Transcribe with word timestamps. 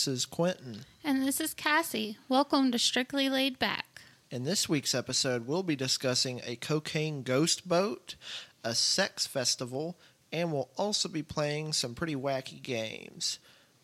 this 0.00 0.08
is 0.08 0.24
Quentin. 0.24 0.86
And 1.04 1.22
this 1.22 1.42
is 1.42 1.52
Cassie. 1.52 2.16
Welcome 2.26 2.72
to 2.72 2.78
Strictly 2.78 3.28
Laid 3.28 3.58
Back. 3.58 4.00
In 4.30 4.44
this 4.44 4.66
week's 4.66 4.94
episode, 4.94 5.46
we'll 5.46 5.62
be 5.62 5.76
discussing 5.76 6.40
a 6.46 6.56
cocaine 6.56 7.22
ghost 7.22 7.68
boat, 7.68 8.14
a 8.64 8.74
sex 8.74 9.26
festival, 9.26 9.98
and 10.32 10.50
we'll 10.54 10.70
also 10.78 11.06
be 11.06 11.22
playing 11.22 11.74
some 11.74 11.94
pretty 11.94 12.16
wacky 12.16 12.62
games. 12.62 13.40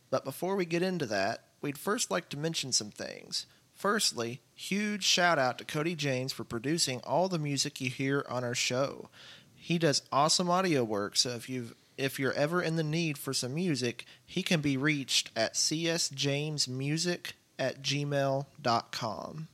But 0.09 0.25
before 0.25 0.57
we 0.57 0.65
get 0.65 0.81
into 0.81 1.05
that, 1.05 1.49
we'd 1.61 1.77
first 1.77 2.11
like 2.11 2.31
to 2.31 2.39
mention 2.39 2.73
some 2.73 2.91
things. 2.91 3.45
Firstly, 3.75 4.41
huge 4.55 5.05
shout 5.05 5.39
out 5.39 5.59
to 5.59 5.67
Cody 5.67 5.95
James 5.95 6.33
for 6.33 6.45
producing 6.45 7.03
all 7.05 7.29
the 7.29 7.39
music 7.39 7.79
you 7.79 7.91
hear 7.91 8.25
on 8.31 8.43
our 8.43 8.55
show. 8.55 9.11
He 9.55 9.77
does 9.77 10.01
awesome 10.11 10.49
audio 10.49 10.83
work, 10.83 11.15
so 11.15 11.33
if 11.33 11.51
you've 11.51 11.75
if 11.99 12.19
you're 12.19 12.33
ever 12.33 12.63
in 12.63 12.77
the 12.77 12.83
need 12.83 13.19
for 13.19 13.33
some 13.33 13.55
music, 13.55 14.05
he 14.25 14.43
can 14.43 14.61
be 14.61 14.77
reached 14.77 15.31
at 15.37 15.55
csjamesmusic 15.55 17.33
at 17.59 17.83
gmail.com. 17.83 19.49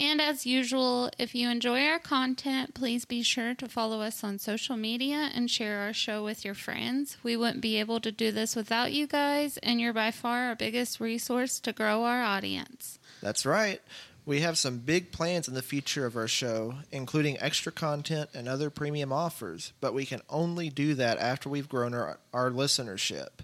And 0.00 0.20
as 0.20 0.46
usual, 0.46 1.10
if 1.16 1.32
you 1.32 1.48
enjoy 1.48 1.84
our 1.84 2.00
content, 2.00 2.74
please 2.74 3.04
be 3.04 3.22
sure 3.22 3.54
to 3.54 3.68
follow 3.68 4.00
us 4.00 4.24
on 4.24 4.40
social 4.40 4.76
media 4.76 5.30
and 5.32 5.48
share 5.48 5.78
our 5.78 5.92
show 5.92 6.24
with 6.24 6.44
your 6.44 6.54
friends. 6.54 7.18
We 7.22 7.36
wouldn't 7.36 7.60
be 7.60 7.78
able 7.78 8.00
to 8.00 8.10
do 8.10 8.32
this 8.32 8.56
without 8.56 8.92
you 8.92 9.06
guys, 9.06 9.58
and 9.58 9.80
you're 9.80 9.92
by 9.92 10.10
far 10.10 10.48
our 10.48 10.56
biggest 10.56 10.98
resource 10.98 11.60
to 11.60 11.72
grow 11.72 12.02
our 12.02 12.20
audience. 12.20 12.98
That's 13.20 13.46
right. 13.46 13.80
We 14.24 14.40
have 14.42 14.56
some 14.56 14.78
big 14.78 15.10
plans 15.10 15.48
in 15.48 15.54
the 15.54 15.62
future 15.62 16.06
of 16.06 16.16
our 16.16 16.28
show, 16.28 16.74
including 16.92 17.40
extra 17.40 17.72
content 17.72 18.30
and 18.32 18.48
other 18.48 18.70
premium 18.70 19.12
offers, 19.12 19.72
but 19.80 19.94
we 19.94 20.06
can 20.06 20.22
only 20.30 20.68
do 20.68 20.94
that 20.94 21.18
after 21.18 21.48
we've 21.48 21.68
grown 21.68 21.92
our, 21.92 22.20
our 22.32 22.50
listenership. 22.50 23.40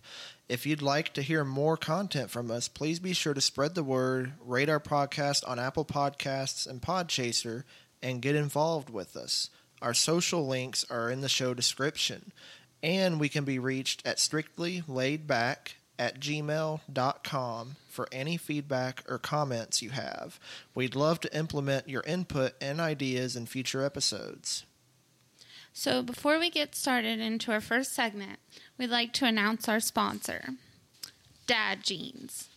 If 0.49 0.67
you'd 0.67 0.81
like 0.81 1.13
to 1.15 1.23
hear 1.23 1.45
more 1.45 1.77
content 1.77 2.31
from 2.31 2.49
us, 2.51 2.69
please 2.69 3.01
be 3.01 3.13
sure 3.13 3.35
to 3.35 3.41
spread 3.41 3.75
the 3.75 3.83
word, 3.83 4.35
rate 4.41 4.69
our 4.69 4.79
podcast 4.79 5.47
on 5.49 5.59
Apple 5.59 5.85
Podcasts 5.85 6.65
and 6.65 6.81
Podchaser, 6.81 7.65
and 8.01 8.23
get 8.23 8.37
involved 8.37 8.89
with 8.89 9.17
us. 9.17 9.51
Our 9.83 9.95
social 9.95 10.47
links 10.47 10.87
are 10.89 11.11
in 11.11 11.23
the 11.23 11.29
show 11.29 11.55
description, 11.55 12.31
and 12.85 13.19
we 13.19 13.29
can 13.29 13.45
be 13.45 13.59
reached 13.59 14.07
at 14.07 14.19
strictlylaidback 14.19 15.73
at 15.99 16.21
gmail.com 16.21 17.77
for 17.89 18.09
any 18.13 18.37
feedback 18.37 19.03
or 19.09 19.19
comments 19.19 19.83
you 19.83 19.91
have. 19.91 20.39
We'd 20.75 20.95
love 20.95 21.21
to 21.21 21.37
implement 21.37 21.89
your 21.89 22.03
input 22.07 22.53
and 22.61 22.81
ideas 22.81 23.37
in 23.37 23.47
future 23.47 23.85
episodes. 23.85 24.65
So, 25.73 26.03
before 26.03 26.39
we 26.39 26.51
get 26.51 26.75
started 26.75 27.21
into 27.21 27.53
our 27.53 27.61
first 27.61 27.95
segment, 27.95 28.41
we'd 28.77 28.91
like 28.91 29.13
to 29.15 29.27
announce 29.27 29.69
our 29.69 29.81
sponsor, 29.81 30.51
Dad 31.47 31.85
Jeans. 31.85 32.49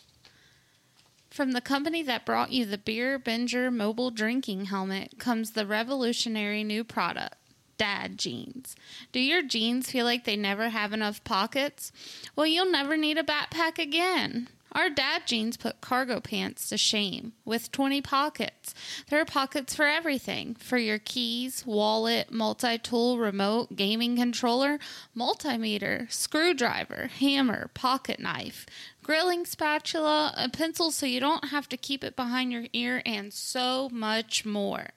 From 1.30 1.54
the 1.54 1.62
company 1.62 2.04
that 2.04 2.26
brought 2.26 2.52
you 2.52 2.66
the 2.66 2.78
Beer 2.78 3.18
Binger 3.18 3.72
mobile 3.72 4.12
drinking 4.12 4.66
helmet 4.66 5.18
comes 5.18 5.52
the 5.52 5.66
revolutionary 5.66 6.64
new 6.64 6.84
product, 6.84 7.36
Dad 7.82 8.20
Jeans. 8.20 8.76
Do 9.12 9.20
your 9.20 9.42
jeans 9.42 9.90
feel 9.90 10.06
like 10.06 10.24
they 10.24 10.36
never 10.36 10.70
have 10.70 10.94
enough 10.94 11.24
pockets? 11.24 11.92
Well, 12.36 12.46
you'll 12.46 12.70
never 12.70 12.96
need 12.96 13.18
a 13.18 13.24
backpack 13.24 13.80
again. 13.80 14.50
Our 14.72 14.92
dad 14.92 15.24
jeans 15.26 15.58
put 15.58 15.82
cargo 15.82 16.20
pants 16.20 16.70
to 16.70 16.78
shame 16.78 17.34
with 17.44 17.72
20 17.72 18.00
pockets. 18.04 18.76
There 19.10 19.20
are 19.20 19.26
pockets 19.26 19.74
for 19.74 19.88
everything 19.88 20.54
for 20.54 20.78
your 20.78 21.00
keys, 21.00 21.66
wallet, 21.66 22.32
multi 22.32 22.78
tool, 22.78 23.18
remote, 23.18 23.76
gaming 23.76 24.16
controller, 24.16 24.78
multimeter, 25.18 26.10
screwdriver, 26.12 27.08
hammer, 27.08 27.72
pocket 27.74 28.20
knife, 28.20 28.68
grilling 29.02 29.44
spatula, 29.44 30.36
a 30.38 30.50
pencil 30.50 30.92
so 30.92 31.08
you 31.08 31.20
don't 31.20 31.46
have 31.46 31.68
to 31.70 31.78
keep 31.78 32.04
it 32.04 32.16
behind 32.16 32.52
your 32.52 32.66
ear, 32.74 33.02
and 33.08 33.34
so 33.34 33.90
much 33.90 34.46
more. 34.46 34.90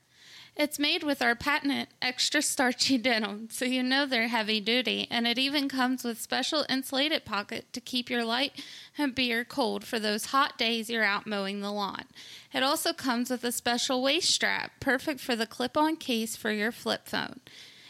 It's 0.56 0.78
made 0.78 1.02
with 1.02 1.20
our 1.20 1.34
patented 1.34 1.88
extra 2.00 2.40
starchy 2.40 2.96
denim, 3.02 3.48
so 3.50 3.64
you 3.64 3.82
know 3.82 4.06
they're 4.06 4.28
heavy 4.28 4.60
duty, 4.60 5.08
and 5.10 5.26
it 5.26 5.36
even 5.36 5.68
comes 5.68 6.04
with 6.04 6.20
special 6.20 6.64
insulated 6.68 7.24
pocket 7.24 7.72
to 7.72 7.80
keep 7.80 8.08
your 8.08 8.24
light 8.24 8.62
and 8.96 9.16
beer 9.16 9.44
cold 9.44 9.84
for 9.84 9.98
those 9.98 10.26
hot 10.26 10.56
days 10.56 10.88
you're 10.88 11.02
out 11.02 11.26
mowing 11.26 11.60
the 11.60 11.72
lawn. 11.72 12.04
It 12.52 12.62
also 12.62 12.92
comes 12.92 13.30
with 13.30 13.42
a 13.42 13.50
special 13.50 14.00
waist 14.00 14.30
strap, 14.30 14.72
perfect 14.78 15.18
for 15.18 15.34
the 15.34 15.46
clip-on 15.46 15.96
case 15.96 16.36
for 16.36 16.52
your 16.52 16.70
flip 16.70 17.08
phone. 17.08 17.40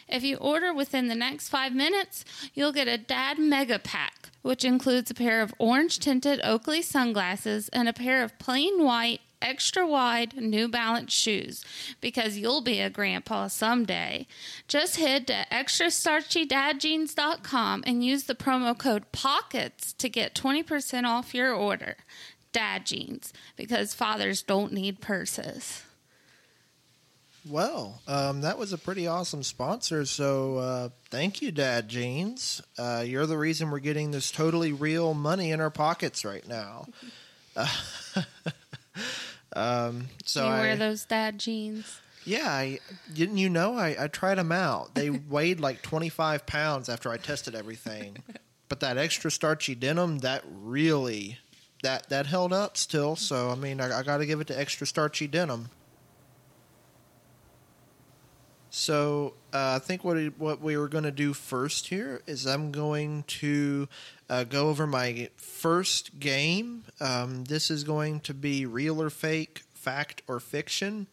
If 0.09 0.23
you 0.23 0.37
order 0.37 0.73
within 0.73 1.09
the 1.09 1.15
next 1.15 1.51
five 1.51 1.75
minutes, 1.75 2.25
you'll 2.55 2.73
get 2.73 2.89
a 2.89 2.97
Dad 2.97 3.39
Mega 3.39 3.79
Pack, 3.79 4.31
which 4.41 4.65
includes 4.65 5.11
a 5.11 5.15
pair 5.15 5.43
of 5.43 5.55
orange 5.59 5.99
tinted 5.99 6.41
Oakley 6.43 6.81
sunglasses 6.81 7.69
and 7.71 7.89
a 7.89 7.93
pair 7.93 8.23
of 8.23 8.39
plain 8.39 8.83
white 8.83 9.21
extra 9.45 9.87
wide 9.87 10.37
New 10.37 10.67
Balance 10.67 11.13
shoes 11.13 11.65
because 12.01 12.37
you'll 12.39 12.63
be 12.63 12.81
a 12.81 12.91
grandpa 12.91 13.47
someday. 13.49 14.27
Just 14.67 14.97
head 14.97 15.27
to 15.29 15.47
extrastarchydadjeans.com 15.53 17.85
and 17.87 18.05
use 18.05 18.25
the 18.25 18.35
promo 18.35 18.77
code 18.77 19.05
POCKETS 19.13 19.97
to 19.99 20.09
get 20.09 20.35
20% 20.35 21.05
off 21.05 21.33
your 21.35 21.53
order. 21.53 21.99
Dad 22.53 22.87
jeans 22.87 23.33
because 23.57 23.95
fathers 23.95 24.43
don't 24.43 24.73
need 24.73 25.01
purses. 25.01 25.85
Well, 27.47 28.01
um, 28.09 28.41
that 28.41 28.57
was 28.57 28.73
a 28.73 28.79
pretty 28.79 29.07
awesome 29.07 29.43
sponsor. 29.43 30.07
So 30.07 30.57
uh, 30.57 30.89
thank 31.11 31.43
you, 31.43 31.53
Dad 31.53 31.91
Jeans. 31.91 32.63
Uh, 32.79 33.05
you're 33.07 33.27
the 33.27 33.37
reason 33.37 33.71
we're 33.71 33.81
getting 33.81 34.13
this 34.13 34.31
totally 34.31 34.73
real 34.73 35.13
money 35.13 35.51
in 35.51 35.61
our 35.61 35.69
pockets 35.69 36.25
right 36.25 36.49
now. 36.49 36.87
um, 39.55 40.09
so 40.25 40.45
you 40.45 40.51
I, 40.51 40.61
wear 40.61 40.77
those 40.77 41.05
dad 41.05 41.39
jeans. 41.39 42.01
yeah, 42.25 42.49
I 42.49 42.81
didn't 43.13 43.39
you 43.39 43.49
know 43.49 43.77
I, 43.77 43.97
I 43.99 44.09
tried 44.09 44.37
them 44.37 44.53
out. 44.53 44.95
They 44.95 45.11
weighed 45.29 45.61
like 45.61 45.83
25 45.83 46.47
pounds 46.47 46.89
after 46.89 47.11
I 47.11 47.17
tested 47.17 47.55
everything. 47.55 48.19
But 48.67 48.81
that 48.81 48.97
extra 48.97 49.31
starchy 49.31 49.75
denim, 49.75 50.19
that 50.21 50.43
really 50.51 51.39
that 51.83 52.09
that 52.09 52.27
held 52.27 52.53
up 52.53 52.79
still. 52.79 53.15
So 53.15 53.51
I 53.51 53.55
mean, 53.55 53.79
I, 53.79 53.99
I 53.99 54.03
got 54.03 54.17
to 54.17 54.27
give 54.27 54.41
it 54.41 54.47
to 54.49 54.59
extra 54.59 54.87
starchy 54.87 55.27
denim. 55.27 55.69
So 58.71 59.35
uh, 59.53 59.77
I 59.77 59.79
think 59.79 60.03
what 60.03 60.17
it, 60.17 60.39
what 60.39 60.61
we 60.61 60.77
were 60.77 60.89
going 60.89 61.05
to 61.05 61.13
do 61.13 61.33
first 61.33 61.89
here 61.89 62.23
is 62.27 62.47
I'm 62.47 62.73
going 62.73 63.23
to 63.29 63.87
uh, 64.29 64.45
go 64.45 64.69
over 64.69 64.87
my 64.87 65.29
first 65.37 66.19
game. 66.19 66.85
Um, 67.01 67.45
this 67.45 67.71
is 67.71 67.85
going 67.85 68.21
to 68.21 68.35
be 68.35 68.67
real 68.67 69.01
or 69.01 69.11
fake, 69.11 69.63
fact 69.75 70.23
or 70.27 70.41
fiction, 70.41 71.07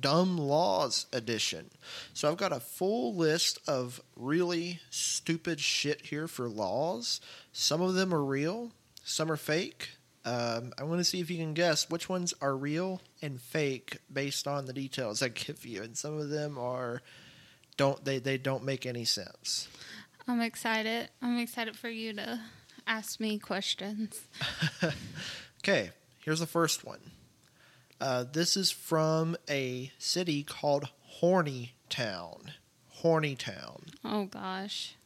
dumb 0.00 0.38
laws 0.38 1.06
edition. 1.12 1.70
So 2.12 2.30
I've 2.30 2.36
got 2.36 2.52
a 2.52 2.60
full 2.60 3.14
list 3.14 3.58
of 3.66 4.00
really 4.16 4.80
stupid 4.90 5.60
shit 5.60 6.06
here 6.06 6.28
for 6.28 6.48
laws. 6.48 7.20
Some 7.52 7.80
of 7.80 7.94
them 7.94 8.14
are 8.14 8.24
real, 8.24 8.72
some 9.04 9.30
are 9.30 9.36
fake. 9.36 9.90
Um, 10.24 10.72
I 10.78 10.84
want 10.84 11.00
to 11.00 11.04
see 11.04 11.20
if 11.20 11.30
you 11.30 11.38
can 11.38 11.54
guess 11.54 11.90
which 11.90 12.08
ones 12.08 12.32
are 12.40 12.56
real 12.56 13.00
and 13.22 13.40
fake 13.40 13.98
based 14.12 14.46
on 14.46 14.66
the 14.66 14.72
details 14.72 15.20
I 15.20 15.28
give 15.28 15.66
you, 15.66 15.82
and 15.82 15.96
some 15.96 16.16
of 16.16 16.28
them 16.28 16.58
are 16.58 17.02
don't 17.76 18.04
they 18.04 18.18
they 18.18 18.38
don't 18.38 18.64
make 18.64 18.86
any 18.86 19.04
sense. 19.04 19.68
I'm 20.28 20.40
excited. 20.40 21.08
I'm 21.20 21.38
excited 21.38 21.76
for 21.76 21.88
you 21.88 22.12
to 22.14 22.40
ask 22.86 23.20
me 23.20 23.38
questions. 23.38 24.20
Okay, 25.64 25.90
here's 26.24 26.40
the 26.40 26.46
first 26.48 26.84
one. 26.84 26.98
Uh, 28.00 28.24
this 28.24 28.56
is 28.56 28.72
from 28.72 29.36
a 29.48 29.92
city 29.96 30.42
called 30.42 30.88
Horny 31.02 31.74
Town. 31.88 32.50
Horny 32.88 33.36
Town. 33.36 33.84
Oh 34.04 34.24
gosh. 34.24 34.96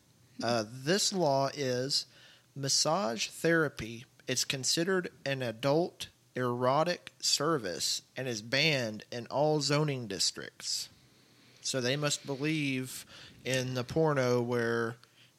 Uh, 0.43 0.65
this 0.67 1.13
law 1.13 1.51
is 1.53 2.07
massage 2.55 3.29
therapy. 3.29 4.07
It's 4.27 4.47
considered 4.47 5.11
an 5.27 5.43
adult 5.43 6.09
erotic 6.35 7.13
service 7.21 8.01
and 8.17 8.27
is 8.27 8.41
banned 8.41 9.05
in 9.13 9.27
all 9.27 9.61
zoning 9.61 10.07
districts. 10.07 10.89
So 11.61 11.83
they 11.83 11.97
must 11.97 12.25
believe 12.25 13.05
in 13.45 13.75
the 13.75 13.85
porno 13.85 14.41
where 14.41 14.97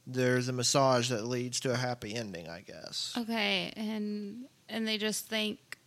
there's 0.08 0.48
a 0.48 0.54
massage 0.54 1.10
that 1.10 1.26
leads 1.28 1.60
to 1.60 1.72
a 1.74 1.76
happy 1.76 2.16
ending, 2.16 2.48
I 2.48 2.62
guess. 2.62 3.14
Okay, 3.18 3.74
and 3.76 4.46
and 4.70 4.88
they 4.88 4.98
just 4.98 5.28
think 5.28 5.78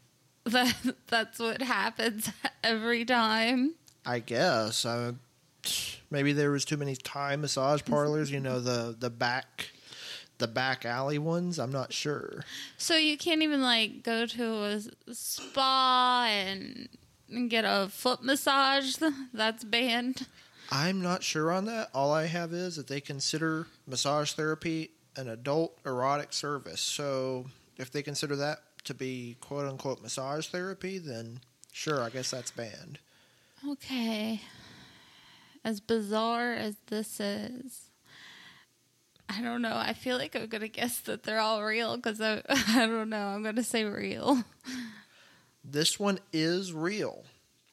that 0.44 0.76
that's 1.08 1.38
what 1.38 1.62
happens 1.62 2.30
every 2.64 3.04
time. 3.04 3.74
I 4.04 4.18
guess. 4.20 4.84
Uh, 4.84 5.12
maybe 6.10 6.32
there 6.32 6.50
was 6.50 6.64
too 6.64 6.76
many 6.76 6.96
Thai 6.96 7.36
massage 7.36 7.82
parlors. 7.84 8.30
You 8.30 8.40
know 8.40 8.60
the 8.60 8.94
the 8.98 9.10
back 9.10 9.70
The 10.38 10.48
back 10.48 10.84
alley 10.86 11.18
ones, 11.18 11.58
I'm 11.58 11.72
not 11.72 11.92
sure. 11.92 12.44
So 12.78 12.96
you 12.96 13.18
can't 13.18 13.42
even 13.42 13.60
like 13.62 14.02
go 14.02 14.26
to 14.26 14.64
a 14.64 15.14
spa 15.14 16.26
and 16.30 16.88
and 17.28 17.48
get 17.50 17.64
a 17.66 17.88
foot 17.90 18.22
massage. 18.22 18.96
That's 19.34 19.64
banned. 19.64 20.26
I'm 20.70 21.02
not 21.02 21.22
sure 21.22 21.50
on 21.50 21.64
that. 21.66 21.90
All 21.92 22.12
I 22.12 22.26
have 22.26 22.52
is 22.52 22.76
that 22.76 22.86
they 22.86 23.00
consider 23.00 23.66
massage 23.86 24.32
therapy 24.32 24.90
an 25.16 25.28
adult 25.28 25.76
erotic 25.84 26.32
service. 26.32 26.80
So 26.80 27.46
if 27.76 27.90
they 27.90 28.02
consider 28.02 28.36
that 28.36 28.60
to 28.84 28.94
be 28.94 29.36
quote 29.40 29.66
unquote 29.66 30.02
massage 30.02 30.46
therapy, 30.46 30.98
then 30.98 31.40
sure, 31.72 32.02
I 32.02 32.10
guess 32.10 32.30
that's 32.30 32.50
banned. 32.50 32.98
Okay. 33.68 34.40
As 35.64 35.80
bizarre 35.80 36.52
as 36.52 36.76
this 36.86 37.20
is, 37.20 37.90
I 39.28 39.42
don't 39.42 39.62
know. 39.62 39.76
I 39.76 39.92
feel 39.92 40.16
like 40.16 40.34
I'm 40.34 40.46
gonna 40.46 40.68
guess 40.68 41.00
that 41.00 41.24
they're 41.24 41.40
all 41.40 41.62
real 41.62 41.96
because 41.96 42.20
I 42.20 42.42
I 42.48 42.86
don't 42.86 43.10
know. 43.10 43.28
I'm 43.28 43.42
gonna 43.42 43.62
say 43.62 43.84
real. 43.84 44.44
This 45.62 46.00
one 46.00 46.18
is 46.32 46.72
real. 46.72 47.24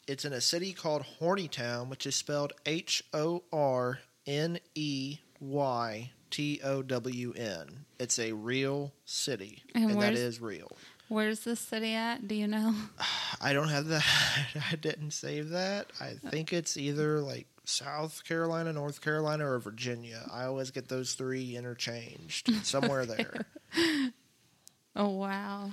It's 0.07 0.23
in 0.23 0.31
a 0.31 0.41
city 0.41 0.71
called 0.71 1.05
Hornytown, 1.19 1.89
which 1.89 2.07
is 2.07 2.15
spelled 2.15 2.53
H 2.65 3.03
O 3.13 3.43
R 3.51 3.99
N 4.25 4.59
E 4.73 5.17
Y 5.39 6.11
T 6.31 6.61
O 6.63 6.81
W 6.81 7.33
N. 7.33 7.85
It's 7.99 8.17
a 8.17 8.31
real 8.31 8.93
city, 9.05 9.63
And 9.75 9.91
and, 9.91 10.01
that 10.01 10.13
is 10.13 10.39
real. 10.39 10.71
Where's 11.09 11.41
this 11.41 11.59
city 11.59 11.93
at? 11.93 12.27
Do 12.27 12.35
you 12.35 12.47
know? 12.47 12.73
I 13.41 13.53
don't 13.53 13.69
have 13.69 13.87
that. 13.87 14.05
I 14.71 14.75
didn't 14.75 15.11
save 15.11 15.49
that. 15.49 15.91
I 15.99 16.11
uh. 16.11 16.29
think 16.29 16.53
it's 16.53 16.77
either 16.77 17.19
like 17.21 17.47
South 17.65 18.23
Carolina, 18.25 18.71
North 18.71 19.01
Carolina, 19.01 19.49
or 19.49 19.59
Virginia. 19.59 20.25
I 20.31 20.45
always 20.45 20.71
get 20.71 20.87
those 20.87 21.13
three 21.13 21.55
interchanged 21.57 22.53
somewhere 22.65 23.05
there. 23.05 23.45
Oh 24.95 25.09
wow. 25.09 25.71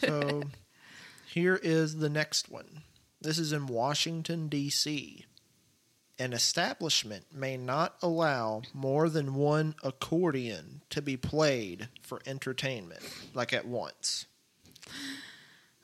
So 0.00 0.44
here 1.26 1.58
is 1.60 1.96
the 1.96 2.08
next 2.08 2.48
one. 2.48 2.82
This 3.22 3.38
is 3.38 3.52
in 3.52 3.66
Washington, 3.66 4.48
D.C. 4.48 5.24
An 6.18 6.32
establishment 6.32 7.26
may 7.32 7.56
not 7.56 7.94
allow 8.02 8.62
more 8.74 9.08
than 9.08 9.34
one 9.34 9.76
accordion 9.84 10.82
to 10.90 11.00
be 11.00 11.16
played 11.16 11.88
for 12.02 12.20
entertainment, 12.26 13.02
like 13.32 13.52
at 13.52 13.64
once. 13.64 14.26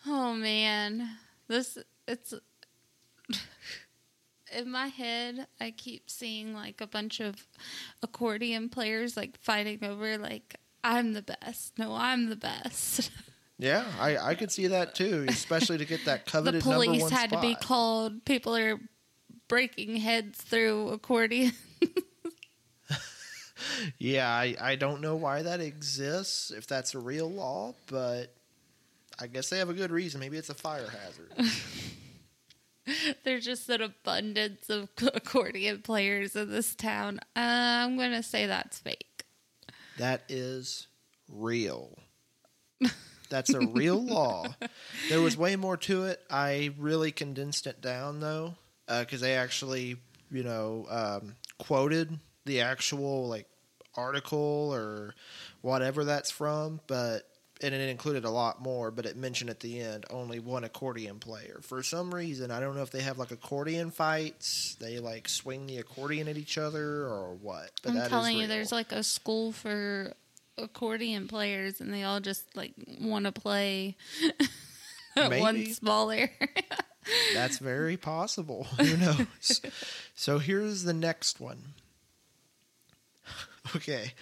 Oh 0.04 0.34
man, 0.34 1.10
this 1.46 1.78
it's 2.08 2.34
in 4.56 4.70
my 4.70 4.88
head. 4.88 5.46
I 5.60 5.70
keep 5.70 6.10
seeing 6.10 6.54
like 6.54 6.80
a 6.80 6.88
bunch 6.88 7.20
of 7.20 7.46
accordion 8.02 8.68
players 8.68 9.16
like 9.16 9.38
fighting 9.38 9.84
over 9.84 10.18
like 10.18 10.56
I'm 10.82 11.12
the 11.12 11.22
best. 11.22 11.78
No, 11.78 11.94
I'm 11.94 12.30
the 12.30 12.36
best. 12.36 13.12
Yeah, 13.58 13.84
I, 13.98 14.16
I 14.18 14.34
could 14.34 14.52
see 14.52 14.68
that 14.68 14.94
too, 14.94 15.24
especially 15.28 15.78
to 15.78 15.84
get 15.84 16.04
that 16.04 16.26
coveted 16.32 16.64
number 16.64 16.84
police 16.84 17.02
one 17.02 17.10
had 17.10 17.30
to 17.30 17.40
be 17.40 17.54
called. 17.56 18.24
People 18.24 18.56
are 18.56 18.78
breaking 19.48 19.96
heads 19.96 20.40
through 20.40 20.90
accordion. 20.90 21.52
Yeah, 23.98 24.28
I, 24.28 24.56
I 24.60 24.76
don't 24.76 25.00
know 25.00 25.16
why 25.16 25.42
that 25.42 25.60
exists, 25.60 26.50
if 26.50 26.66
that's 26.66 26.94
a 26.94 26.98
real 26.98 27.30
law, 27.30 27.74
but 27.86 28.34
I 29.20 29.26
guess 29.26 29.50
they 29.50 29.58
have 29.58 29.68
a 29.68 29.74
good 29.74 29.90
reason. 29.90 30.20
Maybe 30.20 30.36
it's 30.36 30.48
a 30.48 30.54
fire 30.54 30.88
hazard. 30.88 31.32
There's 33.24 33.44
just 33.44 33.68
an 33.68 33.82
abundance 33.82 34.70
of 34.70 34.88
accordion 35.14 35.82
players 35.82 36.34
in 36.36 36.50
this 36.50 36.74
town. 36.74 37.18
Uh, 37.36 37.40
I'm 37.84 37.98
gonna 37.98 38.22
say 38.22 38.46
that's 38.46 38.78
fake. 38.78 39.24
that 39.98 40.22
is 40.28 40.86
real. 41.28 41.98
That's 43.28 43.52
a 43.52 43.60
real 43.60 44.04
law. 44.04 44.44
There 45.08 45.20
was 45.20 45.36
way 45.36 45.56
more 45.56 45.76
to 45.78 46.04
it. 46.04 46.20
I 46.30 46.70
really 46.78 47.12
condensed 47.12 47.66
it 47.66 47.80
down 47.80 48.20
though, 48.20 48.54
because 48.86 49.20
they 49.20 49.34
actually, 49.34 49.96
you 50.30 50.42
know, 50.42 50.86
um, 50.88 51.36
quoted 51.58 52.18
the 52.44 52.62
actual 52.62 53.28
like 53.28 53.46
article 53.96 54.70
or 54.72 55.14
whatever 55.60 56.04
that's 56.04 56.30
from, 56.30 56.80
but 56.86 57.22
and 57.60 57.74
it 57.74 57.88
included 57.90 58.24
a 58.24 58.30
lot 58.30 58.62
more. 58.62 58.90
But 58.90 59.04
it 59.06 59.16
mentioned 59.16 59.50
at 59.50 59.60
the 59.60 59.80
end 59.80 60.06
only 60.10 60.38
one 60.38 60.64
accordion 60.64 61.18
player. 61.18 61.60
For 61.62 61.82
some 61.82 62.14
reason, 62.14 62.50
I 62.50 62.60
don't 62.60 62.76
know 62.76 62.82
if 62.82 62.90
they 62.90 63.02
have 63.02 63.18
like 63.18 63.30
accordion 63.30 63.90
fights. 63.90 64.76
They 64.80 64.98
like 64.98 65.28
swing 65.28 65.66
the 65.66 65.78
accordion 65.78 66.28
at 66.28 66.36
each 66.36 66.56
other 66.58 67.04
or 67.04 67.36
what. 67.40 67.70
But 67.82 67.90
I'm 67.90 67.96
that 67.96 68.04
is 68.04 68.10
telling 68.10 68.38
you, 68.38 68.46
there's 68.46 68.72
like 68.72 68.92
a 68.92 69.02
school 69.02 69.52
for 69.52 70.14
accordion 70.58 71.28
players, 71.28 71.80
and 71.80 71.92
they 71.92 72.04
all 72.04 72.20
just 72.20 72.56
like 72.56 72.72
want 73.00 73.24
to 73.24 73.32
play 73.32 73.96
one 75.14 75.66
small 75.66 76.10
area. 76.10 76.30
That's 77.34 77.58
very 77.58 77.96
possible. 77.96 78.64
Who 78.80 78.96
knows? 78.96 79.60
so 80.14 80.38
here's 80.38 80.82
the 80.82 80.92
next 80.92 81.40
one. 81.40 81.74
Okay. 83.74 84.12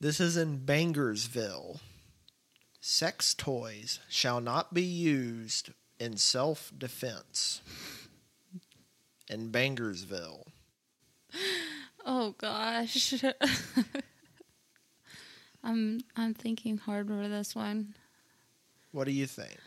This 0.00 0.20
is 0.20 0.36
in 0.36 0.60
Bangersville. 0.60 1.80
Sex 2.80 3.34
toys 3.34 4.00
shall 4.08 4.40
not 4.40 4.74
be 4.74 4.82
used 4.82 5.70
in 5.98 6.16
self 6.16 6.72
defense. 6.76 7.62
In 9.28 9.50
Bangersville. 9.50 10.46
oh 12.04 12.34
gosh, 12.36 13.14
I'm 15.64 16.00
I'm 16.16 16.34
thinking 16.34 16.76
hard 16.76 17.08
for 17.08 17.28
this 17.28 17.54
one. 17.54 17.94
What 18.92 19.04
do 19.04 19.12
you 19.12 19.26
think? 19.26 19.58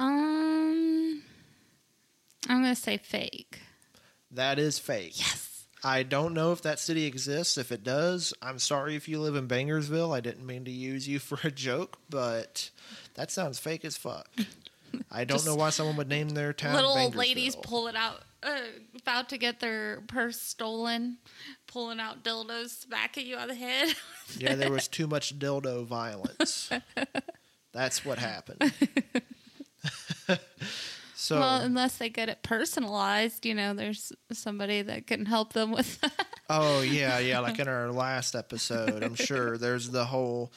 Um, 0.00 1.22
I'm 2.48 2.62
gonna 2.62 2.74
say 2.74 2.96
fake. 2.96 3.60
That 4.30 4.58
is 4.58 4.78
fake. 4.78 5.20
Yes. 5.20 5.66
I 5.84 6.04
don't 6.04 6.32
know 6.32 6.52
if 6.52 6.62
that 6.62 6.78
city 6.78 7.04
exists. 7.04 7.58
If 7.58 7.72
it 7.72 7.84
does, 7.84 8.32
I'm 8.40 8.58
sorry 8.58 8.94
if 8.94 9.08
you 9.08 9.20
live 9.20 9.34
in 9.34 9.48
Bangersville. 9.48 10.16
I 10.16 10.20
didn't 10.20 10.46
mean 10.46 10.64
to 10.64 10.70
use 10.70 11.06
you 11.06 11.18
for 11.20 11.38
a 11.46 11.50
joke, 11.50 11.98
but 12.08 12.70
that 13.14 13.30
sounds 13.30 13.58
fake 13.58 13.84
as 13.84 13.96
fuck. 13.96 14.28
I 15.10 15.24
don't 15.24 15.44
know 15.44 15.54
why 15.54 15.70
someone 15.70 15.96
would 15.96 16.08
name 16.08 16.30
their 16.30 16.52
town 16.52 16.74
Little 16.74 16.96
old 16.96 17.14
ladies 17.14 17.56
pull 17.56 17.88
it 17.88 17.96
out, 17.96 18.22
uh, 18.42 18.60
about 19.00 19.28
to 19.30 19.38
get 19.38 19.60
their 19.60 20.02
purse 20.06 20.40
stolen, 20.40 21.18
pulling 21.66 22.00
out 22.00 22.24
dildos, 22.24 22.70
smacking 22.70 23.26
you 23.26 23.36
on 23.36 23.48
the 23.48 23.54
head. 23.54 23.94
Yeah, 24.38 24.54
there 24.54 24.70
was 24.72 24.88
too 24.88 25.06
much 25.06 25.38
dildo 25.38 25.84
violence. 25.84 26.70
That's 27.74 28.02
what 28.02 28.18
happened. 28.18 28.72
so 31.14 31.38
well, 31.38 31.60
unless 31.60 31.98
they 31.98 32.08
get 32.08 32.30
it 32.30 32.42
personalized, 32.42 33.44
you 33.44 33.54
know, 33.54 33.74
there's 33.74 34.10
somebody 34.32 34.80
that 34.80 35.06
can 35.06 35.26
help 35.26 35.52
them 35.52 35.70
with 35.70 36.00
that. 36.00 36.26
Oh 36.48 36.80
yeah, 36.80 37.18
yeah. 37.18 37.40
Like 37.40 37.58
in 37.58 37.68
our 37.68 37.92
last 37.92 38.34
episode, 38.34 39.02
I'm 39.02 39.16
sure 39.16 39.58
there's 39.58 39.90
the 39.90 40.06
whole 40.06 40.50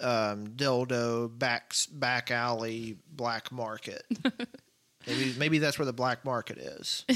um, 0.00 0.48
dildo 0.48 1.38
back 1.38 1.74
back 1.92 2.32
alley 2.32 2.96
black 3.08 3.52
market. 3.52 4.04
Maybe 5.06 5.34
maybe 5.38 5.58
that's 5.58 5.78
where 5.78 5.86
the 5.86 5.92
black 5.92 6.24
market 6.24 6.58
is. 6.58 7.04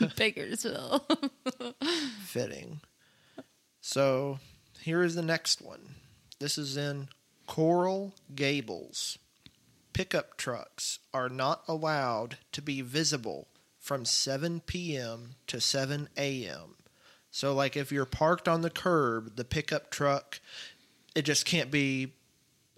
Bakersville. 0.00 1.02
Fitting. 2.24 2.80
So 3.80 4.38
here 4.80 5.02
is 5.02 5.14
the 5.14 5.22
next 5.22 5.62
one. 5.62 5.96
This 6.40 6.58
is 6.58 6.76
in 6.76 7.08
Coral 7.46 8.14
Gables. 8.34 9.18
Pickup 9.92 10.36
trucks 10.36 10.98
are 11.12 11.28
not 11.28 11.62
allowed 11.68 12.38
to 12.52 12.60
be 12.60 12.80
visible 12.80 13.48
from 13.78 14.04
7 14.04 14.60
p.m. 14.60 15.36
to 15.46 15.60
7 15.60 16.08
a.m. 16.16 16.76
So, 17.30 17.52
like, 17.52 17.76
if 17.76 17.92
you're 17.92 18.06
parked 18.06 18.48
on 18.48 18.62
the 18.62 18.70
curb, 18.70 19.36
the 19.36 19.44
pickup 19.44 19.90
truck, 19.90 20.40
it 21.14 21.22
just 21.22 21.44
can't 21.44 21.70
be. 21.70 22.14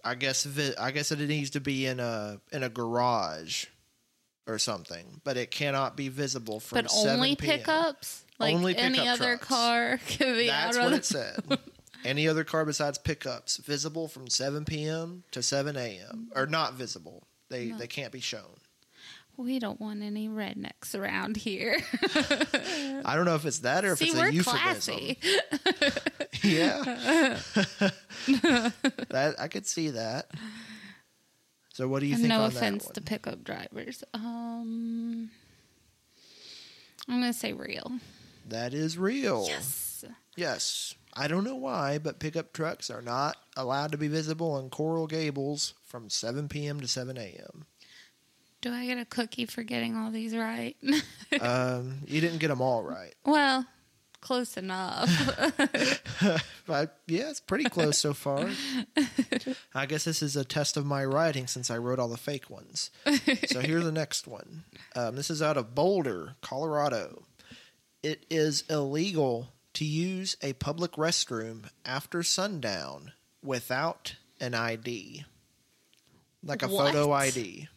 I 0.03 0.15
guess 0.15 0.43
vi- 0.43 0.75
I 0.79 0.91
guess 0.91 1.11
it 1.11 1.19
needs 1.19 1.49
to 1.51 1.59
be 1.59 1.85
in 1.85 1.99
a 1.99 2.39
in 2.51 2.63
a 2.63 2.69
garage 2.69 3.65
or 4.47 4.57
something, 4.59 5.19
but 5.23 5.35
it 5.37 5.51
cannot 5.51 5.97
be 5.97 6.07
visible 6.09 6.59
from. 6.59 6.77
but 6.83 6.91
7 6.91 7.15
only 7.15 7.35
p.m. 7.35 7.57
pickups? 7.59 8.23
Like 8.39 8.55
Only 8.55 8.77
any 8.77 8.97
pickup 8.99 9.13
other 9.13 9.35
trucks. 9.37 9.47
car 9.47 9.99
can 10.07 10.35
be 10.35 10.47
That's 10.47 10.77
out 10.77 10.83
what 10.83 10.93
on 10.93 10.99
it 10.99 11.05
said. 11.05 11.39
Any 12.05 12.27
other 12.27 12.43
car 12.43 12.63
besides 12.63 12.99
pickups 12.99 13.57
visible 13.57 14.07
from 14.07 14.29
7 14.29 14.63
p.m. 14.65 15.23
to 15.31 15.41
7 15.41 15.75
a.m. 15.75 16.29
or 16.35 16.45
not 16.45 16.75
visible. 16.75 17.23
They 17.49 17.65
No. 17.65 17.77
they 17.79 17.87
can't 17.87 18.11
be 18.13 18.19
shown. 18.21 18.55
We 19.37 19.59
don't 19.59 19.79
want 19.79 20.01
any 20.01 20.27
rednecks 20.27 20.95
around 20.99 21.37
here. 21.37 21.77
I 23.05 23.15
don't 23.15 23.25
know 23.25 23.35
if 23.35 23.45
it's 23.45 23.59
that 23.59 23.85
or 23.85 23.91
if 23.93 23.99
See, 23.99 24.07
it's 24.09 24.15
a 24.17 24.33
euphemism. 24.33 24.59
classy. 24.59 25.19
Yeah, 26.43 26.83
that 28.27 29.35
I 29.39 29.47
could 29.47 29.65
see 29.65 29.89
that. 29.91 30.29
So 31.73 31.87
what 31.87 31.99
do 31.99 32.05
you 32.05 32.13
And 32.13 32.21
think? 32.23 32.29
no 32.33 32.45
offense 32.45 32.85
to 32.93 33.01
pickup 33.01 33.43
drivers. 33.43 34.03
Um, 34.13 35.29
I'm 37.07 37.19
gonna 37.21 37.33
say 37.33 37.53
real. 37.53 37.91
That 38.47 38.73
is 38.73 38.97
real. 38.97 39.45
Yes. 39.47 40.05
Yes. 40.35 40.95
I 41.13 41.27
don't 41.27 41.43
know 41.43 41.55
why, 41.55 41.97
but 41.97 42.19
pickup 42.19 42.53
trucks 42.53 42.89
are 42.91 43.01
not 43.01 43.37
allowed 43.55 43.91
to 43.93 43.97
be 43.97 44.07
visible 44.07 44.57
in 44.59 44.69
Coral 44.69 45.07
Gables 45.07 45.73
from 45.85 46.09
7 46.09 46.47
p.m. 46.47 46.79
to 46.81 46.87
7 46.87 47.17
a.m. 47.17 47.65
Do 48.67 48.73
I 48.73 48.85
get 48.85 48.97
a 48.97 49.05
cookie 49.05 49.45
for 49.45 49.63
getting 49.63 49.95
all 49.95 50.11
these 50.11 50.35
right? 50.35 50.75
um, 51.41 51.99
you 52.05 52.19
didn't 52.19 52.39
get 52.39 52.49
them 52.49 52.59
all 52.59 52.83
right. 52.83 53.13
well, 53.25 53.65
close 54.19 54.57
enough. 54.57 55.09
But 56.65 56.97
yeah, 57.07 57.29
it's 57.29 57.39
pretty 57.39 57.63
close 57.63 57.97
so 57.97 58.13
far. 58.13 58.49
I 59.73 59.85
guess 59.85 60.03
this 60.03 60.21
is 60.21 60.35
a 60.35 60.43
test 60.43 60.75
of 60.75 60.85
my 60.85 61.05
writing 61.05 61.47
since 61.47 61.71
I 61.71 61.77
wrote 61.77 61.97
all 61.97 62.09
the 62.09 62.17
fake 62.17 62.49
ones. 62.49 62.91
So 63.47 63.61
here's 63.61 63.85
the 63.85 63.91
next 63.93 64.27
one. 64.27 64.65
Um, 64.93 65.15
this 65.15 65.29
is 65.29 65.41
out 65.41 65.55
of 65.55 65.73
Boulder, 65.73 66.35
Colorado. 66.41 67.23
It 68.03 68.25
is 68.29 68.65
illegal 68.69 69.53
to 69.75 69.85
use 69.85 70.35
a 70.41 70.51
public 70.53 70.93
restroom 70.93 71.69
after 71.85 72.21
sundown 72.21 73.13
without 73.41 74.15
an 74.41 74.53
ID, 74.53 75.23
like 76.43 76.63
a 76.63 76.67
photo 76.67 77.13
ID. 77.13 77.69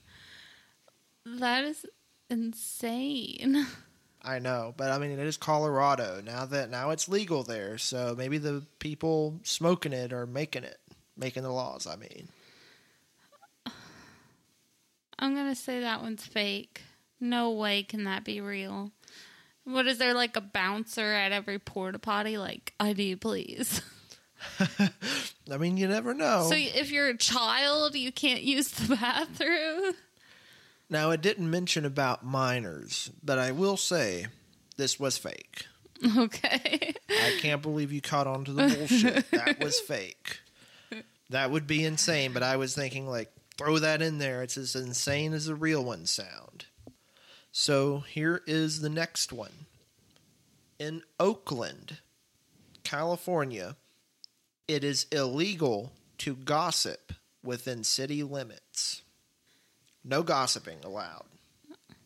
That 1.38 1.64
is 1.64 1.86
insane. 2.28 3.66
I 4.22 4.38
know, 4.38 4.74
but 4.76 4.90
I 4.90 4.98
mean, 4.98 5.12
it 5.12 5.18
is 5.18 5.38
Colorado 5.38 6.20
now. 6.22 6.44
That 6.44 6.70
now 6.70 6.90
it's 6.90 7.08
legal 7.08 7.42
there, 7.42 7.78
so 7.78 8.14
maybe 8.16 8.36
the 8.36 8.62
people 8.78 9.40
smoking 9.44 9.94
it 9.94 10.12
are 10.12 10.26
making 10.26 10.64
it, 10.64 10.78
making 11.16 11.42
the 11.42 11.50
laws. 11.50 11.86
I 11.86 11.96
mean. 11.96 12.28
I'm 15.18 15.34
gonna 15.34 15.54
say 15.54 15.80
that 15.80 16.02
one's 16.02 16.26
fake. 16.26 16.82
No 17.18 17.50
way 17.50 17.82
can 17.82 18.04
that 18.04 18.24
be 18.24 18.40
real. 18.40 18.92
What 19.64 19.86
is 19.86 19.98
there 19.98 20.14
like 20.14 20.36
a 20.36 20.40
bouncer 20.40 21.12
at 21.12 21.32
every 21.32 21.58
porta 21.58 21.98
potty? 21.98 22.38
Like, 22.38 22.74
ID, 22.80 23.16
please. 23.16 23.82
I 25.50 25.56
mean, 25.58 25.76
you 25.76 25.86
never 25.88 26.14
know. 26.14 26.46
So 26.48 26.56
if 26.56 26.90
you're 26.90 27.08
a 27.08 27.16
child, 27.16 27.94
you 27.94 28.10
can't 28.10 28.42
use 28.42 28.70
the 28.70 28.96
bathroom. 28.96 29.94
Now, 30.90 31.12
it 31.12 31.22
didn't 31.22 31.48
mention 31.48 31.84
about 31.84 32.24
minors, 32.24 33.10
but 33.22 33.38
I 33.38 33.52
will 33.52 33.76
say 33.76 34.26
this 34.76 34.98
was 34.98 35.16
fake. 35.16 35.66
Okay. 36.16 36.94
I 37.08 37.38
can't 37.40 37.62
believe 37.62 37.92
you 37.92 38.00
caught 38.00 38.26
on 38.26 38.44
to 38.46 38.52
the 38.52 38.74
bullshit. 38.74 39.30
that 39.30 39.62
was 39.62 39.78
fake. 39.86 40.40
That 41.28 41.50
would 41.50 41.66
be 41.66 41.84
insane, 41.84 42.32
but 42.32 42.42
I 42.42 42.56
was 42.56 42.74
thinking, 42.74 43.06
like, 43.06 43.30
throw 43.56 43.78
that 43.78 44.02
in 44.02 44.18
there. 44.18 44.42
It's 44.42 44.56
as 44.56 44.74
insane 44.74 45.32
as 45.32 45.46
the 45.46 45.54
real 45.54 45.84
one 45.84 46.06
sound. 46.06 46.64
So 47.52 48.00
here 48.00 48.42
is 48.46 48.80
the 48.80 48.88
next 48.88 49.32
one. 49.32 49.66
In 50.78 51.02
Oakland, 51.20 51.98
California, 52.82 53.76
it 54.66 54.82
is 54.82 55.06
illegal 55.12 55.92
to 56.18 56.34
gossip 56.34 57.12
within 57.44 57.84
city 57.84 58.22
limits. 58.22 59.02
No 60.04 60.22
gossiping 60.22 60.78
allowed. 60.84 61.24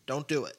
Don't 0.05 0.27
do 0.27 0.45
it. 0.45 0.57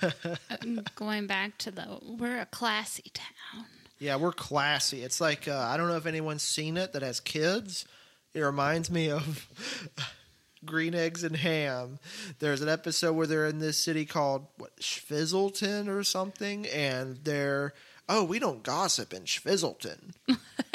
Going 0.96 1.26
back 1.26 1.58
to 1.58 1.70
the, 1.70 1.98
we're 2.02 2.40
a 2.40 2.46
classy 2.46 3.10
town. 3.12 3.66
Yeah, 3.98 4.16
we're 4.16 4.32
classy. 4.32 5.02
It's 5.02 5.20
like 5.20 5.46
uh, 5.46 5.56
I 5.56 5.76
don't 5.76 5.88
know 5.88 5.96
if 5.96 6.06
anyone's 6.06 6.42
seen 6.42 6.76
it 6.76 6.92
that 6.92 7.02
has 7.02 7.20
kids. 7.20 7.84
It 8.34 8.40
reminds 8.40 8.90
me 8.90 9.10
of 9.10 9.46
Green 10.64 10.94
Eggs 10.94 11.22
and 11.22 11.36
Ham. 11.36 11.98
There's 12.38 12.62
an 12.62 12.68
episode 12.68 13.12
where 13.12 13.26
they're 13.26 13.46
in 13.46 13.58
this 13.58 13.78
city 13.78 14.04
called 14.04 14.46
what 14.56 14.76
Schfizzleton 14.80 15.88
or 15.88 16.02
something, 16.02 16.66
and 16.66 17.18
they're 17.22 17.74
oh, 18.08 18.24
we 18.24 18.38
don't 18.38 18.62
gossip 18.62 19.12
in 19.12 19.22
Schfizzleton. 19.24 20.12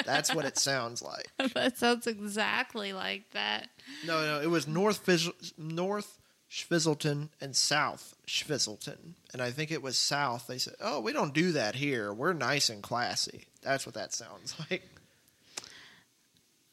That's 0.05 0.33
what 0.33 0.45
it 0.45 0.57
sounds 0.57 1.01
like. 1.01 1.27
that 1.53 1.77
sounds 1.77 2.07
exactly 2.07 2.93
like 2.93 3.29
that. 3.31 3.69
No, 4.05 4.21
no, 4.25 4.41
it 4.41 4.49
was 4.49 4.67
North 4.67 4.97
Fizz- 4.99 5.53
North 5.57 6.19
Schfizzleton 6.49 7.29
and 7.41 7.55
South 7.55 8.15
Schfizzleton, 8.27 9.13
and 9.33 9.41
I 9.41 9.51
think 9.51 9.71
it 9.71 9.81
was 9.81 9.97
South. 9.97 10.47
They 10.47 10.57
said, 10.57 10.75
"Oh, 10.79 10.99
we 11.01 11.11
don't 11.13 11.33
do 11.33 11.51
that 11.53 11.75
here. 11.75 12.13
We're 12.13 12.33
nice 12.33 12.69
and 12.69 12.81
classy." 12.81 13.45
That's 13.61 13.85
what 13.85 13.95
that 13.95 14.13
sounds 14.13 14.55
like. 14.71 14.83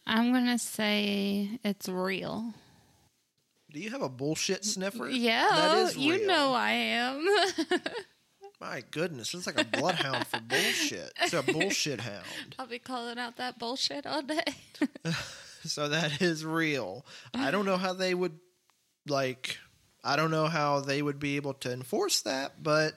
I'm 0.07 0.33
gonna 0.33 0.59
say 0.59 1.59
it's 1.65 1.89
real. 1.89 2.55
Do 3.73 3.81
you 3.81 3.91
have 3.91 4.03
a 4.03 4.09
bullshit 4.09 4.65
sniffer? 4.65 5.09
Yeah, 5.09 5.49
that 5.51 5.79
is 5.79 5.97
you 5.97 6.25
know 6.27 6.53
I 6.55 6.71
am. 6.71 7.27
My 8.65 8.83
goodness, 8.91 9.35
it's 9.35 9.47
like 9.47 9.61
a 9.61 9.65
bloodhound 9.65 10.27
for 10.27 10.41
bullshit. 10.41 11.13
It's 11.21 11.35
a 11.35 11.43
bullshit 11.43 12.01
hound. 12.01 12.57
I'll 12.59 12.67
be 12.67 12.79
calling 12.79 13.19
out 13.19 13.37
that 13.37 13.59
bullshit 13.59 14.07
all 14.07 14.23
day. 14.23 14.43
So 15.67 15.89
that 15.89 16.21
is 16.21 16.45
real. 16.45 17.07
I 17.33 17.51
don't 17.51 17.65
know 17.65 17.79
how 17.79 17.95
they 17.95 18.13
would 18.13 18.39
like. 19.09 19.57
I 20.05 20.15
don't 20.15 20.31
know 20.31 20.47
how 20.47 20.81
they 20.81 21.01
would 21.01 21.19
be 21.19 21.37
able 21.37 21.55
to 21.55 21.73
enforce 21.73 22.21
that, 22.23 22.63
but 22.63 22.93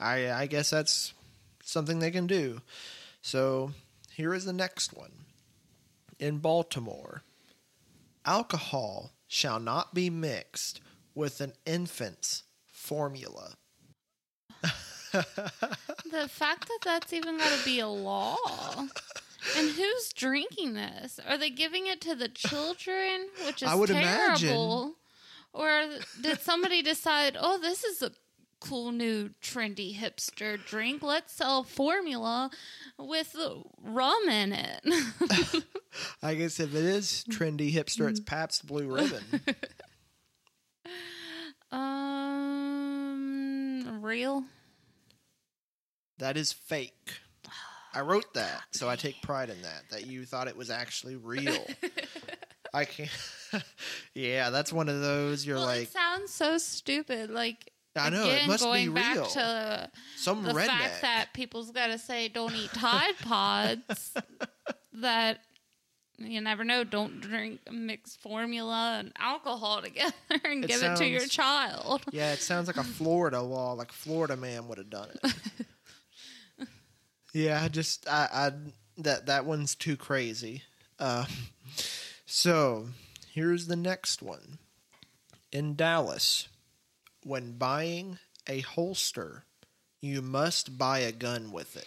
I 0.00 0.32
I 0.32 0.46
guess 0.46 0.70
that's 0.70 1.14
something 1.62 2.00
they 2.00 2.10
can 2.10 2.26
do. 2.26 2.62
So 3.20 3.72
here 4.10 4.34
is 4.34 4.44
the 4.44 4.52
next 4.52 4.92
one. 4.92 5.12
In 6.18 6.38
Baltimore, 6.38 7.22
alcohol 8.26 9.12
shall 9.28 9.60
not 9.60 9.94
be 9.94 10.10
mixed 10.10 10.80
with 11.14 11.40
an 11.40 11.52
infant's 11.64 12.42
formula. 12.66 13.54
The 15.12 16.28
fact 16.28 16.68
that 16.68 16.78
that's 16.84 17.12
even 17.12 17.38
got 17.38 17.58
to 17.58 17.64
be 17.64 17.80
a 17.80 17.88
law. 17.88 18.36
And 19.56 19.70
who's 19.70 20.12
drinking 20.12 20.74
this? 20.74 21.18
Are 21.28 21.36
they 21.36 21.50
giving 21.50 21.88
it 21.88 22.00
to 22.02 22.14
the 22.14 22.28
children, 22.28 23.26
which 23.44 23.62
is 23.62 23.68
I 23.68 23.74
would 23.74 23.88
terrible? 23.88 24.94
Or 25.52 25.88
did 26.20 26.40
somebody 26.40 26.82
decide, 26.82 27.36
oh, 27.38 27.58
this 27.58 27.84
is 27.84 28.02
a 28.02 28.12
cool 28.60 28.92
new 28.92 29.30
trendy 29.42 29.96
hipster 29.96 30.64
drink? 30.64 31.02
Let's 31.02 31.32
sell 31.32 31.64
formula 31.64 32.50
with 32.98 33.34
rum 33.82 34.28
in 34.28 34.52
it. 34.52 34.80
I 36.22 36.34
guess 36.34 36.60
if 36.60 36.74
it 36.74 36.84
is 36.84 37.24
trendy 37.28 37.72
hipster, 37.72 38.08
it's 38.08 38.20
Pabst 38.20 38.66
Blue 38.66 38.94
Ribbon. 38.94 39.22
um, 41.72 44.02
real. 44.02 44.44
That 46.22 46.36
is 46.36 46.52
fake. 46.52 47.14
I 47.94 48.00
wrote 48.00 48.32
that, 48.34 48.62
so 48.70 48.88
I 48.88 48.96
take 48.96 49.20
pride 49.22 49.50
in 49.50 49.60
that. 49.62 49.82
That 49.90 50.06
you 50.06 50.24
thought 50.24 50.48
it 50.48 50.56
was 50.56 50.70
actually 50.70 51.16
real. 51.16 51.66
I 52.74 52.86
can't. 52.86 53.10
yeah, 54.14 54.50
that's 54.50 54.72
one 54.72 54.88
of 54.88 55.00
those. 55.00 55.44
You're 55.44 55.56
well, 55.56 55.66
like, 55.66 55.82
it 55.82 55.92
sounds 55.92 56.32
so 56.32 56.56
stupid. 56.56 57.30
Like 57.30 57.72
I 57.94 58.08
know, 58.08 58.24
it 58.24 58.34
again, 58.36 58.48
must 58.48 58.62
be 58.62 58.64
going 58.64 58.94
back 58.94 59.16
real. 59.16 59.26
to 59.26 59.90
some 60.16 60.42
the 60.42 60.52
redneck. 60.52 60.66
fact 60.66 61.02
that 61.02 61.28
people's 61.34 61.70
got 61.70 61.88
to 61.88 61.98
say 61.98 62.28
don't 62.28 62.54
eat 62.54 62.70
Tide 62.72 63.18
Pods. 63.18 64.14
that 64.94 65.40
you 66.16 66.40
never 66.40 66.64
know. 66.64 66.84
Don't 66.84 67.20
drink 67.20 67.60
mixed 67.70 68.20
formula 68.20 68.96
and 69.00 69.12
alcohol 69.18 69.82
together 69.82 70.14
and 70.44 70.64
It 70.64 70.68
give 70.68 70.82
it 70.82 70.96
to 70.96 71.06
your 71.06 71.26
child. 71.26 72.02
yeah, 72.10 72.32
it 72.32 72.38
sounds 72.38 72.68
like 72.68 72.78
a 72.78 72.84
Florida 72.84 73.42
law. 73.42 73.72
Like 73.72 73.92
Florida 73.92 74.36
man 74.36 74.68
would 74.68 74.78
have 74.78 74.88
done 74.88 75.08
it. 75.22 75.34
Yeah, 77.32 77.68
just 77.68 78.08
I, 78.08 78.28
I 78.32 78.52
that 78.98 79.26
that 79.26 79.44
one's 79.44 79.74
too 79.74 79.96
crazy. 79.96 80.62
Uh, 80.98 81.26
so 82.26 82.88
here's 83.32 83.66
the 83.66 83.76
next 83.76 84.22
one. 84.22 84.58
In 85.50 85.74
Dallas, 85.74 86.48
when 87.24 87.52
buying 87.52 88.18
a 88.48 88.60
holster, 88.60 89.44
you 90.00 90.22
must 90.22 90.78
buy 90.78 91.00
a 91.00 91.12
gun 91.12 91.52
with 91.52 91.76
it. 91.76 91.86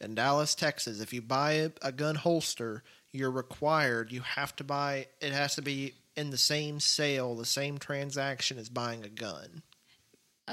In 0.00 0.14
Dallas, 0.14 0.54
Texas, 0.54 1.00
if 1.00 1.12
you 1.12 1.22
buy 1.22 1.52
a, 1.52 1.70
a 1.80 1.92
gun 1.92 2.14
holster, 2.16 2.82
you're 3.10 3.30
required, 3.30 4.12
you 4.12 4.20
have 4.20 4.54
to 4.56 4.64
buy, 4.64 5.06
it 5.20 5.32
has 5.32 5.54
to 5.54 5.62
be 5.62 5.94
in 6.16 6.30
the 6.30 6.36
same 6.36 6.80
sale, 6.80 7.34
the 7.34 7.46
same 7.46 7.78
transaction 7.78 8.58
as 8.58 8.68
buying 8.68 9.04
a 9.04 9.08
gun. 9.08 9.62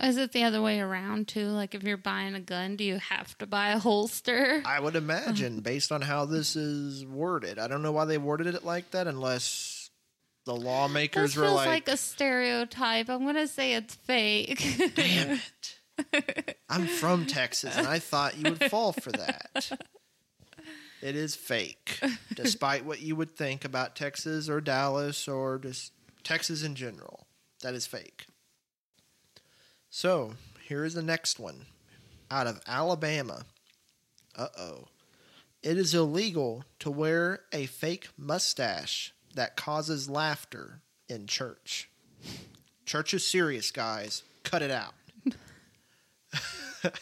Is 0.02 0.16
it 0.18 0.32
the 0.32 0.44
other 0.44 0.62
way 0.62 0.80
around 0.80 1.28
too? 1.28 1.48
Like 1.48 1.76
if 1.76 1.84
you're 1.84 1.98
buying 1.98 2.34
a 2.34 2.40
gun, 2.40 2.78
do 2.78 2.84
you 2.84 2.98
have 2.98 3.38
to 3.40 3.46
buy 3.46 3.72
a 3.72 3.80
holster? 3.80 4.62
I 4.66 4.80
would 4.80 4.96
imagine, 4.96 5.60
based 5.60 5.92
on 5.92 6.02
how 6.02 6.26
this 6.26 6.56
is 6.56 7.06
worded. 7.06 7.60
I 7.60 7.68
don't 7.68 7.82
know 7.82 7.92
why 7.92 8.06
they 8.06 8.18
worded 8.18 8.48
it 8.48 8.64
like 8.64 8.92
that 8.92 9.08
unless 9.08 9.90
the 10.46 10.56
lawmakers 10.56 11.32
This 11.32 11.38
were 11.38 11.44
feels 11.44 11.56
like, 11.58 11.68
like, 11.68 11.88
a 11.90 11.98
stereotype. 11.98 13.10
I'm 13.10 13.26
gonna 13.26 13.48
say 13.48 13.74
it's 13.74 13.96
fake. 13.96 14.94
damn 14.96 15.40
it. 16.14 16.58
I'm 16.70 16.88
from 16.88 17.26
Texas 17.26 17.78
and 17.78 17.86
I 17.88 18.00
thought 18.00 18.38
you 18.38 18.50
would 18.50 18.72
fall 18.72 18.94
for 18.94 19.12
that. 19.12 19.72
It 21.02 21.16
is 21.16 21.36
fake, 21.36 22.00
despite 22.36 22.86
what 22.86 23.02
you 23.02 23.16
would 23.16 23.36
think 23.36 23.66
about 23.66 23.96
Texas 23.96 24.48
or 24.48 24.62
Dallas 24.62 25.28
or 25.28 25.58
just 25.58 25.92
Texas 26.24 26.64
in 26.64 26.76
general. 26.76 27.26
That 27.62 27.74
is 27.74 27.88
fake. 27.88 28.26
So, 29.94 30.34
here 30.68 30.86
is 30.86 30.94
the 30.94 31.04
next 31.04 31.38
one. 31.40 31.66
Out 32.32 32.48
of 32.48 32.62
Alabama, 32.66 33.44
Uh 34.36 34.48
oh. 34.58 34.88
It 35.62 35.78
is 35.78 35.94
illegal 35.94 36.64
to 36.80 36.90
wear 36.90 37.42
a 37.52 37.66
fake 37.66 38.08
mustache 38.18 39.14
that 39.36 39.56
causes 39.58 40.10
laughter 40.10 40.80
in 41.10 41.28
church. 41.28 41.90
Church 42.86 43.14
is 43.14 43.28
serious, 43.28 43.70
guys. 43.70 44.24
Cut 44.44 44.62
it 44.62 44.72
out. 44.72 44.94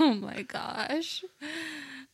Oh 0.00 0.12
my 0.12 0.42
gosh. 0.42 1.24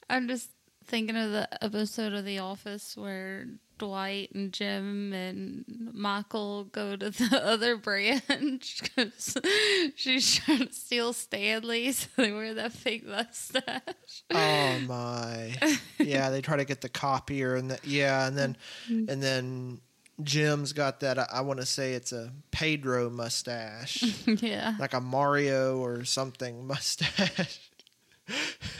I'm 0.09 0.29
just 0.29 0.51
thinking 0.87 1.17
of 1.17 1.31
the 1.33 1.49
episode 1.65 2.13
of 2.13 2.25
The 2.27 2.39
Office 2.39 2.95
where 2.97 3.47
Dwight 3.81 4.31
and 4.35 4.53
Jim 4.53 5.15
and 5.15 5.65
Michael 5.95 6.65
go 6.65 6.97
to 6.97 7.11
the 7.11 7.41
other 7.45 7.79
branch 7.79 8.81
because 8.83 9.37
she's 9.97 10.37
trying 10.37 10.69
to 10.69 10.73
steal 10.73 11.13
Stanley, 11.15 11.91
so 11.93 12.07
they 12.17 12.31
wear 12.31 12.55
that 12.55 12.73
fake 12.73 13.07
mustache. 13.07 14.23
Oh 14.31 14.79
my. 14.87 15.57
Yeah, 15.99 16.29
they 16.29 16.43
try 16.43 16.59
to 16.59 16.67
get 16.67 16.83
the 16.83 16.91
copier 16.91 17.57
and 17.57 17.71
the, 17.71 17.79
yeah, 17.83 18.27
and 18.27 18.37
then 18.37 18.57
mm-hmm. 18.87 19.11
and 19.11 19.23
then 19.23 19.81
Jim's 20.23 20.75
got 20.75 21.01
that 21.01 21.19
I, 21.19 21.41
want 21.41 21.61
to 21.61 21.67
say 21.67 21.95
it's 21.95 22.13
a 22.13 22.31
Pedro 22.51 23.09
mustache. 23.09 24.05
yeah. 24.27 24.75
like 24.79 24.93
a 24.93 25.01
Mario 25.01 25.79
or 25.79 26.05
something 26.05 26.67
mustache. 26.67 27.61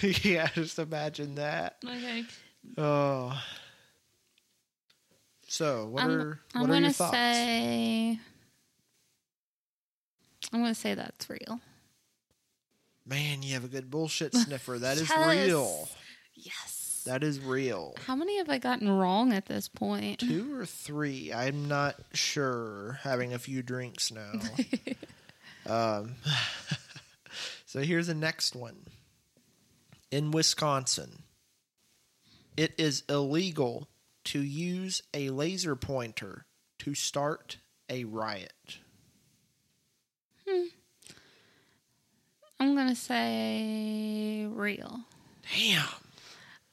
yeah, 0.03 0.49
just 0.49 0.79
imagine 0.79 1.37
that. 1.37 1.79
Okay. 1.83 2.25
Oh. 2.77 3.43
So, 5.51 5.87
what 5.89 6.05
I'm, 6.05 6.11
are 6.13 6.41
I'm 6.55 6.61
what 6.61 6.71
are 6.71 6.75
your 6.75 6.83
gonna 6.83 6.93
thoughts? 6.93 7.17
say. 7.17 8.21
I'm 10.53 10.61
gonna 10.63 10.77
say 10.77 10.95
that's 10.95 11.29
real. 11.29 11.59
Man, 13.05 13.43
you 13.43 13.55
have 13.55 13.65
a 13.65 13.69
good 13.69 13.91
bullshit 13.91 14.33
sniffer. 14.33 14.79
That 14.79 14.97
is 14.97 15.11
Yes. 15.17 15.27
real. 15.49 15.89
Yes. 16.35 17.03
That 17.05 17.25
is 17.25 17.41
real. 17.41 17.97
How 18.07 18.15
many 18.15 18.39
have 18.39 18.49
I 18.49 18.59
gotten 18.59 18.89
wrong 18.89 19.33
at 19.33 19.47
this 19.47 19.67
point? 19.67 20.21
Two 20.21 20.55
or 20.57 20.67
three? 20.67 21.33
I'm 21.33 21.67
not 21.67 21.97
sure. 22.13 23.01
Having 23.03 23.33
a 23.35 23.39
few 23.41 23.65
drinks 23.65 24.13
now. 24.13 24.31
um, 25.67 26.15
so 27.67 27.81
here's 27.81 28.07
the 28.07 28.15
next 28.15 28.55
one. 28.55 28.77
In 30.13 30.31
Wisconsin, 30.31 31.25
it 32.57 32.73
is 32.79 33.03
illegal 33.09 33.89
to 34.25 34.41
use 34.43 35.03
a 35.15 35.31
laser 35.31 35.77
pointer 35.77 36.47
to 36.81 36.95
start 36.95 37.59
a 37.89 38.05
riot. 38.05 38.79
Hmm. 40.49 40.65
I'm 42.59 42.75
gonna 42.77 42.95
say 42.95 44.47
real. 44.51 45.01
Damn. 45.55 45.85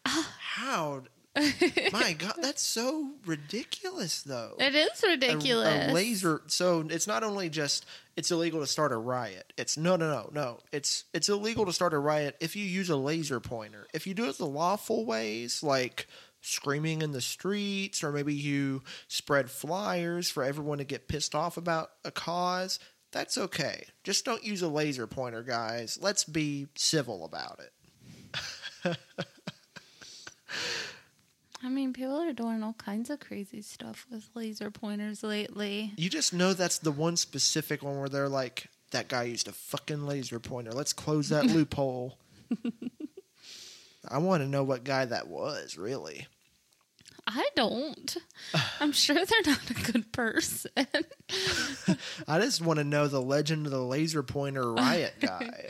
How? 0.06 1.04
My 1.92 2.14
God, 2.18 2.34
that's 2.42 2.64
so 2.64 3.12
ridiculous, 3.26 4.24
though. 4.24 4.56
It 4.60 4.74
is 4.74 5.04
a- 5.04 5.10
ridiculous. 5.10 5.92
A, 5.92 5.94
laser. 5.94 6.42
So 6.48 6.86
it's 6.90 7.06
not 7.06 7.24
only 7.24 7.50
just 7.50 7.86
it's 8.16 8.32
illegal 8.32 8.60
to 8.62 8.68
start 8.68 8.92
a 8.92 8.98
riot. 8.98 9.54
It's 9.58 9.78
no, 9.78 9.96
no, 9.96 10.10
no, 10.10 10.30
no. 10.34 10.60
It's 10.72 11.04
it's 11.14 11.30
illegal 11.30 11.66
to 11.68 11.74
start 11.74 11.94
a 11.94 12.00
riot 12.00 12.36
if 12.40 12.56
you 12.56 12.66
use 12.66 12.90
a 12.90 12.96
laser 12.96 13.40
pointer. 13.40 13.88
If 13.94 14.08
you 14.08 14.14
do 14.14 14.28
it 14.28 14.38
the 14.38 14.48
lawful 14.48 15.06
ways, 15.06 15.62
like 15.62 16.08
screaming 16.42 17.02
in 17.02 17.12
the 17.12 17.22
streets, 17.22 18.04
or 18.04 18.12
maybe 18.12 18.34
you 18.34 18.84
spread 19.08 19.50
flyers 19.50 20.30
for 20.30 20.44
everyone 20.44 20.78
to 20.78 20.84
get 20.84 21.08
pissed 21.08 21.36
off 21.36 21.58
about 21.58 21.92
a 22.04 22.12
cause. 22.12 22.80
That's 23.12 23.38
okay. 23.38 23.86
Just 24.04 24.26
don't 24.26 24.44
use 24.44 24.62
a 24.62 24.68
laser 24.68 25.08
pointer, 25.08 25.44
guys. 25.44 25.98
Let's 26.02 26.24
be 26.24 26.68
civil 26.76 27.26
about 27.26 27.60
it. 27.60 27.74
I 31.64 31.70
mean, 31.70 31.92
people 31.92 32.22
are 32.22 32.34
doing 32.34 32.62
all 32.62 32.74
kinds 32.74 33.10
of 33.10 33.20
crazy 33.20 33.62
stuff 33.62 34.06
with 34.12 34.30
laser 34.36 34.70
pointers 34.70 35.24
lately. 35.24 35.94
You 35.98 36.10
just 36.10 36.34
know 36.34 36.54
that's 36.54 36.78
the 36.78 36.92
one 36.92 37.18
specific 37.18 37.82
one 37.82 38.00
where 38.00 38.10
they're 38.10 38.30
like, 38.30 38.68
that 38.92 39.08
guy 39.08 39.24
used 39.24 39.48
a 39.48 39.52
fucking 39.52 40.06
laser 40.06 40.40
pointer. 40.40 40.72
Let's 40.72 40.94
close 40.94 41.30
that 41.30 41.46
loophole. 41.48 42.20
I 44.10 44.20
want 44.20 44.44
to 44.44 44.50
know 44.50 44.64
what 44.64 44.84
guy 44.84 45.06
that 45.06 45.28
was, 45.28 45.78
really. 45.78 46.28
I 47.30 47.46
don't. 47.56 48.18
I'm 48.80 48.94
sure 48.94 49.16
they're 49.16 49.54
not 49.54 49.70
a 49.70 49.92
good 49.92 50.14
person. 50.14 50.72
I 52.28 52.40
just 52.40 52.62
want 52.62 52.80
to 52.80 52.86
know 52.86 53.10
the 53.10 53.22
legend 53.22 53.66
of 53.66 53.74
the 53.74 53.84
laser 53.84 54.24
pointer 54.24 54.72
riot 54.72 55.16
guy. 55.20 55.66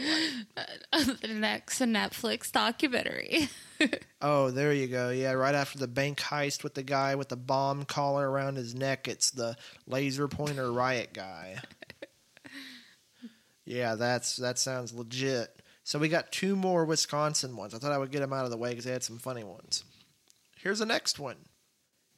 Like, 0.56 0.68
uh, 0.94 1.04
the 1.20 1.30
next 1.30 1.80
Netflix 1.80 2.52
documentary. 2.52 3.50
oh, 4.22 4.52
there 4.52 4.72
you 4.72 4.88
go. 4.88 5.10
Yeah, 5.10 5.32
right 5.32 5.56
after 5.56 5.80
the 5.80 5.88
bank 5.88 6.20
heist 6.20 6.64
with 6.64 6.76
the 6.76 6.84
guy 6.84 7.16
with 7.16 7.30
the 7.30 7.36
bomb 7.36 7.86
collar 7.86 8.30
around 8.30 8.58
his 8.58 8.76
neck, 8.76 9.08
it's 9.08 9.32
the 9.32 9.58
laser 9.88 10.28
pointer 10.28 10.72
riot 10.72 11.12
guy. 11.12 11.58
Yeah, 13.66 13.96
that's 13.96 14.38
that 14.38 14.60
sounds 14.60 14.94
legit. 14.94 15.57
So 15.88 16.00
we 16.00 16.10
got 16.10 16.34
two 16.34 16.58
more 16.58 16.84
Wisconsin 16.84 17.56
ones. 17.56 17.74
I 17.74 17.78
thought 17.78 17.94
I 17.94 17.98
would 17.98 18.12
get 18.12 18.20
them 18.20 18.34
out 18.34 18.44
of 18.44 18.52
the 18.52 18.58
way 18.58 18.72
because 18.72 18.84
they 18.84 18.92
had 18.92 19.06
some 19.06 19.20
funny 19.20 19.46
ones. 19.46 19.86
Here's 20.58 20.80
the 20.80 20.86
next 20.86 21.18
one. 21.18 21.38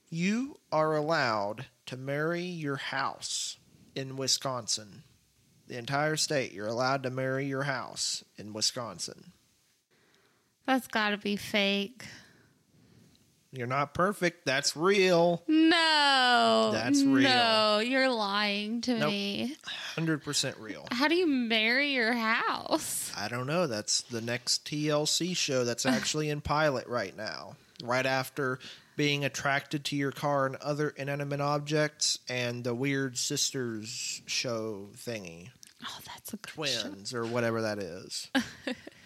You 0.10 0.58
are 0.72 0.96
allowed 0.96 1.68
to 1.86 1.96
marry 1.96 2.42
your 2.42 2.78
house 2.78 3.58
in 3.94 4.18
Wisconsin. 4.18 5.04
The 5.68 5.78
entire 5.78 6.16
state, 6.16 6.52
you're 6.52 6.66
allowed 6.66 7.04
to 7.04 7.12
marry 7.12 7.46
your 7.46 7.62
house 7.62 8.24
in 8.40 8.54
Wisconsin. 8.54 9.34
That's 10.66 10.88
got 10.88 11.12
to 11.12 11.18
be 11.18 11.36
fake. 11.36 12.06
You're 13.52 13.68
not 13.68 13.94
perfect. 13.96 14.46
That's 14.46 14.76
real. 14.76 15.42
No. 15.48 16.70
That's 16.72 17.02
real. 17.04 17.24
No, 17.24 17.80
you're 17.80 18.10
lying 18.10 18.82
to 18.82 18.98
Nope. 19.00 19.10
me. 19.10 19.56
100% 19.98 20.54
real. 20.60 20.88
How 20.92 21.08
do 21.08 21.16
you 21.16 21.26
marry 21.26 21.94
your 21.94 22.14
house? 22.14 23.12
I 23.18 23.28
don't 23.28 23.48
know. 23.48 23.66
That's 23.66 24.02
the 24.04 24.22
next 24.22 24.66
TLC 24.66 25.36
show 25.36 25.64
that's 25.66 25.86
actually 25.88 26.30
in 26.30 26.42
pilot 26.42 26.86
right 26.88 27.16
now. 27.18 27.56
Right 27.84 28.06
after 28.06 28.60
being 28.96 29.24
attracted 29.26 29.86
to 29.86 29.96
your 29.96 30.12
car 30.12 30.46
and 30.46 30.56
other 30.58 30.90
inanimate 30.90 31.42
objects 31.42 32.20
and 32.30 32.64
the 32.64 32.76
Weird 32.76 33.18
Sisters 33.18 34.22
show 34.28 34.90
thingy. 34.98 35.50
Oh, 35.88 35.98
that's 36.06 36.34
a 36.34 36.38
good 36.38 36.68
show. 36.68 36.82
Twins 36.90 37.14
or 37.14 37.26
whatever 37.26 37.62
that 37.64 37.80
is. 37.80 38.30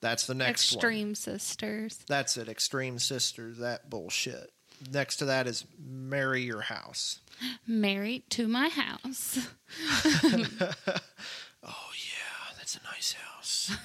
That's 0.00 0.26
the 0.26 0.34
next 0.34 0.72
one. 0.72 0.78
Extreme 0.78 1.14
Sisters. 1.14 1.98
That's 2.08 2.36
it. 2.36 2.48
Extreme 2.48 2.98
Sisters. 3.00 3.58
That 3.58 3.90
bullshit. 3.90 4.50
Next 4.90 5.16
to 5.16 5.26
that 5.26 5.46
is 5.46 5.66
Marry 5.78 6.42
Your 6.42 6.62
House. 6.62 7.20
Married 7.66 8.28
to 8.30 8.48
my 8.48 8.68
house. 8.68 9.38
Oh 11.62 11.90
yeah, 11.94 12.54
that's 12.56 12.76
a 12.76 12.80
nice 12.90 13.12
house. 13.12 13.76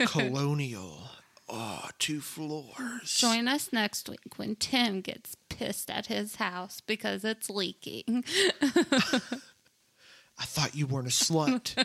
Colonial. 0.06 1.10
Oh, 1.48 1.88
two 1.98 2.20
floors. 2.20 3.16
Join 3.16 3.48
us 3.48 3.72
next 3.72 4.08
week 4.08 4.36
when 4.38 4.54
Tim 4.54 5.00
gets 5.00 5.34
pissed 5.48 5.90
at 5.90 6.06
his 6.06 6.36
house 6.36 6.80
because 6.80 7.24
it's 7.24 7.50
leaking. 7.50 8.24
I 8.62 10.44
thought 10.44 10.76
you 10.76 10.86
weren't 10.86 11.08
a 11.08 11.10
slut. 11.10 11.84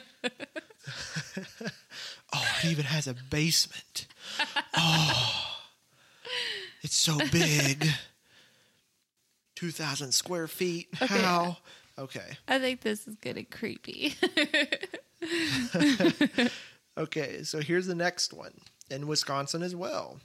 Oh, 2.33 2.47
it 2.63 2.65
even 2.69 2.85
has 2.85 3.07
a 3.07 3.13
basement. 3.13 4.07
Oh, 4.75 5.57
it's 6.81 6.95
so 6.95 7.17
big. 7.31 7.87
2,000 9.55 10.11
square 10.11 10.47
feet. 10.47 10.87
How? 10.95 11.57
Okay. 11.97 12.37
I 12.47 12.59
think 12.59 12.81
this 12.81 13.07
is 13.07 13.15
getting 13.15 13.45
creepy. 13.45 14.15
Okay, 16.97 17.43
so 17.43 17.59
here's 17.59 17.87
the 17.87 17.95
next 17.95 18.33
one 18.33 18.53
in 18.89 19.07
Wisconsin 19.07 19.63
as 19.63 19.75
well. 19.75 20.19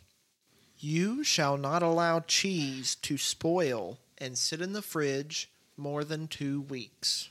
You 0.79 1.25
shall 1.25 1.57
not 1.57 1.83
allow 1.83 2.21
cheese 2.21 2.95
to 2.97 3.17
spoil 3.17 3.99
and 4.19 4.37
sit 4.37 4.61
in 4.61 4.75
the 4.75 4.83
fridge 4.83 5.51
more 5.77 6.05
than 6.05 6.29
two 6.29 6.61
weeks 6.63 7.31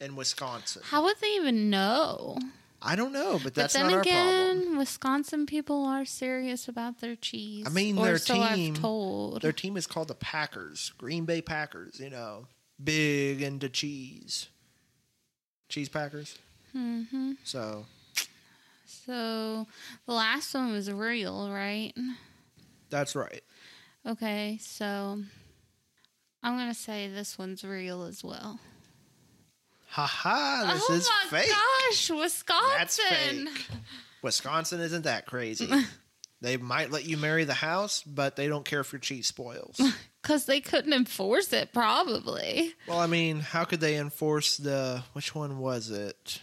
in 0.00 0.16
Wisconsin. 0.16 0.82
How 0.86 1.02
would 1.04 1.18
they 1.20 1.34
even 1.36 1.68
know? 1.68 2.38
I 2.82 2.96
don't 2.96 3.12
know, 3.12 3.34
but 3.34 3.42
But 3.42 3.54
that's 3.54 3.74
then 3.74 3.88
not 3.90 4.00
again, 4.00 4.16
our 4.16 4.54
problem. 4.54 4.78
Wisconsin 4.78 5.44
people 5.46 5.84
are 5.84 6.04
serious 6.04 6.66
about 6.68 7.00
their 7.00 7.14
cheese. 7.16 7.66
I 7.66 7.70
mean, 7.70 7.96
their 7.96 8.16
so 8.18 8.34
team- 8.34 8.42
I've 8.42 8.80
told. 8.80 9.42
Their 9.42 9.52
team 9.52 9.76
is 9.76 9.86
called 9.86 10.08
the 10.08 10.14
Packers, 10.14 10.92
Green 10.96 11.24
Bay 11.26 11.42
Packers, 11.42 12.00
you 12.00 12.08
know, 12.10 12.46
big 12.82 13.42
into 13.42 13.68
cheese. 13.68 14.48
Cheese 15.68 15.88
Packers. 15.90 16.38
hmm 16.72 17.32
So, 17.44 17.84
So 18.86 19.66
the 20.06 20.12
last 20.12 20.54
one 20.54 20.72
was 20.72 20.90
real, 20.90 21.50
right? 21.50 21.92
that's 22.88 23.14
right. 23.14 23.42
Okay, 24.06 24.58
so 24.60 25.22
I'm 26.42 26.56
gonna 26.56 26.72
say 26.74 27.08
this 27.08 27.36
one's 27.38 27.62
real 27.62 28.04
as 28.04 28.24
well. 28.24 28.58
Ha 29.90 30.06
ha, 30.06 30.70
this 30.72 30.88
is 30.90 31.08
fake. 31.08 31.18
oh 31.20 31.24
is 31.28 31.32
my 31.32 31.38
fake. 31.40 31.50
gosh, 31.50 32.10
Wisconsin! 32.22 32.74
That's 32.78 32.96
fake. 32.98 33.66
Wisconsin 34.22 34.80
isn't 34.80 35.02
that 35.02 35.26
crazy. 35.26 35.68
they 36.40 36.56
might 36.56 36.90
let 36.90 37.04
you 37.06 37.16
marry 37.16 37.44
the 37.44 37.54
house, 37.54 38.02
but 38.04 38.36
they 38.36 38.46
don't 38.46 38.64
care 38.64 38.80
if 38.80 38.92
your 38.92 39.00
cheese 39.00 39.26
spoils. 39.26 39.80
Because 40.22 40.44
they 40.44 40.60
couldn't 40.60 40.92
enforce 40.92 41.50
it, 41.54 41.72
probably. 41.72 42.74
well, 42.86 42.98
I 42.98 43.06
mean, 43.06 43.40
how 43.40 43.64
could 43.64 43.80
they 43.80 43.96
enforce 43.96 44.58
the 44.58 45.02
which 45.14 45.34
one 45.34 45.58
was 45.58 45.88
it? 45.88 46.40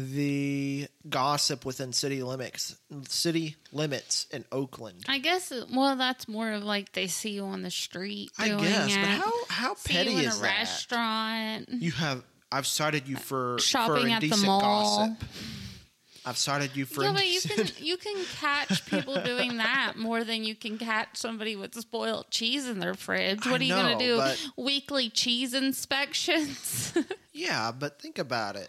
The 0.00 0.86
gossip 1.08 1.64
within 1.64 1.92
city 1.92 2.22
limits, 2.22 2.76
city 3.08 3.56
limits 3.72 4.26
in 4.30 4.44
Oakland. 4.52 5.04
I 5.08 5.18
guess, 5.18 5.52
well, 5.74 5.96
that's 5.96 6.28
more 6.28 6.52
of 6.52 6.62
like 6.62 6.92
they 6.92 7.08
see 7.08 7.30
you 7.30 7.42
on 7.46 7.62
the 7.62 7.70
street 7.72 8.30
I 8.38 8.50
guess, 8.50 8.92
it. 8.94 9.00
but 9.00 9.08
how 9.08 9.32
how 9.48 9.74
see 9.74 9.94
petty 9.94 10.10
you 10.12 10.18
in 10.20 10.24
is 10.26 10.38
a 10.38 10.42
that? 10.42 10.46
restaurant. 10.46 11.68
You 11.70 11.90
have 11.92 12.22
I've 12.52 12.66
cited 12.68 13.08
you 13.08 13.16
for 13.16 13.58
Shopping 13.58 14.04
for 14.04 14.08
at 14.10 14.20
the 14.20 14.26
indecent 14.26 14.46
mall. 14.46 14.60
gossip. 15.08 15.28
I've 16.24 16.38
cited 16.38 16.76
you 16.76 16.84
for 16.84 17.02
Yeah, 17.02 17.12
but 17.12 17.26
you 17.26 17.40
can 17.40 17.66
you 17.78 17.96
can 17.96 18.24
catch 18.38 18.86
people 18.86 19.20
doing 19.24 19.56
that 19.56 19.94
more 19.96 20.22
than 20.22 20.44
you 20.44 20.54
can 20.54 20.78
catch 20.78 21.16
somebody 21.16 21.56
with 21.56 21.74
spoiled 21.74 22.30
cheese 22.30 22.68
in 22.68 22.78
their 22.78 22.94
fridge. 22.94 23.44
I 23.46 23.50
What 23.50 23.60
are 23.60 23.64
you 23.64 23.74
know, 23.74 23.98
gonna 23.98 23.98
do? 23.98 24.62
Weekly 24.62 25.10
cheese 25.10 25.54
inspections? 25.54 26.92
Yeah, 27.32 27.70
but 27.70 28.00
think 28.02 28.18
about 28.18 28.56
it. 28.56 28.68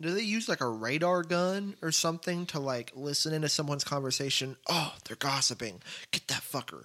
Do 0.00 0.10
they 0.12 0.22
use 0.22 0.48
like 0.48 0.60
a 0.60 0.68
radar 0.68 1.22
gun 1.22 1.76
or 1.80 1.90
something 1.90 2.44
to 2.46 2.60
like 2.60 2.92
listen 2.94 3.32
into 3.32 3.48
someone's 3.48 3.84
conversation? 3.84 4.56
Oh, 4.68 4.94
they're 5.06 5.16
gossiping. 5.16 5.82
Get 6.10 6.28
that 6.28 6.42
fucker. 6.42 6.84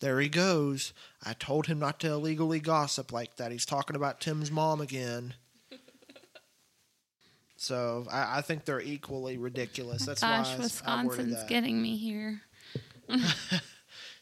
There 0.00 0.20
he 0.20 0.28
goes. 0.28 0.92
I 1.24 1.32
told 1.34 1.66
him 1.66 1.78
not 1.78 2.00
to 2.00 2.08
illegally 2.12 2.60
gossip 2.60 3.12
like 3.12 3.36
that. 3.36 3.52
He's 3.52 3.66
talking 3.66 3.96
about 3.96 4.20
Tim's 4.20 4.50
mom 4.50 4.80
again. 4.80 5.34
So 7.56 8.06
I, 8.10 8.38
I 8.38 8.40
think 8.40 8.64
they're 8.64 8.80
equally 8.80 9.36
ridiculous. 9.36 10.06
That's 10.06 10.22
Gosh, 10.22 10.46
why 10.46 10.52
I, 10.52 10.56
I 10.56 10.58
Wisconsin's 10.60 11.34
that. 11.34 11.48
getting 11.48 11.82
me 11.82 11.98
here. 11.98 12.40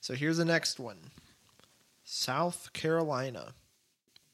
So 0.01 0.15
here's 0.15 0.39
the 0.39 0.45
next 0.47 0.81
one 0.81 1.11
South 2.05 2.73
Carolina. 2.73 3.53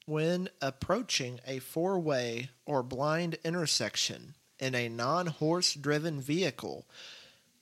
When 0.07 0.51
approaching 0.61 1.40
a 1.47 1.61
four 1.61 1.99
way 1.99 2.51
or 2.67 2.83
blind 2.83 3.38
intersection 3.43 4.35
in 4.59 4.75
a 4.75 4.88
non 4.88 5.27
horse 5.27 5.73
driven 5.75 6.21
vehicle, 6.21 6.87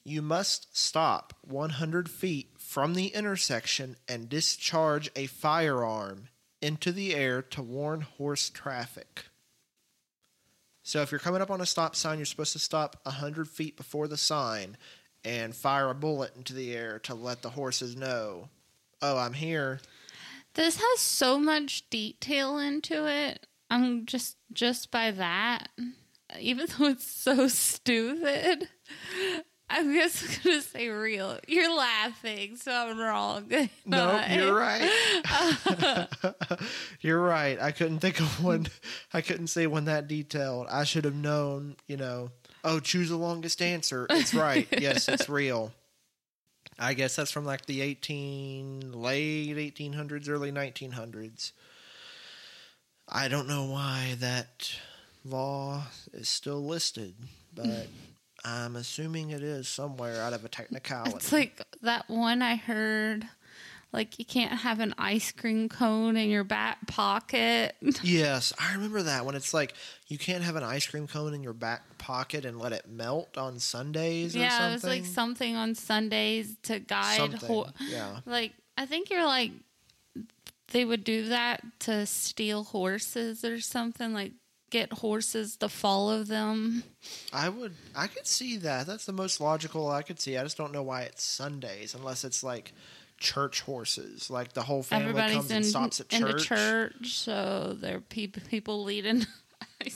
you 0.05 0.23
must 0.23 0.77
stop 0.77 1.35
100 1.43 2.11
feet 2.11 2.51
from 2.59 2.95
the 2.95 3.09
intersection 3.09 3.97
and 4.09 4.29
discharge 4.29 5.11
a 5.15 5.27
firearm 5.27 6.29
into 6.61 6.91
the 6.91 7.15
air 7.15 7.43
to 7.43 7.63
warn 7.63 8.01
horse 8.01 8.51
traffic. 8.51 9.27
So 10.83 11.01
if 11.01 11.13
you're 11.13 11.21
coming 11.21 11.43
up 11.43 11.51
on 11.51 11.61
a 11.61 11.67
stop 11.67 11.95
sign, 11.95 12.19
you're 12.19 12.27
supposed 12.27 12.53
to 12.55 12.59
stop 12.59 12.97
100 13.05 13.49
feet 13.49 13.77
before 13.77 14.09
the 14.09 14.17
sign 14.17 14.77
and 15.25 15.55
fire 15.55 15.91
a 15.91 15.95
bullet 15.95 16.35
into 16.37 16.55
the 16.55 16.75
air 16.75 16.99
to 17.01 17.15
let 17.15 17.43
the 17.43 17.51
horses 17.51 17.95
know, 17.95 18.49
oh, 19.01 19.17
I'm 19.17 19.35
here. 19.35 19.81
This 20.55 20.77
has 20.77 21.01
so 21.01 21.39
much 21.39 21.89
detail 21.89 22.59
into 22.59 23.07
it. 23.07 23.47
I'm 23.71 24.05
just 24.05 24.37
just 24.53 24.91
by 24.91 25.11
that, 25.13 25.71
even 26.39 26.67
though 26.79 26.87
it's 26.89 27.07
so 27.07 27.49
stupid. 27.49 28.69
I'm 29.71 29.95
just 29.95 30.43
gonna 30.45 30.61
say 30.61 30.89
real. 30.89 31.39
You're 31.49 31.75
laughing, 31.75 32.57
so 32.57 32.71
I'm 32.71 32.99
wrong. 32.99 33.51
No, 33.87 34.23
you're 34.31 34.55
right. 34.55 34.91
you're 37.01 37.21
right. 37.21 37.59
I 37.61 37.73
couldn't 37.73 38.01
think 38.01 38.21
of 38.21 38.45
one. 38.45 38.67
I 39.13 39.23
couldn't 39.23 39.47
say 39.49 39.67
one 39.67 39.87
that 39.87 40.07
detailed. 40.07 40.67
I 40.71 40.85
should 40.85 41.05
have 41.05 41.15
known, 41.15 41.77
you 41.89 41.97
know, 41.97 42.31
oh, 42.65 42.81
choose 42.81 43.09
the 43.09 43.17
longest 43.17 43.61
answer. 43.63 44.07
It's 44.11 44.35
right. 44.35 44.69
yes, 44.79 45.09
it's 45.09 45.29
real. 45.29 45.73
I 46.79 46.95
guess 46.95 47.17
that's 47.17 47.31
from 47.31 47.45
like 47.45 47.67
the 47.67 47.81
18 47.81 48.93
late 48.93 49.57
1800s, 49.57 50.29
early 50.29 50.53
1900s. 50.53 51.53
I 53.09 53.29
don't 53.29 53.49
know 53.49 53.65
why 53.65 54.17
that 54.21 54.75
law 55.25 55.83
is 56.13 56.29
still 56.29 56.65
listed, 56.65 57.15
but 57.55 57.87
I'm 58.45 58.77
assuming 58.77 59.31
it 59.31 59.43
is 59.43 59.69
somewhere 59.69 60.21
out 60.21 60.33
of 60.33 60.45
a 60.45 60.49
technicality. 60.49 61.17
It's 61.17 61.33
like 61.33 61.61
that 61.83 62.09
one 62.09 62.43
I 62.43 62.57
heard. 62.57 63.29
Like 63.93 64.19
you 64.19 64.25
can't 64.25 64.53
have 64.53 64.81
an 64.81 64.95
ice 64.97 65.33
cream 65.33 65.69
cone 65.69 66.17
in 66.17 66.31
your 66.31 66.45
back 66.45 66.87
pocket. 66.87 67.77
Yes, 68.03 68.53
I 68.59 68.73
remember 68.75 69.03
that 69.03 69.25
when 69.27 69.35
it's 69.35 69.53
like 69.53 69.75
you 70.09 70.19
can't 70.19 70.43
have 70.43 70.57
an 70.57 70.63
ice 70.63 70.87
cream 70.87 71.07
cone 71.07 71.35
in 71.35 71.43
your 71.43 71.53
back 71.53 71.99
pocket 71.99 72.45
and 72.45 72.59
let 72.59 72.73
it 72.73 72.89
melt 72.89 73.37
on 73.37 73.59
Sundays 73.59 74.35
or 74.35 74.41
yeah, 74.41 74.51
something. 74.51 74.71
it 74.71 74.75
was 74.75 74.85
like 74.85 75.05
something 75.05 75.57
on 75.57 75.75
Sundays 75.75 76.57
to 76.65 76.79
guide. 76.79 77.35
Ho- 77.35 77.69
yeah. 77.89 78.21
like 78.27 78.53
I 78.77 78.87
think 78.87 79.11
you're 79.11 79.27
like 79.27 79.53
they 80.73 80.85
would 80.85 81.05
do 81.05 81.29
that 81.29 81.63
to 81.81 82.07
steal 82.07 82.65
horses 82.65 83.45
or 83.45 83.61
something. 83.61 84.13
Like 84.13 84.33
get 84.71 84.91
horses 84.91 85.57
to 85.59 85.69
follow 85.69 86.25
them. 86.25 86.83
I 87.33 87.51
would 87.51 87.75
I 87.95 88.07
could 88.07 88.27
see 88.27 88.57
that. 88.59 88.87
That's 88.87 89.05
the 89.05 89.13
most 89.13 89.41
logical 89.41 89.91
I 89.91 90.03
could 90.03 90.19
see. 90.19 90.37
I 90.37 90.43
just 90.43 90.57
don't 90.57 90.73
know 90.73 90.83
why 90.83 91.03
it's 91.03 91.23
Sundays 91.23 91.95
unless 91.95 92.25
it's 92.25 92.43
like 92.43 92.73
church 93.23 93.63
horses. 93.63 94.29
Like 94.29 94.53
the 94.53 94.63
whole 94.63 94.83
family 94.83 95.11
Everybody's 95.11 95.37
comes 95.37 95.51
in 95.51 95.57
and 95.59 95.67
stops 95.67 96.01
at 96.01 96.13
in 96.13 96.23
the 96.23 96.33
church. 96.33 96.47
church, 96.47 97.15
so 97.15 97.77
there 97.81 97.97
are 97.97 98.01
people 98.01 98.43
people 98.49 98.83
leading. 98.83 99.27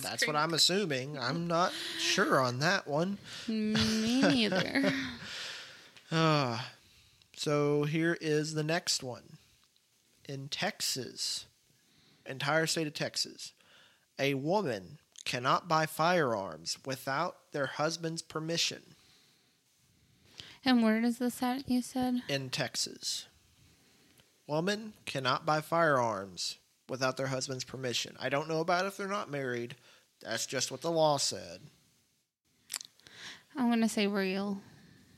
That's 0.02 0.24
cream 0.24 0.34
what 0.34 0.36
I'm 0.36 0.54
assuming. 0.54 1.18
I'm 1.18 1.46
not 1.46 1.72
sure 1.98 2.40
on 2.40 2.60
that 2.60 2.86
one. 2.86 3.18
Me 3.48 4.22
neither. 4.22 4.92
Uh, 6.10 6.58
so 7.36 7.84
here 7.84 8.16
is 8.20 8.54
the 8.54 8.62
next 8.62 9.02
one. 9.02 9.38
In 10.28 10.48
Texas, 10.48 11.46
entire 12.24 12.66
state 12.66 12.88
of 12.88 12.94
Texas, 12.94 13.52
a 14.18 14.34
woman 14.34 14.98
cannot 15.24 15.68
buy 15.68 15.86
firearms 15.86 16.78
without 16.84 17.36
their 17.52 17.66
husband's 17.66 18.22
permission 18.22 18.95
and 20.66 20.82
where 20.82 21.00
does 21.00 21.18
this 21.18 21.42
at? 21.42 21.68
You 21.70 21.80
said 21.80 22.22
in 22.28 22.50
Texas. 22.50 23.26
Woman 24.46 24.92
cannot 25.06 25.46
buy 25.46 25.60
firearms 25.60 26.58
without 26.88 27.16
their 27.16 27.28
husband's 27.28 27.64
permission. 27.64 28.16
I 28.20 28.28
don't 28.28 28.48
know 28.48 28.60
about 28.60 28.86
if 28.86 28.96
they're 28.96 29.08
not 29.08 29.30
married. 29.30 29.76
That's 30.22 30.46
just 30.46 30.70
what 30.70 30.82
the 30.82 30.90
law 30.90 31.16
said. 31.16 31.60
I'm 33.56 33.70
gonna 33.70 33.88
say 33.88 34.06
real. 34.06 34.60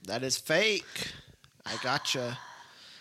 That 0.07 0.23
is 0.23 0.37
fake. 0.37 1.13
I 1.67 1.77
gotcha. 1.83 2.39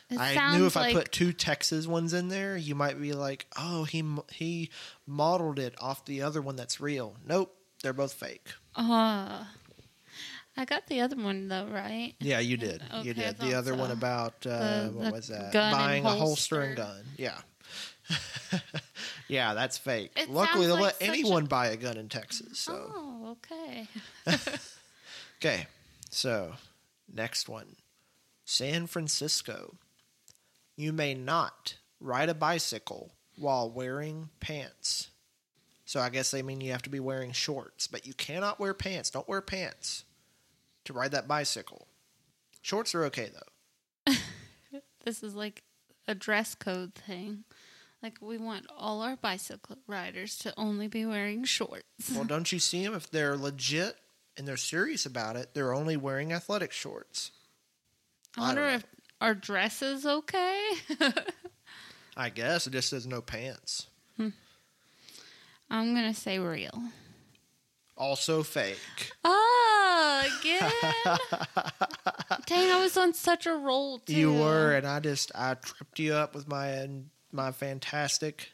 It 0.10 0.22
I 0.22 0.58
knew 0.58 0.68
if 0.68 0.78
like 0.78 0.96
I 0.96 1.00
put 1.00 1.12
two 1.12 1.34
Texas 1.34 1.86
ones 1.86 2.14
in 2.14 2.30
there, 2.30 2.56
you 2.56 2.76
might 2.76 2.98
be 2.98 3.12
like, 3.12 3.46
"Oh, 3.58 3.84
he 3.84 4.06
he 4.32 4.70
modeled 5.06 5.60
it 5.60 5.76
off 5.82 6.06
the 6.06 6.22
other 6.22 6.42
one 6.42 6.56
that's 6.56 6.80
real." 6.80 7.18
Nope, 7.28 7.54
they're 7.84 7.92
both 7.92 8.14
fake. 8.14 8.54
Uh, 8.74 9.44
I 10.58 10.66
got 10.66 10.88
the 10.88 11.02
other 11.02 11.16
one 11.16 11.48
though, 11.48 11.68
right? 11.68 12.14
Yeah, 12.20 12.40
you 12.40 12.58
did. 12.58 12.82
Okay, 12.92 13.08
you 13.08 13.14
did. 13.14 13.38
The 13.38 13.54
other 13.54 13.76
one 13.76 13.92
about 13.92 14.34
uh, 14.46 14.88
The- 14.88 14.92
what 14.92 15.14
was 15.14 15.28
that? 15.28 15.54
Buying 15.54 16.06
a 16.06 16.10
holster 16.10 16.62
and 16.62 16.76
gun. 16.76 17.04
Yeah. 17.16 17.38
yeah, 19.28 19.54
that's 19.54 19.78
fake. 19.78 20.12
It 20.16 20.30
Luckily, 20.30 20.66
they'll 20.66 20.76
like 20.76 20.84
let 20.84 20.94
such 20.96 21.08
a- 21.08 21.12
anyone 21.12 21.46
buy 21.46 21.68
a 21.68 21.78
gun 21.78 21.98
in 21.98 22.10
Texas. 22.10 22.58
So 22.60 22.92
Oh, 22.96 23.38
okay. 23.38 23.88
okay, 25.40 25.68
so 26.10 26.54
next 27.14 27.48
one, 27.48 27.76
San 28.46 28.88
Francisco. 28.88 29.76
You 30.76 30.94
may 30.94 31.14
not 31.16 31.76
ride 32.00 32.30
a 32.30 32.34
bicycle 32.36 33.12
while 33.36 33.70
wearing 33.70 34.30
pants. 34.40 35.10
So 35.86 36.00
I 36.02 36.10
guess 36.10 36.32
they 36.32 36.42
mean 36.42 36.62
you 36.62 36.72
have 36.72 36.82
to 36.84 36.90
be 36.90 37.00
wearing 37.00 37.32
shorts, 37.32 37.88
but 37.88 38.06
you 38.06 38.14
cannot 38.14 38.60
wear 38.60 38.74
pants. 38.74 39.10
Don't 39.10 39.28
wear 39.28 39.42
pants 39.42 40.04
to 40.88 40.94
ride 40.94 41.12
that 41.12 41.28
bicycle. 41.28 41.88
Shorts 42.62 42.94
are 42.96 43.06
okay 43.06 43.30
though. 43.34 44.14
This 45.06 45.24
is 45.24 45.36
like 45.36 45.64
a 46.06 46.14
dress 46.14 46.54
code 46.54 46.94
thing. 46.94 47.46
Like 48.04 48.18
we 48.22 48.38
want 48.38 48.66
all 48.78 49.02
our 49.02 49.16
bicycle 49.16 49.78
riders 49.88 50.38
to 50.40 50.54
only 50.58 50.90
be 50.90 51.06
wearing 51.06 51.46
shorts. 51.46 52.12
Well, 52.14 52.26
don't 52.26 52.52
you 52.52 52.60
see 52.70 52.84
them? 52.84 52.94
If 52.94 53.10
they're 53.10 53.38
legit 53.38 53.96
and 54.36 54.46
they're 54.46 54.58
serious 54.58 55.06
about 55.06 55.38
it, 55.38 55.54
they're 55.54 55.74
only 55.74 55.96
wearing 55.96 56.34
athletic 56.34 56.74
shorts. 56.74 57.32
I 58.38 58.42
I 58.42 58.46
wonder 58.48 58.66
don't 58.66 58.74
if 58.76 58.86
our 59.22 59.34
dress 59.34 59.82
is 59.82 60.06
okay. 60.06 60.62
I 62.18 62.30
guess 62.30 62.68
it 62.68 62.72
just 62.72 62.90
says 62.90 63.08
no 63.08 63.22
pants. 63.22 63.88
Hmm. 64.18 64.30
I'm 65.70 65.96
gonna 65.96 66.14
say 66.14 66.38
real. 66.38 66.82
Also 67.96 68.44
fake. 68.44 69.12
Oh, 69.24 69.77
again. 69.98 70.72
Dang, 72.46 72.72
I 72.72 72.80
was 72.82 72.98
on 72.98 73.14
such 73.14 73.46
a 73.46 73.54
roll 73.54 74.00
too. 74.00 74.14
You 74.14 74.34
were, 74.34 74.74
and 74.74 74.86
I 74.86 75.00
just 75.00 75.32
I 75.36 75.56
tripped 75.56 76.00
you 76.00 76.14
up 76.14 76.36
with 76.36 76.48
my 76.48 76.88
my 77.32 77.52
fantastic 77.52 78.52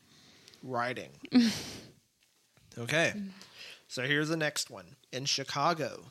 writing. 0.63 1.09
okay, 2.77 3.13
So 3.87 4.03
here's 4.03 4.29
the 4.29 4.37
next 4.37 4.69
one. 4.69 4.95
In 5.11 5.25
Chicago, 5.25 6.05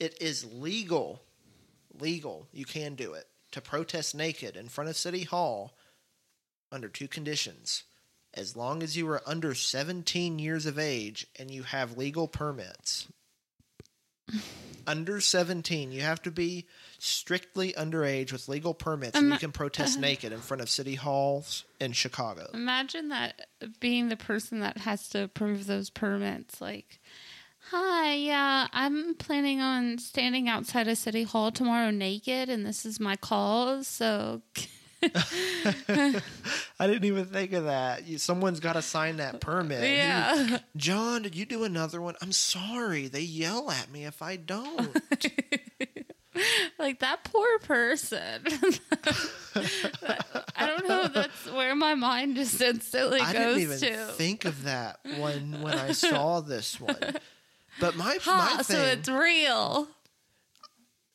it 0.00 0.20
is 0.20 0.44
legal, 0.52 1.22
legal, 2.00 2.48
you 2.52 2.64
can 2.64 2.94
do 2.94 3.12
it, 3.12 3.28
to 3.52 3.60
protest 3.60 4.14
naked 4.14 4.56
in 4.56 4.68
front 4.68 4.90
of 4.90 4.96
City 4.96 5.24
Hall 5.24 5.74
under 6.72 6.88
two 6.88 7.06
conditions. 7.08 7.84
As 8.34 8.56
long 8.56 8.82
as 8.82 8.96
you 8.96 9.06
are 9.10 9.22
under 9.26 9.54
17 9.54 10.38
years 10.38 10.64
of 10.64 10.78
age 10.78 11.26
and 11.38 11.50
you 11.50 11.64
have 11.64 11.98
legal 11.98 12.26
permits. 12.26 13.06
Under 14.86 15.20
17, 15.20 15.92
you 15.92 16.00
have 16.02 16.22
to 16.22 16.30
be 16.30 16.66
strictly 16.98 17.72
underage 17.72 18.32
with 18.32 18.48
legal 18.48 18.74
permits 18.74 19.16
and 19.16 19.28
you 19.28 19.32
Um, 19.34 19.38
can 19.38 19.52
protest 19.52 19.98
naked 20.00 20.32
in 20.32 20.40
front 20.40 20.60
of 20.60 20.68
city 20.70 20.94
halls 20.94 21.64
in 21.80 21.92
Chicago. 21.92 22.48
Imagine 22.54 23.08
that 23.08 23.46
being 23.80 24.08
the 24.08 24.16
person 24.16 24.60
that 24.60 24.78
has 24.78 25.08
to 25.10 25.22
approve 25.24 25.66
those 25.66 25.90
permits. 25.90 26.60
Like, 26.60 27.00
hi, 27.70 28.14
yeah, 28.14 28.68
I'm 28.72 29.14
planning 29.14 29.60
on 29.60 29.98
standing 29.98 30.48
outside 30.48 30.88
of 30.88 30.98
City 30.98 31.24
Hall 31.24 31.50
tomorrow 31.50 31.90
naked, 31.90 32.48
and 32.48 32.64
this 32.66 32.84
is 32.86 32.98
my 33.00 33.16
cause. 33.16 33.86
So, 33.88 34.42
I 36.78 36.86
didn't 36.86 37.04
even 37.04 37.24
think 37.26 37.52
of 37.52 37.64
that. 37.64 38.06
You, 38.06 38.18
someone's 38.18 38.60
got 38.60 38.74
to 38.74 38.82
sign 38.82 39.16
that 39.16 39.40
permit. 39.40 39.82
yeah. 39.82 40.58
John, 40.76 41.22
did 41.22 41.34
you 41.34 41.44
do 41.44 41.64
another 41.64 42.00
one? 42.00 42.14
I'm 42.22 42.32
sorry. 42.32 43.08
They 43.08 43.20
yell 43.22 43.70
at 43.70 43.90
me 43.90 44.04
if 44.04 44.22
I 44.22 44.36
don't. 44.36 44.96
like 46.78 47.00
that 47.00 47.24
poor 47.24 47.58
person. 47.60 48.42
I 50.56 50.66
don't 50.66 50.88
know. 50.88 51.08
That's 51.08 51.50
where 51.52 51.74
my 51.74 51.94
mind 51.94 52.36
just 52.36 52.60
instantly 52.60 53.20
I 53.20 53.32
goes 53.32 53.56
didn't 53.56 53.60
even 53.60 53.78
to. 53.80 54.12
think 54.12 54.44
of 54.44 54.64
that 54.64 55.00
when 55.18 55.60
when 55.62 55.74
I 55.78 55.92
saw 55.92 56.40
this 56.40 56.80
one. 56.80 56.96
But 57.80 57.96
my 57.96 58.18
Ha, 58.22 58.54
my 58.56 58.62
so 58.62 58.74
thing, 58.74 58.98
it's 58.98 59.08
real. 59.08 59.88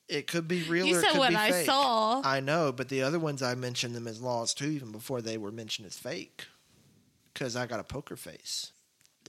It 0.10 0.28
could 0.28 0.48
be 0.48 0.64
real 0.64 0.86
You 0.86 0.96
said 1.02 1.12
could 1.12 1.20
what 1.20 1.30
be 1.30 1.36
I 1.36 1.52
fake. 1.52 1.66
saw. 1.66 2.22
I 2.24 2.40
know, 2.40 2.72
but 2.72 2.90
the 2.90 3.02
other 3.04 3.20
ones 3.20 3.42
I 3.42 3.56
mentioned 3.56 3.96
them 3.96 4.08
as 4.08 4.22
laws 4.22 4.54
too, 4.54 4.68
even 4.70 4.92
before 4.92 5.22
they 5.22 5.38
were 5.38 5.52
mentioned 5.52 5.88
as 5.88 5.98
fake. 5.98 6.46
Because 7.34 7.56
I 7.56 7.68
got 7.68 7.80
a 7.80 7.84
poker 7.84 8.16
face. 8.16 8.72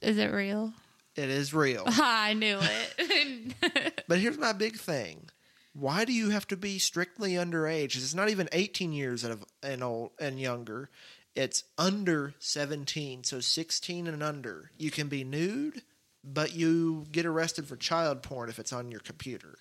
Is 0.01 0.17
it 0.17 0.31
real? 0.31 0.73
It 1.15 1.29
is 1.29 1.53
real. 1.53 1.83
I 1.87 2.33
knew 2.33 2.59
it. 2.61 3.93
But 4.07 4.17
here's 4.19 4.37
my 4.39 4.53
big 4.53 4.77
thing. 4.77 5.29
Why 5.73 6.03
do 6.03 6.13
you 6.13 6.31
have 6.31 6.47
to 6.47 6.57
be 6.57 6.79
strictly 6.79 7.33
underage? 7.33 7.95
It's 7.95 8.15
not 8.15 8.29
even 8.29 8.49
18 8.51 8.91
years 8.91 9.23
and 9.23 9.83
old 9.83 10.11
and 10.19 10.39
younger. 10.39 10.89
It's 11.35 11.63
under 11.77 12.33
17, 12.39 13.23
so 13.23 13.39
16 13.39 14.07
and 14.07 14.23
under. 14.23 14.71
You 14.79 14.89
can 14.89 15.07
be 15.09 15.23
nude, 15.23 15.83
but 16.23 16.55
you 16.55 17.05
get 17.11 17.27
arrested 17.27 17.67
for 17.67 17.75
child 17.75 18.23
porn 18.23 18.49
if 18.49 18.57
it's 18.57 18.73
on 18.73 18.89
your 18.89 18.99
computer. 18.99 19.59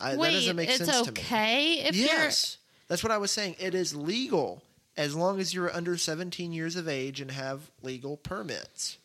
I, 0.00 0.10
that 0.12 0.18
Wait, 0.18 0.32
doesn't 0.32 0.56
make 0.56 0.68
it's 0.68 0.78
sense 0.78 1.06
to 1.06 1.12
me. 1.12 1.20
okay 1.20 1.72
if 1.86 1.96
yes, 1.96 2.58
that's 2.86 3.02
what 3.02 3.12
I 3.12 3.18
was 3.18 3.30
saying. 3.30 3.56
It 3.58 3.74
is 3.74 3.94
legal 3.94 4.62
as 4.96 5.14
long 5.14 5.38
as 5.40 5.54
you're 5.54 5.74
under 5.74 5.96
17 5.96 6.52
years 6.52 6.76
of 6.76 6.88
age 6.88 7.20
and 7.20 7.30
have 7.30 7.70
legal 7.82 8.16
permits. 8.16 8.98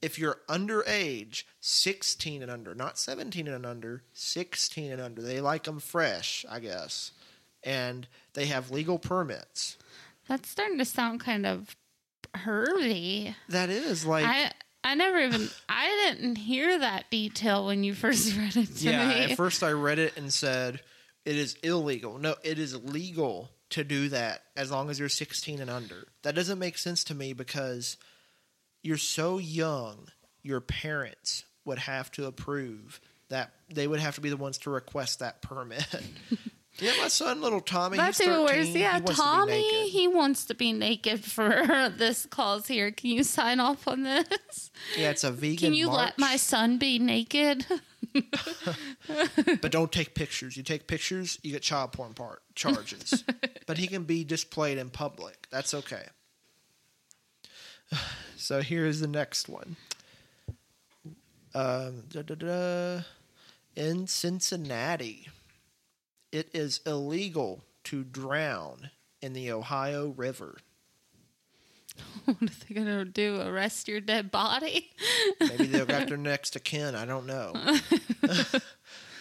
If 0.00 0.18
you're 0.18 0.38
underage, 0.48 1.44
16 1.60 2.42
and 2.42 2.50
under, 2.50 2.74
not 2.74 2.98
17 2.98 3.46
and 3.46 3.66
under, 3.66 4.02
16 4.14 4.92
and 4.92 5.00
under, 5.00 5.20
they 5.20 5.40
like 5.40 5.64
them 5.64 5.78
fresh, 5.78 6.46
I 6.48 6.58
guess. 6.60 7.12
And 7.62 8.06
they 8.32 8.46
have 8.46 8.70
legal 8.70 8.98
permits. 8.98 9.76
that's 10.26 10.48
starting 10.48 10.78
to 10.78 10.86
sound 10.86 11.20
kind 11.20 11.44
of 11.44 11.76
pervy. 12.34 13.34
That 13.48 13.68
is 13.68 14.06
like 14.06 14.24
I 14.24 14.52
I 14.82 14.94
never 14.94 15.18
even 15.18 15.48
I 15.68 16.10
didn't 16.14 16.36
hear 16.36 16.78
that 16.78 17.10
detail 17.10 17.66
when 17.66 17.84
you 17.84 17.94
first 17.94 18.36
read 18.38 18.56
it 18.56 18.76
to 18.76 18.90
Yeah, 18.90 19.08
me. 19.08 19.14
at 19.32 19.36
first 19.36 19.62
I 19.62 19.72
read 19.72 19.98
it 19.98 20.16
and 20.16 20.32
said 20.32 20.80
it 21.24 21.36
is 21.36 21.54
illegal. 21.62 22.18
No, 22.18 22.34
it 22.42 22.58
is 22.58 22.74
legal 22.82 23.50
to 23.70 23.84
do 23.84 24.08
that 24.08 24.42
as 24.56 24.70
long 24.70 24.90
as 24.90 24.98
you're 24.98 25.08
16 25.08 25.60
and 25.60 25.70
under. 25.70 26.06
That 26.22 26.34
doesn't 26.34 26.58
make 26.58 26.78
sense 26.78 27.04
to 27.04 27.14
me 27.14 27.34
because 27.34 27.96
you're 28.82 28.96
so 28.96 29.38
young, 29.38 30.08
your 30.42 30.60
parents 30.60 31.44
would 31.64 31.78
have 31.78 32.10
to 32.12 32.26
approve 32.26 33.00
that 33.28 33.52
they 33.72 33.86
would 33.86 34.00
have 34.00 34.16
to 34.16 34.20
be 34.20 34.30
the 34.30 34.36
ones 34.36 34.58
to 34.58 34.70
request 34.70 35.18
that 35.20 35.40
permit. 35.42 35.86
yeah, 36.80 36.92
my 37.00 37.08
son, 37.08 37.40
little 37.40 37.60
Tommy, 37.60 37.96
That's 37.96 38.18
he's 38.18 38.26
even 38.26 38.46
13. 38.46 38.58
worse. 38.58 38.68
Yeah, 38.74 38.98
he 38.98 39.04
to 39.04 39.12
Tommy, 39.14 39.52
naked. 39.52 39.88
he 39.90 40.08
wants 40.08 40.44
to 40.46 40.54
be 40.54 40.72
naked 40.72 41.24
for 41.24 41.92
this 41.96 42.26
cause 42.26 42.66
here. 42.66 42.90
Can 42.90 43.10
you 43.10 43.22
sign 43.24 43.60
off 43.60 43.86
on 43.86 44.02
this? 44.02 44.70
yeah, 44.96 45.10
it's 45.10 45.24
a 45.24 45.30
vegan 45.30 45.56
Can 45.58 45.74
you 45.74 45.86
march, 45.86 45.98
let 45.98 46.18
my 46.18 46.36
son 46.36 46.78
be 46.78 46.98
naked? 46.98 47.66
but 49.60 49.70
don't 49.70 49.92
take 49.92 50.14
pictures. 50.14 50.56
You 50.56 50.62
take 50.62 50.86
pictures, 50.86 51.38
you 51.42 51.52
get 51.52 51.62
child 51.62 51.92
porn 51.92 52.14
part 52.14 52.42
charges. 52.54 53.24
but 53.66 53.78
he 53.78 53.86
can 53.86 54.04
be 54.04 54.24
displayed 54.24 54.78
in 54.78 54.90
public. 54.90 55.46
That's 55.50 55.74
okay. 55.74 56.04
So 58.36 58.62
here's 58.62 59.00
the 59.00 59.06
next 59.06 59.50
one. 59.50 59.76
Um, 61.54 62.04
da, 62.08 62.22
da, 62.22 62.34
da. 62.34 63.00
In 63.76 64.06
Cincinnati, 64.06 65.28
it 66.32 66.50
is 66.52 66.80
illegal 66.86 67.64
to 67.84 68.04
drown 68.04 68.90
in 69.20 69.32
the 69.32 69.50
Ohio 69.52 70.08
River. 70.08 70.58
what 72.24 72.42
are 72.42 72.46
they 72.68 72.74
gonna 72.74 73.04
do? 73.04 73.40
Arrest 73.40 73.88
your 73.88 74.00
dead 74.00 74.30
body? 74.30 74.90
Maybe 75.40 75.66
they'll 75.66 75.86
got 75.86 76.08
their 76.08 76.16
next 76.16 76.50
to 76.50 76.60
kin. 76.60 76.94
I 76.94 77.04
don't 77.04 77.26
know. 77.26 77.52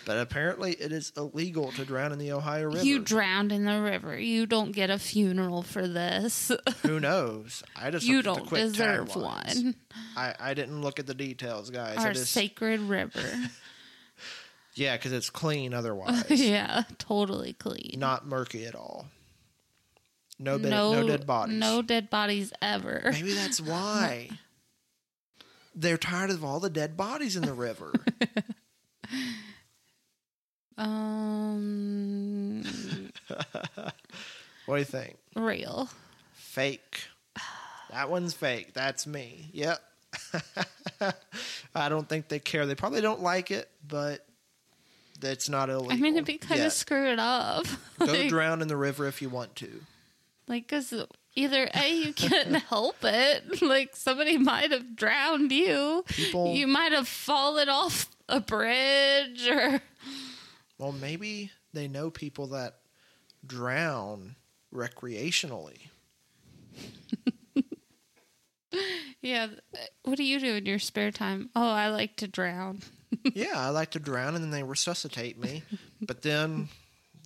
but 0.06 0.18
apparently, 0.18 0.74
it 0.74 0.92
is 0.92 1.12
illegal 1.18 1.72
to 1.74 1.84
drown 1.84 2.12
in 2.12 2.20
the 2.20 2.32
Ohio 2.32 2.68
River. 2.68 2.86
You 2.86 3.00
drowned 3.00 3.52
in 3.52 3.66
the 3.66 3.82
river. 3.82 4.18
You 4.18 4.46
don't 4.46 4.72
get 4.72 4.90
a 4.90 5.00
funeral 5.00 5.62
for 5.62 5.88
this. 5.88 6.52
Who 6.84 7.00
knows? 7.00 7.64
I 7.76 7.92
just 7.92 8.06
you 8.06 8.22
looked 8.22 8.28
at 8.28 8.50
the 8.50 8.50
don't 8.50 8.72
deserve 8.72 9.16
one. 9.16 9.76
I, 10.16 10.36
I 10.40 10.54
didn't 10.54 10.82
look 10.82 11.00
at 11.00 11.08
the 11.08 11.16
details, 11.16 11.70
guys. 11.70 11.98
Our 11.98 12.14
just, 12.14 12.32
sacred 12.32 12.80
river. 12.82 13.24
Yeah, 14.80 14.96
because 14.98 15.12
it's 15.12 15.30
clean 15.30 15.74
otherwise. 15.76 16.30
yeah, 16.30 16.84
totally 16.98 17.54
clean. 17.54 17.96
Not 17.98 18.26
murky 18.26 18.66
at 18.66 18.76
all. 18.76 19.08
No, 20.40 20.58
no, 20.58 20.94
no 20.94 21.08
dead 21.08 21.28
bodies. 21.28 21.58
No 21.58 21.82
dead 21.82 22.10
bodies 22.10 22.54
ever. 22.62 23.10
Maybe 23.12 23.34
that's 23.34 23.60
why. 23.72 24.30
They're 25.76 25.98
tired 25.98 26.30
of 26.30 26.44
all 26.46 26.60
the 26.60 26.70
dead 26.70 26.96
bodies 26.98 27.36
in 27.36 27.44
the 27.44 27.54
river. 27.54 27.92
Um, 30.78 32.64
what 34.66 34.76
do 34.76 34.80
you 34.80 34.86
think? 34.86 35.18
real. 35.36 35.90
Fake. 36.32 37.02
That 37.92 38.10
one's 38.10 38.34
fake. 38.34 38.74
That's 38.74 39.06
me. 39.06 39.50
Yep. 39.52 39.82
I 41.76 41.90
don't 41.90 42.08
think 42.08 42.30
they 42.30 42.40
care. 42.40 42.66
They 42.66 42.76
probably 42.76 43.02
don't 43.02 43.22
like 43.22 43.52
it, 43.52 43.70
but 43.86 44.26
it's 45.22 45.50
not 45.50 45.70
illegal. 45.70 45.92
I 45.92 45.98
mean, 45.98 46.14
it'd 46.16 46.26
be 46.26 46.38
kind 46.38 46.62
of 46.62 46.72
screwed 46.72 47.20
up. 47.20 47.66
Go 48.00 48.06
like, 48.06 48.30
drown 48.30 48.62
in 48.62 48.68
the 48.68 48.78
river 48.78 49.08
if 49.08 49.22
you 49.22 49.30
want 49.30 49.56
to. 49.58 49.82
like, 50.48 50.68
cause 50.68 50.94
either 51.36 51.70
a 51.74 51.94
you 51.94 52.14
can't 52.14 52.56
help 52.70 52.98
it. 53.04 53.62
Like 53.62 53.96
somebody 53.96 54.38
might 54.38 54.72
have 54.72 54.96
drowned 54.96 55.52
you. 55.52 56.04
People, 56.08 56.54
You 56.54 56.68
might 56.68 56.92
have 56.92 57.08
fallen 57.08 57.70
off 57.70 58.10
a 58.28 58.40
bridge, 58.40 59.48
or 59.48 59.82
well, 60.78 60.92
maybe 60.92 61.52
they 61.74 61.88
know 61.88 62.10
people 62.10 62.48
that 62.48 62.80
drown 63.46 64.36
recreationally. 64.74 65.78
yeah. 69.22 69.48
What 70.04 70.18
do 70.18 70.24
you 70.24 70.40
do 70.40 70.56
in 70.56 70.66
your 70.66 70.80
spare 70.80 71.12
time? 71.12 71.50
Oh, 71.56 71.70
I 71.70 71.90
like 71.90 72.16
to 72.18 72.28
drown. 72.28 72.80
Yeah, 73.34 73.54
I 73.56 73.70
like 73.70 73.92
to 73.92 74.00
drown 74.00 74.36
and 74.36 74.44
then 74.44 74.52
they 74.52 74.64
resuscitate 74.64 75.40
me. 75.40 75.64
But 76.02 76.22
then 76.22 76.70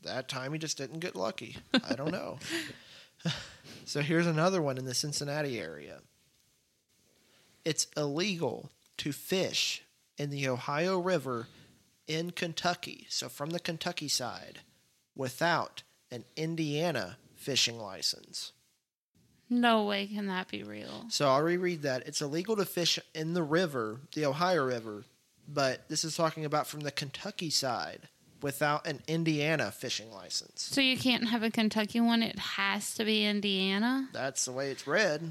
that 0.03 0.27
time 0.27 0.53
he 0.53 0.59
just 0.59 0.77
didn't 0.77 0.99
get 0.99 1.15
lucky. 1.15 1.57
I 1.89 1.95
don't 1.95 2.11
know. 2.11 2.39
so 3.85 4.01
here's 4.01 4.27
another 4.27 4.61
one 4.61 4.77
in 4.77 4.85
the 4.85 4.93
Cincinnati 4.93 5.59
area. 5.59 5.99
It's 7.65 7.87
illegal 7.95 8.69
to 8.97 9.11
fish 9.11 9.83
in 10.17 10.29
the 10.29 10.47
Ohio 10.47 10.99
River 10.99 11.47
in 12.07 12.31
Kentucky, 12.31 13.07
so 13.09 13.29
from 13.29 13.51
the 13.51 13.59
Kentucky 13.59 14.09
side, 14.09 14.59
without 15.15 15.83
an 16.11 16.25
Indiana 16.35 17.17
fishing 17.35 17.79
license. 17.79 18.51
No 19.49 19.83
way 19.83 20.07
can 20.07 20.27
that 20.27 20.47
be 20.47 20.63
real. 20.63 21.05
So 21.09 21.27
I'll 21.27 21.41
reread 21.41 21.83
that. 21.83 22.07
It's 22.07 22.21
illegal 22.21 22.55
to 22.55 22.65
fish 22.65 22.99
in 23.13 23.33
the 23.33 23.43
river, 23.43 24.01
the 24.13 24.25
Ohio 24.25 24.65
River, 24.65 25.05
but 25.47 25.87
this 25.89 26.03
is 26.03 26.15
talking 26.15 26.45
about 26.45 26.67
from 26.67 26.81
the 26.81 26.91
Kentucky 26.91 27.49
side 27.49 28.07
without 28.41 28.85
an 28.85 29.01
Indiana 29.07 29.71
fishing 29.71 30.11
license. 30.11 30.61
So 30.61 30.81
you 30.81 30.97
can't 30.97 31.29
have 31.29 31.43
a 31.43 31.49
Kentucky 31.49 31.99
one. 32.01 32.21
It 32.21 32.37
has 32.37 32.93
to 32.95 33.05
be 33.05 33.25
Indiana. 33.25 34.09
That's 34.11 34.45
the 34.45 34.51
way 34.51 34.69
it's 34.69 34.85
read. 34.85 35.21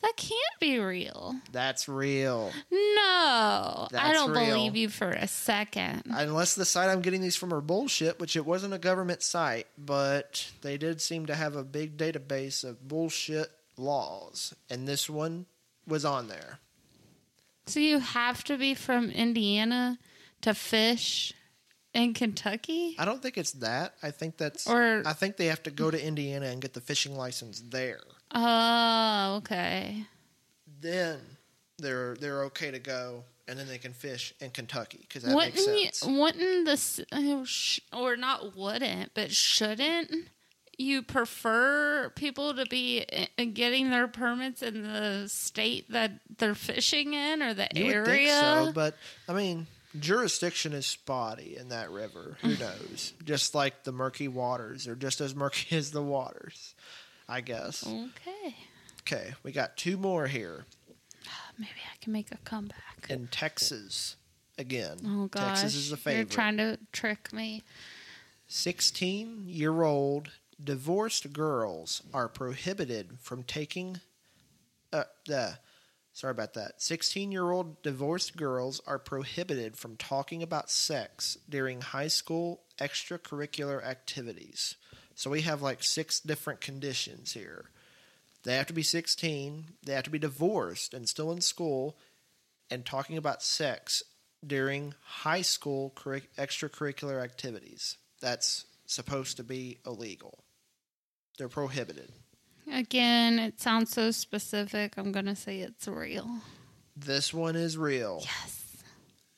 That 0.00 0.16
can't 0.16 0.60
be 0.60 0.78
real. 0.78 1.34
That's 1.50 1.88
real. 1.88 2.52
No, 2.70 3.88
I 3.96 4.12
don't 4.12 4.30
real. 4.30 4.46
believe 4.46 4.76
you 4.76 4.88
for 4.88 5.10
a 5.10 5.26
second. 5.26 6.04
Unless 6.06 6.54
the 6.54 6.64
site 6.64 6.88
I'm 6.88 7.02
getting 7.02 7.20
these 7.20 7.34
from 7.34 7.52
are 7.52 7.60
bullshit, 7.60 8.20
which 8.20 8.36
it 8.36 8.46
wasn't 8.46 8.74
a 8.74 8.78
government 8.78 9.22
site, 9.22 9.66
but 9.76 10.50
they 10.62 10.76
did 10.78 11.00
seem 11.00 11.26
to 11.26 11.34
have 11.34 11.56
a 11.56 11.64
big 11.64 11.96
database 11.96 12.62
of 12.62 12.86
bullshit 12.86 13.50
laws, 13.76 14.54
and 14.70 14.86
this 14.86 15.10
one 15.10 15.46
was 15.86 16.04
on 16.04 16.28
there. 16.28 16.60
So 17.68 17.80
you 17.80 17.98
have 17.98 18.44
to 18.44 18.56
be 18.56 18.74
from 18.74 19.10
Indiana 19.10 19.98
to 20.40 20.54
fish 20.54 21.34
in 21.92 22.14
Kentucky? 22.14 22.96
I 22.98 23.04
don't 23.04 23.22
think 23.22 23.36
it's 23.36 23.52
that. 23.52 23.94
I 24.02 24.10
think 24.10 24.38
that's. 24.38 24.66
Or- 24.66 25.02
I 25.04 25.12
think 25.12 25.36
they 25.36 25.46
have 25.46 25.62
to 25.64 25.70
go 25.70 25.90
to 25.90 26.02
Indiana 26.02 26.46
and 26.46 26.60
get 26.60 26.74
the 26.74 26.80
fishing 26.80 27.16
license 27.16 27.60
there. 27.60 28.00
Oh, 28.34 29.36
okay. 29.38 30.04
Then 30.80 31.18
they're 31.78 32.14
they're 32.16 32.44
okay 32.44 32.70
to 32.70 32.78
go, 32.78 33.24
and 33.46 33.58
then 33.58 33.68
they 33.68 33.78
can 33.78 33.92
fish 33.92 34.34
in 34.40 34.50
Kentucky 34.50 35.00
because 35.02 35.22
that 35.22 35.34
makes 35.34 35.56
Wouldn't 35.56 35.94
sense. 35.94 36.06
you, 36.06 36.20
wouldn't 36.20 36.66
this 36.66 37.00
oh, 37.12 37.46
or 37.92 38.16
not 38.16 38.56
wouldn't, 38.56 39.12
but 39.14 39.32
shouldn't 39.32 40.10
you 40.78 41.02
prefer 41.02 42.10
people 42.14 42.54
to 42.54 42.64
be 42.66 43.04
eh, 43.10 43.44
getting 43.52 43.90
their 43.90 44.06
permits 44.08 44.62
in 44.62 44.82
the 44.82 45.28
state 45.28 45.90
that 45.90 46.12
they're 46.38 46.54
fishing 46.54 47.14
in 47.14 47.42
or 47.42 47.52
the 47.52 47.68
You 47.74 47.86
would 47.86 47.94
area? 48.08 48.28
so, 48.40 48.72
but 48.72 48.94
I 49.28 49.32
mean, 49.32 49.66
jurisdiction 49.98 50.72
is 50.72 50.86
spotty 50.86 51.56
in 51.56 51.68
that 51.70 51.90
river. 51.90 52.36
Who 52.42 52.56
knows? 52.60 53.12
just 53.24 53.54
like 53.54 53.82
the 53.84 53.92
murky 53.92 54.28
waters, 54.28 54.86
or 54.86 54.94
just 54.94 55.20
as 55.20 55.34
murky 55.34 55.76
as 55.76 55.90
the 55.90 56.02
waters, 56.02 56.74
I 57.28 57.40
guess. 57.40 57.84
Okay. 57.86 58.56
Okay, 59.02 59.34
we 59.42 59.52
got 59.52 59.76
two 59.76 59.96
more 59.96 60.26
here 60.26 60.64
Maybe 61.58 61.70
I 61.92 61.96
can 62.02 62.12
make 62.12 62.30
a 62.30 62.36
comeback. 62.44 63.06
in 63.08 63.26
Texas. 63.28 64.14
Again, 64.58 64.98
Oh 65.06 65.26
gosh. 65.28 65.60
Texas 65.60 65.74
is 65.76 65.92
a 65.92 65.96
favorite. 65.96 66.16
You're 66.18 66.26
trying 66.26 66.56
to 66.58 66.78
trick 66.92 67.32
me. 67.32 67.62
16 68.48 69.44
year 69.46 69.82
old 69.82 70.30
divorced 70.62 71.32
girls 71.32 72.02
are 72.12 72.28
prohibited 72.28 73.18
from 73.20 73.42
taking 73.42 74.00
uh, 74.92 75.04
the 75.26 75.58
sorry 76.12 76.32
about 76.32 76.54
that 76.54 76.82
16 76.82 77.30
year 77.30 77.50
old 77.50 77.80
divorced 77.82 78.36
girls 78.36 78.80
are 78.86 78.98
prohibited 78.98 79.76
from 79.76 79.96
talking 79.96 80.42
about 80.42 80.70
sex 80.70 81.38
during 81.48 81.80
high 81.80 82.08
school 82.08 82.62
extracurricular 82.80 83.84
activities. 83.84 84.76
So 85.14 85.30
we 85.30 85.42
have 85.42 85.62
like 85.62 85.82
six 85.82 86.20
different 86.20 86.60
conditions 86.60 87.32
here. 87.32 87.66
They 88.44 88.56
have 88.56 88.66
to 88.66 88.72
be 88.72 88.82
16 88.82 89.64
they 89.84 89.92
have 89.92 90.04
to 90.04 90.10
be 90.10 90.18
divorced 90.18 90.94
and 90.94 91.08
still 91.08 91.30
in 91.30 91.40
school 91.40 91.96
and 92.70 92.84
talking 92.84 93.16
about 93.16 93.42
sex 93.42 94.02
during 94.46 94.94
high 95.02 95.42
school 95.42 95.92
curric- 95.96 96.34
extracurricular 96.36 97.22
activities. 97.22 97.96
That's 98.20 98.64
supposed 98.86 99.36
to 99.36 99.44
be 99.44 99.78
illegal. 99.86 100.44
They're 101.38 101.48
prohibited. 101.48 102.10
Again, 102.72 103.38
it 103.38 103.60
sounds 103.60 103.90
so 103.92 104.10
specific. 104.10 104.94
I'm 104.98 105.12
going 105.12 105.24
to 105.26 105.36
say 105.36 105.60
it's 105.60 105.88
real. 105.88 106.28
This 106.96 107.32
one 107.32 107.56
is 107.56 107.78
real. 107.78 108.20
Yes. 108.22 108.64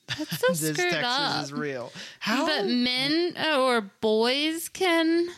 That's 0.18 0.38
so 0.40 0.46
this 0.48 0.58
screwed 0.76 0.76
Texas 0.90 1.04
up. 1.04 1.44
is 1.44 1.52
real. 1.52 1.92
How 2.18 2.46
But 2.46 2.66
men 2.66 3.36
or 3.56 3.80
boys 4.00 4.68
can. 4.68 5.28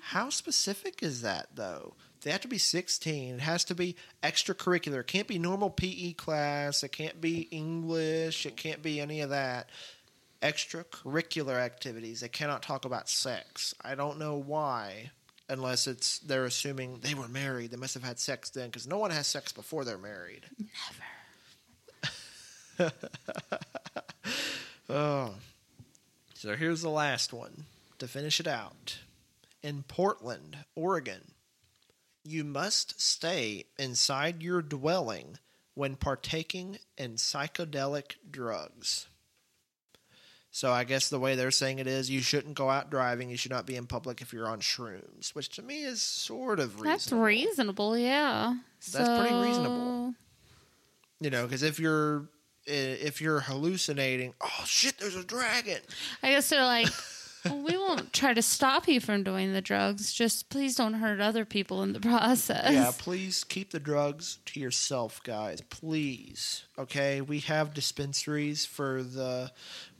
how 0.00 0.30
specific 0.30 1.02
is 1.02 1.20
that 1.22 1.48
though? 1.54 1.94
They 2.22 2.30
have 2.30 2.40
to 2.40 2.48
be 2.48 2.58
16. 2.58 3.34
It 3.34 3.40
has 3.40 3.64
to 3.64 3.74
be 3.74 3.96
extracurricular. 4.22 5.00
It 5.00 5.06
can't 5.08 5.28
be 5.28 5.38
normal 5.38 5.68
PE 5.70 6.14
class. 6.14 6.82
It 6.82 6.92
can't 6.92 7.20
be 7.20 7.42
English. 7.50 8.46
It 8.46 8.56
can't 8.56 8.82
be 8.82 8.98
any 9.00 9.20
of 9.20 9.30
that. 9.30 9.68
Extracurricular 10.42 11.56
activities. 11.56 12.20
They 12.20 12.28
cannot 12.28 12.62
talk 12.62 12.84
about 12.84 13.08
sex. 13.08 13.74
I 13.84 13.94
don't 13.94 14.18
know 14.18 14.36
why, 14.36 15.10
unless 15.48 15.86
it's 15.86 16.18
they're 16.20 16.44
assuming 16.44 17.00
they 17.00 17.14
were 17.14 17.28
married. 17.28 17.70
They 17.70 17.76
must 17.76 17.94
have 17.94 18.02
had 18.02 18.18
sex 18.18 18.50
then, 18.50 18.66
because 18.66 18.86
no 18.86 18.98
one 18.98 19.10
has 19.10 19.26
sex 19.26 19.52
before 19.52 19.84
they're 19.84 19.98
married. 19.98 20.46
Never. 22.78 22.92
Oh. 24.90 25.34
So 26.34 26.56
here's 26.56 26.82
the 26.82 26.88
last 26.88 27.32
one 27.32 27.64
to 27.98 28.08
finish 28.08 28.40
it 28.40 28.46
out. 28.46 28.98
In 29.62 29.82
Portland, 29.82 30.56
Oregon, 30.74 31.32
you 32.24 32.44
must 32.44 33.00
stay 33.00 33.66
inside 33.78 34.42
your 34.42 34.62
dwelling 34.62 35.38
when 35.74 35.96
partaking 35.96 36.78
in 36.96 37.14
psychedelic 37.14 38.14
drugs. 38.30 39.08
So 40.50 40.72
I 40.72 40.84
guess 40.84 41.08
the 41.08 41.18
way 41.18 41.34
they're 41.34 41.50
saying 41.50 41.78
it 41.78 41.86
is 41.86 42.10
you 42.10 42.20
shouldn't 42.20 42.54
go 42.54 42.70
out 42.70 42.90
driving, 42.90 43.30
you 43.30 43.36
should 43.36 43.50
not 43.50 43.66
be 43.66 43.76
in 43.76 43.86
public 43.86 44.20
if 44.20 44.32
you're 44.32 44.48
on 44.48 44.60
shrooms, 44.60 45.34
which 45.34 45.50
to 45.50 45.62
me 45.62 45.82
is 45.82 46.00
sort 46.02 46.58
of 46.58 46.80
reasonable. 46.80 46.90
That's 46.90 47.12
reasonable, 47.12 47.98
yeah. 47.98 48.54
That's 48.92 49.08
pretty 49.08 49.34
reasonable. 49.34 50.14
You 51.20 51.30
know, 51.30 51.44
because 51.44 51.62
if 51.62 51.78
you're 51.78 52.28
if 52.64 53.20
you're 53.20 53.40
hallucinating, 53.40 54.34
oh 54.40 54.62
shit, 54.66 54.98
there's 54.98 55.16
a 55.16 55.24
dragon. 55.24 55.78
I 56.22 56.30
guess 56.30 56.48
they're 56.48 56.64
like, 56.64 56.88
well, 57.44 57.62
we 57.62 57.76
won't 57.76 58.12
try 58.12 58.34
to 58.34 58.42
stop 58.42 58.88
you 58.88 59.00
from 59.00 59.22
doing 59.22 59.52
the 59.52 59.60
drugs. 59.60 60.12
Just 60.12 60.50
please 60.50 60.74
don't 60.74 60.94
hurt 60.94 61.20
other 61.20 61.44
people 61.44 61.82
in 61.82 61.92
the 61.92 62.00
process. 62.08 62.72
Yeah, 62.72 62.92
please 62.96 63.44
keep 63.44 63.70
the 63.70 63.80
drugs 63.80 64.38
to 64.46 64.60
yourself, 64.60 65.22
guys. 65.22 65.60
Please. 65.60 66.64
Okay, 66.78 67.20
we 67.20 67.40
have 67.40 67.74
dispensaries 67.74 68.64
for 68.64 69.02
the. 69.02 69.50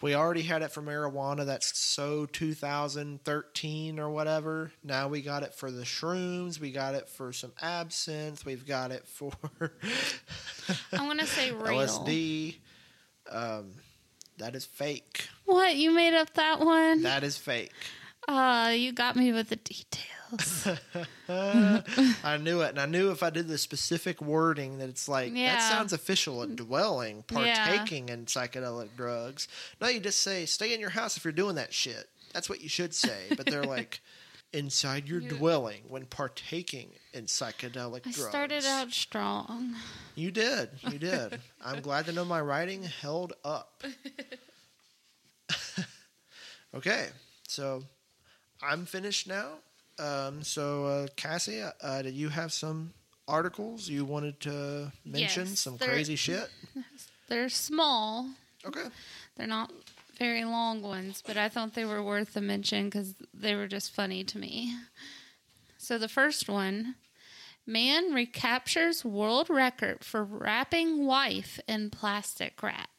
We 0.01 0.15
already 0.15 0.43
had 0.43 0.63
it 0.63 0.71
for 0.71 0.83
marijuana. 0.83 1.45
That's 1.45 1.77
so 1.79 2.27
2013 2.27 3.99
or 3.99 4.11
whatever. 4.11 4.73
Now 4.85 5.09
we 5.09 5.23
got 5.23 5.43
it 5.43 5.55
for 5.55 5.71
the 5.71 5.83
shrooms. 5.83 6.61
We 6.61 6.71
got 6.71 6.95
it 6.95 7.09
for 7.09 7.33
some 7.33 7.53
absinthe. 7.61 8.45
We've 8.45 8.67
got 8.67 8.93
it 8.93 9.07
for 9.09 9.33
I 10.93 11.05
want 11.05 11.21
to 11.21 11.27
say 11.27 11.51
real. 11.53 11.81
LSD. 11.81 12.57
Um, 13.31 13.73
that 14.39 14.55
is 14.55 14.65
fake. 14.65 15.29
What? 15.45 15.77
You 15.77 15.91
made 15.93 16.15
up 16.15 16.35
that 16.35 16.61
one? 16.61 17.03
That 17.03 17.23
is 17.25 17.37
fake. 17.37 17.73
Uh, 18.27 18.73
you 18.77 18.93
got 18.93 19.17
me 19.17 19.33
with 19.33 19.49
the 19.49 19.57
details. 19.57 20.69
I 21.29 22.37
knew 22.41 22.61
it, 22.61 22.71
and 22.71 22.79
I 22.81 22.87
knew 22.87 23.11
if 23.11 23.23
I 23.23 23.31
did 23.31 23.49
the 23.49 23.57
specific 23.59 24.21
wording 24.21 24.79
that 24.79 24.89
it's 24.89 25.09
like 25.09 25.33
that 25.35 25.63
sounds 25.63 25.93
official. 25.93 26.43
A 26.43 26.47
dwelling, 26.47 27.25
Yeah. 27.33 27.67
partaking 27.67 28.09
in 28.11 28.27
psychedelic 28.27 28.89
drugs. 28.97 29.49
No, 29.81 29.89
you 29.89 30.01
just 30.01 30.21
say 30.23 30.45
stay 30.47 30.75
in 30.75 30.81
your 30.81 30.91
house 30.91 31.17
if 31.17 31.25
you're 31.25 31.33
doing 31.33 31.55
that 31.57 31.73
shit. 31.73 32.09
That's 32.35 32.49
what 32.51 32.61
you 32.61 32.69
should 32.69 32.95
say. 32.95 33.19
But 33.37 33.47
they're 33.47 33.63
like 33.77 34.01
inside 34.53 35.09
your 35.09 35.21
dwelling 35.21 35.83
when 35.89 36.07
partaking 36.07 36.91
in 37.13 37.27
psychedelic 37.27 38.03
drugs. 38.03 38.07
I 38.07 38.13
drugs. 38.13 38.29
started 38.31 38.65
out 38.65 38.91
strong. 38.91 39.75
You 40.15 40.31
did. 40.31 40.71
You 40.91 40.99
did. 40.99 41.41
I'm 41.65 41.81
glad 41.81 42.07
to 42.07 42.13
know 42.13 42.25
my 42.25 42.41
writing 42.41 42.83
held 42.83 43.35
up. 43.45 43.83
okay, 46.75 47.09
so 47.47 47.83
I'm 48.63 48.87
finished 48.87 49.29
now. 49.29 49.49
Um, 49.99 50.43
so, 50.43 50.87
uh, 50.87 51.07
Cassie, 51.17 51.63
uh, 51.63 52.03
did 52.03 52.15
you 52.15 52.29
have 52.29 52.53
some 52.53 52.93
articles 53.27 53.89
you 53.89 54.05
wanted 54.05 54.41
to 54.41 54.93
mention? 55.05 55.47
Yes, 55.47 55.61
some 55.61 55.77
crazy 55.77 56.17
shit? 56.17 56.49
They're 57.29 57.49
small. 57.49 58.29
Okay. 58.65 58.87
They're 59.37 59.47
not 59.47 59.73
very 60.19 60.45
long 60.45 60.83
ones, 60.83 61.23
but 61.25 61.37
I 61.37 61.49
thought 61.49 61.75
they 61.75 61.85
were 61.85 62.03
worth 62.03 62.37
a 62.37 62.41
mention 62.41 62.87
because 62.87 63.15
they 63.33 63.55
were 63.55 63.69
just 63.69 63.95
funny 63.95 64.25
to 64.25 64.39
me. 64.39 64.75
So 65.77 65.97
the 65.97 66.09
first 66.09 66.49
one 66.49 66.97
man 67.67 68.15
recaptures 68.15 69.05
world 69.05 69.51
record 69.51 70.03
for 70.03 70.25
wrapping 70.25 71.07
wife 71.07 71.61
in 71.69 71.91
plastic 71.91 72.63
wrap. 72.63 72.91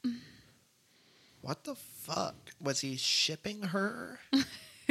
What 1.42 1.64
the 1.64 1.76
fuck? 1.76 2.36
Was 2.62 2.82
he 2.82 2.96
shipping 2.96 3.64
her? 3.64 4.20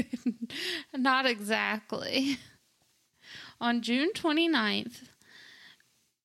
Not 0.96 1.26
exactly. 1.26 2.38
On 3.60 3.82
June 3.82 4.10
29th, 4.14 5.08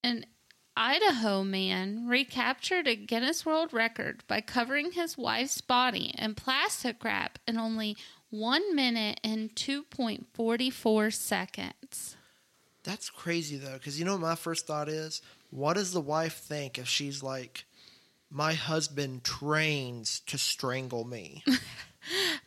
an 0.04 0.26
Idaho 0.76 1.44
man 1.44 2.08
recaptured 2.08 2.88
a 2.88 2.96
Guinness 2.96 3.46
World 3.46 3.74
Record 3.74 4.24
by 4.28 4.42
covering 4.42 4.92
his 4.92 5.18
wife's 5.18 5.62
body 5.62 6.16
in 6.18 6.36
plastic 6.36 7.04
wrap 7.04 7.38
in 7.48 7.58
only 7.58 7.96
1 8.32 8.76
minute 8.76 9.20
and 9.24 9.54
2.44 9.56 11.14
seconds. 11.14 12.18
That's 12.84 13.10
crazy 13.10 13.58
though, 13.58 13.74
because 13.74 14.00
you 14.00 14.06
know 14.06 14.14
what 14.14 14.22
my 14.22 14.36
first 14.36 14.66
thought 14.66 14.90
is? 14.90 15.22
What 15.52 15.76
does 15.76 15.92
the 15.92 16.02
wife 16.02 16.38
think 16.38 16.80
if 16.80 16.88
she's 16.88 17.22
like, 17.22 17.66
my 18.32 18.54
husband 18.54 19.24
trains 19.24 20.22
to 20.22 20.38
strangle 20.38 21.06
me? 21.06 21.44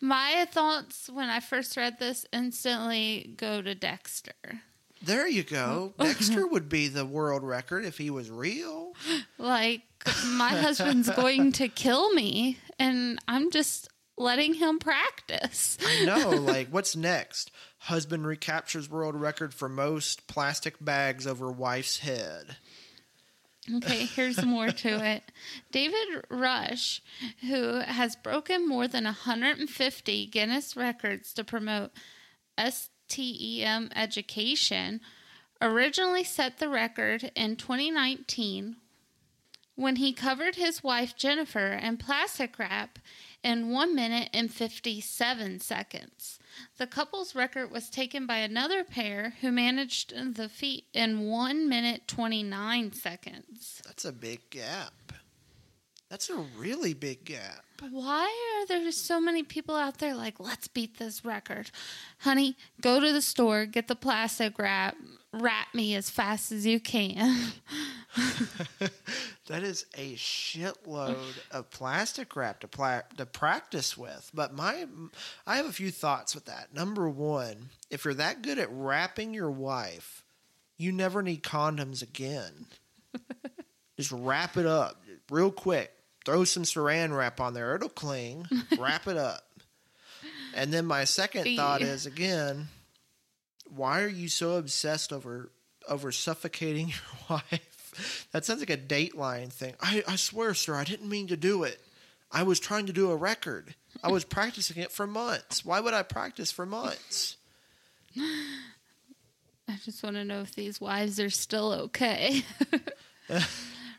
My 0.01 0.47
thoughts 0.51 1.09
when 1.09 1.31
I 1.31 1.41
first 1.41 1.77
read 1.77 1.99
this 1.99 2.27
instantly 2.33 3.35
go 3.37 3.63
to 3.63 3.75
Dexter. 3.75 4.35
There 5.07 5.29
you 5.29 5.45
go. 5.45 5.95
Dexter 5.99 6.47
would 6.47 6.69
be 6.69 6.89
the 6.89 7.07
world 7.07 7.43
record 7.43 7.85
if 7.85 7.97
he 7.97 8.11
was 8.11 8.31
real. 8.31 8.93
Like, 9.39 9.83
my 10.27 10.49
husband's 10.57 11.09
going 11.11 11.53
to 11.53 11.69
kill 11.69 12.13
me, 12.13 12.59
and 12.79 13.19
I'm 13.29 13.51
just 13.51 13.89
letting 14.19 14.55
him 14.55 14.79
practice. 14.79 15.79
I 15.87 16.05
know. 16.05 16.31
Like, 16.47 16.69
what's 16.69 16.97
next? 16.97 17.51
Husband 17.79 18.27
recaptures 18.27 18.91
world 18.91 19.15
record 19.15 19.55
for 19.55 19.69
most 19.69 20.27
plastic 20.27 20.77
bags 20.81 21.27
over 21.27 21.51
wife's 21.51 21.99
head. 21.99 22.57
Okay, 23.77 24.07
here's 24.07 24.45
more 24.45 24.69
to 24.71 25.05
it. 25.05 25.33
David 25.73 26.25
Rush, 26.31 27.03
who 27.49 27.81
has 27.81 28.15
broken 28.15 28.69
more 28.69 28.87
than 28.87 29.05
150 29.05 30.27
Guinness 30.27 30.77
records 30.77 31.33
to 31.35 31.43
promote 31.43 31.91
STEM 33.09 33.91
education, 33.95 35.01
originally 35.61 36.25
set 36.25 36.59
the 36.59 36.69
record 36.69 37.31
in 37.35 37.57
2019 37.57 38.77
when 39.75 39.97
he 39.97 40.13
covered 40.13 40.57
his 40.57 40.83
wife 40.83 41.17
Jennifer 41.17 41.73
in 41.73 41.99
plastic 41.99 42.59
wrap 42.59 42.99
in 43.45 43.71
1 43.71 43.95
minute 43.95 44.31
and 44.33 44.53
57 44.53 45.61
seconds. 45.61 46.39
The 46.79 46.87
couple's 46.87 47.35
record 47.35 47.71
was 47.71 47.91
taken 47.91 48.27
by 48.27 48.39
another 48.39 48.83
pair 48.83 49.35
who 49.41 49.53
managed 49.53 50.15
the 50.35 50.49
feat 50.49 50.87
in 50.95 51.29
1 51.29 51.69
minute 51.69 52.09
29 52.09 52.93
seconds. 52.93 53.83
That's 53.85 54.07
a 54.07 54.13
big 54.13 54.49
gap. 54.51 55.13
That's 56.09 56.31
a 56.31 56.37
really 56.59 56.95
big 56.95 57.25
gap. 57.25 57.66
Why 57.91 58.25
are 58.61 58.67
there 58.67 58.91
so 58.93 59.21
many 59.21 59.43
people 59.43 59.75
out 59.75 59.99
there 59.99 60.15
like, 60.15 60.41
let's 60.41 60.69
beat 60.69 60.99
this 60.99 61.25
record? 61.25 61.71
Honey, 62.19 62.57
go 62.81 63.01
to 63.01 63.13
the 63.13 63.23
store, 63.23 63.67
get 63.67 63.89
the 63.89 63.97
plastic 63.97 64.59
wrap, 64.59 64.97
wrap 65.33 65.75
me 65.75 65.95
as 65.95 66.11
fast 66.11 66.53
as 66.53 66.67
you 66.67 66.81
can. 66.81 67.53
That 69.47 69.63
is 69.63 69.87
a 69.97 70.15
shitload 70.15 71.17
of 71.53 71.71
plastic 71.71 72.35
wrap 72.35 72.61
to, 72.61 72.69
pla- 72.69 73.03
to 73.17 73.27
practice 73.27 73.97
with. 73.97 74.29
But 74.35 74.55
my, 74.55 74.87
I 75.47 75.57
have 75.57 75.67
a 75.67 75.73
few 75.73 75.93
thoughts 75.93 76.35
with 76.35 76.47
that. 76.47 76.75
Number 76.75 77.09
one, 77.09 77.71
if 77.89 78.05
you're 78.05 78.15
that 78.15 78.43
good 78.43 78.59
at 78.59 78.69
wrapping 78.73 79.35
your 79.35 79.51
wife, 79.51 80.25
you 80.77 80.91
never 80.91 81.23
need 81.23 81.45
condoms 81.45 82.03
again. 82.03 82.67
Just 83.97 84.11
wrap 84.11 84.57
it 84.57 84.67
up 84.67 85.01
real 85.31 85.53
quick. 85.53 85.93
Throw 86.27 86.43
some 86.43 86.65
saran 86.65 87.17
wrap 87.17 87.41
on 87.41 87.55
there. 87.55 87.77
It'll 87.77 87.89
cling. 87.89 88.49
wrap 88.79 89.07
it 89.07 89.17
up. 89.17 89.45
And 90.55 90.73
then 90.73 90.85
my 90.85 91.05
second 91.05 91.57
thought 91.57 91.83
is 91.83 92.05
again, 92.05 92.67
why 93.69 94.03
are 94.03 94.09
you 94.09 94.29
so 94.29 94.57
obsessed 94.57 95.13
over 95.13 95.53
over 95.89 96.11
suffocating 96.11 96.89
your 97.29 97.39
wife? 97.39 98.27
That 98.33 98.45
sounds 98.45 98.61
like 98.61 98.71
a 98.71 98.77
Dateline 98.77 99.53
thing. 99.53 99.75
I, 99.81 100.03
I 100.07 100.17
swear, 100.17 100.53
sir, 100.53 100.75
I 100.75 100.85
didn't 100.85 101.09
mean 101.09 101.29
to 101.29 101.37
do 101.37 101.63
it. 101.63 101.81
I 102.33 102.43
was 102.43 102.59
trying 102.59 102.87
to 102.87 102.93
do 102.93 103.11
a 103.11 103.17
record. 103.17 103.77
I 104.03 104.11
was 104.11 104.25
practicing 104.27 104.83
it 104.83 104.91
for 104.91 105.07
months. 105.07 105.65
Why 105.65 105.79
would 105.79 105.95
I 105.95 106.03
practice 106.03 106.51
for 106.51 106.67
months? 106.67 107.37
I 108.19 109.77
just 109.85 110.03
want 110.03 110.17
to 110.17 110.25
know 110.25 110.41
if 110.41 110.55
these 110.55 110.81
wives 110.81 111.21
are 111.21 111.31
still 111.31 111.73
okay. 111.73 112.43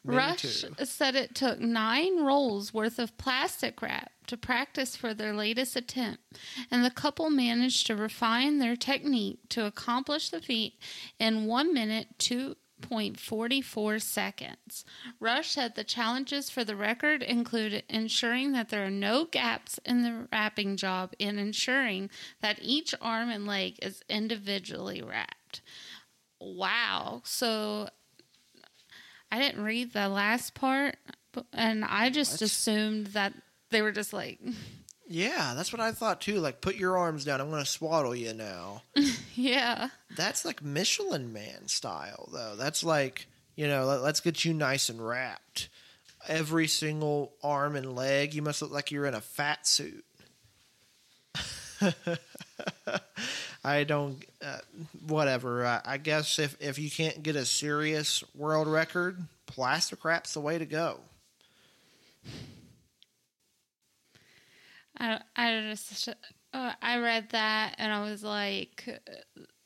Rush 0.07 0.65
said 0.83 1.15
it 1.15 1.35
took 1.35 1.59
nine 1.59 2.23
rolls 2.23 2.73
worth 2.73 2.97
of 2.97 3.17
plastic 3.17 3.81
wrap 3.81 4.11
to 4.27 4.37
practice 4.37 4.95
for 4.95 5.13
their 5.13 5.33
latest 5.33 5.75
attempt, 5.75 6.39
and 6.71 6.83
the 6.83 6.89
couple 6.89 7.29
managed 7.29 7.87
to 7.87 7.95
refine 7.95 8.59
their 8.59 8.75
technique 8.75 9.39
to 9.49 9.65
accomplish 9.65 10.29
the 10.29 10.41
feat 10.41 10.75
in 11.19 11.45
one 11.45 11.73
minute, 11.73 12.17
2.44 12.19 14.01
seconds. 14.01 14.85
Rush 15.19 15.51
said 15.51 15.75
the 15.75 15.83
challenges 15.83 16.49
for 16.49 16.63
the 16.63 16.75
record 16.75 17.21
included 17.23 17.83
ensuring 17.89 18.51
that 18.53 18.69
there 18.69 18.85
are 18.85 18.91
no 18.91 19.25
gaps 19.25 19.79
in 19.85 20.03
the 20.03 20.27
wrapping 20.31 20.77
job 20.77 21.13
and 21.19 21.39
ensuring 21.39 22.09
that 22.41 22.59
each 22.61 22.93
arm 23.01 23.29
and 23.29 23.45
leg 23.45 23.77
is 23.81 24.03
individually 24.09 25.01
wrapped. 25.01 25.61
Wow. 26.39 27.21
So 27.25 27.89
I 29.31 29.39
didn't 29.39 29.63
read 29.63 29.93
the 29.93 30.07
last 30.09 30.53
part, 30.53 30.95
and 31.53 31.83
I 31.85 32.09
just 32.09 32.33
That's- 32.33 32.51
assumed 32.51 33.07
that 33.07 33.33
they 33.69 33.81
were 33.81 33.91
just 33.91 34.13
like, 34.13 34.39
Yeah, 35.09 35.53
that's 35.55 35.71
what 35.71 35.79
I 35.79 35.93
thought 35.93 36.19
too. 36.19 36.39
Like, 36.41 36.59
put 36.59 36.75
your 36.75 36.97
arms 36.97 37.23
down. 37.23 37.39
I'm 37.39 37.49
going 37.49 37.63
to 37.63 37.69
swaddle 37.69 38.13
you 38.13 38.33
now. 38.33 38.83
yeah. 39.35 39.87
That's 40.17 40.43
like 40.43 40.61
Michelin 40.61 41.31
Man 41.31 41.69
style, 41.69 42.27
though. 42.33 42.55
That's 42.57 42.83
like, 42.83 43.27
you 43.55 43.67
know, 43.69 43.85
let, 43.85 44.01
let's 44.01 44.19
get 44.19 44.43
you 44.43 44.53
nice 44.53 44.89
and 44.89 45.05
wrapped. 45.05 45.69
Every 46.27 46.67
single 46.67 47.31
arm 47.41 47.77
and 47.77 47.95
leg, 47.95 48.33
you 48.33 48.41
must 48.41 48.61
look 48.61 48.71
like 48.71 48.91
you're 48.91 49.05
in 49.05 49.13
a 49.13 49.21
fat 49.21 49.65
suit. 49.65 50.03
I 53.67 53.83
don't, 53.83 54.23
uh, 54.41 54.59
whatever. 55.05 55.65
I, 55.65 55.81
I 55.83 55.97
guess 55.97 56.39
if, 56.39 56.55
if 56.61 56.79
you 56.79 56.89
can't 56.89 57.21
get 57.21 57.35
a 57.35 57.45
serious 57.45 58.23
world 58.33 58.65
record, 58.65 59.21
plastic 59.45 60.05
wrap's 60.05 60.33
the 60.35 60.39
way 60.39 60.57
to 60.57 60.65
go. 60.65 61.01
I, 64.97 65.19
I 65.35 65.65
just, 65.69 66.07
uh, 66.53 66.71
I 66.81 66.99
read 66.99 67.31
that 67.31 67.75
and 67.77 67.91
I 67.91 68.09
was 68.09 68.23
like, 68.23 68.87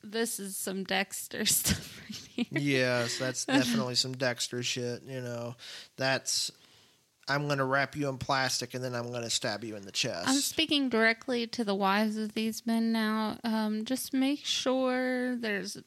this 0.02 0.40
is 0.40 0.56
some 0.56 0.82
Dexter 0.82 1.44
stuff 1.44 2.00
right 2.00 2.48
here. 2.48 2.60
yes, 2.60 3.18
that's 3.18 3.44
definitely 3.46 3.94
some 3.94 4.14
Dexter 4.14 4.64
shit. 4.64 5.04
You 5.04 5.20
know, 5.20 5.54
that's 5.96 6.50
I'm 7.32 7.46
going 7.46 7.58
to 7.58 7.64
wrap 7.64 7.96
you 7.96 8.08
in 8.08 8.18
plastic 8.18 8.74
and 8.74 8.84
then 8.84 8.94
I'm 8.94 9.10
going 9.10 9.22
to 9.22 9.30
stab 9.30 9.64
you 9.64 9.74
in 9.76 9.84
the 9.84 9.92
chest. 9.92 10.28
I'm 10.28 10.36
speaking 10.36 10.88
directly 10.88 11.46
to 11.48 11.64
the 11.64 11.74
wives 11.74 12.16
of 12.18 12.34
these 12.34 12.66
men 12.66 12.92
now. 12.92 13.38
Um, 13.42 13.84
just 13.84 14.12
make 14.12 14.44
sure 14.44 15.34
there's 15.36 15.78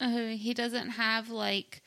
uh, 0.00 0.08
he 0.08 0.54
doesn't 0.54 0.90
have 0.90 1.28
like 1.28 1.82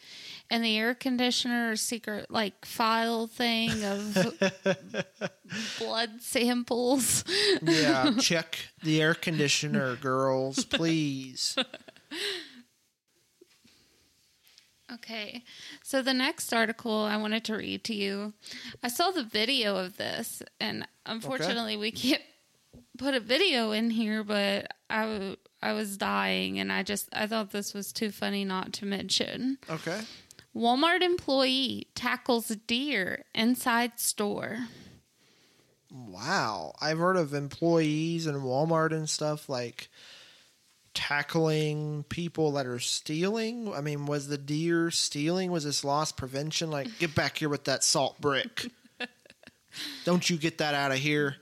in 0.49 0.61
the 0.61 0.77
air 0.77 0.93
conditioner 0.93 1.75
secret 1.75 2.29
like 2.29 2.65
file 2.65 3.27
thing 3.27 3.83
of 3.83 4.33
blood 5.79 6.21
samples. 6.21 7.23
yeah, 7.61 8.11
check 8.19 8.57
the 8.83 9.01
air 9.01 9.13
conditioner, 9.13 9.95
girls, 9.95 10.65
please. 10.65 11.57
Okay, 14.93 15.43
so 15.83 16.01
the 16.01 16.13
next 16.13 16.51
article 16.53 16.91
I 16.93 17.15
wanted 17.17 17.45
to 17.45 17.55
read 17.55 17.83
to 17.85 17.95
you, 17.95 18.33
I 18.83 18.89
saw 18.89 19.11
the 19.11 19.23
video 19.23 19.77
of 19.77 19.97
this, 19.97 20.43
and 20.59 20.85
unfortunately 21.05 21.77
we 21.77 21.91
can't 21.91 22.21
put 22.97 23.13
a 23.13 23.19
video 23.21 23.71
in 23.71 23.89
here, 23.89 24.23
but 24.23 24.67
I 24.89 25.01
w- 25.03 25.35
I 25.61 25.73
was 25.73 25.97
dying, 25.97 26.59
and 26.59 26.71
I 26.71 26.83
just 26.83 27.07
I 27.13 27.25
thought 27.27 27.51
this 27.51 27.73
was 27.73 27.93
too 27.93 28.11
funny 28.11 28.43
not 28.43 28.73
to 28.73 28.85
mention. 28.85 29.59
Okay. 29.69 30.01
Walmart 30.55 31.01
employee 31.01 31.87
tackles 31.95 32.47
deer 32.67 33.23
inside 33.33 33.99
store. 33.99 34.67
Wow. 35.89 36.73
I've 36.81 36.97
heard 36.99 37.17
of 37.17 37.33
employees 37.33 38.27
in 38.27 38.35
Walmart 38.35 38.91
and 38.91 39.09
stuff 39.09 39.47
like 39.49 39.89
tackling 40.93 42.03
people 42.09 42.53
that 42.53 42.65
are 42.65 42.79
stealing. 42.79 43.73
I 43.73 43.81
mean, 43.81 44.05
was 44.05 44.27
the 44.27 44.37
deer 44.37 44.91
stealing? 44.91 45.51
Was 45.51 45.63
this 45.63 45.83
loss 45.83 46.11
prevention? 46.11 46.71
Like, 46.71 46.87
get 46.99 47.15
back 47.15 47.37
here 47.37 47.49
with 47.49 47.65
that 47.65 47.83
salt 47.83 48.19
brick. 48.19 48.67
Don't 50.03 50.29
you 50.29 50.37
get 50.37 50.57
that 50.57 50.73
out 50.73 50.91
of 50.91 50.97
here. 50.97 51.37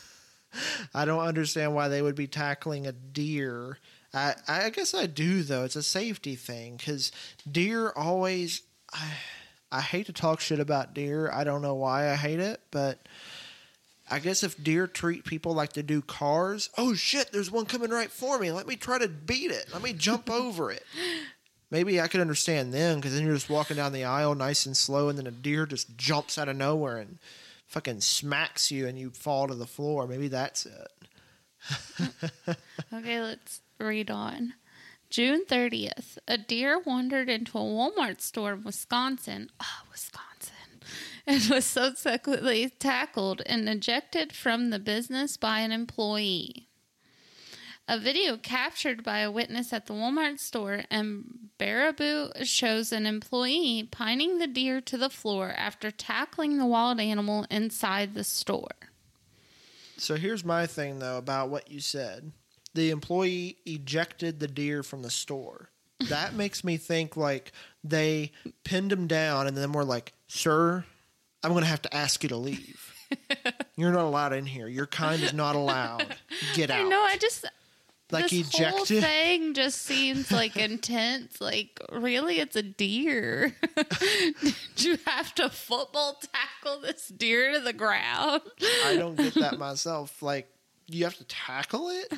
I 0.94 1.04
don't 1.04 1.24
understand 1.24 1.74
why 1.74 1.88
they 1.88 2.02
would 2.02 2.14
be 2.14 2.26
tackling 2.26 2.86
a 2.86 2.92
deer. 2.92 3.78
I, 4.12 4.34
I 4.46 4.70
guess 4.70 4.92
I 4.92 5.06
do, 5.06 5.42
though. 5.42 5.64
It's 5.64 5.76
a 5.76 5.82
safety 5.82 6.36
thing 6.36 6.76
because 6.76 7.12
deer 7.50 7.92
always. 7.96 8.62
I, 8.92 9.10
I 9.70 9.80
hate 9.80 10.06
to 10.06 10.12
talk 10.12 10.40
shit 10.40 10.60
about 10.60 10.92
deer. 10.92 11.30
I 11.32 11.44
don't 11.44 11.62
know 11.62 11.74
why 11.74 12.10
I 12.10 12.14
hate 12.14 12.40
it, 12.40 12.60
but 12.70 13.08
I 14.12 14.18
guess 14.18 14.42
if 14.44 14.62
deer 14.62 14.86
treat 14.86 15.24
people 15.24 15.54
like 15.54 15.72
they 15.72 15.80
do 15.80 16.02
cars, 16.02 16.68
oh 16.76 16.92
shit, 16.92 17.32
there's 17.32 17.50
one 17.50 17.64
coming 17.64 17.88
right 17.88 18.10
for 18.10 18.38
me. 18.38 18.52
Let 18.52 18.66
me 18.68 18.76
try 18.76 18.98
to 18.98 19.08
beat 19.08 19.50
it. 19.50 19.68
Let 19.72 19.82
me 19.82 19.94
jump 19.94 20.30
over 20.30 20.70
it. 20.70 20.84
Maybe 21.70 21.98
I 21.98 22.08
could 22.08 22.20
understand 22.20 22.74
them 22.74 22.96
because 23.00 23.14
then 23.14 23.24
you're 23.24 23.34
just 23.34 23.48
walking 23.48 23.78
down 23.78 23.94
the 23.94 24.04
aisle 24.04 24.34
nice 24.34 24.66
and 24.66 24.76
slow, 24.76 25.08
and 25.08 25.16
then 25.18 25.26
a 25.26 25.30
deer 25.30 25.64
just 25.64 25.96
jumps 25.96 26.36
out 26.36 26.50
of 26.50 26.56
nowhere 26.56 26.98
and 26.98 27.18
fucking 27.66 28.02
smacks 28.02 28.70
you, 28.70 28.86
and 28.86 28.98
you 28.98 29.08
fall 29.08 29.48
to 29.48 29.54
the 29.54 29.66
floor. 29.66 30.06
Maybe 30.06 30.28
that's 30.28 30.66
it. 30.66 30.88
Okay, 32.92 33.22
let's 33.22 33.62
read 33.78 34.10
on. 34.10 34.52
June 35.08 35.46
30th, 35.46 36.18
a 36.28 36.36
deer 36.36 36.78
wandered 36.84 37.30
into 37.30 37.56
a 37.56 37.62
Walmart 37.62 38.20
store 38.20 38.52
in 38.52 38.64
Wisconsin. 38.64 39.48
Oh, 39.62 39.80
Wisconsin. 39.90 40.31
And 41.26 41.42
was 41.48 41.64
subsequently 41.64 42.68
tackled 42.80 43.42
and 43.46 43.68
ejected 43.68 44.32
from 44.32 44.70
the 44.70 44.80
business 44.80 45.36
by 45.36 45.60
an 45.60 45.70
employee. 45.70 46.68
A 47.86 47.98
video 47.98 48.36
captured 48.36 49.04
by 49.04 49.18
a 49.18 49.30
witness 49.30 49.72
at 49.72 49.86
the 49.86 49.94
Walmart 49.94 50.40
store 50.40 50.82
in 50.90 51.24
Baraboo 51.58 52.44
shows 52.44 52.90
an 52.90 53.06
employee 53.06 53.88
pining 53.90 54.38
the 54.38 54.46
deer 54.46 54.80
to 54.80 54.96
the 54.96 55.10
floor 55.10 55.52
after 55.56 55.90
tackling 55.90 56.58
the 56.58 56.66
wild 56.66 56.98
animal 57.00 57.46
inside 57.50 58.14
the 58.14 58.24
store. 58.24 58.90
So 59.96 60.16
here's 60.16 60.44
my 60.44 60.66
thing 60.66 60.98
though 60.98 61.18
about 61.18 61.50
what 61.50 61.70
you 61.70 61.80
said. 61.80 62.32
The 62.74 62.90
employee 62.90 63.58
ejected 63.66 64.40
the 64.40 64.48
deer 64.48 64.82
from 64.82 65.02
the 65.02 65.10
store. 65.10 65.68
That 66.08 66.34
makes 66.34 66.64
me 66.64 66.78
think 66.78 67.16
like 67.16 67.52
they 67.84 68.32
pinned 68.64 68.90
him 68.90 69.06
down 69.06 69.46
and 69.46 69.56
then 69.56 69.70
were 69.72 69.84
like, 69.84 70.14
"Sir, 70.26 70.84
I'm 71.44 71.50
going 71.52 71.62
to 71.64 71.70
have 71.70 71.82
to 71.82 71.94
ask 71.94 72.22
you 72.22 72.28
to 72.30 72.36
leave. 72.36 72.94
You're 73.76 73.92
not 73.92 74.04
allowed 74.04 74.32
in 74.32 74.46
here. 74.46 74.68
Your 74.68 74.86
kind 74.86 75.22
is 75.22 75.32
not 75.32 75.56
allowed. 75.56 76.16
Get 76.54 76.70
out." 76.70 76.86
I 76.86 76.88
know. 76.88 77.02
I 77.02 77.16
just 77.18 77.44
like 78.12 78.28
this 78.28 78.54
whole 78.54 78.84
thing 78.84 79.54
just 79.54 79.82
seems 79.82 80.30
like 80.30 80.56
intense. 80.56 81.40
Like, 81.40 81.80
really, 81.90 82.38
it's 82.38 82.56
a 82.56 82.62
deer. 82.62 83.54
Did 84.40 84.54
you 84.76 84.98
have 85.06 85.34
to 85.36 85.48
football 85.48 86.20
tackle 86.32 86.80
this 86.80 87.08
deer 87.08 87.54
to 87.54 87.60
the 87.60 87.72
ground? 87.72 88.42
I 88.86 88.96
don't 88.96 89.16
get 89.16 89.34
that 89.34 89.58
myself. 89.58 90.22
Like 90.22 90.48
you 90.88 91.04
have 91.04 91.16
to 91.16 91.24
tackle 91.24 91.88
it. 91.88 92.12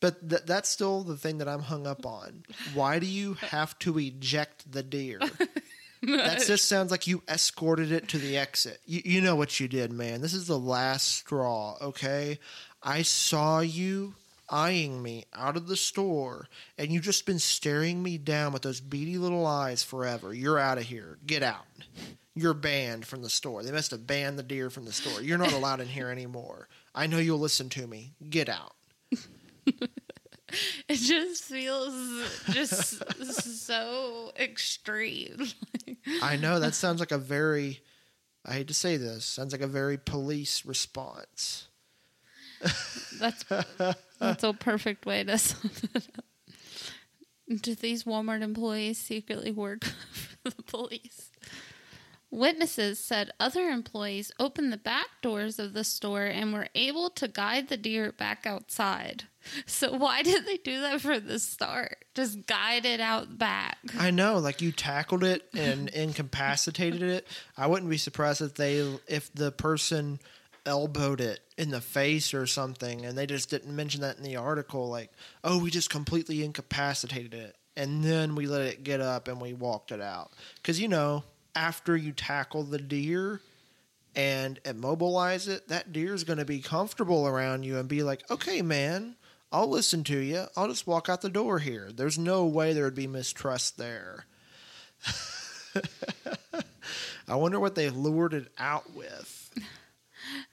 But 0.00 0.28
th- 0.28 0.42
that's 0.46 0.68
still 0.68 1.02
the 1.02 1.16
thing 1.16 1.38
that 1.38 1.48
I'm 1.48 1.60
hung 1.60 1.86
up 1.86 2.06
on. 2.06 2.44
Why 2.72 2.98
do 2.98 3.06
you 3.06 3.34
have 3.34 3.78
to 3.80 3.98
eject 3.98 4.70
the 4.70 4.82
deer? 4.82 5.20
That 6.02 6.42
just 6.46 6.68
sounds 6.68 6.90
like 6.90 7.06
you 7.06 7.22
escorted 7.28 7.92
it 7.92 8.08
to 8.08 8.18
the 8.18 8.36
exit. 8.36 8.80
You, 8.86 9.02
you 9.04 9.20
know 9.20 9.36
what 9.36 9.60
you 9.60 9.68
did, 9.68 9.92
man. 9.92 10.20
This 10.20 10.34
is 10.34 10.46
the 10.46 10.58
last 10.58 11.08
straw, 11.08 11.76
okay? 11.80 12.38
I 12.82 13.02
saw 13.02 13.60
you 13.60 14.14
eyeing 14.48 15.02
me 15.02 15.24
out 15.34 15.56
of 15.56 15.68
the 15.68 15.76
store, 15.76 16.48
and 16.76 16.90
you've 16.90 17.04
just 17.04 17.26
been 17.26 17.38
staring 17.38 18.02
me 18.02 18.18
down 18.18 18.52
with 18.52 18.62
those 18.62 18.80
beady 18.80 19.18
little 19.18 19.46
eyes 19.46 19.82
forever. 19.82 20.34
You're 20.34 20.58
out 20.58 20.78
of 20.78 20.84
here. 20.84 21.18
Get 21.26 21.42
out. 21.42 21.66
You're 22.34 22.54
banned 22.54 23.06
from 23.06 23.22
the 23.22 23.30
store. 23.30 23.62
They 23.62 23.72
must 23.72 23.90
have 23.90 24.06
banned 24.06 24.38
the 24.38 24.42
deer 24.42 24.70
from 24.70 24.84
the 24.84 24.92
store. 24.92 25.20
You're 25.20 25.38
not 25.38 25.52
allowed 25.52 25.80
in 25.80 25.88
here 25.88 26.08
anymore. 26.10 26.68
I 26.94 27.06
know 27.06 27.18
you'll 27.18 27.38
listen 27.38 27.68
to 27.70 27.86
me. 27.86 28.14
Get 28.28 28.48
out. 28.48 28.74
It 30.88 30.96
just 30.96 31.44
feels 31.44 32.28
just 32.50 33.64
so 33.64 34.32
extreme. 34.38 35.46
I 36.22 36.36
know 36.36 36.58
that 36.58 36.74
sounds 36.74 36.98
like 36.98 37.12
a 37.12 37.18
very, 37.18 37.80
I 38.44 38.54
hate 38.54 38.68
to 38.68 38.74
say 38.74 38.96
this, 38.96 39.24
sounds 39.24 39.52
like 39.52 39.60
a 39.60 39.68
very 39.68 39.96
police 39.96 40.64
response. 40.66 41.68
That's 43.18 43.44
that's 44.18 44.44
a 44.44 44.52
perfect 44.52 45.06
way 45.06 45.24
to 45.24 45.38
sum 45.38 45.70
it 45.94 46.08
up. 46.18 46.24
Do 47.62 47.74
these 47.74 48.04
Walmart 48.04 48.42
employees 48.42 48.98
secretly 48.98 49.50
work 49.50 49.84
for 49.84 50.50
the 50.50 50.62
police? 50.62 51.30
Witnesses 52.30 52.98
said 53.02 53.32
other 53.40 53.68
employees 53.70 54.30
opened 54.38 54.72
the 54.72 54.76
back 54.76 55.08
doors 55.20 55.58
of 55.58 55.72
the 55.72 55.82
store 55.82 56.26
and 56.26 56.52
were 56.52 56.68
able 56.74 57.10
to 57.10 57.26
guide 57.26 57.68
the 57.68 57.76
deer 57.76 58.12
back 58.12 58.46
outside. 58.46 59.24
So 59.66 59.92
why 59.92 60.22
did 60.22 60.46
they 60.46 60.58
do 60.58 60.80
that 60.82 61.00
for 61.00 61.18
the 61.18 61.38
start? 61.38 62.04
Just 62.14 62.46
guide 62.46 62.84
it 62.84 63.00
out 63.00 63.38
back. 63.38 63.78
I 63.98 64.10
know, 64.10 64.38
like 64.38 64.60
you 64.60 64.72
tackled 64.72 65.24
it 65.24 65.48
and 65.54 65.88
incapacitated 65.94 67.02
it. 67.02 67.26
I 67.56 67.66
wouldn't 67.66 67.90
be 67.90 67.96
surprised 67.96 68.40
if 68.42 68.54
they, 68.54 68.86
if 69.06 69.32
the 69.34 69.52
person 69.52 70.20
elbowed 70.66 71.20
it 71.20 71.40
in 71.56 71.70
the 71.70 71.80
face 71.80 72.34
or 72.34 72.46
something, 72.46 73.04
and 73.04 73.16
they 73.16 73.26
just 73.26 73.50
didn't 73.50 73.74
mention 73.74 74.02
that 74.02 74.16
in 74.16 74.22
the 74.22 74.36
article. 74.36 74.88
Like, 74.88 75.10
oh, 75.44 75.58
we 75.58 75.70
just 75.70 75.90
completely 75.90 76.44
incapacitated 76.44 77.34
it, 77.34 77.56
and 77.76 78.04
then 78.04 78.34
we 78.34 78.46
let 78.46 78.62
it 78.62 78.84
get 78.84 79.00
up 79.00 79.28
and 79.28 79.40
we 79.40 79.52
walked 79.52 79.92
it 79.92 80.00
out. 80.00 80.32
Because 80.56 80.80
you 80.80 80.88
know, 80.88 81.24
after 81.54 81.96
you 81.96 82.12
tackle 82.12 82.62
the 82.62 82.78
deer 82.78 83.40
and 84.14 84.58
immobilize 84.64 85.48
it, 85.48 85.68
that 85.68 85.92
deer 85.92 86.14
is 86.14 86.24
going 86.24 86.38
to 86.38 86.44
be 86.44 86.60
comfortable 86.60 87.26
around 87.26 87.64
you 87.64 87.78
and 87.78 87.88
be 87.88 88.02
like, 88.02 88.28
okay, 88.30 88.62
man. 88.62 89.16
I'll 89.52 89.68
listen 89.68 90.04
to 90.04 90.18
you. 90.18 90.46
I'll 90.56 90.68
just 90.68 90.86
walk 90.86 91.08
out 91.08 91.22
the 91.22 91.28
door 91.28 91.58
here. 91.58 91.90
There's 91.92 92.18
no 92.18 92.46
way 92.46 92.72
there 92.72 92.84
would 92.84 92.94
be 92.94 93.06
mistrust 93.08 93.78
there. 93.78 94.26
I 97.28 97.34
wonder 97.36 97.60
what 97.60 97.74
they 97.74 97.90
lured 97.90 98.34
it 98.34 98.48
out 98.58 98.94
with. 98.94 99.50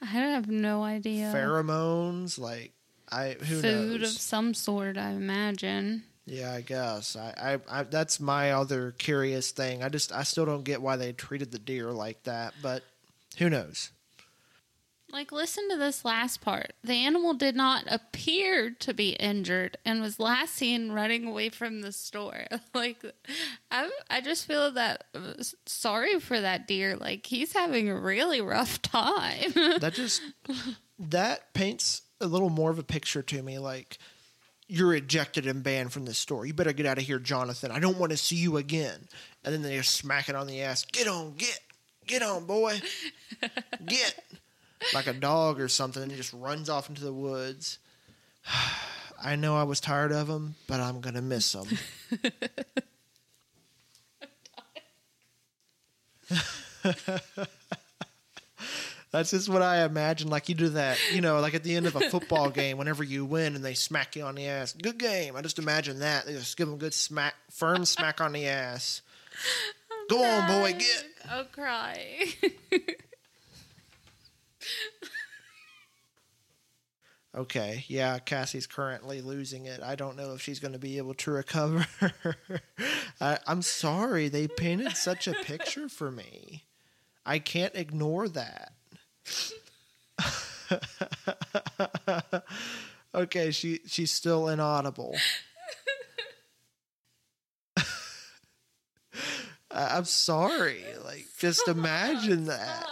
I 0.01 0.05
have 0.05 0.47
no 0.47 0.83
idea. 0.83 1.31
Pheromones, 1.33 2.39
like 2.39 2.73
I 3.11 3.35
who 3.39 3.55
knows 3.55 3.61
Food 3.61 4.01
knows? 4.01 4.15
of 4.15 4.21
some 4.21 4.53
sort, 4.53 4.97
I 4.97 5.11
imagine. 5.11 6.03
yeah, 6.25 6.51
I 6.53 6.61
guess. 6.61 7.15
I, 7.15 7.59
I, 7.69 7.79
I 7.79 7.83
that's 7.83 8.19
my 8.19 8.51
other 8.51 8.91
curious 8.97 9.51
thing. 9.51 9.83
I 9.83 9.89
just 9.89 10.11
I 10.11 10.23
still 10.23 10.45
don't 10.45 10.63
get 10.63 10.81
why 10.81 10.95
they 10.97 11.13
treated 11.13 11.51
the 11.51 11.59
deer 11.59 11.91
like 11.91 12.23
that, 12.23 12.53
but 12.61 12.83
who 13.37 13.49
knows? 13.49 13.91
Like, 15.09 15.31
listen 15.31 15.69
to 15.69 15.77
this 15.77 16.03
last 16.03 16.41
part. 16.41 16.73
The 16.83 16.93
animal 16.93 17.33
did 17.33 17.55
not 17.55 17.85
appear 17.87 18.71
to 18.71 18.93
be 18.93 19.11
injured 19.11 19.77
and 19.85 20.01
was 20.01 20.19
last 20.19 20.53
seen 20.55 20.91
running 20.91 21.25
away 21.25 21.49
from 21.49 21.81
the 21.81 21.91
store. 21.91 22.45
Like, 22.73 23.03
I, 23.71 23.89
I 24.09 24.21
just 24.21 24.45
feel 24.45 24.71
that 24.71 25.05
uh, 25.15 25.33
sorry 25.65 26.19
for 26.19 26.39
that 26.39 26.67
deer. 26.67 26.95
Like, 26.95 27.25
he's 27.25 27.53
having 27.53 27.89
a 27.89 27.97
really 27.97 28.41
rough 28.41 28.81
time. 28.81 29.53
That 29.79 29.93
just 29.93 30.21
that 30.99 31.53
paints 31.53 32.01
a 32.19 32.27
little 32.27 32.49
more 32.49 32.69
of 32.69 32.79
a 32.79 32.83
picture 32.83 33.21
to 33.21 33.41
me 33.41 33.59
like 33.59 33.97
you're 34.67 34.93
ejected 34.93 35.47
and 35.47 35.63
banned 35.63 35.93
from 35.93 36.05
the 36.05 36.13
store. 36.13 36.45
You 36.45 36.53
better 36.53 36.73
get 36.73 36.85
out 36.85 36.97
of 36.97 37.03
here, 37.05 37.19
Jonathan. 37.19 37.71
I 37.71 37.79
don't 37.79 37.97
want 37.97 38.11
to 38.11 38.17
see 38.17 38.35
you 38.35 38.57
again. 38.57 39.07
And 39.43 39.53
then 39.53 39.61
they 39.61 39.77
just 39.77 39.95
smack 39.95 40.29
it 40.29 40.35
on 40.35 40.45
the 40.47 40.61
ass. 40.61 40.85
Get 40.85 41.07
on, 41.07 41.33
get, 41.35 41.59
get 42.05 42.21
on, 42.21 42.45
boy, 42.45 42.79
get. 43.85 44.19
Like 44.93 45.07
a 45.07 45.13
dog 45.13 45.59
or 45.59 45.67
something, 45.67 46.03
and 46.03 46.11
he 46.11 46.17
just 46.17 46.33
runs 46.33 46.69
off 46.69 46.89
into 46.89 47.03
the 47.03 47.13
woods. 47.13 47.79
I 49.23 49.35
know 49.35 49.57
I 49.57 49.63
was 49.63 49.79
tired 49.79 50.11
of 50.11 50.27
him, 50.29 50.55
but 50.67 50.79
I'm 50.79 51.01
gonna 51.01 51.23
miss 51.23 51.55
him. 51.55 51.65
That's 59.11 59.31
just 59.31 59.49
what 59.49 59.61
I 59.61 59.83
imagine. 59.85 60.29
Like 60.29 60.49
you 60.49 60.55
do 60.55 60.69
that, 60.69 60.99
you 61.13 61.21
know, 61.21 61.39
like 61.39 61.53
at 61.55 61.63
the 61.63 61.75
end 61.75 61.87
of 61.87 61.95
a 61.95 62.09
football 62.09 62.49
game, 62.49 62.77
whenever 62.77 63.03
you 63.03 63.25
win 63.25 63.55
and 63.55 63.63
they 63.63 63.73
smack 63.73 64.15
you 64.15 64.23
on 64.23 64.35
the 64.35 64.45
ass. 64.47 64.73
Good 64.73 64.97
game. 64.97 65.35
I 65.35 65.41
just 65.41 65.59
imagine 65.59 65.99
that. 65.99 66.25
They 66.25 66.33
just 66.33 66.57
give 66.57 66.67
them 66.67 66.75
a 66.75 66.79
good 66.79 66.93
smack, 66.93 67.33
firm 67.49 67.85
smack 67.85 68.21
on 68.21 68.33
the 68.33 68.45
ass. 68.47 69.01
Go 70.09 70.23
on, 70.23 70.47
boy, 70.47 70.73
get. 70.73 71.05
I'll 71.29 71.45
cry. 71.45 72.27
Okay, 77.37 77.85
yeah, 77.87 78.17
Cassie's 78.17 78.65
currently 78.65 79.21
losing 79.21 79.67
it. 79.67 79.79
I 79.83 79.95
don't 79.95 80.17
know 80.17 80.33
if 80.33 80.41
she's 80.41 80.59
going 80.59 80.73
to 80.73 80.79
be 80.79 80.97
able 80.97 81.13
to 81.15 81.29
recover. 81.29 81.85
I, 83.21 83.37
I'm 83.45 83.61
sorry, 83.61 84.27
they 84.27 84.47
painted 84.47 84.97
such 84.97 85.27
a 85.27 85.33
picture 85.33 85.87
for 85.87 86.09
me. 86.09 86.63
I 87.27 87.37
can't 87.37 87.75
ignore 87.75 88.27
that. 88.29 88.71
okay, 93.13 93.51
she 93.51 93.81
she's 93.85 94.11
still 94.11 94.47
inaudible. 94.47 95.15
I'm 99.69 100.05
sorry. 100.05 100.83
Like, 101.05 101.27
just 101.37 101.67
imagine 101.67 102.45
that 102.45 102.89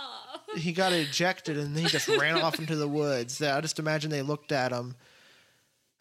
he 0.56 0.72
got 0.72 0.94
ejected 0.94 1.58
and 1.58 1.78
he 1.78 1.86
just 1.86 2.08
ran 2.08 2.42
off 2.42 2.60
into 2.60 2.76
the 2.76 2.88
woods. 2.88 3.42
I 3.42 3.62
just 3.62 3.80
imagine 3.80 4.12
they 4.12 4.22
looked 4.22 4.52
at 4.52 4.72
him. 4.72 4.96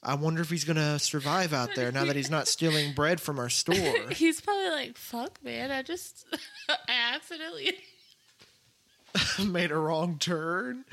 I 0.03 0.15
wonder 0.17 0.43
if 0.43 0.51
he's 0.51 0.65
gonna 0.65 0.99
survive 0.99 1.55
out 1.55 1.75
there 1.75 1.91
now 1.91 2.05
that 2.05 2.17
he's 2.17 2.31
not 2.31 2.47
stealing 2.47 2.93
bread 2.93 3.21
from 3.21 3.39
our 3.39 3.49
store. 3.49 3.95
He's 4.11 4.39
probably 4.41 4.69
like, 4.69 4.99
fuck, 4.99 5.43
man. 5.43 5.71
I 5.71 5.83
just, 5.83 6.27
I 6.69 6.77
accidentally. 7.15 7.73
Made 9.47 9.71
a 9.71 9.77
wrong 9.79 10.19
turn. 10.19 10.85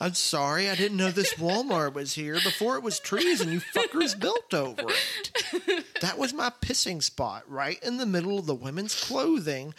I'm 0.00 0.14
sorry, 0.14 0.68
I 0.68 0.74
didn't 0.74 0.98
know 0.98 1.10
this 1.10 1.34
Walmart 1.34 1.94
was 1.94 2.14
here 2.14 2.34
before 2.34 2.76
it 2.76 2.82
was 2.82 3.00
trees 3.00 3.40
and 3.40 3.52
you 3.52 3.60
fuckers 3.60 4.18
built 4.18 4.54
over 4.54 4.84
it. 4.86 5.84
That 6.00 6.18
was 6.18 6.32
my 6.32 6.50
pissing 6.60 7.02
spot, 7.02 7.42
right 7.48 7.82
in 7.82 7.96
the 7.96 8.06
middle 8.06 8.38
of 8.38 8.46
the 8.46 8.54
women's 8.54 8.94
clothing. 8.94 9.74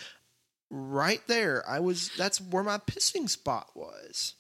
Right 0.70 1.22
there. 1.28 1.64
I 1.68 1.80
was 1.80 2.12
that's 2.18 2.40
where 2.40 2.64
my 2.64 2.78
pissing 2.78 3.30
spot 3.30 3.70
was. 3.76 4.36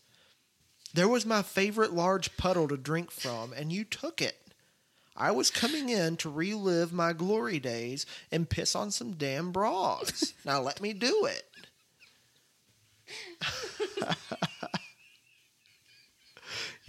There 0.94 1.08
was 1.08 1.26
my 1.26 1.42
favorite 1.42 1.94
large 1.94 2.36
puddle 2.38 2.68
to 2.68 2.78
drink 2.78 3.12
from, 3.12 3.54
and 3.54 3.72
you 3.72 3.84
took 3.84 4.22
it. 4.22 4.38
I 5.16 5.32
was 5.32 5.52
coming 5.52 5.90
in 5.90 6.18
to 6.18 6.30
relive 6.30 6.94
my 6.94 7.14
glory 7.14 7.60
days 7.60 8.06
and 8.32 8.50
piss 8.50 8.76
on 8.76 8.92
some 8.92 9.14
damn 9.14 9.52
bras. 9.52 10.34
now 10.46 10.62
let 10.62 10.82
me 10.82 10.94
do 10.94 11.26
it. 11.26 11.44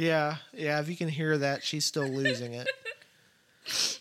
Yeah, 0.01 0.37
yeah. 0.55 0.81
If 0.81 0.89
you 0.89 0.97
can 0.97 1.11
hear 1.11 1.37
that, 1.37 1.63
she's 1.63 1.85
still 1.85 2.09
losing 2.09 2.55
it. 2.55 2.67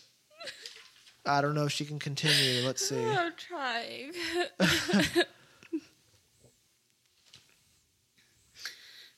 I 1.30 1.40
don't 1.40 1.54
know 1.54 1.66
if 1.66 1.72
she 1.72 1.84
can 1.84 1.98
continue. 1.98 2.66
Let's 2.66 2.86
see. 2.88 3.02
I'm 3.04 3.32
trying. 3.36 4.12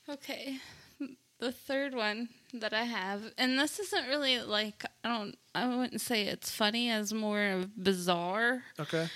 okay. 0.08 0.58
The 1.38 1.52
third 1.52 1.94
one 1.94 2.28
that 2.54 2.72
I 2.72 2.84
have, 2.84 3.32
and 3.36 3.58
this 3.58 3.80
isn't 3.80 4.08
really 4.08 4.40
like 4.40 4.84
I 5.02 5.08
don't 5.08 5.36
I 5.54 5.66
wouldn't 5.66 6.00
say 6.00 6.22
it's 6.22 6.50
funny 6.50 6.90
as 6.90 7.12
more 7.12 7.44
of 7.46 7.82
bizarre. 7.82 8.62
Okay. 8.78 9.08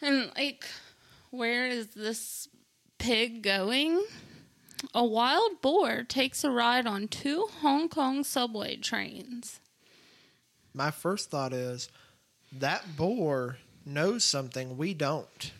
And 0.00 0.32
like 0.36 0.64
where 1.30 1.66
is 1.66 1.88
this 1.88 2.48
pig 2.98 3.42
going? 3.42 4.04
A 4.94 5.04
wild 5.04 5.60
boar 5.60 6.02
takes 6.02 6.42
a 6.44 6.50
ride 6.50 6.86
on 6.86 7.08
two 7.08 7.46
Hong 7.60 7.88
Kong 7.88 8.24
subway 8.24 8.76
trains. 8.76 9.60
My 10.74 10.90
first 10.90 11.30
thought 11.30 11.52
is 11.52 11.88
that 12.60 12.96
boar 12.96 13.58
knows 13.84 14.24
something 14.24 14.76
we 14.76 14.94
don't. 14.94 15.52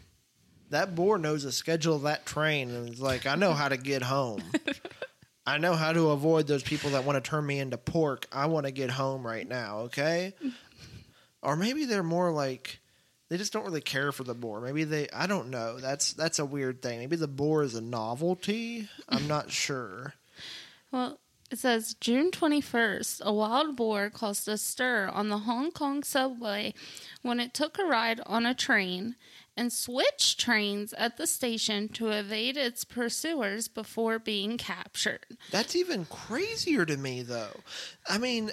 That 0.70 0.94
boar 0.94 1.18
knows 1.18 1.44
the 1.44 1.52
schedule 1.52 1.96
of 1.96 2.02
that 2.02 2.26
train 2.26 2.70
and 2.70 2.88
is 2.88 3.00
like, 3.00 3.26
I 3.26 3.36
know 3.36 3.52
how 3.52 3.68
to 3.68 3.76
get 3.76 4.02
home. 4.02 4.42
I 5.46 5.58
know 5.58 5.74
how 5.74 5.92
to 5.92 6.10
avoid 6.10 6.48
those 6.48 6.64
people 6.64 6.90
that 6.90 7.04
want 7.04 7.22
to 7.22 7.30
turn 7.30 7.46
me 7.46 7.60
into 7.60 7.78
pork. 7.78 8.26
I 8.32 8.46
want 8.46 8.66
to 8.66 8.72
get 8.72 8.90
home 8.90 9.24
right 9.24 9.48
now, 9.48 9.78
okay? 9.80 10.34
Or 11.40 11.54
maybe 11.54 11.84
they're 11.84 12.02
more 12.02 12.32
like 12.32 12.80
they 13.28 13.36
just 13.36 13.52
don't 13.52 13.64
really 13.64 13.80
care 13.80 14.10
for 14.10 14.24
the 14.24 14.34
boar. 14.34 14.60
Maybe 14.60 14.82
they 14.82 15.08
I 15.10 15.28
don't 15.28 15.50
know. 15.50 15.78
That's 15.78 16.12
that's 16.14 16.40
a 16.40 16.44
weird 16.44 16.82
thing. 16.82 16.98
Maybe 16.98 17.14
the 17.14 17.28
boar 17.28 17.62
is 17.62 17.76
a 17.76 17.80
novelty. 17.80 18.88
I'm 19.08 19.28
not 19.28 19.52
sure. 19.52 20.14
Well, 20.90 21.18
it 21.50 21.58
says 21.58 21.94
June 22.00 22.30
21st, 22.30 23.22
a 23.22 23.32
wild 23.32 23.76
boar 23.76 24.10
caused 24.10 24.48
a 24.48 24.58
stir 24.58 25.08
on 25.12 25.28
the 25.28 25.38
Hong 25.38 25.70
Kong 25.70 26.02
subway 26.02 26.74
when 27.22 27.40
it 27.40 27.54
took 27.54 27.78
a 27.78 27.84
ride 27.84 28.20
on 28.26 28.46
a 28.46 28.54
train 28.54 29.16
and 29.56 29.72
switched 29.72 30.38
trains 30.38 30.92
at 30.94 31.16
the 31.16 31.26
station 31.26 31.88
to 31.88 32.10
evade 32.10 32.56
its 32.56 32.84
pursuers 32.84 33.68
before 33.68 34.18
being 34.18 34.58
captured. 34.58 35.24
That's 35.50 35.74
even 35.74 36.04
crazier 36.06 36.84
to 36.84 36.96
me, 36.96 37.22
though. 37.22 37.60
I 38.08 38.18
mean, 38.18 38.50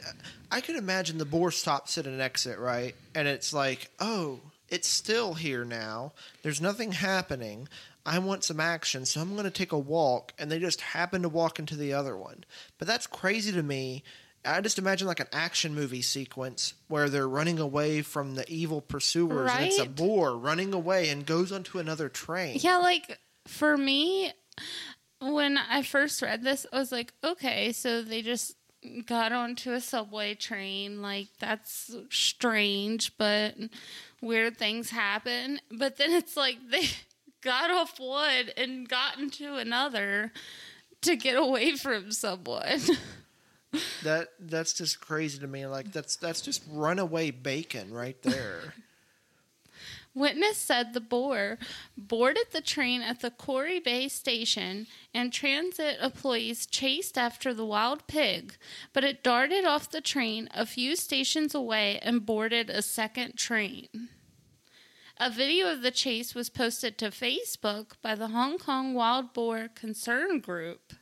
I 0.52 0.62
can 0.62 0.76
imagine 0.76 1.18
the 1.18 1.26
boar 1.26 1.52
stops 1.52 1.98
at 1.98 2.08
an 2.08 2.22
exit, 2.22 2.58
right? 2.58 2.96
And 3.14 3.28
it's 3.28 3.54
like, 3.54 3.90
oh, 4.00 4.40
it's 4.70 4.88
still 4.88 5.34
here 5.34 5.66
now. 5.66 6.14
There's 6.42 6.62
nothing 6.62 6.94
happening. 6.94 7.68
I 8.06 8.20
want 8.20 8.44
some 8.44 8.60
action, 8.60 9.06
so 9.06 9.22
I'm 9.22 9.34
going 9.34 9.46
to 9.46 9.52
take 9.52 9.72
a 9.72 9.80
walk. 9.80 10.34
And 10.38 10.52
they 10.52 10.60
just 10.60 10.82
happen 10.82 11.22
to 11.22 11.30
walk 11.30 11.60
into 11.60 11.76
the 11.76 11.94
other 11.94 12.18
one. 12.18 12.44
But 12.78 12.88
that's 12.88 13.08
crazy 13.08 13.52
to 13.54 13.64
me. 13.64 14.04
I 14.46 14.60
just 14.60 14.78
imagine 14.78 15.08
like 15.08 15.22
an 15.22 15.28
action 15.32 15.74
movie 15.74 16.02
sequence 16.02 16.74
where 16.90 17.08
they're 17.08 17.30
running 17.30 17.60
away 17.60 18.02
from 18.02 18.36
the 18.36 18.44
evil 18.52 18.82
pursuers, 18.82 19.50
and 19.54 19.64
it's 19.64 19.80
a 19.80 19.84
Right? 19.84 19.96
boar 19.96 20.38
running 20.38 20.74
away 20.74 21.08
and 21.10 21.26
goes 21.26 21.52
onto 21.54 21.80
another 21.80 22.10
train. 22.10 22.58
Yeah, 22.60 22.78
like 22.78 23.20
for 23.48 23.78
me, 23.78 24.34
when 25.22 25.58
I 25.58 25.82
first 25.82 26.22
read 26.22 26.44
this, 26.44 26.66
I 26.74 26.80
was 26.80 26.92
like, 26.92 27.14
okay, 27.24 27.72
so 27.72 28.02
they 28.02 28.22
just 28.22 28.58
got 29.06 29.32
onto 29.32 29.72
a 29.72 29.80
subway 29.80 30.36
train. 30.36 31.02
Like, 31.02 31.30
that's 31.40 31.96
strange, 32.10 33.18
but 33.18 33.56
weird 34.22 34.58
things 34.58 34.90
happen. 34.90 35.62
But 35.72 35.96
then 35.96 36.12
it's 36.12 36.36
like 36.36 36.58
they 36.70 36.90
got 37.44 37.70
off 37.70 38.00
one 38.00 38.50
and 38.58 38.88
got 38.88 39.20
into 39.20 39.56
another 39.56 40.32
to 41.02 41.16
get 41.16 41.36
away 41.36 41.76
from 41.76 42.12
someone. 42.12 42.80
That 44.04 44.28
that's 44.40 44.74
just 44.74 45.02
crazy 45.02 45.40
to 45.40 45.48
me. 45.48 45.66
Like 45.66 45.92
that's 45.92 46.16
that's 46.16 46.42
just 46.42 46.62
runaway 46.70 47.32
bacon 47.32 47.92
right 47.92 48.22
there. 48.22 48.76
Witness 50.16 50.58
said 50.58 50.94
the 50.94 51.02
boar 51.02 51.58
boarded 51.98 52.46
the 52.52 52.62
train 52.62 53.02
at 53.02 53.22
the 53.22 53.32
Quarry 53.32 53.80
Bay 53.80 54.08
station 54.08 54.86
and 55.12 55.34
transit 55.34 55.98
employees 56.00 56.68
chased 56.68 57.18
after 57.18 57.52
the 57.52 57.66
wild 57.66 58.06
pig, 58.06 58.56
but 58.94 59.04
it 59.04 59.24
darted 59.24 59.66
off 59.66 59.90
the 59.90 60.02
train 60.02 60.50
a 60.54 60.68
few 60.68 60.96
stations 60.96 61.56
away 61.56 61.98
and 62.04 62.28
boarded 62.28 62.70
a 62.70 62.84
second 62.84 63.38
train. 63.38 63.88
A 65.18 65.30
video 65.30 65.72
of 65.72 65.84
the 65.84 65.92
chase 65.92 66.34
was 66.34 66.50
posted 66.50 66.98
to 66.98 67.12
Facebook 67.12 67.92
by 68.02 68.16
the 68.16 68.30
Hong 68.30 68.58
Kong 68.58 68.96
Wild 68.96 69.32
Boar 69.32 69.70
Concern 69.74 70.40
Group. 70.40 70.94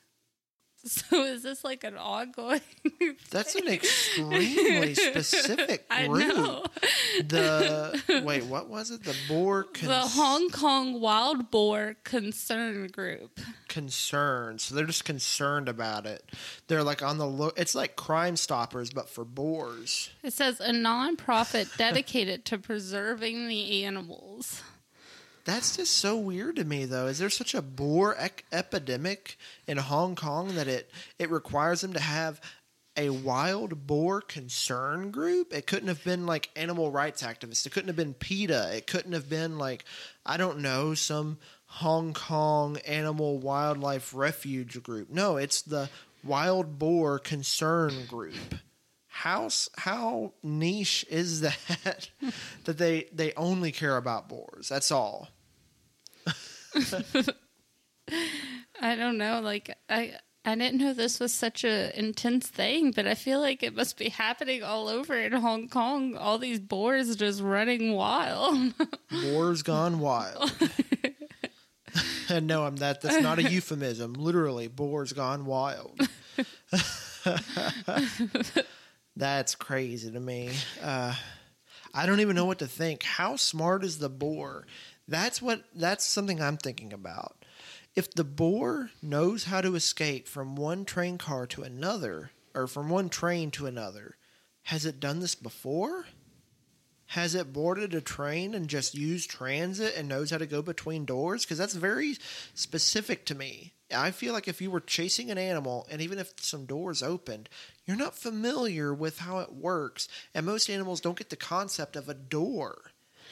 So 1.12 1.24
is 1.26 1.44
this 1.44 1.64
like 1.64 1.84
an 1.84 1.96
ongoing? 1.96 2.62
That's 3.30 3.54
an 3.54 3.68
extremely 3.68 4.96
specific 4.96 5.86
I 5.92 6.08
group. 6.08 6.36
know. 6.36 6.64
The 7.28 8.22
wait, 8.26 8.46
what 8.46 8.68
was 8.68 8.90
it? 8.90 9.04
The 9.04 9.16
boar 9.28 9.64
cons- 9.66 9.88
The 9.88 10.20
Hong 10.20 10.50
Kong 10.50 11.00
Wild 11.00 11.52
Boar 11.52 11.98
Concern 12.04 12.88
Group. 12.88 13.40
concerned. 13.68 14.60
So 14.62 14.74
they're 14.74 14.86
just 14.86 15.06
concerned 15.06 15.70
about 15.70 16.06
it. 16.08 16.24
They're 16.68 16.84
like 16.84 17.04
on 17.04 17.18
the 17.20 17.28
look. 17.28 17.60
It's 17.60 17.76
like 17.76 17.96
Crime 17.96 18.36
Stoppers, 18.36 18.90
but 18.92 19.08
for 19.10 19.24
boars. 19.24 20.10
It 20.24 20.34
says 20.34 20.60
a 20.60 20.72
nonprofit 20.72 21.78
dedicated 21.78 22.44
to 22.46 22.58
preserving 22.58 23.48
the 23.48 23.84
animals. 23.84 24.64
That's 25.44 25.76
just 25.78 25.94
so 25.94 26.18
weird 26.18 26.58
to 26.58 26.64
me, 26.64 26.86
though. 26.86 27.08
Is 27.08 27.20
there 27.20 27.30
such 27.30 27.54
a 27.54 27.62
boar 27.62 28.16
epidemic 28.52 29.38
in 29.68 29.78
Hong 29.78 30.16
Kong 30.16 30.56
that 30.56 30.68
it 30.68 30.92
it 31.18 31.30
requires 31.30 31.82
them 31.82 31.94
to 31.94 32.00
have 32.00 32.40
a 32.96 33.10
wild 33.10 33.88
boar 33.88 34.22
concern 34.22 35.12
group? 35.12 35.54
It 35.54 35.66
couldn't 35.68 35.88
have 35.88 36.04
been 36.04 36.26
like 36.26 36.50
animal 36.56 36.92
rights 36.92 37.24
activists. 37.24 37.66
It 37.66 37.72
couldn't 37.72 37.90
have 37.90 37.96
been 37.96 38.14
PETA. 38.14 38.76
It 38.76 38.88
couldn't 38.88 39.14
have 39.14 39.30
been 39.30 39.58
like 39.58 39.86
I 40.26 40.38
don't 40.38 40.60
know 40.60 40.94
some 40.94 41.38
Hong 41.66 42.14
Kong 42.14 42.78
animal 42.86 43.40
wildlife 43.40 44.14
refuge 44.14 44.82
group. 44.84 45.10
No, 45.10 45.38
it's 45.38 45.62
the 45.62 45.90
wild 46.24 46.78
boar 46.78 47.18
concern 47.18 48.06
group. 48.08 48.36
How 49.14 49.50
how 49.78 50.32
niche 50.42 51.06
is 51.10 51.42
that 51.42 52.10
that 52.64 52.78
they 52.78 53.08
they 53.14 53.34
only 53.34 53.72
care 53.72 53.98
about 53.98 54.30
boars? 54.30 54.70
That's 54.70 54.90
all. 54.90 55.30
I 58.82 58.96
don't 58.96 59.18
know, 59.18 59.42
like 59.42 59.76
I 59.90 60.14
I 60.44 60.56
didn't 60.56 60.80
know 60.80 60.94
this 60.94 61.20
was 61.20 61.34
such 61.34 61.64
a 61.64 61.98
intense 61.98 62.48
thing, 62.48 62.92
but 62.92 63.06
I 63.06 63.14
feel 63.14 63.40
like 63.42 63.62
it 63.62 63.76
must 63.76 63.98
be 63.98 64.10
happening 64.10 64.64
all 64.64 64.88
over 64.88 65.14
in 65.16 65.34
Hong 65.34 65.68
Kong. 65.68 66.16
All 66.16 66.40
these 66.40 66.60
boars 66.60 67.16
just 67.16 67.42
running 67.42 67.94
wild. 67.94 68.74
Boars 69.12 69.62
gone 69.62 70.00
wild. 70.00 70.52
and 72.30 72.48
no, 72.48 72.66
I'm 72.66 72.78
that. 72.78 73.02
That's 73.02 73.22
not 73.22 73.38
a 73.38 73.44
euphemism. 73.44 74.14
Literally, 74.14 74.68
boars 74.68 75.14
gone 75.14 75.46
wild. 75.46 76.00
That's 79.16 79.56
crazy 79.56 80.12
to 80.12 80.20
me. 80.20 80.52
Uh, 80.82 81.16
I 81.94 82.06
don't 82.06 82.22
even 82.22 82.36
know 82.36 82.46
what 82.46 82.60
to 82.60 82.68
think. 82.68 83.04
How 83.04 83.36
smart 83.36 83.84
is 83.84 84.00
the 84.00 84.10
boar? 84.10 84.66
That's 85.08 85.42
what. 85.42 85.64
That's 85.76 86.06
something 86.06 86.42
I'm 86.42 86.58
thinking 86.58 86.94
about. 86.94 87.44
If 87.96 88.14
the 88.14 88.24
boar 88.24 88.92
knows 89.02 89.46
how 89.46 89.60
to 89.62 89.76
escape 89.76 90.28
from 90.28 90.56
one 90.56 90.86
train 90.86 91.18
car 91.18 91.46
to 91.48 91.64
another, 91.64 92.32
or 92.56 92.68
from 92.68 92.90
one 92.90 93.10
train 93.10 93.52
to 93.52 93.66
another, 93.66 94.16
has 94.64 94.86
it 94.86 95.00
done 95.00 95.20
this 95.20 95.36
before? 95.36 96.06
Has 97.12 97.36
it 97.36 97.52
boarded 97.52 97.94
a 97.94 98.00
train 98.00 98.54
and 98.56 98.70
just 98.70 98.96
used 98.96 99.30
transit 99.30 99.96
and 99.98 100.08
knows 100.08 100.32
how 100.32 100.38
to 100.38 100.46
go 100.46 100.62
between 100.62 101.04
doors? 101.04 101.44
Because 101.44 101.58
that's 101.58 101.74
very 101.74 102.16
specific 102.54 103.26
to 103.26 103.36
me. 103.36 103.74
I 103.94 104.12
feel 104.12 104.32
like 104.32 104.48
if 104.48 104.62
you 104.62 104.72
were 104.72 104.80
chasing 104.80 105.30
an 105.30 105.38
animal 105.38 105.86
and 105.92 106.02
even 106.02 106.20
if 106.20 106.32
some 106.38 106.66
doors 106.66 107.04
opened, 107.04 107.50
you're 107.86 107.98
not 107.98 108.16
familiar 108.16 108.94
with 108.94 109.20
how 109.20 109.40
it 109.40 109.52
works. 109.52 110.08
And 110.34 110.46
most 110.46 110.70
animals 110.70 111.02
don't 111.02 111.18
get 111.18 111.30
the 111.30 111.36
concept 111.36 111.98
of 111.98 112.08
a 112.08 112.14
door. 112.14 112.78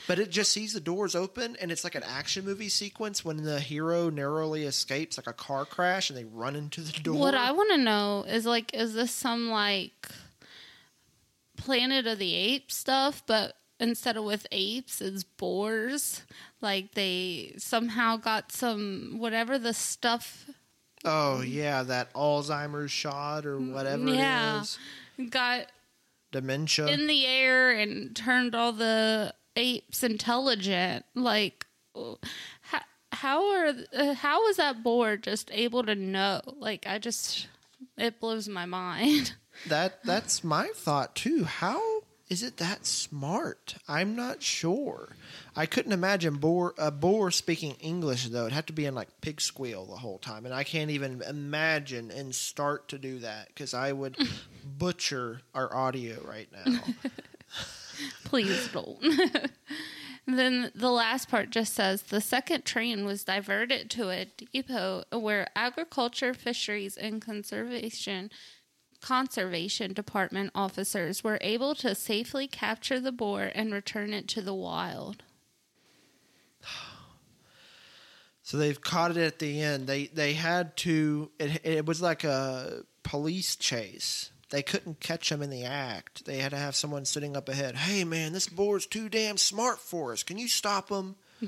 But 0.10 0.20
it 0.20 0.30
just 0.30 0.52
sees 0.52 0.74
the 0.74 0.82
doors 0.82 1.16
open 1.16 1.56
and 1.62 1.72
it's 1.72 1.86
like 1.86 1.96
an 1.96 2.04
action 2.04 2.44
movie 2.44 2.68
sequence 2.68 3.24
when 3.24 3.46
the 3.46 3.62
hero 3.62 4.10
narrowly 4.10 4.66
escapes 4.66 5.18
like 5.18 5.28
a 5.28 5.32
car 5.32 5.64
crash 5.64 6.10
and 6.10 6.20
they 6.20 6.26
run 6.26 6.58
into 6.58 6.82
the 6.82 7.00
door. 7.00 7.18
what 7.18 7.34
I 7.34 7.54
want 7.54 7.72
to 7.72 7.78
know 7.78 8.26
is 8.28 8.46
like, 8.46 8.74
is 8.74 8.94
this 8.94 9.12
some 9.12 9.50
like 9.50 10.10
Planet 11.56 12.08
of 12.08 12.20
the 12.20 12.36
Apes 12.36 12.76
stuff, 12.76 13.24
but 13.26 13.56
instead 13.80 14.18
of 14.18 14.24
with 14.24 14.48
apes, 14.52 15.02
it's 15.02 15.24
boars? 15.24 16.24
Like 16.62 16.94
they 16.94 17.54
somehow 17.58 18.18
got 18.18 18.52
some 18.52 19.16
whatever 19.18 19.58
the 19.58 19.74
stuff 19.74 20.50
oh 21.06 21.42
yeah, 21.42 21.84
that 21.84 22.14
Alzheimer's 22.14 22.92
shot 22.92 23.46
or 23.46 23.60
whatever 23.60 24.08
yeah. 24.10 24.60
it 24.60 24.62
is. 25.18 25.30
got 25.30 25.68
Dementia. 26.32 26.88
in 26.88 27.08
the 27.08 27.26
air 27.26 27.72
and 27.72 28.16
turned 28.16 28.56
all 28.56 28.72
the 28.72 29.34
apes 29.56 30.04
intelligent. 30.04 31.06
Like, 31.16 31.66
how, 32.62 32.82
how 33.12 33.52
are 33.52 33.74
uh, 33.94 34.14
how 34.14 34.44
was 34.44 34.58
that 34.58 34.84
boar 34.84 35.18
just 35.18 35.50
able 35.54 35.84
to 35.84 35.96
know? 35.96 36.42
Like, 36.46 36.86
I 36.88 37.00
just 37.00 37.48
it 37.98 38.20
blows 38.20 38.48
my 38.48 38.66
mind. 38.66 39.34
That 39.68 40.04
that's 40.04 40.44
my 40.44 40.70
thought 40.76 41.16
too. 41.16 41.44
How 41.44 41.82
is 42.30 42.44
it 42.44 42.58
that 42.58 42.86
smart? 42.86 43.76
I'm 43.88 44.16
not 44.16 44.44
sure. 44.44 45.16
I 45.56 45.66
couldn't 45.66 45.92
imagine 45.92 46.36
boar 46.36 46.76
a 46.78 46.84
uh, 46.84 46.92
boar 46.92 47.32
speaking 47.32 47.76
English 47.80 48.28
though. 48.30 48.42
It'd 48.42 48.54
have 48.54 48.68
to 48.68 48.74
be 48.74 48.86
in 48.86 48.94
like 48.94 49.10
pig 49.22 49.42
squeal 49.42 49.86
the 49.86 49.96
whole 49.96 50.20
time, 50.20 50.46
and 50.46 50.54
I 50.54 50.64
can't 50.64 50.92
even 50.92 51.24
imagine 51.28 52.12
and 52.12 52.34
start 52.34 52.88
to 52.90 53.00
do 53.00 53.20
that 53.20 53.48
because 53.48 53.74
I 53.74 53.94
would 53.94 54.16
butcher 54.78 55.42
our 55.56 55.76
audio 55.76 56.22
right 56.24 56.50
now. 56.52 56.82
Please 58.26 58.70
don't. 58.72 59.00
then 60.28 60.72
the 60.76 60.92
last 60.92 61.30
part 61.30 61.50
just 61.50 61.74
says 61.74 62.04
the 62.04 62.22
second 62.22 62.64
train 62.64 63.06
was 63.06 63.24
diverted 63.24 63.90
to 63.90 64.10
a 64.10 64.26
depot 64.26 65.04
where 65.12 65.48
agriculture, 65.56 66.36
fisheries, 66.36 66.96
and 66.96 67.22
conservation 67.22 68.30
conservation 69.02 69.94
department 69.94 70.52
officers 70.54 71.24
were 71.24 71.38
able 71.42 71.76
to 71.76 71.96
safely 71.96 72.48
capture 72.48 73.00
the 73.00 73.12
boar 73.12 73.52
and 73.54 73.74
return 73.74 74.14
it 74.14 74.28
to 74.30 74.42
the 74.42 74.54
wild. 74.54 75.24
So 78.42 78.58
they've 78.58 78.82
caught 78.82 79.12
it 79.12 79.18
at 79.18 79.38
the 79.38 79.62
end. 79.62 79.86
They 79.86 80.08
they 80.08 80.34
had 80.34 80.76
to. 80.78 81.30
It 81.38 81.62
it 81.64 81.86
was 81.86 82.02
like 82.02 82.24
a 82.24 82.82
police 83.04 83.56
chase. 83.56 84.32
They 84.50 84.64
couldn't 84.64 85.00
catch 85.00 85.32
him 85.32 85.44
in 85.44 85.52
the 85.52 85.66
act. 85.66 86.26
They 86.26 86.40
had 86.40 86.50
to 86.50 86.58
have 86.58 86.76
someone 86.76 87.06
sitting 87.06 87.38
up 87.38 87.48
ahead. 87.48 87.76
Hey 87.76 88.04
man, 88.06 88.34
this 88.34 88.48
boar's 88.48 88.88
too 88.88 89.08
damn 89.08 89.38
smart 89.38 89.78
for 89.78 90.14
us. 90.14 90.24
Can 90.24 90.40
you 90.40 90.48
stop 90.48 90.90
him? 90.90 91.16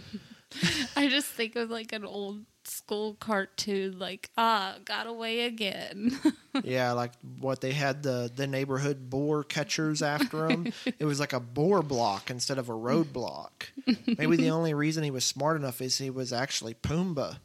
I 0.95 1.07
just 1.07 1.27
think 1.27 1.55
of 1.55 1.69
like 1.69 1.93
an 1.93 2.05
old 2.05 2.45
school 2.71 3.15
cartoon, 3.15 3.99
like, 3.99 4.29
ah, 4.37 4.75
got 4.85 5.07
away 5.07 5.41
again. 5.41 6.17
yeah, 6.63 6.93
like 6.93 7.11
what 7.39 7.61
they 7.61 7.73
had 7.73 8.03
the 8.03 8.31
the 8.33 8.47
neighborhood 8.47 9.09
boar 9.09 9.43
catchers 9.43 10.01
after 10.01 10.47
him. 10.47 10.71
it 10.99 11.05
was 11.05 11.19
like 11.19 11.33
a 11.33 11.39
boar 11.39 11.81
block 11.81 12.29
instead 12.29 12.57
of 12.57 12.69
a 12.69 12.73
road 12.73 13.11
block. 13.13 13.71
Maybe 13.85 14.37
the 14.37 14.51
only 14.51 14.73
reason 14.73 15.03
he 15.03 15.11
was 15.11 15.25
smart 15.25 15.57
enough 15.57 15.81
is 15.81 15.97
he 15.97 16.09
was 16.09 16.31
actually 16.33 16.73
Pumbaa. 16.73 17.37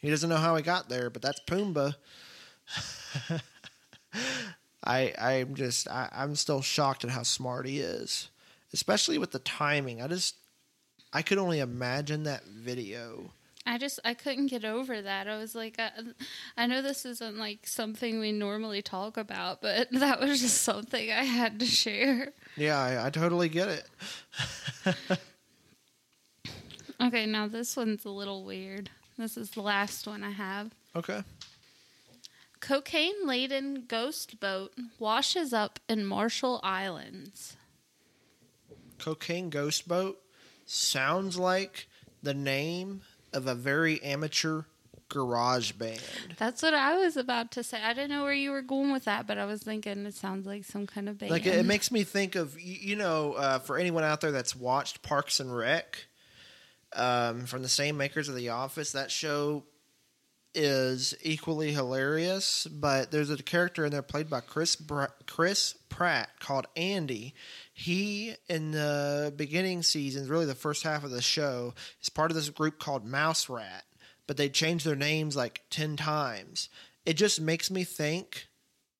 He 0.00 0.08
doesn't 0.08 0.30
know 0.30 0.36
how 0.36 0.56
he 0.56 0.62
got 0.62 0.88
there, 0.88 1.10
but 1.10 1.22
that's 1.22 1.40
Pumbaa. 1.46 1.96
I 4.84 5.12
I'm 5.18 5.54
just 5.54 5.88
I, 5.88 6.08
I'm 6.12 6.36
still 6.36 6.62
shocked 6.62 7.04
at 7.04 7.10
how 7.10 7.22
smart 7.22 7.66
he 7.66 7.80
is, 7.80 8.28
especially 8.72 9.18
with 9.18 9.32
the 9.32 9.38
timing. 9.40 10.00
I 10.00 10.06
just 10.06 10.36
I 11.12 11.22
could 11.22 11.38
only 11.38 11.58
imagine 11.58 12.22
that 12.24 12.44
video. 12.44 13.32
I 13.66 13.78
just 13.78 14.00
I 14.04 14.14
couldn't 14.14 14.46
get 14.46 14.64
over 14.64 15.00
that. 15.02 15.28
I 15.28 15.36
was 15.36 15.54
like, 15.54 15.76
I, 15.78 15.90
I 16.56 16.66
know 16.66 16.82
this 16.82 17.04
isn't 17.04 17.36
like 17.36 17.66
something 17.66 18.18
we 18.18 18.32
normally 18.32 18.82
talk 18.82 19.16
about, 19.16 19.60
but 19.60 19.88
that 19.92 20.20
was 20.20 20.40
just 20.40 20.62
something 20.62 21.10
I 21.10 21.24
had 21.24 21.60
to 21.60 21.66
share. 21.66 22.32
Yeah, 22.56 22.78
I, 22.78 23.06
I 23.06 23.10
totally 23.10 23.48
get 23.48 23.68
it. 23.68 24.96
Okay, 27.00 27.24
now 27.24 27.48
this 27.48 27.76
one's 27.76 28.04
a 28.04 28.10
little 28.10 28.44
weird. 28.44 28.90
This 29.16 29.38
is 29.38 29.50
the 29.50 29.62
last 29.62 30.06
one 30.06 30.22
I 30.22 30.30
have. 30.30 30.74
Okay. 30.94 31.22
Cocaine 32.60 33.26
laden 33.26 33.84
ghost 33.88 34.38
boat 34.38 34.74
washes 34.98 35.54
up 35.54 35.80
in 35.88 36.04
Marshall 36.04 36.60
Islands. 36.62 37.56
Cocaine 38.98 39.48
Ghost 39.48 39.88
Boat 39.88 40.18
sounds 40.66 41.38
like 41.38 41.88
the 42.22 42.34
name 42.34 43.00
of 43.32 43.46
a 43.46 43.54
very 43.54 44.02
amateur 44.02 44.62
garage 45.08 45.72
band. 45.72 46.00
That's 46.38 46.62
what 46.62 46.72
I 46.72 46.96
was 46.96 47.16
about 47.16 47.50
to 47.52 47.62
say. 47.62 47.82
I 47.82 47.92
didn't 47.92 48.10
know 48.10 48.22
where 48.22 48.32
you 48.32 48.50
were 48.50 48.62
going 48.62 48.92
with 48.92 49.04
that, 49.04 49.26
but 49.26 49.36
I 49.36 49.44
was 49.44 49.62
thinking 49.62 50.06
it 50.06 50.14
sounds 50.14 50.46
like 50.46 50.64
some 50.64 50.86
kind 50.86 51.08
of 51.08 51.18
band. 51.18 51.32
Like 51.32 51.46
it, 51.46 51.56
it 51.56 51.66
makes 51.66 51.90
me 51.90 52.04
think 52.04 52.36
of 52.36 52.58
you 52.58 52.96
know 52.96 53.34
uh, 53.34 53.58
for 53.58 53.76
anyone 53.76 54.04
out 54.04 54.22
there 54.22 54.32
that's 54.32 54.56
watched 54.56 55.02
Parks 55.02 55.40
and 55.40 55.54
Rec, 55.54 56.06
um, 56.94 57.44
from 57.44 57.62
the 57.62 57.68
same 57.68 57.96
makers 57.96 58.28
of 58.28 58.36
The 58.36 58.48
Office, 58.48 58.92
that 58.92 59.10
show 59.10 59.64
is 60.54 61.14
equally 61.22 61.72
hilarious. 61.72 62.66
But 62.66 63.10
there's 63.10 63.30
a 63.30 63.42
character 63.42 63.84
in 63.84 63.92
there 63.92 64.02
played 64.02 64.30
by 64.30 64.40
Chris 64.40 64.76
Br- 64.76 65.04
Chris 65.26 65.74
Pratt 65.88 66.30
called 66.40 66.66
Andy. 66.76 67.34
He 67.72 68.34
in 68.48 68.72
the 68.72 69.32
beginning 69.36 69.82
seasons, 69.82 70.28
really 70.28 70.46
the 70.46 70.54
first 70.54 70.82
half 70.82 71.04
of 71.04 71.10
the 71.10 71.22
show, 71.22 71.74
is 72.02 72.08
part 72.08 72.30
of 72.30 72.36
this 72.36 72.50
group 72.50 72.78
called 72.78 73.04
Mouse 73.04 73.48
Rat. 73.48 73.84
But 74.26 74.36
they 74.36 74.48
changed 74.48 74.86
their 74.86 74.96
names 74.96 75.36
like 75.36 75.62
ten 75.70 75.96
times. 75.96 76.68
It 77.04 77.14
just 77.14 77.40
makes 77.40 77.70
me 77.70 77.84
think 77.84 78.46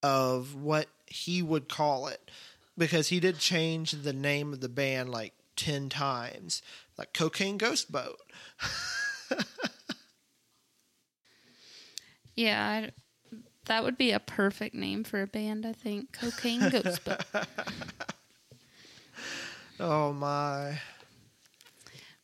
of 0.03 0.55
what 0.55 0.89
he 1.07 1.43
would 1.43 1.69
call 1.69 2.07
it 2.07 2.31
because 2.79 3.09
he 3.09 3.21
did 3.21 3.39
change 3.39 3.93
the 3.93 4.13
name 4.13 4.53
of 4.53 4.61
the 4.61 4.69
band 4.69 5.11
like 5.11 5.35
10 5.57 5.91
times 5.91 6.63
like 6.97 7.13
cocaine 7.13 7.59
ghost 7.59 7.93
boat 7.93 8.19
yeah, 12.41 12.91
I, 12.91 13.37
that 13.67 13.85
would 13.85 13.99
be 13.99 14.11
a 14.13 14.21
perfect 14.21 14.75
name 14.75 15.05
for 15.05 15.21
a 15.21 15.27
band, 15.27 15.67
I 15.67 15.73
think. 15.73 16.13
Cocaine 16.13 16.69
Ghost 16.71 17.09
oh 19.79 20.13
my 20.13 20.81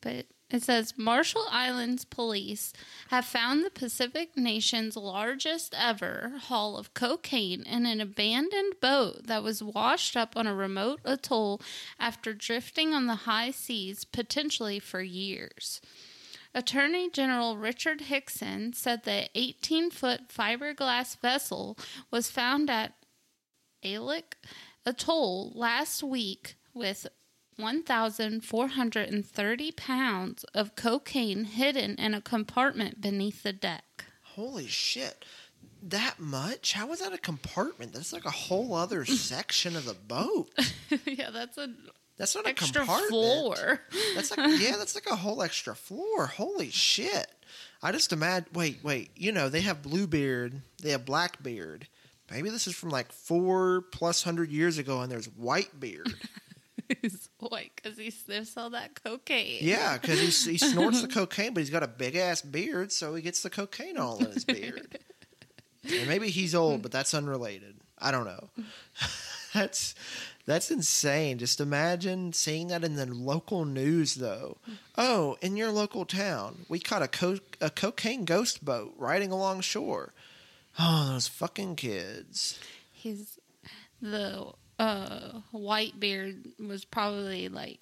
But 0.01 0.27
it 0.49 0.63
says 0.63 0.95
Marshall 0.97 1.47
Islands 1.51 2.05
police 2.05 2.73
have 3.09 3.25
found 3.25 3.65
the 3.65 3.71
Pacific 3.71 4.37
nation's 4.37 4.97
largest 4.97 5.75
ever 5.77 6.35
haul 6.43 6.79
of 6.79 6.95
cocaine 6.95 7.63
in 7.63 7.85
an 7.85 8.01
abandoned 8.01 8.75
boat 8.81 9.27
that 9.27 9.43
was 9.43 9.63
washed 9.63 10.17
up 10.17 10.37
on 10.37 10.47
a 10.47 10.55
remote 10.55 11.01
atoll 11.05 11.61
after 11.99 12.33
drifting 12.33 12.95
on 12.95 13.07
the 13.07 13.27
high 13.27 13.51
seas 13.51 14.05
potentially 14.05 14.79
for 14.79 15.01
years. 15.01 15.81
Attorney 16.57 17.11
General 17.11 17.59
Richard 17.59 18.01
Hickson 18.01 18.73
said 18.73 19.05
the 19.05 19.29
18 19.35 19.91
foot 19.91 20.29
fiberglass 20.29 21.21
vessel 21.21 21.77
was 22.11 22.31
found 22.31 22.71
at 22.71 22.95
Ailuk 23.85 24.33
Atoll 24.87 25.53
last 25.55 26.03
week 26.03 26.57
with 26.73 27.07
1,430 27.57 29.73
pounds 29.73 30.45
of 30.55 30.75
cocaine 30.77 31.45
hidden 31.45 31.95
in 31.97 32.15
a 32.15 32.23
compartment 32.23 33.03
beneath 33.03 33.43
the 33.43 33.53
deck. 33.53 34.07
holy 34.23 34.67
shit. 34.67 35.27
That 35.83 36.19
much? 36.19 36.73
How 36.73 36.87
was 36.87 37.01
that 37.01 37.13
a 37.13 37.19
compartment? 37.19 37.93
That's 37.93 38.15
like 38.15 38.25
a 38.25 38.31
whole 38.31 38.73
other 38.75 39.05
section 39.31 39.77
of 39.77 39.85
the 39.85 39.95
boat. 39.95 40.49
Yeah, 41.05 41.31
that's 41.31 41.59
an 41.59 41.77
that's 42.17 42.35
not 42.35 42.47
extra 42.47 42.83
a 42.83 42.85
compartment 42.85 43.11
floor. 43.11 43.81
that's 44.15 44.37
like 44.37 44.61
yeah 44.61 44.77
that's 44.77 44.95
like 44.95 45.07
a 45.11 45.17
whole 45.17 45.43
extra 45.43 45.75
floor 45.75 46.27
holy 46.27 46.71
shit 46.71 47.27
i 47.83 47.93
just 47.93 48.13
imagine 48.13 48.49
wait 48.53 48.79
wait 48.83 49.11
you 49.17 49.33
know 49.33 49.49
they 49.49 49.61
have 49.61 49.83
bluebeard 49.83 50.63
they 50.83 50.91
have 50.91 51.05
blackbeard 51.05 51.87
maybe 52.31 52.51
this 52.51 52.67
is 52.67 52.75
from 52.75 52.91
like 52.91 53.13
four 53.13 53.83
plus 53.93 54.23
hundred 54.23 54.51
years 54.51 54.79
ago 54.79 55.01
and 55.01 55.11
there's 55.11 55.29
whitebeard 55.29 56.13
He's 57.03 57.29
white 57.39 57.73
because 57.77 57.99
he 57.99 58.11
sniffs 58.11 58.57
all 58.57 58.71
that 58.71 59.03
cocaine. 59.03 59.59
Yeah, 59.61 59.99
because 59.99 60.21
he, 60.21 60.53
he 60.53 60.59
snorts 60.59 61.03
the 61.03 61.09
cocaine, 61.13 61.53
but 61.53 61.61
he's 61.61 61.71
got 61.71 61.83
a 61.83 61.89
big 61.89 62.17
ass 62.17 62.43
beard, 62.43 62.93
so 62.93 63.15
he 63.15 63.23
gets 63.23 63.43
the 63.43 63.51
cocaine 63.51 63.99
all 63.99 64.19
in 64.19 64.31
his 64.31 64.45
beard. 64.45 64.99
and 65.85 66.09
maybe 66.09 66.29
he's 66.29 66.55
old, 66.55 66.83
but 66.83 66.93
that's 66.93 67.15
unrelated. 67.15 67.77
I 67.99 68.11
don't 68.11 68.25
know. 68.25 68.51
that's 69.55 69.95
that's 70.47 70.71
insane. 70.71 71.39
Just 71.39 71.61
imagine 71.61 72.33
seeing 72.33 72.69
that 72.69 72.85
in 72.85 72.95
the 72.97 73.07
local 73.07 73.65
news, 73.65 74.15
though. 74.15 74.59
Oh, 74.97 75.37
in 75.43 75.57
your 75.57 75.71
local 75.71 76.05
town, 76.05 76.65
we 76.69 76.79
caught 76.79 77.03
a 77.03 77.09
co- 77.09 77.39
a 77.61 77.71
cocaine 77.71 78.25
ghost 78.25 78.65
boat 78.65 78.95
riding 78.97 79.31
along 79.33 79.61
shore. 79.63 80.13
Oh, 80.79 81.11
those 81.13 81.29
fucking 81.29 81.77
kids. 81.77 82.59
He's 82.93 83.39
the 84.01 84.53
uh, 84.79 85.41
white 85.51 85.99
beard 85.99 86.49
was 86.59 86.85
probably 86.85 87.49
like 87.49 87.81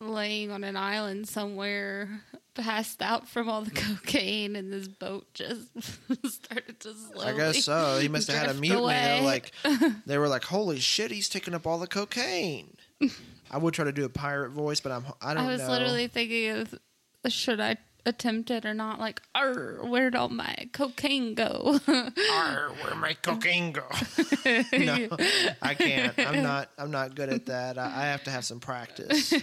laying 0.00 0.50
on 0.50 0.64
an 0.64 0.76
island 0.76 1.28
somewhere, 1.28 2.22
passed 2.54 3.02
out 3.02 3.28
from 3.28 3.48
all 3.48 3.62
the 3.62 3.70
cocaine, 3.74 4.56
and 4.56 4.72
this 4.72 4.88
boat 4.88 5.26
just 5.34 5.68
started 6.26 6.80
to 6.80 6.94
slowly. 6.94 7.26
I 7.26 7.36
guess 7.36 7.64
so. 7.64 7.98
He 8.00 8.08
must 8.08 8.30
have 8.30 8.40
had 8.40 8.50
a 8.50 8.54
mutiny. 8.54 8.80
They 8.80 8.82
away. 8.82 9.20
were 9.20 9.26
like, 9.26 9.52
they 10.06 10.18
were 10.18 10.28
like, 10.28 10.44
"Holy 10.44 10.80
shit, 10.80 11.10
he's 11.10 11.28
taking 11.28 11.54
up 11.54 11.66
all 11.66 11.78
the 11.78 11.86
cocaine." 11.86 12.76
I 13.50 13.58
would 13.58 13.74
try 13.74 13.84
to 13.84 13.92
do 13.92 14.04
a 14.04 14.08
pirate 14.08 14.50
voice, 14.50 14.80
but 14.80 14.92
I'm 14.92 15.04
I 15.20 15.34
don't 15.34 15.44
know. 15.44 15.50
I 15.50 15.52
was 15.52 15.62
know. 15.62 15.70
literally 15.70 16.06
thinking 16.08 16.50
of 16.50 16.74
should 17.28 17.60
I 17.60 17.76
attempt 18.06 18.50
it 18.50 18.64
or 18.64 18.72
not? 18.72 18.98
Like, 18.98 19.20
Arr, 19.34 19.78
where'd 19.82 20.14
all 20.14 20.28
my 20.30 20.68
cocaine 20.72 21.34
go? 21.34 21.78
Arr, 21.86 22.70
where 22.82 22.94
my 22.94 23.14
cocaine 23.14 23.72
go? 23.72 23.86
no, 24.72 25.08
I 25.60 25.74
can't. 25.74 26.18
I'm 26.18 26.42
not. 26.42 26.70
I'm 26.78 26.90
not 26.90 27.14
good 27.14 27.28
at 27.28 27.46
that. 27.46 27.78
I, 27.78 27.84
I 27.84 28.06
have 28.06 28.24
to 28.24 28.30
have 28.30 28.44
some 28.44 28.60
practice. 28.60 29.34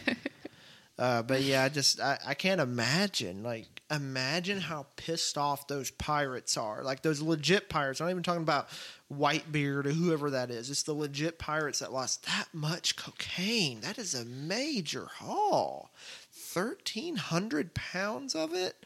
Uh, 0.99 1.21
but 1.21 1.41
yeah, 1.41 1.63
I 1.63 1.69
just 1.69 1.99
I, 2.01 2.17
I 2.25 2.33
can't 2.33 2.59
imagine 2.59 3.43
like 3.43 3.67
imagine 3.91 4.59
how 4.59 4.87
pissed 4.95 5.37
off 5.37 5.67
those 5.67 5.91
pirates 5.91 6.57
are. 6.57 6.83
Like 6.83 7.03
those 7.03 7.21
legit 7.21 7.69
pirates. 7.69 8.01
I'm 8.01 8.07
not 8.07 8.11
even 8.11 8.23
talking 8.23 8.41
about 8.41 8.69
Whitebeard 9.13 9.85
or 9.85 9.91
whoever 9.91 10.31
that 10.31 10.49
is. 10.49 10.69
It's 10.69 10.83
the 10.83 10.93
legit 10.93 11.37
pirates 11.37 11.79
that 11.79 11.93
lost 11.93 12.25
that 12.25 12.47
much 12.51 12.95
cocaine. 12.95 13.81
That 13.81 13.97
is 13.97 14.13
a 14.13 14.25
major 14.25 15.07
haul. 15.17 15.91
1,300 16.53 17.73
pounds 17.75 18.33
of 18.33 18.53
it? 18.53 18.83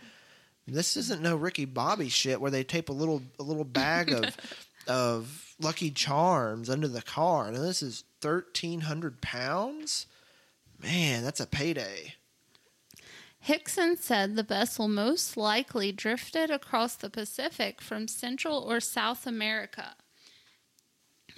This 0.67 0.97
isn't 0.97 1.21
no 1.21 1.35
Ricky 1.35 1.65
Bobby 1.65 2.09
shit 2.09 2.41
where 2.41 2.51
they 2.51 2.63
tape 2.63 2.89
a 2.89 2.93
little 2.93 3.23
a 3.39 3.43
little 3.43 3.63
bag 3.63 4.11
of 4.11 4.35
of 4.87 5.55
Lucky 5.59 5.91
Charms 5.91 6.69
under 6.69 6.87
the 6.87 7.01
car. 7.01 7.47
And 7.47 7.55
this 7.55 7.81
is 7.81 8.03
1,300 8.21 9.21
pounds? 9.21 10.07
Man, 10.83 11.23
that's 11.23 11.39
a 11.39 11.45
payday. 11.45 12.15
Hickson 13.39 13.97
said 13.97 14.35
the 14.35 14.43
vessel 14.43 14.87
most 14.87 15.35
likely 15.35 15.91
drifted 15.91 16.51
across 16.51 16.95
the 16.95 17.09
Pacific 17.09 17.81
from 17.81 18.07
Central 18.07 18.59
or 18.59 18.79
South 18.79 19.25
America. 19.25 19.95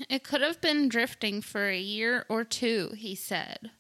It 0.10 0.24
could 0.24 0.42
have 0.42 0.60
been 0.60 0.90
drifting 0.90 1.42
for 1.42 1.70
a 1.70 1.80
year 1.80 2.26
or 2.28 2.44
two, 2.44 2.92
he 2.98 3.16
said. 3.16 3.72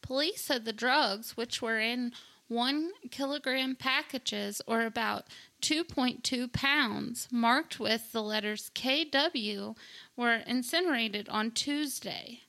Police 0.00 0.40
said 0.40 0.64
the 0.64 0.72
drugs, 0.72 1.36
which 1.36 1.62
were 1.62 1.78
in 1.78 2.12
one 2.48 2.90
kilogram 3.10 3.76
packages 3.76 4.60
or 4.66 4.82
about 4.82 5.26
2.2 5.62 6.52
pounds, 6.52 7.28
marked 7.30 7.78
with 7.78 8.12
the 8.12 8.22
letters 8.22 8.70
KW, 8.74 9.76
were 10.16 10.42
incinerated 10.46 11.28
on 11.28 11.52
Tuesday. 11.52 12.40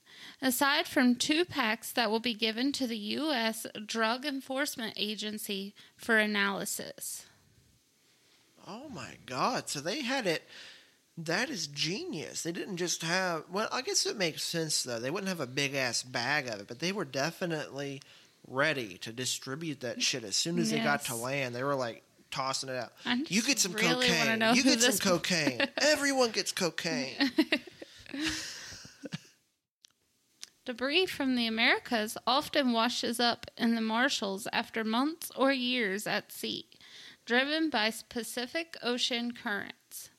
Aside 0.41 0.87
from 0.87 1.15
two 1.15 1.45
packs 1.45 1.91
that 1.91 2.11
will 2.11 2.19
be 2.19 2.33
given 2.33 2.71
to 2.73 2.87
the 2.87 2.97
U.S. 2.97 3.65
Drug 3.85 4.25
Enforcement 4.25 4.93
Agency 4.97 5.73
for 5.95 6.17
analysis. 6.17 7.25
Oh 8.67 8.89
my 8.89 9.17
god! 9.25 9.69
So 9.69 9.79
they 9.79 10.01
had 10.01 10.27
it. 10.27 10.43
That 11.17 11.49
is 11.49 11.67
genius. 11.67 12.43
They 12.43 12.51
didn't 12.51 12.77
just 12.77 13.03
have. 13.03 13.43
Well, 13.51 13.67
I 13.71 13.81
guess 13.81 14.05
it 14.05 14.17
makes 14.17 14.43
sense 14.43 14.83
though. 14.83 14.99
They 14.99 15.11
wouldn't 15.11 15.29
have 15.29 15.39
a 15.39 15.47
big 15.47 15.75
ass 15.75 16.03
bag 16.03 16.47
of 16.47 16.59
it, 16.61 16.67
but 16.67 16.79
they 16.79 16.91
were 16.91 17.05
definitely 17.05 18.01
ready 18.47 18.97
to 18.99 19.11
distribute 19.11 19.81
that 19.81 19.97
mm, 19.97 20.01
shit 20.01 20.23
as 20.23 20.35
soon 20.35 20.59
as 20.59 20.71
they 20.71 20.79
got 20.79 21.05
to 21.05 21.15
land. 21.15 21.55
They 21.55 21.63
were 21.63 21.75
like 21.75 22.03
tossing 22.31 22.69
it 22.69 22.75
out. 22.75 22.91
You 23.27 23.41
get 23.41 23.59
some 23.59 23.73
really 23.73 24.07
cocaine. 24.07 24.55
You 24.55 24.63
get 24.63 24.81
some 24.81 24.97
cocaine. 24.97 25.61
Everyone 25.77 26.31
gets 26.31 26.51
cocaine. 26.51 27.15
Debris 30.65 31.07
from 31.07 31.35
the 31.35 31.45
Americas 31.45 32.17
often 32.25 32.71
washes 32.71 33.19
up 33.19 33.47
in 33.57 33.75
the 33.75 33.81
Marshalls 33.81 34.47
after 34.53 34.85
months 34.85 35.29
or 35.35 35.51
years 35.51 36.07
at 36.07 36.31
sea, 36.31 36.67
driven 37.25 37.69
by 37.69 37.91
Pacific 38.07 38.77
Ocean 38.81 39.33
currents. 39.33 40.09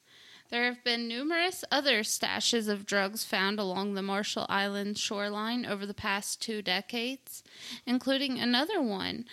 There 0.51 0.65
have 0.65 0.85
been 0.85 1.09
numerous 1.09 1.65
other 1.73 2.03
stashes 2.03 2.69
of 2.69 2.85
drugs 2.85 3.25
found 3.25 3.59
along 3.59 3.95
the 3.95 4.03
Marshall 4.03 4.45
Islands 4.51 5.01
shoreline 5.01 5.65
over 5.65 5.87
the 5.87 5.95
past 5.95 6.43
two 6.43 6.61
decades, 6.61 7.43
including 7.87 8.39
another 8.39 8.83
one 8.83 9.25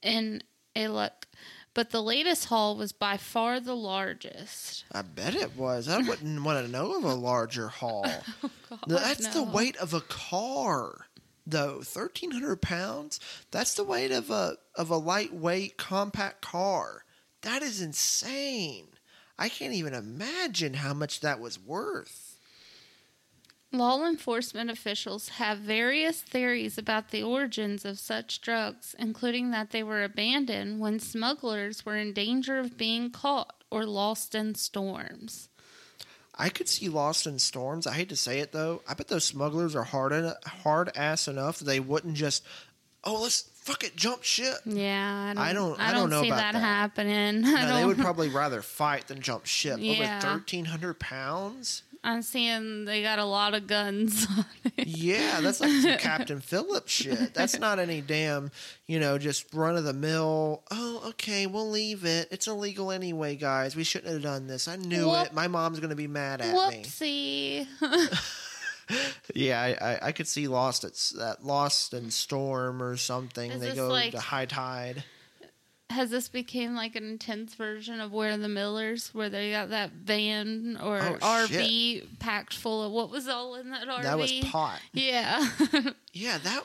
in 0.00 0.42
Ailuk, 0.76 1.24
but 1.74 1.90
the 1.90 2.02
latest 2.02 2.46
haul 2.46 2.76
was 2.76 2.92
by 2.92 3.16
far 3.16 3.60
the 3.60 3.76
largest. 3.76 4.84
I 4.92 5.02
bet 5.02 5.34
it 5.34 5.56
was. 5.56 5.88
I 5.88 5.98
wouldn't 5.98 6.42
want 6.42 6.64
to 6.64 6.70
know 6.70 6.96
of 6.96 7.04
a 7.04 7.14
larger 7.14 7.68
haul. 7.68 8.06
Oh, 8.72 8.78
that's 8.86 9.26
the 9.26 9.40
Oh, 9.40 9.44
no. 9.46 9.50
weight 9.50 9.76
of 9.78 9.92
a 9.94 10.00
car, 10.00 11.06
though. 11.44 11.82
Thirteen 11.82 12.30
hundred 12.30 12.62
pounds. 12.62 13.18
That's 13.50 13.74
the 13.74 13.82
weight 13.82 14.12
of 14.12 14.30
a 14.30 14.58
of 14.76 14.90
a 14.90 14.96
lightweight 14.96 15.76
compact 15.76 16.40
car. 16.40 17.04
That 17.42 17.62
is 17.62 17.80
insane. 17.82 18.86
I 19.36 19.48
can't 19.48 19.72
even 19.74 19.92
imagine 19.92 20.74
how 20.74 20.94
much 20.94 21.18
that 21.20 21.40
was 21.40 21.58
worth. 21.58 22.29
Law 23.72 24.04
enforcement 24.04 24.68
officials 24.68 25.28
have 25.30 25.58
various 25.58 26.20
theories 26.22 26.76
about 26.76 27.10
the 27.10 27.22
origins 27.22 27.84
of 27.84 27.98
such 28.00 28.40
drugs, 28.40 28.96
including 28.98 29.52
that 29.52 29.70
they 29.70 29.82
were 29.84 30.02
abandoned 30.02 30.80
when 30.80 30.98
smugglers 30.98 31.86
were 31.86 31.96
in 31.96 32.12
danger 32.12 32.58
of 32.58 32.76
being 32.76 33.10
caught 33.10 33.62
or 33.70 33.84
lost 33.86 34.34
in 34.34 34.56
storms. 34.56 35.48
I 36.36 36.48
could 36.48 36.68
see 36.68 36.88
Lost 36.88 37.26
in 37.26 37.38
Storms. 37.38 37.86
I 37.86 37.92
hate 37.94 38.08
to 38.08 38.16
say 38.16 38.40
it 38.40 38.50
though. 38.50 38.82
I 38.88 38.94
bet 38.94 39.08
those 39.08 39.24
smugglers 39.24 39.76
are 39.76 39.84
hard 39.84 40.12
en- 40.12 40.32
hard 40.64 40.90
ass 40.96 41.28
enough 41.28 41.58
they 41.60 41.78
wouldn't 41.80 42.14
just, 42.14 42.42
oh, 43.04 43.20
let's 43.22 43.42
fuck 43.56 43.84
it, 43.84 43.94
jump 43.94 44.22
ship. 44.24 44.56
Yeah, 44.64 45.32
I 45.32 45.34
don't. 45.34 45.38
I 45.42 45.52
don't- 45.52 45.80
I 45.80 45.88
I 45.88 45.92
don't 45.92 46.00
don't, 46.08 46.10
know 46.10 46.22
see 46.22 46.28
about 46.28 46.38
that, 46.38 46.52
that. 46.54 46.60
happening. 46.60 47.42
No, 47.42 47.76
they 47.76 47.84
would 47.84 47.98
probably 47.98 48.30
rather 48.30 48.62
fight 48.62 49.06
than 49.08 49.20
jump 49.20 49.44
ship. 49.46 49.76
Yeah. 49.80 50.18
Over 50.24 50.38
thirteen 50.38 50.64
hundred 50.64 50.98
pounds. 50.98 51.82
I'm 52.02 52.22
seeing 52.22 52.86
they 52.86 53.02
got 53.02 53.18
a 53.18 53.24
lot 53.24 53.52
of 53.54 53.66
guns. 53.66 54.26
on 54.38 54.44
it. 54.76 54.86
Yeah, 54.86 55.40
that's 55.40 55.60
like 55.60 55.70
some 55.82 55.96
Captain 55.98 56.40
Phillips 56.40 56.90
shit. 56.92 57.34
That's 57.34 57.58
not 57.58 57.78
any 57.78 58.00
damn, 58.00 58.50
you 58.86 58.98
know, 58.98 59.18
just 59.18 59.52
run 59.52 59.76
of 59.76 59.84
the 59.84 59.92
mill. 59.92 60.62
Oh, 60.70 61.02
okay, 61.10 61.46
we'll 61.46 61.68
leave 61.68 62.04
it. 62.06 62.28
It's 62.30 62.46
illegal 62.46 62.90
anyway, 62.90 63.36
guys. 63.36 63.76
We 63.76 63.84
shouldn't 63.84 64.12
have 64.12 64.22
done 64.22 64.46
this. 64.46 64.66
I 64.66 64.76
knew 64.76 65.08
Whoop. 65.08 65.26
it. 65.26 65.34
My 65.34 65.46
mom's 65.48 65.78
gonna 65.80 65.94
be 65.94 66.06
mad 66.08 66.40
at 66.40 66.52
me. 66.54 66.84
Whoopsie. 66.84 67.66
Yeah, 69.36 69.60
I, 69.62 69.68
I, 69.92 69.98
I 70.08 70.12
could 70.12 70.26
see 70.26 70.48
Lost 70.48 70.82
at 70.82 70.94
that 71.16 71.44
Lost 71.44 71.94
and 71.94 72.12
Storm 72.12 72.82
or 72.82 72.96
something. 72.96 73.48
Is 73.52 73.60
they 73.60 73.72
go 73.74 73.86
like- 73.86 74.10
to 74.12 74.18
high 74.18 74.46
tide. 74.46 75.04
Has 75.90 76.10
this 76.10 76.28
became 76.28 76.74
like 76.74 76.94
an 76.96 77.04
intense 77.04 77.54
version 77.54 78.00
of 78.00 78.12
We're 78.12 78.36
the 78.36 78.48
Millers, 78.48 79.12
where 79.12 79.28
they 79.28 79.50
got 79.50 79.70
that 79.70 79.90
van 79.90 80.78
or 80.82 80.98
Oh, 81.00 81.18
RV 81.20 82.18
packed 82.20 82.54
full 82.54 82.84
of 82.84 82.92
what 82.92 83.10
was 83.10 83.26
all 83.28 83.56
in 83.56 83.70
that 83.70 83.86
RV? 83.88 84.02
That 84.02 84.18
was 84.18 84.32
pot. 84.44 84.80
Yeah. 84.92 85.46
Yeah, 86.12 86.38
that. 86.38 86.62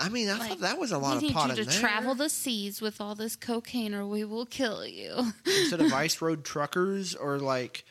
I 0.00 0.08
mean, 0.08 0.30
I 0.30 0.38
Like, 0.38 0.48
thought 0.50 0.60
that 0.60 0.78
was 0.78 0.92
a 0.92 0.98
lot 0.98 1.16
of. 1.16 1.22
we 1.22 1.28
need 1.28 1.36
you 1.36 1.54
to 1.56 1.64
there. 1.64 1.80
travel 1.80 2.14
the 2.14 2.28
seas 2.30 2.80
with 2.80 3.00
all 3.02 3.14
this 3.14 3.36
cocaine, 3.36 3.92
or 3.94 4.06
we 4.06 4.24
will 4.24 4.46
kill 4.46 4.86
you. 4.86 5.32
instead 5.44 5.80
of 5.82 5.92
ice 5.92 6.22
road 6.22 6.42
truckers 6.44 7.14
or 7.14 7.38
like, 7.38 7.84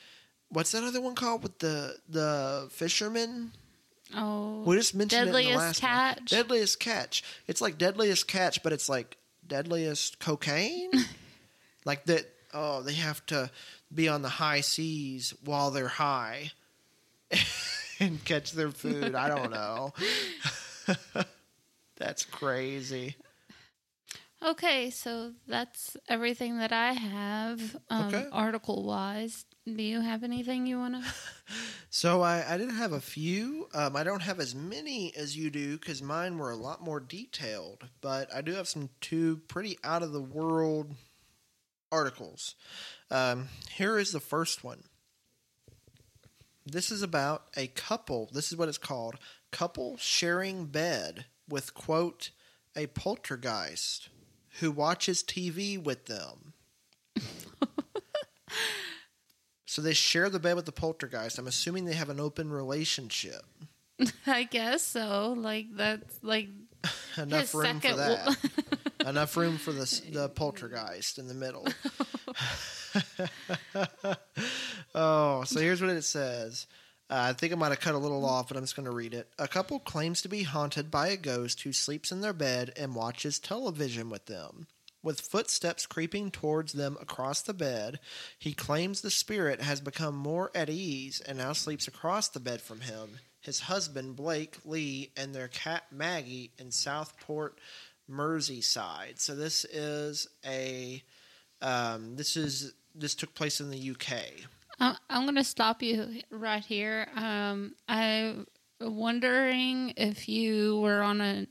what's 0.49 0.72
that 0.72 0.84
other 0.84 0.99
one 1.01 1.14
called 1.16 1.43
with 1.43 1.59
the 1.59 1.97
the 2.09 2.68
fishermen? 2.72 3.51
Oh, 4.16 4.64
We 4.66 4.76
just 4.76 4.93
mentioned 4.95 5.22
it 5.22 5.28
in 5.28 5.34
the 5.34 5.39
Deadliest 5.39 5.57
last 5.57 5.84
one. 5.84 5.89
Catch? 5.91 6.26
Deadliest 6.32 6.80
catch. 6.80 7.24
It's 7.47 7.62
like 7.62 7.78
deadliest 7.78 8.28
catch, 8.28 8.62
but 8.64 8.74
it's 8.74 8.89
like 8.89 9.18
deadliest 9.45 10.19
cocaine. 10.19 10.91
like 11.85 12.05
that. 12.05 12.25
Oh, 12.53 12.81
they 12.81 12.93
have 12.93 13.25
to 13.27 13.49
be 13.93 14.09
on 14.09 14.21
the 14.23 14.29
high 14.29 14.59
seas 14.61 15.33
while 15.45 15.71
they're 15.71 15.87
high 15.87 16.51
and 17.99 18.23
catch 18.25 18.51
their 18.51 18.71
food. 18.71 19.15
I 19.15 19.29
don't 19.29 19.51
know. 19.51 19.93
That's 21.97 22.25
crazy. 22.25 23.15
okay. 24.43 24.89
So 24.89 25.31
that's 25.47 25.95
everything 26.09 26.57
that 26.57 26.71
I 26.73 26.93
have, 26.93 27.77
um, 27.89 28.07
Okay. 28.07 28.25
article 28.31 28.83
wise. 28.83 29.45
Do 29.66 29.84
you 29.84 30.01
have 30.01 30.24
anything 30.24 30.66
you 30.66 30.80
want 30.80 31.03
to? 31.03 31.14
So 31.93 32.22
I, 32.22 32.53
I 32.53 32.57
did 32.57 32.72
have 32.72 32.93
a 32.93 33.01
few. 33.01 33.68
Um, 33.74 33.97
I 33.97 34.05
don't 34.05 34.22
have 34.22 34.39
as 34.39 34.55
many 34.55 35.14
as 35.14 35.36
you 35.36 35.49
do 35.49 35.78
because 35.78 36.01
mine 36.01 36.38
were 36.38 36.49
a 36.49 36.55
lot 36.55 36.82
more 36.82 37.01
detailed. 37.01 37.89
But 37.99 38.34
I 38.34 38.39
do 38.39 38.53
have 38.53 38.70
some 38.70 38.88
two 39.01 39.41
pretty 39.49 39.78
out 39.84 40.01
of 40.01 40.14
the 40.14 40.22
world 40.22 40.95
articles. 41.91 42.55
Um, 43.12 43.49
here 43.72 43.99
is 43.99 44.14
the 44.14 44.22
first 44.22 44.64
one. 44.64 44.84
This 46.66 46.91
is 46.91 47.01
about 47.01 47.47
a 47.57 47.68
couple. 47.68 48.30
This 48.32 48.53
is 48.53 48.57
what 48.57 48.70
it's 48.70 48.78
called: 48.78 49.18
couple 49.51 49.97
sharing 49.97 50.68
bed 50.68 51.26
with 51.49 51.74
quote 51.74 52.30
a 52.74 52.88
poltergeist 52.88 54.07
who 54.62 54.72
watches 54.72 55.24
TV 55.24 55.78
with 55.78 56.05
them. 56.05 56.51
So 59.72 59.82
they 59.82 59.93
share 59.93 60.30
the 60.30 60.38
bed 60.38 60.57
with 60.57 60.65
the 60.65 60.74
poltergeist. 60.74 61.39
I'm 61.39 61.47
assuming 61.47 61.86
they 61.86 61.93
have 61.93 62.09
an 62.09 62.19
open 62.19 62.51
relationship. 62.51 63.45
I 64.28 64.43
guess 64.43 64.84
so. 64.84 65.34
Like 65.38 65.67
that's 65.72 66.22
like 66.22 66.49
Enough 67.17 67.55
room 67.55 67.80
for 67.80 67.95
that. 67.95 68.28
wo- 68.28 69.09
Enough 69.09 69.38
room 69.38 69.57
for 69.57 69.72
the 69.72 70.01
the 70.11 70.28
poltergeist 70.28 71.19
in 71.19 71.30
the 71.30 71.34
middle. 71.34 71.65
oh, 74.93 75.45
so 75.45 75.61
here's 75.61 75.80
what 75.80 75.91
it 75.91 76.03
says. 76.03 76.67
Uh, 77.09 77.28
I 77.30 77.34
think 77.34 77.53
I 77.53 77.55
might 77.55 77.69
have 77.69 77.80
cut 77.80 77.95
a 77.95 77.97
little 77.97 78.26
off, 78.26 78.49
but 78.49 78.57
I'm 78.57 78.63
just 78.63 78.76
going 78.76 78.88
to 78.88 78.91
read 78.91 79.13
it. 79.13 79.30
A 79.39 79.47
couple 79.47 79.80
claims 79.80 80.22
to 80.24 80.28
be 80.28 80.43
haunted 80.43 80.91
by 80.91 81.07
a 81.07 81.15
ghost 81.15 81.61
who 81.61 81.72
sleeps 81.72 82.11
in 82.11 82.19
their 82.19 82.34
bed 82.34 82.74
and 82.76 82.93
watches 82.93 83.39
television 83.39 84.09
with 84.09 84.26
them. 84.26 84.67
With 85.04 85.22
footsteps 85.22 85.88
creeping 85.88 86.30
towards 86.30 86.74
them 86.74 86.95
across 87.02 87.41
the 87.41 87.54
bed, 87.54 87.99
he 88.38 88.54
claims 88.54 89.02
the 89.02 89.10
spirit 89.10 89.62
has 89.62 89.82
become 89.82 90.16
more 90.16 90.52
at 90.54 90.70
ease 90.70 91.22
and 91.22 91.39
now 91.39 91.54
sleeps 91.54 91.88
across 91.88 92.28
the 92.28 92.39
bed 92.39 92.62
from 92.62 92.82
him, 92.82 93.18
his 93.39 93.62
husband 93.62 94.16
Blake 94.16 94.58
Lee, 94.64 95.12
and 95.18 95.34
their 95.34 95.47
cat 95.47 95.86
Maggie 95.91 96.52
in 96.60 96.72
Southport, 96.72 97.58
Merseyside. 98.10 99.20
So 99.20 99.36
this 99.36 99.66
is 99.66 100.28
a 100.45 101.02
um, 101.64 102.16
this 102.16 102.38
is 102.38 102.74
this 102.93 103.16
took 103.16 103.34
place 103.34 103.60
in 103.60 103.70
the 103.72 103.91
UK. 103.91 104.20
I'm, 104.80 105.26
going 105.26 105.36
to 105.36 105.43
stop 105.43 105.84
you 105.84 106.22
right 106.32 106.66
here. 106.66 107.08
Um, 107.16 107.76
I'm 107.88 108.47
wondering 108.80 109.93
if 109.95 110.28
you 110.28 110.80
were 110.80 111.02
on 111.02 111.22
a 111.22 111.47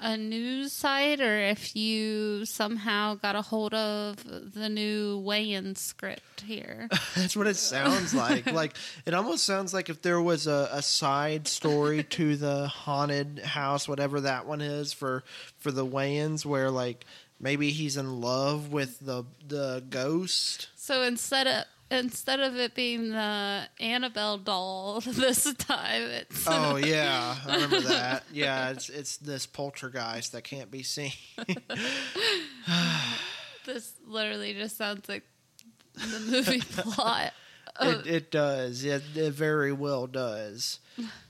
a 0.00 0.16
news 0.16 0.72
site 0.72 1.20
or 1.20 1.38
if 1.38 1.76
you 1.76 2.44
somehow 2.46 3.14
got 3.14 3.36
a 3.36 3.42
hold 3.42 3.74
of 3.74 4.16
the 4.54 4.68
new 4.68 5.20
Wayans 5.20 5.78
script 5.78 6.40
here. 6.40 6.88
That's 7.14 7.36
what 7.36 7.46
it 7.46 7.56
sounds 7.56 8.14
like. 8.14 8.46
like 8.52 8.74
it 9.04 9.14
almost 9.14 9.44
sounds 9.44 9.74
like 9.74 9.88
if 9.90 10.00
there 10.02 10.20
was 10.20 10.46
a, 10.46 10.68
a 10.72 10.82
side 10.82 11.46
story 11.46 12.02
to 12.04 12.36
the 12.36 12.66
haunted 12.66 13.40
house, 13.40 13.86
whatever 13.86 14.22
that 14.22 14.46
one 14.46 14.60
is 14.60 14.92
for 14.92 15.22
for 15.58 15.70
the 15.70 15.86
Wayans, 15.86 16.46
where 16.46 16.70
like 16.70 17.04
maybe 17.38 17.70
he's 17.70 17.96
in 17.96 18.20
love 18.20 18.72
with 18.72 18.98
the 19.00 19.24
the 19.46 19.84
ghost. 19.90 20.68
So 20.76 21.02
instead 21.02 21.46
of 21.46 21.64
instead 21.90 22.40
of 22.40 22.56
it 22.56 22.74
being 22.74 23.10
the 23.10 23.62
Annabelle 23.78 24.38
doll 24.38 25.00
this 25.06 25.52
time, 25.54 26.02
it's 26.02 26.46
Oh 26.48 26.76
yeah, 26.76 27.36
I 27.46 27.54
remember 27.54 27.80
that. 27.88 28.24
Yeah, 28.32 28.70
it's 28.70 28.88
it's 28.88 29.16
this 29.18 29.46
poltergeist 29.46 30.32
that 30.32 30.44
can't 30.44 30.70
be 30.70 30.82
seen. 30.82 31.12
this 33.66 33.92
literally 34.06 34.54
just 34.54 34.76
sounds 34.76 35.08
like 35.08 35.24
the 35.94 36.20
movie 36.20 36.60
plot. 36.76 37.32
It, 37.80 38.06
it 38.06 38.30
does. 38.30 38.84
It, 38.84 39.02
it 39.14 39.32
very 39.32 39.72
well 39.72 40.06
does. 40.06 40.80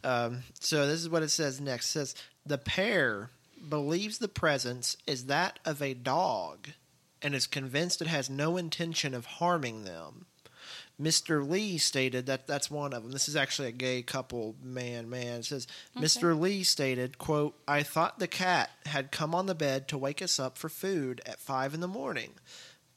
Um, 0.03 0.43
so 0.59 0.87
this 0.87 1.01
is 1.01 1.09
what 1.09 1.23
it 1.23 1.29
says 1.29 1.61
next. 1.61 1.87
It 1.87 1.91
says 1.91 2.15
the 2.45 2.59
pair 2.59 3.31
believes 3.69 4.19
the 4.19 4.27
presence 4.27 4.97
is 5.07 5.27
that 5.27 5.59
of 5.65 5.81
a 5.83 5.95
dog, 5.95 6.71
and 7.23 7.35
is 7.35 7.47
convinced 7.47 8.01
it 8.01 8.09
has 8.09 8.29
no 8.31 8.57
intention 8.57 9.15
of 9.15 9.27
harming 9.27 9.85
them. 9.85 10.27
Mr. 11.01 11.49
Lee 11.49 11.79
stated 11.79 12.27
that 12.27 12.47
that's 12.47 12.71
one 12.71 12.93
of 12.93 13.03
them. 13.03 13.13
This 13.13 13.29
is 13.29 13.37
actually 13.37 13.69
a 13.69 13.73
gay 13.73 14.03
couple, 14.03 14.55
man, 14.63 15.09
man. 15.09 15.41
It 15.41 15.47
says, 15.47 15.67
Mr. 15.97 16.39
Lee 16.39 16.63
stated, 16.63 17.17
quote, 17.17 17.57
I 17.67 17.83
thought 17.83 18.19
the 18.19 18.29
cat 18.29 18.71
had 18.87 19.11
come 19.11 19.35
on 19.35 19.47
the 19.47 19.55
bed 19.55 19.89
to 19.89 19.99
wake 19.99 20.21
us 20.21 20.39
up 20.39 20.59
for 20.59 20.69
food 20.69 21.23
at 21.25 21.41
five 21.41 21.73
in 21.73 21.81
the 21.81 21.89
morning, 21.89 22.33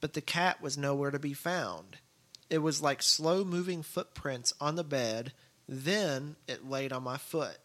but 0.02 0.14
the 0.14 0.22
cat 0.22 0.62
was 0.62 0.78
nowhere 0.78 1.12
to 1.12 1.20
be 1.20 1.34
found. 1.34 1.98
It 2.50 2.58
was 2.58 2.82
like 2.82 3.02
slow 3.02 3.46
moving 3.46 3.82
footprints 3.84 4.54
on 4.60 4.76
the 4.76 4.84
bed, 4.84 5.32
then 5.68 6.36
it 6.48 6.70
laid 6.70 6.92
on 6.92 7.04
my 7.04 7.18
foot. 7.18 7.58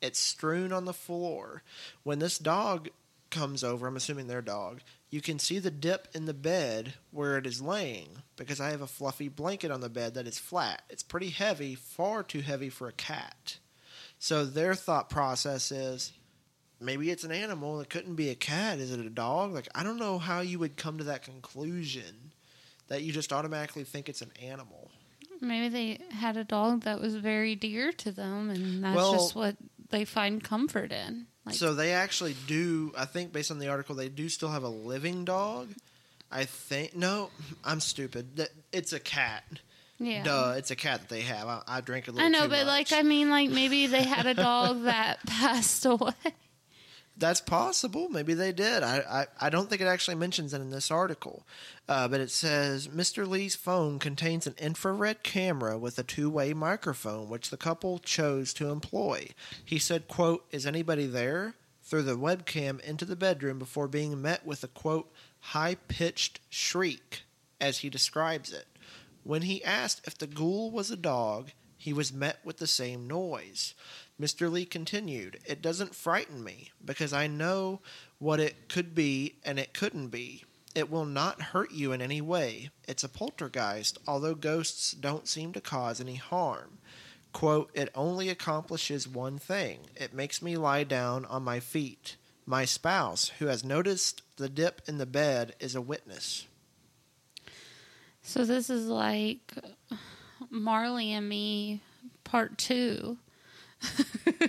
It's 0.00 0.18
strewn 0.18 0.72
on 0.72 0.86
the 0.86 0.92
floor. 0.94 1.62
When 2.02 2.18
this 2.18 2.38
dog 2.38 2.88
comes 3.30 3.62
over, 3.62 3.86
I'm 3.86 3.96
assuming 3.96 4.28
their 4.28 4.42
dog, 4.42 4.80
you 5.14 5.20
can 5.20 5.38
see 5.38 5.60
the 5.60 5.70
dip 5.70 6.08
in 6.12 6.24
the 6.24 6.34
bed 6.34 6.94
where 7.12 7.38
it 7.38 7.46
is 7.46 7.62
laying 7.62 8.08
because 8.34 8.60
I 8.60 8.70
have 8.70 8.80
a 8.80 8.86
fluffy 8.88 9.28
blanket 9.28 9.70
on 9.70 9.80
the 9.80 9.88
bed 9.88 10.14
that 10.14 10.26
is 10.26 10.40
flat. 10.40 10.82
It's 10.90 11.04
pretty 11.04 11.28
heavy, 11.28 11.76
far 11.76 12.24
too 12.24 12.40
heavy 12.40 12.68
for 12.68 12.88
a 12.88 12.92
cat. 12.92 13.58
So 14.18 14.44
their 14.44 14.74
thought 14.74 15.08
process 15.08 15.70
is 15.70 16.14
maybe 16.80 17.12
it's 17.12 17.22
an 17.22 17.30
animal. 17.30 17.80
It 17.80 17.90
couldn't 17.90 18.16
be 18.16 18.28
a 18.30 18.34
cat. 18.34 18.80
Is 18.80 18.90
it 18.90 18.98
a 19.06 19.08
dog? 19.08 19.54
Like, 19.54 19.68
I 19.72 19.84
don't 19.84 20.00
know 20.00 20.18
how 20.18 20.40
you 20.40 20.58
would 20.58 20.76
come 20.76 20.98
to 20.98 21.04
that 21.04 21.22
conclusion 21.22 22.32
that 22.88 23.04
you 23.04 23.12
just 23.12 23.32
automatically 23.32 23.84
think 23.84 24.08
it's 24.08 24.20
an 24.20 24.32
animal. 24.42 24.90
Maybe 25.40 25.68
they 25.68 26.04
had 26.12 26.36
a 26.36 26.42
dog 26.42 26.80
that 26.80 27.00
was 27.00 27.14
very 27.14 27.54
dear 27.54 27.92
to 27.92 28.10
them, 28.10 28.50
and 28.50 28.82
that's 28.82 28.96
Well- 28.96 29.12
just 29.12 29.36
what 29.36 29.54
they 29.90 30.04
find 30.04 30.42
comfort 30.42 30.90
in. 30.90 31.28
Like, 31.46 31.54
so 31.56 31.74
they 31.74 31.92
actually 31.92 32.34
do. 32.46 32.92
I 32.96 33.04
think 33.04 33.32
based 33.32 33.50
on 33.50 33.58
the 33.58 33.68
article, 33.68 33.94
they 33.94 34.08
do 34.08 34.28
still 34.28 34.50
have 34.50 34.62
a 34.62 34.68
living 34.68 35.24
dog. 35.24 35.68
I 36.32 36.44
think 36.44 36.96
no, 36.96 37.30
I'm 37.64 37.80
stupid. 37.80 38.48
It's 38.72 38.92
a 38.92 39.00
cat. 39.00 39.44
yeah. 39.98 40.24
Duh, 40.24 40.54
it's 40.56 40.70
a 40.70 40.76
cat 40.76 41.00
that 41.00 41.08
they 41.08 41.20
have. 41.20 41.46
I, 41.46 41.62
I 41.68 41.80
drink 41.80 42.08
a 42.08 42.12
little. 42.12 42.26
I 42.26 42.28
know, 42.30 42.48
but 42.48 42.66
like. 42.66 42.92
I 42.92 43.02
mean, 43.02 43.30
like 43.30 43.50
maybe 43.60 43.86
they 43.86 44.02
had 44.02 44.26
a 44.26 44.34
dog 44.34 44.84
that 44.84 45.18
passed 45.26 45.84
away. 45.84 46.12
That's 47.16 47.40
possible. 47.40 48.08
Maybe 48.08 48.34
they 48.34 48.50
did. 48.50 48.82
I, 48.82 49.26
I, 49.40 49.46
I 49.46 49.50
don't 49.50 49.70
think 49.70 49.80
it 49.80 49.86
actually 49.86 50.16
mentions 50.16 50.52
it 50.52 50.60
in 50.60 50.70
this 50.70 50.90
article. 50.90 51.46
Uh, 51.88 52.08
but 52.08 52.20
it 52.20 52.30
says 52.30 52.88
Mr. 52.88 53.26
Lee's 53.26 53.54
phone 53.54 54.00
contains 54.00 54.46
an 54.46 54.56
infrared 54.58 55.22
camera 55.22 55.78
with 55.78 55.98
a 55.98 56.02
two 56.02 56.28
way 56.28 56.52
microphone, 56.54 57.28
which 57.28 57.50
the 57.50 57.56
couple 57.56 58.00
chose 58.00 58.52
to 58.54 58.70
employ. 58.70 59.28
He 59.64 59.78
said, 59.78 60.08
quote, 60.08 60.44
Is 60.50 60.66
anybody 60.66 61.06
there? 61.06 61.54
through 61.84 62.02
the 62.02 62.16
webcam 62.16 62.80
into 62.80 63.04
the 63.04 63.14
bedroom 63.14 63.58
before 63.58 63.86
being 63.86 64.20
met 64.20 64.44
with 64.46 64.64
a 64.64 64.68
quote, 64.68 65.12
high 65.40 65.76
pitched 65.86 66.40
shriek, 66.48 67.22
as 67.60 67.78
he 67.78 67.90
describes 67.90 68.52
it. 68.52 68.66
When 69.22 69.42
he 69.42 69.62
asked 69.62 70.06
if 70.06 70.16
the 70.16 70.26
ghoul 70.26 70.70
was 70.70 70.90
a 70.90 70.96
dog, 70.96 71.50
he 71.76 71.92
was 71.92 72.12
met 72.12 72.38
with 72.44 72.56
the 72.56 72.66
same 72.66 73.06
noise. 73.06 73.74
Mr. 74.20 74.50
Lee 74.50 74.64
continued, 74.64 75.40
It 75.44 75.60
doesn't 75.60 75.94
frighten 75.94 76.44
me 76.44 76.70
because 76.84 77.12
I 77.12 77.26
know 77.26 77.80
what 78.18 78.40
it 78.40 78.68
could 78.68 78.94
be 78.94 79.36
and 79.44 79.58
it 79.58 79.74
couldn't 79.74 80.08
be. 80.08 80.44
It 80.74 80.90
will 80.90 81.04
not 81.04 81.40
hurt 81.40 81.72
you 81.72 81.92
in 81.92 82.00
any 82.00 82.20
way. 82.20 82.70
It's 82.86 83.04
a 83.04 83.08
poltergeist, 83.08 83.98
although 84.06 84.34
ghosts 84.34 84.92
don't 84.92 85.28
seem 85.28 85.52
to 85.52 85.60
cause 85.60 86.00
any 86.00 86.16
harm. 86.16 86.78
Quote, 87.32 87.70
It 87.74 87.90
only 87.94 88.28
accomplishes 88.28 89.08
one 89.08 89.38
thing 89.38 89.80
it 89.96 90.14
makes 90.14 90.40
me 90.40 90.56
lie 90.56 90.84
down 90.84 91.24
on 91.24 91.42
my 91.42 91.60
feet. 91.60 92.16
My 92.46 92.64
spouse, 92.64 93.30
who 93.38 93.46
has 93.46 93.64
noticed 93.64 94.22
the 94.36 94.48
dip 94.48 94.82
in 94.86 94.98
the 94.98 95.06
bed, 95.06 95.54
is 95.58 95.74
a 95.74 95.80
witness. 95.80 96.46
So 98.22 98.44
this 98.44 98.70
is 98.70 98.86
like 98.86 99.54
Marley 100.50 101.12
and 101.12 101.28
Me 101.28 101.80
part 102.22 102.58
two. 102.58 103.18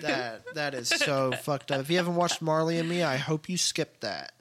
That 0.02 0.42
that 0.56 0.74
is 0.74 0.90
so 0.90 1.32
fucked 1.32 1.72
up. 1.72 1.82
If 1.82 1.90
you 1.90 1.98
haven't 1.98 2.16
watched 2.16 2.42
Marley 2.42 2.78
and 2.80 2.88
Me, 2.90 3.04
I 3.04 3.16
hope 3.18 3.48
you 3.50 3.58
skipped 3.58 4.02
that. 4.02 4.34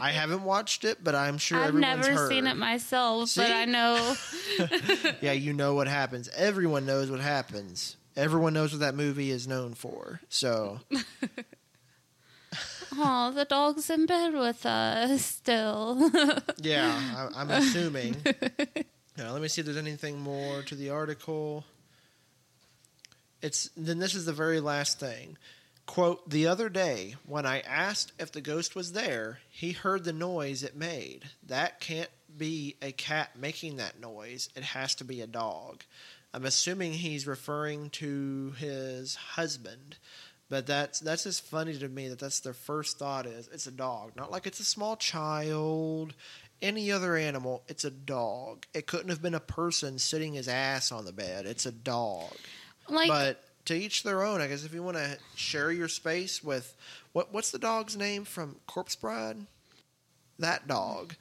I 0.00 0.10
haven't 0.10 0.42
watched 0.44 0.84
it, 0.84 1.02
but 1.02 1.14
I'm 1.14 1.36
sure 1.38 1.58
I've 1.58 1.68
everyone's 1.68 2.06
never 2.06 2.18
heard. 2.18 2.28
seen 2.30 2.46
it 2.46 2.56
myself, 2.56 3.34
but 3.36 3.50
I 3.50 3.64
know. 3.66 4.14
Yeah, 5.20 5.32
you 5.32 5.52
know 5.52 5.74
what 5.74 5.86
happens. 5.88 6.28
Everyone 6.34 6.86
knows 6.86 7.10
what 7.10 7.20
happens. 7.20 7.96
Everyone 8.16 8.52
knows 8.54 8.72
what 8.72 8.80
that 8.80 8.94
movie 8.94 9.30
is 9.30 9.46
known 9.48 9.74
for. 9.74 10.20
So 10.28 10.80
Oh, 12.92 13.30
the 13.32 13.44
dog's 13.44 13.88
in 13.88 14.06
bed 14.06 14.34
with 14.34 14.66
us 14.66 15.24
still. 15.24 16.10
yeah, 16.60 17.28
I, 17.34 17.40
I'm 17.40 17.50
assuming. 17.50 18.16
Now, 19.16 19.32
let 19.32 19.40
me 19.42 19.48
see 19.48 19.60
if 19.60 19.66
there's 19.66 19.76
anything 19.76 20.18
more 20.20 20.62
to 20.62 20.74
the 20.74 20.90
article. 20.90 21.64
It's 23.42 23.70
then 23.76 23.98
this 23.98 24.14
is 24.14 24.26
the 24.26 24.32
very 24.32 24.60
last 24.60 25.00
thing. 25.00 25.36
Quote, 25.86 26.30
the 26.30 26.46
other 26.46 26.68
day, 26.68 27.16
when 27.26 27.46
I 27.46 27.60
asked 27.60 28.12
if 28.18 28.30
the 28.30 28.40
ghost 28.40 28.76
was 28.76 28.92
there, 28.92 29.40
he 29.48 29.72
heard 29.72 30.04
the 30.04 30.12
noise 30.12 30.62
it 30.62 30.76
made. 30.76 31.24
That 31.48 31.80
can't 31.80 32.10
be 32.36 32.76
a 32.80 32.92
cat 32.92 33.30
making 33.36 33.76
that 33.76 33.98
noise. 33.98 34.50
It 34.54 34.62
has 34.62 34.94
to 34.96 35.04
be 35.04 35.20
a 35.20 35.26
dog. 35.26 35.82
I'm 36.32 36.44
assuming 36.44 36.92
he's 36.92 37.26
referring 37.26 37.90
to 37.90 38.54
his 38.58 39.16
husband. 39.16 39.96
But 40.48 40.66
that's 40.66 41.00
that's 41.00 41.24
just 41.24 41.44
funny 41.44 41.76
to 41.76 41.88
me 41.88 42.08
that 42.08 42.18
that's 42.18 42.40
their 42.40 42.52
first 42.52 42.98
thought 42.98 43.26
is 43.26 43.48
it's 43.52 43.66
a 43.66 43.72
dog. 43.72 44.12
Not 44.16 44.30
like 44.30 44.46
it's 44.46 44.60
a 44.60 44.64
small 44.64 44.96
child, 44.96 46.14
any 46.60 46.92
other 46.92 47.16
animal, 47.16 47.62
it's 47.68 47.84
a 47.84 47.90
dog. 47.90 48.66
It 48.74 48.86
couldn't 48.86 49.10
have 49.10 49.22
been 49.22 49.34
a 49.34 49.40
person 49.40 49.98
sitting 49.98 50.34
his 50.34 50.48
ass 50.48 50.92
on 50.92 51.04
the 51.04 51.12
bed. 51.12 51.46
It's 51.46 51.66
a 51.66 51.72
dog 51.72 52.36
like, 52.90 53.08
but 53.08 53.42
to 53.66 53.74
each 53.74 54.02
their 54.02 54.22
own. 54.22 54.40
I 54.40 54.46
guess 54.48 54.64
if 54.64 54.72
you 54.74 54.82
want 54.82 54.96
to 54.96 55.18
share 55.36 55.70
your 55.72 55.88
space 55.88 56.42
with 56.42 56.74
what 57.12 57.32
what's 57.32 57.50
the 57.50 57.58
dog's 57.58 57.96
name 57.96 58.24
from 58.24 58.56
Corpse 58.66 58.96
Bride? 58.96 59.38
That 60.38 60.66
dog. 60.66 61.14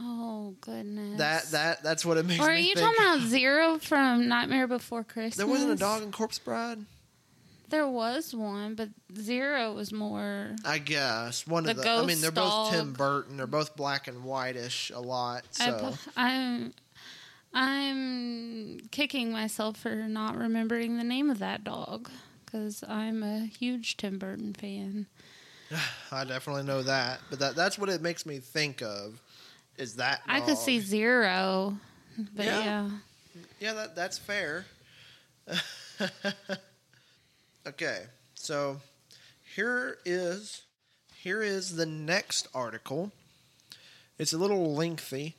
oh 0.00 0.54
goodness. 0.60 1.18
That 1.18 1.44
that 1.52 1.82
that's 1.82 2.04
what 2.04 2.16
it 2.16 2.26
makes 2.26 2.40
Or 2.42 2.50
are 2.50 2.54
you 2.56 2.74
think. 2.74 2.78
talking 2.96 3.02
about 3.02 3.20
Zero 3.28 3.78
from 3.78 4.28
Nightmare 4.28 4.66
Before 4.66 5.04
Christmas? 5.04 5.36
there 5.36 5.46
wasn't 5.46 5.72
a 5.72 5.76
dog 5.76 6.02
in 6.02 6.12
Corpse 6.12 6.38
Bride. 6.38 6.78
There 7.68 7.88
was 7.88 8.34
one, 8.34 8.74
but 8.74 8.90
Zero 9.16 9.72
was 9.72 9.92
more. 9.94 10.54
I 10.62 10.76
guess 10.76 11.46
one 11.46 11.66
of 11.68 11.76
The 11.76 11.82
the. 11.82 11.90
I 11.90 12.04
mean, 12.04 12.20
they're 12.20 12.30
both 12.30 12.70
Tim. 12.70 12.92
Burton. 12.92 13.38
They're 13.38 13.46
both 13.46 13.76
black 13.76 14.08
and 14.08 14.24
whitish 14.24 14.90
a 14.94 15.00
lot. 15.00 15.44
So 15.52 15.78
pu- 15.78 16.10
I'm, 16.14 16.74
I'm 17.54 18.80
kicking 18.90 19.30
myself 19.32 19.76
for 19.78 19.94
not 19.94 20.36
remembering 20.36 20.96
the 20.96 21.04
name 21.04 21.30
of 21.30 21.38
that 21.40 21.64
dog 21.64 22.10
because 22.44 22.82
I'm 22.88 23.22
a 23.22 23.46
huge 23.46 23.96
Tim 23.96 24.18
Burton 24.18 24.54
fan. 24.54 25.06
I 26.12 26.24
definitely 26.24 26.64
know 26.64 26.82
that. 26.82 27.20
But 27.30 27.38
that 27.40 27.54
that's 27.56 27.78
what 27.78 27.88
it 27.88 28.00
makes 28.02 28.24
me 28.26 28.38
think 28.38 28.82
of. 28.82 29.20
Is 29.78 29.96
that 29.96 30.22
I 30.26 30.40
could 30.40 30.58
see 30.58 30.80
Zero, 30.80 31.76
but 32.18 32.44
Yeah. 32.44 32.60
yeah. 32.64 32.90
Yeah, 33.60 33.72
that 33.74 33.96
that's 33.96 34.18
fair. 34.18 34.66
okay, 37.66 38.02
so 38.34 38.80
here 39.54 39.98
is 40.04 40.62
here 41.16 41.42
is 41.42 41.76
the 41.76 41.86
next 41.86 42.48
article. 42.54 43.12
It's 44.18 44.32
a 44.32 44.38
little 44.38 44.74
lengthy. 44.74 45.36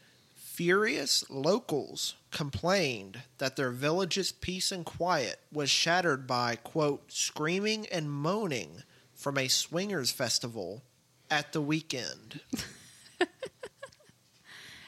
Furious 0.53 1.27
locals 1.31 2.13
complained 2.29 3.23
that 3.39 3.55
their 3.55 3.71
village's 3.71 4.31
peace 4.31 4.71
and 4.71 4.85
quiet 4.85 5.39
was 5.51 5.67
shattered 5.67 6.27
by, 6.27 6.55
quote, 6.57 7.11
screaming 7.11 7.87
and 7.87 8.11
moaning 8.11 8.83
from 9.15 9.39
a 9.39 9.47
swingers 9.47 10.11
festival 10.11 10.83
at 11.27 11.53
the 11.53 11.61
weekend. 11.61 12.41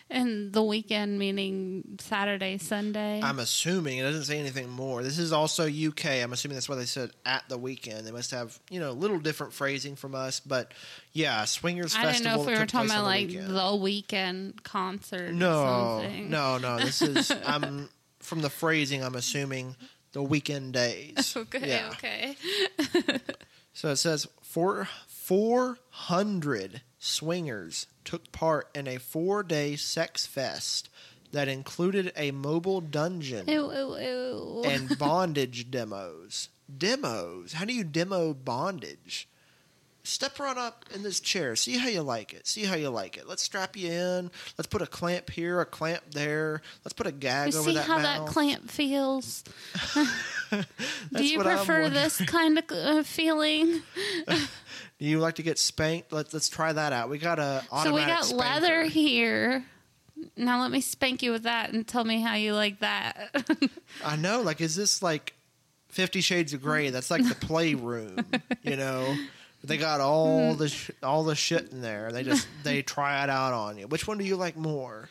And 0.07 0.53
the 0.53 0.61
weekend 0.61 1.17
meaning 1.17 1.97
Saturday, 1.99 2.59
Sunday. 2.59 3.19
I'm 3.23 3.39
assuming 3.39 3.97
it 3.97 4.03
doesn't 4.03 4.25
say 4.25 4.37
anything 4.39 4.69
more. 4.69 5.01
This 5.01 5.17
is 5.17 5.33
also 5.33 5.63
UK. 5.67 6.05
I'm 6.23 6.31
assuming 6.31 6.55
that's 6.55 6.69
why 6.69 6.75
they 6.75 6.85
said 6.85 7.09
at 7.25 7.43
the 7.49 7.57
weekend. 7.57 8.05
They 8.05 8.11
must 8.11 8.29
have 8.31 8.59
you 8.69 8.79
know 8.79 8.91
a 8.91 8.93
little 8.93 9.17
different 9.19 9.51
phrasing 9.53 9.95
from 9.95 10.13
us, 10.13 10.39
but 10.39 10.73
yeah, 11.11 11.43
swingers 11.45 11.95
I 11.95 12.01
didn't 12.03 12.11
festival. 12.23 12.35
know 12.37 12.41
if 12.43 12.47
we 12.55 12.59
were 12.59 12.65
talking 12.67 12.91
about 12.91 13.03
like 13.03 13.27
weekend. 13.29 13.55
the 13.55 13.75
weekend 13.75 14.63
concert. 14.63 15.29
or 15.29 15.33
no, 15.33 16.01
something. 16.03 16.29
no, 16.29 16.57
no. 16.59 16.77
This 16.77 17.01
is 17.01 17.31
I'm 17.45 17.89
from 18.19 18.41
the 18.41 18.49
phrasing. 18.51 19.03
I'm 19.03 19.15
assuming 19.15 19.75
the 20.11 20.21
weekend 20.21 20.73
days. 20.73 21.35
Okay, 21.37 21.67
Yeah. 21.67 21.89
okay. 21.93 22.37
So 23.73 23.89
it 23.89 23.97
says 23.97 24.27
four 24.43 24.87
four 25.07 25.79
hundred 25.89 26.81
swingers 27.05 27.87
took 28.03 28.31
part 28.31 28.69
in 28.75 28.87
a 28.87 28.97
four 28.97 29.43
day 29.43 29.75
sex 29.75 30.25
fest 30.25 30.89
that 31.31 31.47
included 31.47 32.11
a 32.15 32.31
mobile 32.31 32.81
dungeon. 32.81 33.47
Ew, 33.47 33.71
ew, 33.71 33.97
ew. 33.97 34.63
and 34.65 34.97
bondage 34.97 35.69
demos. 35.69 36.49
Demos? 36.75 37.53
How 37.53 37.65
do 37.65 37.73
you 37.73 37.83
demo 37.83 38.33
bondage? 38.33 39.27
Step 40.05 40.39
right 40.39 40.55
up 40.55 40.85
in 40.93 41.01
this 41.03 41.19
chair. 41.19 41.55
See 41.55 41.77
how 41.77 41.87
you 41.87 42.01
like 42.01 42.33
it. 42.33 42.45
See 42.47 42.63
how 42.63 42.75
you 42.75 42.89
like 42.89 43.17
it. 43.17 43.27
Let's 43.27 43.41
strap 43.41 43.75
you 43.75 43.89
in. 43.91 44.31
Let's 44.57 44.67
put 44.67 44.81
a 44.81 44.85
clamp 44.87 45.29
here, 45.31 45.59
a 45.61 45.65
clamp 45.65 46.03
there. 46.11 46.61
Let's 46.83 46.93
put 46.93 47.07
a 47.07 47.11
gag 47.11 47.53
you 47.53 47.59
over 47.59 47.69
see 47.69 47.75
that 47.75 47.85
See 47.85 47.91
how 47.91 47.97
mouth. 47.99 48.25
that 48.27 48.31
clamp 48.31 48.69
feels? 48.69 49.43
Do 51.13 51.25
you 51.25 51.41
prefer 51.41 51.89
this 51.89 52.17
kind 52.27 52.57
of 52.59 52.65
uh, 52.71 53.03
feeling? 53.03 53.81
Do 54.27 55.05
you 55.05 55.19
like 55.19 55.35
to 55.35 55.43
get 55.43 55.57
spanked? 55.57 56.13
Let's 56.13 56.33
let's 56.33 56.49
try 56.49 56.71
that 56.71 56.93
out. 56.93 57.09
We 57.09 57.17
got 57.17 57.39
a 57.39 57.63
So 57.83 57.93
we 57.93 58.01
got 58.05 58.25
spanker. 58.25 58.43
leather 58.43 58.83
here. 58.83 59.65
Now 60.37 60.61
let 60.61 60.71
me 60.71 60.81
spank 60.81 61.23
you 61.23 61.31
with 61.31 61.43
that 61.43 61.73
and 61.73 61.85
tell 61.85 62.03
me 62.05 62.21
how 62.21 62.35
you 62.35 62.53
like 62.53 62.79
that. 62.79 63.35
I 64.03 64.15
know. 64.15 64.41
Like, 64.41 64.61
is 64.61 64.75
this 64.75 65.01
like 65.03 65.33
Fifty 65.89 66.21
Shades 66.21 66.53
of 66.53 66.61
Grey? 66.61 66.89
That's 66.89 67.11
like 67.11 67.27
the 67.27 67.35
playroom. 67.35 68.25
you 68.63 68.77
know, 68.77 69.15
they 69.67 69.77
got 69.77 69.99
all 70.01 70.51
Hmm. 70.53 70.57
the 70.57 70.69
sh- 70.69 70.91
all 71.03 71.23
the 71.23 71.35
shit 71.35 71.71
in 71.71 71.81
there. 71.81 72.11
They 72.11 72.23
just 72.23 72.47
they 72.63 72.81
try 72.81 73.23
it 73.23 73.29
out 73.29 73.53
on 73.53 73.77
you. 73.77 73.87
Which 73.87 74.07
one 74.07 74.17
do 74.17 74.23
you 74.25 74.35
like 74.35 74.55
more? 74.57 75.09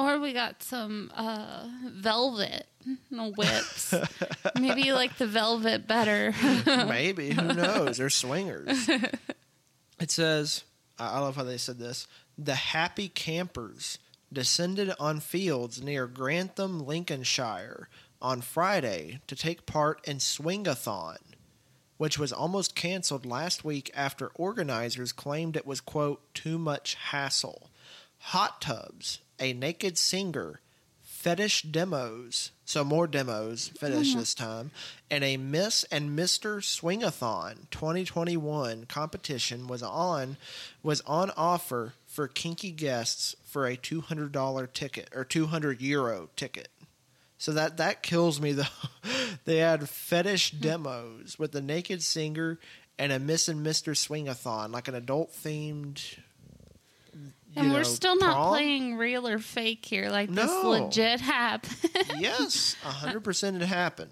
or 0.00 0.20
we 0.20 0.32
got 0.32 0.62
some 0.62 1.10
uh, 1.16 1.66
velvet 1.86 2.66
no 3.10 3.30
whips. 3.32 3.92
Maybe 4.60 4.82
you 4.82 4.94
like 4.94 5.18
the 5.18 5.26
velvet 5.26 5.88
better. 5.88 6.32
Maybe. 6.66 7.30
Who 7.30 7.52
knows? 7.52 7.96
They're 7.98 8.08
swingers. 8.08 8.88
It 10.00 10.10
says, 10.12 10.62
I 10.98 11.16
I 11.16 11.18
love 11.18 11.34
how 11.36 11.42
they 11.42 11.58
said 11.58 11.78
this. 11.78 12.06
The 12.38 12.54
happy 12.54 13.08
campers 13.08 13.98
descended 14.32 14.92
on 15.00 15.18
fields 15.20 15.82
near 15.82 16.06
Grantham, 16.06 16.78
Lincolnshire 16.86 17.88
on 18.22 18.40
Friday 18.40 19.18
to 19.26 19.34
take 19.34 19.66
part 19.66 20.06
in 20.06 20.18
Swingathon, 20.18 21.16
which 21.98 22.18
was 22.18 22.32
almost 22.32 22.74
canceled 22.74 23.26
last 23.26 23.64
week 23.64 23.90
after 23.94 24.28
organizers 24.34 25.12
claimed 25.12 25.56
it 25.56 25.66
was, 25.66 25.80
quote, 25.80 26.22
too 26.32 26.58
much 26.58 26.94
hassle. 26.94 27.70
Hot 28.18 28.60
tubs, 28.60 29.20
a 29.38 29.52
naked 29.52 29.98
singer, 29.98 30.60
fetish 31.02 31.62
demos, 31.62 32.52
so 32.64 32.84
more 32.84 33.06
demos, 33.06 33.72
fetish 33.80 34.10
mm-hmm. 34.10 34.20
this 34.20 34.34
time, 34.34 34.70
and 35.10 35.24
a 35.24 35.36
Miss 35.36 35.84
and 35.90 36.16
Mr. 36.16 36.60
Swingathon 36.62 37.68
2021 37.70 38.86
competition 38.86 39.66
was 39.66 39.82
on 39.82 40.36
was 40.82 41.00
on 41.02 41.30
offer 41.36 41.94
for 42.06 42.28
kinky 42.28 42.70
guests 42.70 43.34
for 43.44 43.66
a 43.66 43.76
$200 43.76 44.72
ticket 44.72 45.08
or 45.14 45.24
200 45.24 45.80
euro 45.80 46.28
ticket. 46.36 46.68
So 47.38 47.52
that 47.52 47.76
that 47.78 48.02
kills 48.02 48.40
me 48.40 48.52
though. 48.52 48.64
they 49.44 49.58
had 49.58 49.88
fetish 49.88 50.52
demos 50.52 51.38
with 51.38 51.52
the 51.52 51.62
naked 51.62 52.02
singer 52.02 52.58
and 52.98 53.12
a 53.12 53.18
Miss 53.18 53.48
and 53.48 53.64
Mr. 53.64 53.94
Swingathon, 53.94 54.72
like 54.72 54.88
an 54.88 54.96
adult 54.96 55.32
themed 55.32 56.18
and 57.56 57.72
we're 57.72 57.78
know, 57.78 57.82
still 57.84 58.16
not 58.16 58.34
prom? 58.34 58.48
playing 58.50 58.96
real 58.96 59.26
or 59.26 59.38
fake 59.38 59.84
here. 59.84 60.10
Like 60.10 60.30
this 60.30 60.50
legit 60.50 61.20
happened. 61.20 61.76
yes, 62.18 62.76
hundred 62.82 63.20
percent 63.20 63.60
it 63.60 63.66
happened. 63.66 64.10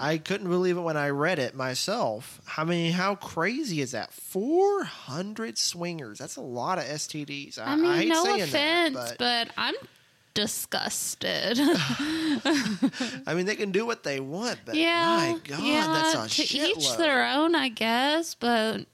I 0.00 0.18
couldn't 0.18 0.48
believe 0.48 0.76
it 0.76 0.82
when 0.82 0.96
I 0.96 1.08
read 1.08 1.40
it 1.40 1.56
myself. 1.56 2.40
I 2.56 2.62
mean, 2.62 2.92
how 2.92 3.16
crazy 3.16 3.80
is 3.80 3.92
that? 3.92 4.12
Four 4.12 4.84
hundred 4.84 5.58
swingers. 5.58 6.18
That's 6.18 6.36
a 6.36 6.42
lot 6.42 6.78
of 6.78 6.84
STDs. 6.84 7.58
I, 7.58 7.72
I 7.72 7.76
mean, 7.76 7.92
hate 7.92 8.08
no 8.08 8.24
saying 8.24 8.42
offense, 8.42 8.94
that, 8.96 9.18
but, 9.18 9.18
but 9.18 9.54
I'm 9.56 9.74
disgusted. 10.38 11.58
I 13.26 13.34
mean, 13.34 13.46
they 13.46 13.56
can 13.56 13.72
do 13.72 13.84
what 13.84 14.04
they 14.04 14.20
want. 14.20 14.60
But 14.64 14.76
yeah, 14.76 15.32
my 15.34 15.38
God, 15.42 15.64
yeah. 15.64 15.86
that's 15.88 16.32
a 16.32 16.36
to 16.36 16.42
each 16.42 16.76
shitload. 16.76 16.96
their 16.96 17.26
own, 17.26 17.56
I 17.56 17.68
guess. 17.68 18.34
But 18.36 18.86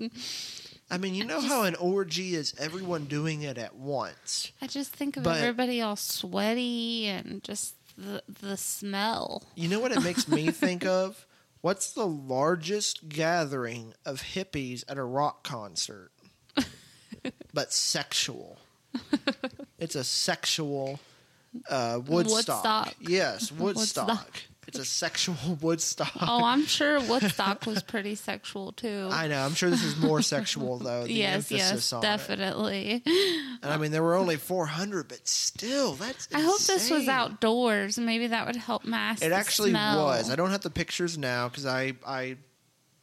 I 0.91 0.97
mean, 0.97 1.15
you 1.15 1.25
know 1.25 1.43
how 1.43 1.65
an 1.65 1.75
orgy 1.75 2.35
is 2.35 2.55
everyone 2.59 3.05
doing 3.05 3.43
it 3.43 3.59
at 3.59 3.77
once. 3.77 4.53
I 4.63 4.67
just 4.67 4.95
think 4.95 5.19
of 5.19 5.23
But- 5.23 5.37
everybody 5.37 5.83
all 5.83 5.97
sweaty 5.97 7.09
and 7.09 7.45
just 7.45 7.75
the 7.99 8.23
the 8.41 8.57
smell. 8.57 9.43
You 9.55 9.69
know 9.69 9.81
what 9.81 9.93
it 9.93 10.03
makes 10.03 10.27
me 10.27 10.51
think 10.51 10.87
of? 10.87 11.27
What's 11.61 11.93
the 11.93 12.07
largest 12.07 13.11
gathering 13.11 13.93
of 14.07 14.23
hippies 14.23 14.83
at 14.89 14.97
a 14.97 15.05
rock 15.05 15.45
concert? 15.45 16.11
but 17.53 17.71
sexual. 17.71 18.61
It's 19.79 19.95
a 19.95 20.05
sexual 20.05 21.01
uh, 21.69 22.01
Woodstock. 22.07 22.35
Woodstock. 22.35 22.95
Yes, 23.01 23.53
Woodstock. 23.59 24.09
Woodstock. 24.09 24.41
It's 24.67 24.79
a 24.79 24.85
sexual 24.85 25.59
Woodstock. 25.61 26.17
Oh, 26.21 26.45
I'm 26.45 26.65
sure 26.65 27.01
Woodstock 27.01 27.67
was 27.67 27.83
pretty 27.83 28.15
sexual 28.15 28.73
too. 28.73 29.09
I 29.13 29.29
know. 29.29 29.45
I'm 29.45 29.55
sure 29.55 29.71
this 29.71 29.85
is 29.85 29.97
more 29.99 30.23
sexual 30.23 30.79
though. 30.79 31.05
The 31.05 31.13
yes, 31.13 31.35
emphasis 31.35 31.59
yes, 31.59 31.93
on 31.93 31.99
it. 31.99 32.03
definitely. 32.03 33.03
And 33.63 33.73
I 33.73 33.77
mean, 33.77 33.91
there 33.93 34.03
were 34.03 34.15
only 34.15 34.37
400, 34.37 35.09
but 35.09 35.27
still, 35.29 35.95
that's. 35.95 36.29
I 36.35 36.41
hope 36.41 36.61
this 36.61 36.91
was 36.91 37.09
outdoors. 37.09 37.99
Maybe 37.99 38.29
that 38.29 38.47
would 38.47 38.57
help 38.57 38.85
mask. 38.85 39.23
It 39.23 39.33
actually 39.33 39.71
smell. 39.71 40.05
was. 40.05 40.31
I 40.31 40.37
don't 40.37 40.51
have 40.51 40.63
the 40.63 40.71
pictures 40.71 41.19
now 41.19 41.49
because 41.49 41.67
I 41.67 41.95
I 42.07 42.37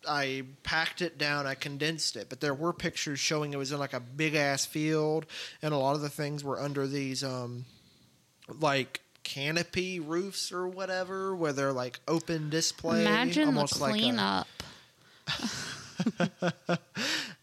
I 0.08 0.44
packed 0.64 1.02
it 1.02 1.18
down. 1.18 1.46
I 1.46 1.56
condensed 1.56 2.16
it, 2.16 2.28
but 2.30 2.42
there 2.42 2.54
were 2.54 2.74
pictures 2.74 3.20
showing 3.20 3.54
it 3.54 3.58
was 3.58 3.72
in 3.72 3.80
like 3.80 3.94
a 3.94 4.00
big 4.00 4.36
ass 4.36 4.66
field, 4.66 5.26
and 5.62 5.74
a 5.74 5.78
lot 5.78 5.96
of 5.96 6.02
the 6.02 6.10
things 6.10 6.44
were 6.44 6.60
under 6.60 6.88
these 6.88 7.24
um 7.24 7.66
like 8.60 9.02
canopy 9.24 10.00
roofs 10.00 10.52
or 10.52 10.68
whatever, 10.68 11.36
where 11.36 11.54
they're 11.54 11.72
like 11.74 12.00
open 12.08 12.50
display. 12.50 13.02
Imagine 13.02 13.44
the 13.44 13.48
almost 13.48 13.80
like 13.80 13.92
a- 13.96 13.98
cleanup. 13.98 14.48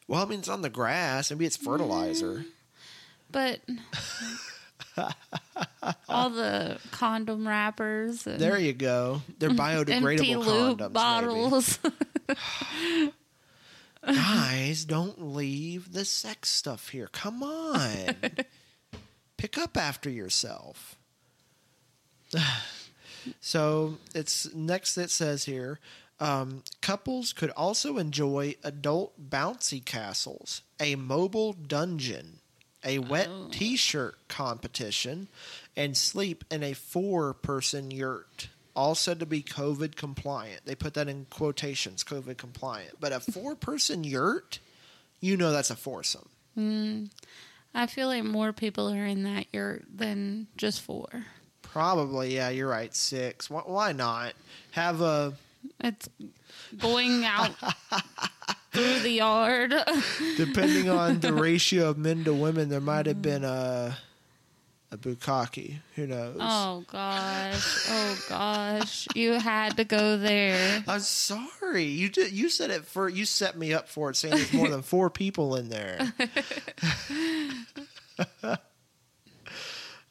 well, 0.09 0.23
I 0.23 0.25
mean, 0.27 0.41
it's 0.41 0.49
on 0.49 0.63
the 0.63 0.69
grass. 0.71 1.31
Maybe 1.31 1.47
it's 1.47 1.57
fertilizer. 1.57 2.45
but 3.31 3.61
all 6.09 6.31
the 6.31 6.79
condom 6.91 7.47
wrappers 7.47 8.25
There 8.25 8.59
you 8.59 8.73
go. 8.73 9.23
They're 9.39 9.51
biodegradable 9.51 10.77
condoms. 10.77 10.93
bottles. 10.93 11.79
Guys, 14.07 14.85
don't 14.85 15.35
leave 15.35 15.93
the 15.93 16.05
sex 16.05 16.49
stuff 16.51 16.89
here. 16.91 17.09
Come 17.13 17.43
on. 17.43 18.15
Pick 19.37 19.59
up 19.59 19.77
after 19.77 20.09
yourself. 20.11 20.97
so 23.41 23.99
it's 24.15 24.53
next 24.55 24.97
it 24.99 25.11
says 25.11 25.45
here 25.45 25.79
um, 26.21 26.63
couples 26.81 27.33
could 27.33 27.51
also 27.51 27.97
enjoy 27.99 28.57
adult 28.65 29.31
bouncy 29.31 29.85
castles, 29.85 30.63
a 30.81 30.97
mobile 30.97 31.53
dungeon, 31.53 32.41
a 32.85 32.99
wet 32.99 33.29
Oh. 33.31 33.49
t 33.53 33.77
shirt 33.77 34.17
competition, 34.27 35.29
and 35.77 35.97
sleep 35.97 36.45
in 36.51 36.63
a 36.63 36.73
four 36.73 37.35
person 37.35 37.91
yurt. 37.91 38.49
All 38.75 38.95
said 38.95 39.21
to 39.21 39.27
be 39.27 39.43
COVID 39.43 39.97
compliant. 39.97 40.63
They 40.65 40.75
put 40.75 40.95
that 40.95 41.09
in 41.09 41.27
quotations, 41.31 42.03
COVID 42.05 42.37
compliant. 42.37 42.95
But 43.01 43.13
a 43.13 43.21
four 43.21 43.55
person 43.55 44.03
yurt, 44.05 44.59
you 45.21 45.37
know 45.37 45.51
that's 45.53 45.71
a 45.71 45.77
foursome. 45.77 46.29
I 47.75 47.87
feel 47.87 48.09
like 48.09 48.25
more 48.25 48.53
people 48.53 48.89
are 48.93 49.07
in 49.07 49.23
that 49.23 49.47
yurt 49.53 49.85
than 49.93 50.49
just 50.57 50.81
four. 50.81 51.27
Probably, 51.63 52.35
yeah, 52.35 52.49
you're 52.49 52.69
right. 52.69 52.95
Six. 52.95 53.51
Why, 53.51 53.63
why 53.65 53.93
not 53.93 54.33
have 54.73 55.01
a? 55.01 55.35
It's 55.81 56.09
going 56.79 57.25
out 57.25 57.51
through 58.73 59.01
the 59.01 59.11
yard. 59.11 59.75
Depending 60.37 60.89
on 60.89 61.21
the 61.21 61.33
ratio 61.35 61.91
of 61.91 61.99
men 61.99 62.25
to 62.25 62.33
women, 62.35 62.69
there 62.69 62.81
might 62.81 63.07
have 63.07 63.23
been 63.23 63.45
a 63.45 63.97
a 64.91 64.97
bukkake. 64.97 65.77
Who 65.97 66.07
knows? 66.07 66.39
oh 66.41 66.85
gosh. 66.91 67.87
Oh 67.91 68.25
gosh. 68.29 69.07
You 69.15 69.33
had 69.35 69.77
to 69.77 69.85
go 69.85 70.17
there. 70.17 70.83
I'm 70.89 71.01
sorry. 71.01 71.85
You 71.85 72.09
did. 72.09 72.33
You 72.33 72.49
said 72.49 72.71
it 72.71 72.87
for. 72.87 73.09
You 73.09 73.25
set 73.25 73.59
me 73.59 73.75
up 73.75 73.89
for 73.89 74.11
it, 74.11 74.17
saying 74.17 74.35
there's 74.35 74.53
more 74.53 74.69
than 74.69 74.83
four 74.83 75.11
people 75.11 75.57
in 75.57 75.69
there. 75.69 76.13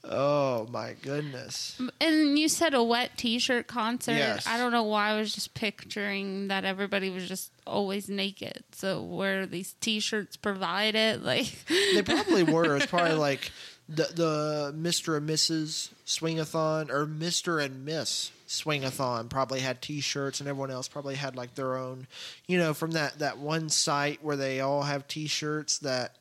Oh 0.09 0.67
my 0.71 0.95
goodness! 1.01 1.79
And 1.99 2.37
you 2.37 2.49
said 2.49 2.73
a 2.73 2.83
wet 2.83 3.11
t-shirt 3.17 3.67
concert. 3.67 4.13
Yes. 4.13 4.47
I 4.47 4.57
don't 4.57 4.71
know 4.71 4.83
why 4.83 5.09
I 5.09 5.19
was 5.19 5.33
just 5.33 5.53
picturing 5.53 6.47
that 6.47 6.65
everybody 6.65 7.09
was 7.09 7.27
just 7.27 7.51
always 7.65 8.09
naked. 8.09 8.63
So 8.71 9.03
were 9.03 9.45
these 9.45 9.73
t-shirts 9.81 10.37
provided? 10.37 11.21
Like 11.27 11.51
They 11.67 12.01
probably 12.03 12.43
were. 12.43 12.77
It's 12.77 12.85
probably 12.85 13.13
like 13.15 13.51
the 13.89 14.03
the 14.13 14.73
Mister 14.75 15.17
and 15.17 15.29
Mrs. 15.29 15.89
Swingathon 16.05 16.89
or 16.89 17.05
Mister 17.05 17.59
and 17.59 17.83
Miss 17.83 18.31
Swingathon 18.47 19.29
probably 19.29 19.59
had 19.59 19.81
T-shirts, 19.81 20.39
and 20.39 20.47
everyone 20.47 20.71
else 20.71 20.87
probably 20.87 21.15
had 21.15 21.35
like 21.35 21.55
their 21.55 21.77
own. 21.77 22.07
You 22.47 22.57
know, 22.57 22.73
from 22.73 22.91
that 22.91 23.19
that 23.19 23.37
one 23.37 23.69
site 23.69 24.23
where 24.23 24.37
they 24.37 24.61
all 24.61 24.83
have 24.83 25.07
T-shirts 25.07 25.79
that 25.79 26.15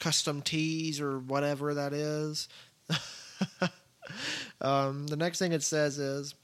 custom 0.00 0.42
tees 0.42 1.00
or 1.00 1.18
whatever 1.18 1.74
that 1.74 1.92
is. 1.92 2.48
um, 4.60 5.06
the 5.06 5.16
next 5.16 5.38
thing 5.38 5.52
it 5.52 5.62
says 5.62 5.98
is 5.98 6.34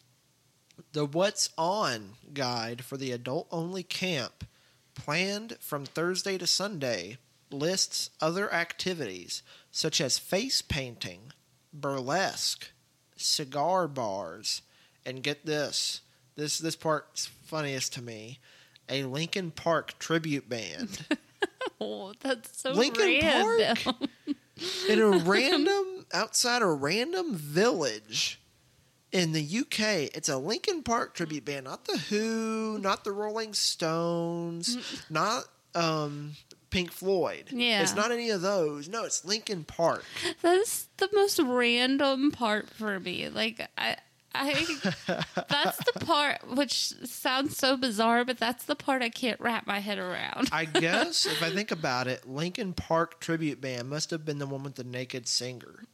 the 0.93 1.05
What's 1.07 1.51
On 1.57 2.11
guide 2.33 2.85
for 2.85 2.97
the 2.97 3.13
adult 3.13 3.49
only 3.51 3.83
camp 3.83 4.47
planned 4.95 5.57
from 5.61 5.85
Thursday 5.85 6.39
to 6.39 6.47
Sunday 6.47 7.19
lists 7.51 8.11
other 8.21 8.53
activities 8.53 9.43
such 9.71 10.01
as 10.01 10.19
face 10.19 10.63
painting, 10.63 11.33
burlesque, 11.73 12.71
cigar 13.17 13.89
bars, 13.89 14.63
and 15.05 15.23
get 15.23 15.47
this. 15.47 16.01
This 16.35 16.59
this 16.59 16.77
part's 16.77 17.27
funniest 17.27 17.93
to 17.95 18.03
me. 18.03 18.39
A 18.89 19.05
Linkin 19.05 19.51
Park 19.51 19.99
tribute 19.99 20.49
band. 20.49 21.07
oh, 21.81 22.13
that's 22.21 22.61
so 22.61 22.73
Lincoln 22.73 23.21
random. 23.21 23.77
Park? 23.77 24.11
in 24.89 25.01
a 25.01 25.09
random 25.25 26.07
outside 26.13 26.63
a 26.63 26.67
random 26.67 27.35
village 27.35 28.41
in 29.13 29.33
the 29.33 29.43
UK. 29.43 30.15
It's 30.15 30.29
a 30.29 30.37
Linkin 30.39 30.83
Park 30.83 31.15
tribute 31.15 31.45
band, 31.45 31.65
not 31.65 31.85
the 31.85 31.99
Who, 31.99 32.79
not 32.81 33.05
the 33.05 33.13
Rolling 33.13 33.55
Stones, 33.55 35.05
not 35.11 35.45
um, 35.75 36.33
Pink 36.71 36.93
Floyd. 36.93 37.49
Yeah. 37.51 37.83
it's 37.83 37.95
not 37.95 38.13
any 38.13 38.31
of 38.31 38.43
those. 38.43 38.89
No, 38.89 39.05
it's 39.05 39.25
Linkin 39.25 39.65
Park. 39.65 40.05
That's 40.43 40.89
the 40.97 41.09
most 41.13 41.39
random 41.39 42.31
part 42.31 42.69
for 42.69 42.99
me. 43.01 43.29
Like 43.29 43.69
I 43.79 43.97
I 44.39 45.25
that's 45.49 45.79
the 45.93 46.05
part 46.05 46.39
which 46.49 46.75
sounds 46.75 47.57
so 47.57 47.77
bizarre, 47.77 48.25
but 48.25 48.39
that's 48.39 48.65
the 48.65 48.77
part 48.77 49.03
I 49.03 49.09
can't 49.09 49.41
wrap 49.41 49.67
my 49.67 49.81
head 49.81 49.99
around. 49.99 50.49
I 50.53 50.65
guess 50.65 51.27
if 51.27 51.43
I 51.43 51.51
think 51.51 51.71
about 51.73 52.07
it, 52.07 52.29
Linkin 52.29 52.73
Park 52.73 53.21
tribute 53.21 53.61
band 53.61 53.89
must 53.89 54.11
have 54.11 54.25
been 54.25 54.39
the 54.39 54.47
one 54.47 54.63
with 54.63 54.75
the 54.75 54.85
naked 54.85 55.29
singer. 55.29 55.85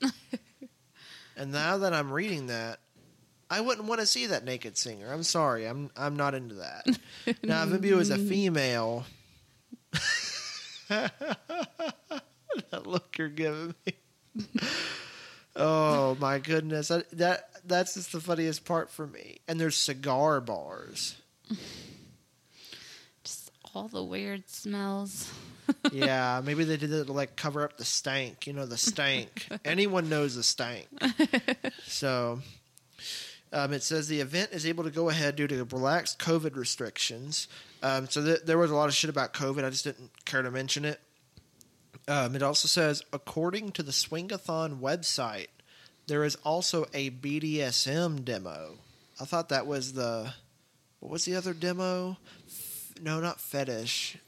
and 1.37 1.53
now 1.53 1.79
that 1.79 1.93
I'm 1.93 2.13
reading 2.13 2.47
that, 2.49 2.81
I 3.51 3.61
wouldn't 3.61 3.87
want 3.87 4.01
to 4.01 4.07
see 4.07 4.27
that 4.27 4.45
naked 4.45 4.77
singer. 4.79 5.13
I'm 5.13 5.23
sorry, 5.23 5.67
I'm 5.67 5.91
I'm 5.97 6.17
not 6.17 6.35
into 6.35 6.57
that. 6.57 6.87
now, 7.43 7.65
if 7.65 7.85
it 7.85 7.95
was 7.95 8.11
a 8.11 8.19
female, 8.19 9.05
that 10.89 12.87
look 12.87 13.17
you're 13.19 13.29
giving 13.29 13.75
me. 13.87 13.95
oh 15.57 16.17
my 16.19 16.39
goodness, 16.39 16.91
I, 16.91 17.03
that 17.13 17.51
that's 17.65 17.95
just 17.95 18.13
the 18.13 18.21
funniest 18.21 18.65
part 18.65 18.91
for 18.91 19.07
me. 19.07 19.39
And 19.49 19.61
there's 19.61 19.77
cigar 19.77 20.41
bars. 20.41 21.17
Just 23.25 23.51
all 23.75 23.89
the 23.89 24.03
weird 24.03 24.49
smells. 24.49 25.33
yeah, 25.93 26.41
maybe 26.45 26.65
they 26.65 26.77
did 26.77 26.93
it 26.93 27.05
to 27.07 27.13
like 27.13 27.37
cover 27.37 27.63
up 27.65 27.77
the 27.77 27.85
stank. 27.85 28.47
You 28.47 28.53
know, 28.53 28.67
the 28.67 28.77
stank. 28.77 29.49
Anyone 29.65 30.09
knows 30.09 30.35
the 30.35 30.43
stank. 30.43 30.89
so, 31.85 32.41
um, 33.53 33.73
it 33.73 33.83
says 33.83 34.09
the 34.09 34.21
event 34.21 34.51
is 34.53 34.67
able 34.67 34.85
to 34.85 34.91
go 34.91 35.09
ahead 35.09 35.37
due 35.37 35.47
to 35.47 35.65
relaxed 35.65 36.19
COVID 36.19 36.57
restrictions. 36.57 37.49
Um, 37.83 38.09
so 38.09 38.25
th- 38.25 38.43
there 38.45 38.59
was 38.59 38.71
a 38.71 38.75
lot 38.75 38.89
of 38.89 38.95
shit 38.95 39.11
about 39.11 39.35
COVID. 39.35 39.65
I 39.65 39.71
just 39.71 39.85
didn't 39.85 40.11
care 40.25 40.43
to 40.43 40.51
mention 40.51 40.85
it. 40.85 41.01
Um, 42.09 42.35
it 42.35 42.43
also 42.43 42.67
says, 42.67 43.03
according 43.13 43.73
to 43.73 43.83
the 43.83 43.93
Swingathon 43.93 44.81
website, 44.81 45.49
there 46.07 46.25
is 46.25 46.37
also 46.45 46.87
a 46.93 47.11
BDSM 47.11 48.25
demo. 48.25 48.75
I 49.21 49.25
thought 49.25 49.49
that 49.51 49.67
was 49.67 49.93
the 49.93 50.35
what 51.01 51.11
was 51.11 51.25
the 51.25 51.35
other 51.35 51.55
demo? 51.55 52.17
F- 52.47 52.95
no, 53.01 53.21
not 53.21 53.41
fetish 53.41 54.19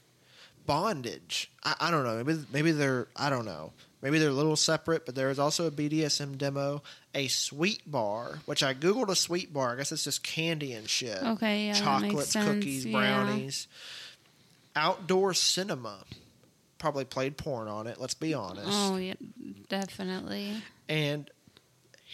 bondage. 0.65 1.51
I, 1.63 1.75
I 1.79 1.91
don't 1.91 2.03
know. 2.03 2.23
Maybe 2.23 2.45
maybe 2.51 2.71
they're 2.71 3.07
I 3.15 3.29
don't 3.29 3.45
know. 3.45 3.73
Maybe 4.01 4.19
they're 4.19 4.29
a 4.29 4.33
little 4.33 4.55
separate, 4.55 5.05
but 5.05 5.15
there 5.15 5.31
is 5.31 5.39
also 5.39 5.65
a 5.65 5.71
BDSM 5.71 6.37
demo, 6.37 6.83
a 7.15 7.27
sweet 7.27 7.89
bar, 7.89 8.39
which 8.45 8.61
I 8.61 8.75
googled 8.75 9.09
a 9.09 9.15
sweet 9.15 9.51
bar. 9.51 9.73
I 9.73 9.77
guess 9.77 9.91
it's 9.91 10.03
just 10.03 10.21
candy 10.21 10.73
and 10.73 10.87
shit. 10.87 11.17
Okay, 11.23 11.67
yeah, 11.67 11.73
chocolates, 11.73 12.33
cookies, 12.33 12.85
yeah. 12.85 12.91
brownies. 12.91 13.67
Outdoor 14.75 15.33
cinema. 15.33 16.03
Probably 16.77 17.05
played 17.05 17.35
porn 17.37 17.67
on 17.67 17.87
it. 17.87 17.99
Let's 17.99 18.13
be 18.13 18.33
honest. 18.35 18.69
Oh 18.71 18.97
yeah, 18.97 19.15
definitely. 19.69 20.51
And 20.87 21.31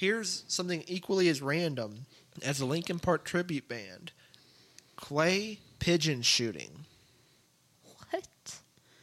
here's 0.01 0.43
something 0.47 0.83
equally 0.87 1.29
as 1.29 1.41
random 1.41 2.05
as 2.43 2.57
the 2.57 2.65
Linkin 2.65 2.99
Park 2.99 3.23
tribute 3.23 3.69
band: 3.69 4.11
clay 4.97 5.59
pigeon 5.79 6.21
shooting. 6.21 6.85
What? 8.09 8.27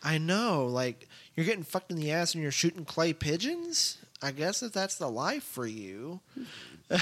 I 0.02 0.18
know, 0.18 0.66
like 0.66 1.08
you're 1.34 1.46
getting 1.46 1.64
fucked 1.64 1.90
in 1.90 1.96
the 1.96 2.12
ass 2.12 2.34
and 2.34 2.42
you're 2.42 2.52
shooting 2.52 2.84
clay 2.84 3.12
pigeons. 3.12 3.98
I 4.20 4.32
guess 4.32 4.62
if 4.62 4.72
that's 4.72 4.96
the 4.96 5.08
life 5.08 5.44
for 5.44 5.66
you. 5.66 6.20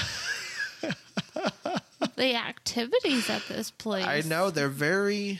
The 2.15 2.35
activities 2.35 3.29
at 3.29 3.43
this 3.47 3.69
place. 3.69 4.05
I 4.05 4.21
know 4.21 4.49
they're 4.49 4.69
very. 4.69 5.39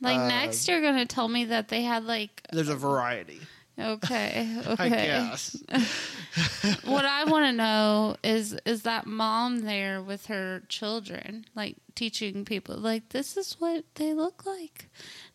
Like 0.00 0.18
uh, 0.18 0.28
next, 0.28 0.68
you're 0.68 0.80
gonna 0.80 1.06
tell 1.06 1.28
me 1.28 1.46
that 1.46 1.68
they 1.68 1.82
had 1.82 2.04
like 2.04 2.42
There's 2.52 2.68
a 2.68 2.76
variety. 2.76 3.40
Okay, 3.78 4.58
okay. 4.66 4.84
I 4.84 4.88
guess. 4.88 5.56
what 6.84 7.04
I 7.04 7.24
want 7.24 7.46
to 7.46 7.52
know 7.52 8.16
is 8.22 8.56
is 8.64 8.82
that 8.82 9.06
mom 9.06 9.60
there 9.60 10.02
with 10.02 10.26
her 10.26 10.62
children, 10.68 11.46
like 11.54 11.76
teaching 11.94 12.44
people, 12.44 12.76
like 12.76 13.10
this 13.10 13.36
is 13.36 13.54
what 13.58 13.84
they 13.94 14.14
look 14.14 14.44
like, 14.46 14.88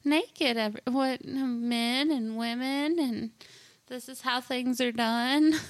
naked. 0.04 0.58
Every, 0.58 0.82
what 0.86 1.26
men 1.26 2.12
and 2.12 2.38
women, 2.38 3.00
and 3.00 3.32
this 3.88 4.10
is 4.10 4.22
how 4.22 4.42
things 4.42 4.82
are 4.82 4.92
done. 4.92 5.54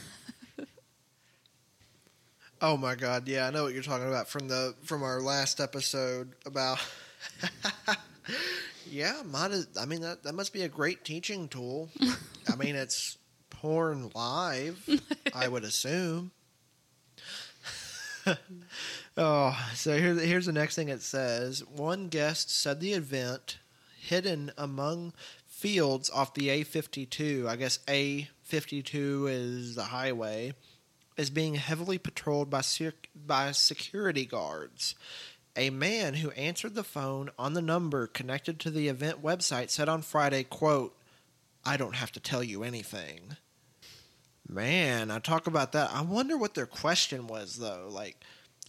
Oh 2.59 2.75
my 2.75 2.95
god, 2.95 3.27
yeah, 3.27 3.45
I 3.45 3.51
know 3.51 3.63
what 3.63 3.73
you're 3.75 3.83
talking 3.83 4.07
about 4.07 4.27
from 4.27 4.47
the 4.47 4.73
from 4.81 5.03
our 5.03 5.21
last 5.21 5.59
episode 5.59 6.33
about. 6.45 6.79
Yeah, 8.89 9.21
I 9.79 9.85
mean 9.85 10.01
that 10.01 10.23
that 10.23 10.33
must 10.33 10.53
be 10.53 10.63
a 10.63 10.69
great 10.69 11.03
teaching 11.03 11.47
tool. 11.47 11.89
I 12.51 12.55
mean, 12.55 12.75
it's 12.83 13.17
porn 13.49 14.09
live, 14.13 14.87
I 15.33 15.47
would 15.47 15.63
assume. 15.63 16.31
oh, 19.17 19.69
so 19.73 19.97
here's 19.97 20.21
here's 20.21 20.45
the 20.45 20.51
next 20.51 20.75
thing 20.75 20.89
it 20.89 21.01
says. 21.01 21.63
One 21.65 22.07
guest 22.07 22.49
said 22.49 22.79
the 22.79 22.93
event 22.93 23.57
hidden 23.99 24.51
among 24.57 25.13
fields 25.45 26.09
off 26.09 26.33
the 26.33 26.49
A52. 26.49 27.47
I 27.47 27.55
guess 27.55 27.79
A52 27.87 29.29
is 29.29 29.75
the 29.75 29.85
highway 29.85 30.53
is 31.17 31.29
being 31.29 31.55
heavily 31.55 31.97
patrolled 31.97 32.49
by 32.49 32.61
by 33.15 33.51
security 33.51 34.25
guards. 34.25 34.95
A 35.57 35.71
man 35.71 36.13
who 36.13 36.29
answered 36.31 36.75
the 36.75 36.83
phone 36.83 37.31
on 37.39 37.53
the 37.53 37.63
number 37.63 38.05
connected 38.05 38.59
to 38.59 38.69
the 38.69 38.87
event 38.89 39.23
website 39.23 39.71
said 39.71 39.89
on 39.89 40.03
Friday, 40.03 40.43
quote, 40.43 40.95
I 41.65 41.77
don't 41.77 41.95
have 41.95 42.11
to 42.11 42.19
tell 42.19 42.43
you 42.43 42.63
anything. 42.63 43.35
Man, 44.47 45.09
I 45.09 45.17
talk 45.17 45.47
about 45.47 45.71
that. 45.71 45.89
I 45.91 46.01
wonder 46.01 46.37
what 46.37 46.53
their 46.53 46.67
question 46.67 47.25
was 47.25 47.57
though. 47.57 47.87
Like, 47.89 48.23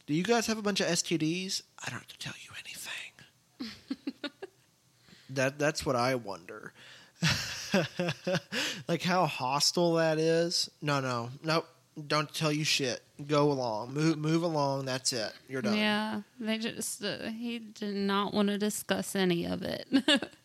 do 0.06 0.14
you 0.14 0.24
guys 0.24 0.46
have 0.46 0.56
a 0.56 0.62
bunch 0.62 0.80
of 0.80 0.86
STDs? 0.86 1.62
I 1.84 1.90
don't 1.90 1.98
have 1.98 2.08
to 2.08 2.18
tell 2.18 2.34
you 2.42 2.50
anything. 2.64 4.30
that 5.30 5.58
that's 5.58 5.84
what 5.84 5.94
I 5.94 6.14
wonder. 6.14 6.72
like 8.88 9.02
how 9.02 9.26
hostile 9.26 9.94
that 9.94 10.18
is. 10.18 10.70
No, 10.80 11.00
no, 11.00 11.28
nope, 11.44 11.68
don't 12.06 12.32
tell 12.32 12.52
you 12.52 12.64
shit. 12.64 13.02
Go 13.26 13.50
along, 13.50 13.92
move 13.94 14.18
move 14.18 14.42
along. 14.42 14.84
That's 14.84 15.12
it. 15.12 15.32
You're 15.48 15.62
done. 15.62 15.76
Yeah, 15.76 16.20
they 16.38 16.58
just 16.58 17.02
uh, 17.02 17.30
he 17.30 17.58
did 17.58 17.96
not 17.96 18.32
want 18.32 18.48
to 18.48 18.58
discuss 18.58 19.16
any 19.16 19.44
of 19.44 19.62
it. 19.62 19.88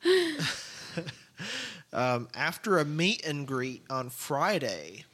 Um, 1.94 2.28
after 2.34 2.80
a 2.80 2.86
meet 2.86 3.24
and 3.24 3.46
greet 3.48 3.84
on 3.88 4.10
Friday, 4.10 5.06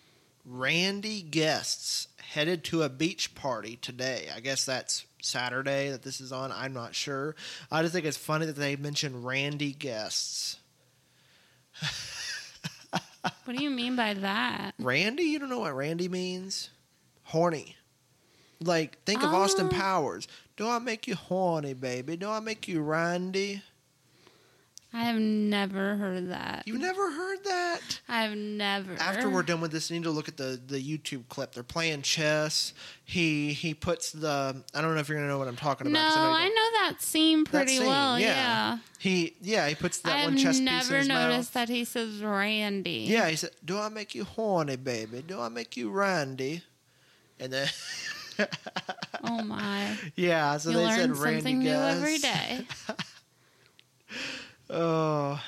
Randy 0.45 1.21
guests 1.21 2.07
headed 2.19 2.63
to 2.65 2.83
a 2.83 2.89
beach 2.89 3.35
party 3.35 3.75
today. 3.75 4.29
I 4.33 4.39
guess 4.39 4.65
that's 4.65 5.05
Saturday 5.21 5.89
that 5.89 6.03
this 6.03 6.21
is 6.21 6.31
on. 6.31 6.53
I'm 6.53 6.71
not 6.73 6.95
sure. 6.95 7.35
I 7.69 7.81
just 7.81 7.93
think 7.93 8.05
it's 8.05 8.15
funny 8.15 8.45
that 8.45 8.55
they 8.55 8.77
mentioned 8.77 9.25
Randy 9.25 9.73
guests. 9.73 10.57
what 13.21 13.57
do 13.57 13.63
you 13.63 13.69
mean 13.69 13.95
by 13.95 14.13
that? 14.13 14.73
Randy, 14.79 15.23
you 15.23 15.39
don't 15.39 15.49
know 15.49 15.59
what 15.59 15.75
Randy 15.75 16.07
means? 16.07 16.69
Horny. 17.23 17.75
Like, 18.61 19.03
think 19.05 19.23
of 19.23 19.33
Austin 19.33 19.67
Oh. 19.67 19.69
Powers. 19.69 20.27
Do 20.57 20.67
I 20.67 20.79
make 20.79 21.07
you 21.07 21.15
horny, 21.15 21.73
baby? 21.73 22.17
Do 22.17 22.29
I 22.29 22.39
make 22.39 22.67
you 22.67 22.81
Randy? 22.81 23.61
I 24.91 25.03
have 25.03 25.17
never 25.19 25.97
heard 25.97 26.29
that. 26.31 26.63
You 26.65 26.79
never 26.79 27.11
heard 27.11 27.43
that? 27.43 27.99
I 28.09 28.23
have 28.23 28.35
never. 28.35 28.95
After 28.95 29.29
we're 29.29 29.43
done 29.43 29.61
with 29.61 29.71
this, 29.71 29.91
you 29.91 29.97
need 29.99 30.03
to 30.05 30.09
look 30.09 30.27
at 30.27 30.35
the, 30.37 30.59
the 30.65 30.81
YouTube 30.81 31.27
clip. 31.29 31.51
They're 31.53 31.61
playing 31.61 32.01
chess. 32.01 32.73
He 33.05 33.53
he 33.53 33.75
puts 33.75 34.11
the 34.11 34.63
I 34.73 34.81
don't 34.81 34.95
know 34.95 34.99
if 34.99 35.07
you're 35.07 35.19
gonna 35.19 35.27
know 35.29 35.37
what 35.37 35.47
I'm 35.47 35.55
talking 35.55 35.85
about. 35.85 35.93
No. 35.93 36.07
'cause 36.07 36.15
know 36.15 36.31
I 36.31 36.47
know 36.47 36.89
that 36.89 36.95
scene 37.01 37.43
That 37.43 37.51
pretty 37.51 37.77
scene, 37.77 37.85
well. 37.87 38.19
Yeah. 38.19 38.79
He 38.97 39.35
yeah 39.41 39.67
he 39.69 39.75
puts 39.75 39.99
that 39.99 40.21
I 40.21 40.23
one 40.25 40.37
chess 40.37 40.59
piece 40.59 40.59
in 40.59 40.65
his 40.67 40.89
mouth. 40.89 40.91
I've 40.91 41.07
never 41.07 41.29
noticed 41.29 41.53
that 41.53 41.69
he 41.69 41.85
says 41.85 42.23
Randy. 42.23 43.05
Yeah, 43.07 43.29
he 43.29 43.35
said, 43.35 43.51
"Do 43.63 43.77
I 43.77 43.89
make 43.89 44.15
you 44.15 44.23
horny, 44.23 44.75
baby? 44.75 45.21
Do 45.21 45.39
I 45.39 45.49
make 45.49 45.77
you 45.77 45.91
Randy?" 45.91 46.63
And 47.39 47.53
then 47.53 47.69
Oh 49.23 49.43
my! 49.43 49.97
yeah, 50.15 50.57
so 50.57 50.71
you 50.71 50.77
they 50.77 50.85
said 50.95 51.15
Randy 51.15 51.37
something 51.41 51.59
new 51.59 51.69
every 51.69 52.17
day. 52.17 52.65
Oh. 54.69 55.41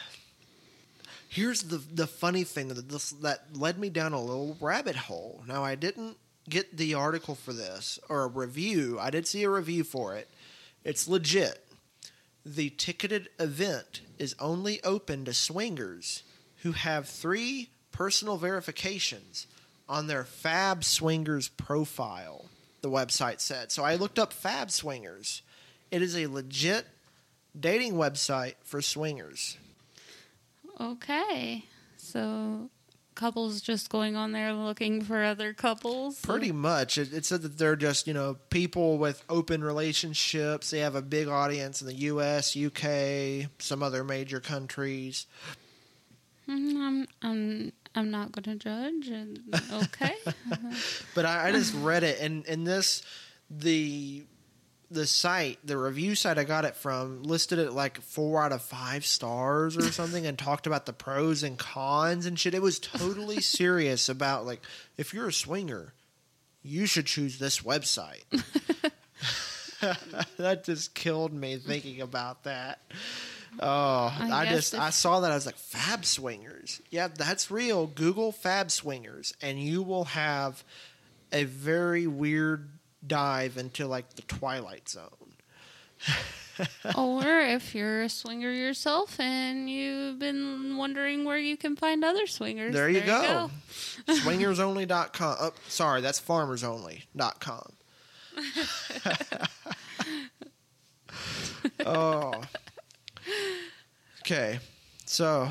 Here's 1.29 1.63
the 1.63 1.77
the 1.77 2.07
funny 2.07 2.43
thing 2.43 2.69
that 2.69 2.89
this 2.89 3.11
that 3.11 3.55
led 3.55 3.79
me 3.79 3.89
down 3.89 4.13
a 4.13 4.21
little 4.21 4.57
rabbit 4.59 4.95
hole. 4.95 5.43
Now 5.47 5.63
I 5.63 5.75
didn't 5.75 6.17
get 6.49 6.75
the 6.75 6.93
article 6.93 7.35
for 7.35 7.53
this 7.53 7.99
or 8.09 8.23
a 8.23 8.27
review. 8.27 8.97
I 8.99 9.09
did 9.11 9.27
see 9.27 9.43
a 9.43 9.49
review 9.49 9.83
for 9.83 10.15
it. 10.15 10.29
It's 10.83 11.07
legit. 11.07 11.65
The 12.45 12.71
ticketed 12.71 13.29
event 13.39 14.01
is 14.17 14.35
only 14.39 14.83
open 14.83 15.25
to 15.25 15.33
swingers 15.33 16.23
who 16.63 16.71
have 16.71 17.07
three 17.07 17.69
personal 17.91 18.37
verifications 18.37 19.47
on 19.87 20.07
their 20.07 20.23
Fab 20.23 20.83
Swingers 20.83 21.49
profile, 21.49 22.45
the 22.81 22.89
website 22.89 23.39
said. 23.39 23.71
So 23.71 23.83
I 23.83 23.95
looked 23.95 24.17
up 24.17 24.33
Fab 24.33 24.71
Swingers. 24.71 25.43
It 25.91 26.01
is 26.01 26.17
a 26.17 26.27
legit 26.27 26.87
dating 27.59 27.93
website 27.93 28.55
for 28.63 28.81
swingers. 28.81 29.57
Okay, 30.79 31.65
so 31.97 32.69
couples 33.15 33.61
just 33.61 33.89
going 33.89 34.15
on 34.15 34.31
there 34.31 34.53
looking 34.53 35.01
for 35.01 35.23
other 35.23 35.53
couples. 35.53 36.19
Pretty 36.21 36.51
much. 36.51 36.97
It, 36.97 37.13
it 37.13 37.25
said 37.25 37.43
that 37.43 37.57
they're 37.57 37.75
just, 37.75 38.07
you 38.07 38.13
know, 38.13 38.37
people 38.49 38.97
with 38.97 39.23
open 39.29 39.63
relationships. 39.63 40.71
They 40.71 40.79
have 40.79 40.95
a 40.95 41.01
big 41.01 41.27
audience 41.27 41.81
in 41.81 41.87
the 41.87 41.93
US, 41.93 42.57
UK, 42.57 43.49
some 43.59 43.83
other 43.83 44.03
major 44.03 44.39
countries. 44.39 45.27
Mm, 46.49 46.77
I'm 46.77 47.07
I'm 47.21 47.73
I'm 47.93 48.11
not 48.11 48.31
going 48.31 48.57
to 48.57 48.63
judge. 48.63 49.11
Okay. 49.71 50.15
But 51.13 51.25
I, 51.25 51.49
I 51.49 51.51
just 51.51 51.75
read 51.75 52.03
it 52.03 52.19
and, 52.21 52.47
and 52.47 52.65
this 52.65 53.03
the 53.49 54.23
the 54.91 55.07
site, 55.07 55.59
the 55.63 55.77
review 55.77 56.15
site 56.15 56.37
I 56.37 56.43
got 56.43 56.65
it 56.65 56.75
from, 56.75 57.23
listed 57.23 57.59
it 57.59 57.71
like 57.71 58.01
four 58.01 58.43
out 58.43 58.51
of 58.51 58.61
five 58.61 59.05
stars 59.05 59.77
or 59.77 59.83
something 59.91 60.25
and 60.25 60.37
talked 60.37 60.67
about 60.67 60.85
the 60.85 60.93
pros 60.93 61.43
and 61.43 61.57
cons 61.57 62.25
and 62.25 62.37
shit. 62.37 62.53
It 62.53 62.61
was 62.61 62.79
totally 62.79 63.41
serious 63.41 64.09
about 64.09 64.45
like 64.45 64.61
if 64.97 65.13
you're 65.13 65.29
a 65.29 65.33
swinger, 65.33 65.93
you 66.61 66.85
should 66.85 67.05
choose 67.05 67.39
this 67.39 67.61
website. 67.61 68.23
that 70.37 70.63
just 70.63 70.93
killed 70.93 71.33
me 71.33 71.57
thinking 71.57 72.01
about 72.01 72.43
that. 72.43 72.81
Oh, 73.59 74.15
I 74.17 74.29
I, 74.31 74.45
just 74.45 74.75
I 74.75 74.91
saw 74.91 75.21
that 75.21 75.31
I 75.31 75.35
was 75.35 75.45
like 75.45 75.57
Fab 75.57 76.05
Swingers. 76.05 76.81
Yeah, 76.89 77.07
that's 77.07 77.49
real. 77.49 77.87
Google 77.87 78.31
Fab 78.31 78.71
Swingers 78.71 79.33
and 79.41 79.59
you 79.59 79.83
will 79.83 80.05
have 80.05 80.63
a 81.31 81.45
very 81.45 82.07
weird 82.07 82.69
dive 83.05 83.57
into 83.57 83.87
like 83.87 84.15
the 84.15 84.21
Twilight 84.23 84.89
Zone. 84.89 85.09
or 86.97 87.41
if 87.41 87.75
you're 87.75 88.03
a 88.03 88.09
swinger 88.09 88.51
yourself 88.51 89.19
and 89.19 89.69
you've 89.69 90.19
been 90.19 90.77
wondering 90.77 91.25
where 91.25 91.37
you 91.37 91.57
can 91.57 91.75
find 91.75 92.03
other 92.03 92.25
swingers, 92.27 92.73
There 92.73 92.89
you 92.89 93.01
go. 93.01 93.51
Swingersonly.com. 94.07 95.37
Oh, 95.39 95.53
sorry, 95.67 96.01
that's 96.01 96.19
farmersonly.com. 96.19 97.73
oh. 101.85 102.41
Okay. 104.21 104.59
So, 105.05 105.49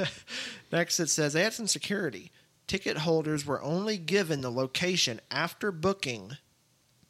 next 0.72 1.00
it 1.00 1.10
says 1.10 1.36
add 1.36 1.52
some 1.52 1.66
security. 1.66 2.30
Ticket 2.66 2.98
holders 2.98 3.44
were 3.44 3.62
only 3.62 3.98
given 3.98 4.40
the 4.40 4.50
location 4.50 5.20
after 5.30 5.70
booking 5.70 6.38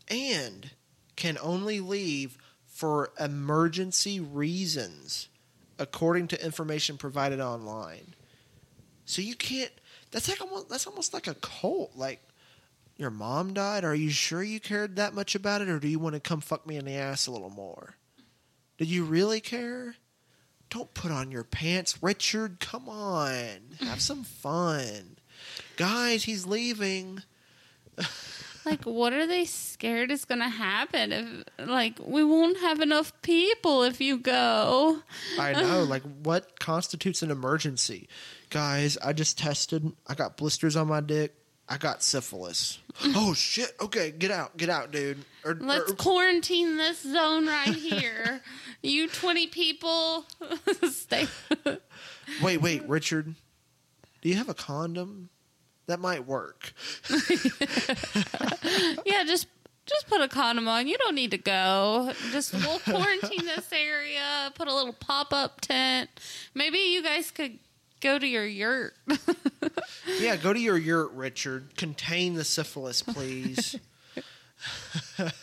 and 0.09 0.71
can 1.17 1.39
only 1.41 1.81
leave 1.81 2.39
for 2.67 3.13
emergency 3.21 4.19
reasons, 4.21 5.29
according 5.79 6.29
to 6.29 6.45
information 6.45 6.97
provided 6.97 7.41
online. 7.41 8.15
So 9.05 9.23
you 9.23 9.35
can't. 9.35 9.71
That's 10.11 10.29
like 10.29 10.41
almost. 10.41 10.69
That's 10.69 10.87
almost 10.87 11.15
like 11.15 11.27
a 11.27 11.35
cult. 11.35 11.93
Like 11.95 12.21
your 12.97 13.11
mom 13.11 13.55
died. 13.55 13.85
Are 13.85 13.95
you 13.95 14.11
sure 14.11 14.43
you 14.43 14.61
cared 14.61 14.97
that 14.97 15.15
much 15.15 15.35
about 15.35 15.61
it, 15.61 15.69
or 15.69 15.79
do 15.79 15.89
you 15.89 15.99
want 15.99 16.15
to 16.15 16.21
come 16.21 16.41
fuck 16.41 16.67
me 16.67 16.77
in 16.77 16.85
the 16.85 16.95
ass 16.95 17.27
a 17.27 17.33
little 17.33 17.51
more? 17.51 17.95
Did 18.79 18.89
you 18.89 19.05
really 19.05 19.41
care? 19.41 19.97
Don't 20.71 20.93
put 20.95 21.13
on 21.13 21.31
your 21.31 21.45
pants, 21.45 22.03
Richard. 22.03 22.59
Come 22.59 22.89
on, 22.89 23.47
have 23.81 24.01
some 24.01 24.25
fun, 24.25 25.19
guys. 25.77 26.25
He's 26.25 26.47
leaving. 26.47 27.23
Like, 28.65 28.85
what 28.85 29.13
are 29.13 29.27
they 29.27 29.45
scared 29.45 30.11
is 30.11 30.25
going 30.25 30.41
to 30.41 30.49
happen? 30.49 31.13
If 31.13 31.69
like 31.69 31.99
we 32.05 32.25
won't 32.25 32.59
have 32.61 32.81
enough 32.81 33.13
people 33.23 33.83
if 33.83 34.01
you 34.01 34.19
go. 34.19 35.01
I 35.39 35.53
know. 35.53 35.83
Like, 35.83 36.03
what 36.23 36.59
constitutes 36.59 37.23
an 37.23 37.31
emergency? 37.31 38.09
Guys, 38.51 38.97
I 38.99 39.13
just 39.13 39.39
tested. 39.39 39.93
I 40.07 40.15
got 40.15 40.37
blisters 40.37 40.77
on 40.77 40.89
my 40.89 41.01
dick. 41.01 41.35
I 41.69 41.79
got 41.79 42.03
syphilis. 42.03 42.79
oh 43.05 43.33
shit! 43.33 43.75
Okay, 43.81 44.11
get 44.11 44.31
out, 44.31 44.57
get 44.57 44.69
out, 44.69 44.91
dude. 44.91 45.25
Or, 45.45 45.55
Let's 45.55 45.93
or- 45.93 45.95
quarantine 45.97 46.77
this 46.77 47.03
zone 47.03 47.47
right 47.47 47.75
here. 47.75 48.43
you 48.83 49.09
twenty 49.09 49.47
people, 49.47 50.27
stay. 50.91 51.27
wait, 52.43 52.61
wait, 52.61 52.87
Richard. 52.87 53.35
Do 54.21 54.29
you 54.29 54.37
have 54.37 54.49
a 54.49 54.55
condom? 54.55 55.31
That 55.87 56.01
might 56.01 56.27
work. 56.27 56.73
yeah, 59.05 59.25
just 59.25 59.47
just 59.87 60.09
put 60.09 60.23
a 60.23 60.29
condom 60.29 60.67
on. 60.67 60.89
You 60.89 60.97
don't 60.97 61.15
need 61.15 61.31
to 61.33 61.39
go. 61.39 62.13
Just 62.33 62.55
we'll 62.55 62.79
quarantine 62.79 63.45
this 63.45 63.71
area. 63.73 64.51
Put 64.55 64.69
a 64.69 64.75
little 64.75 64.95
pop 64.95 65.33
up 65.33 65.61
tent. 65.61 66.09
Maybe 66.55 66.79
you 66.79 67.03
guys 67.03 67.31
could 67.31 67.59
go 68.01 68.19
to 68.19 68.27
your 68.27 68.47
yurt. 68.47 68.95
Yeah, 70.21 70.37
go 70.37 70.53
to 70.53 70.61
your 70.61 70.77
yurt, 70.77 71.13
Richard. 71.13 71.77
Contain 71.77 72.35
the 72.35 72.45
syphilis, 72.45 73.03
please. 73.03 73.77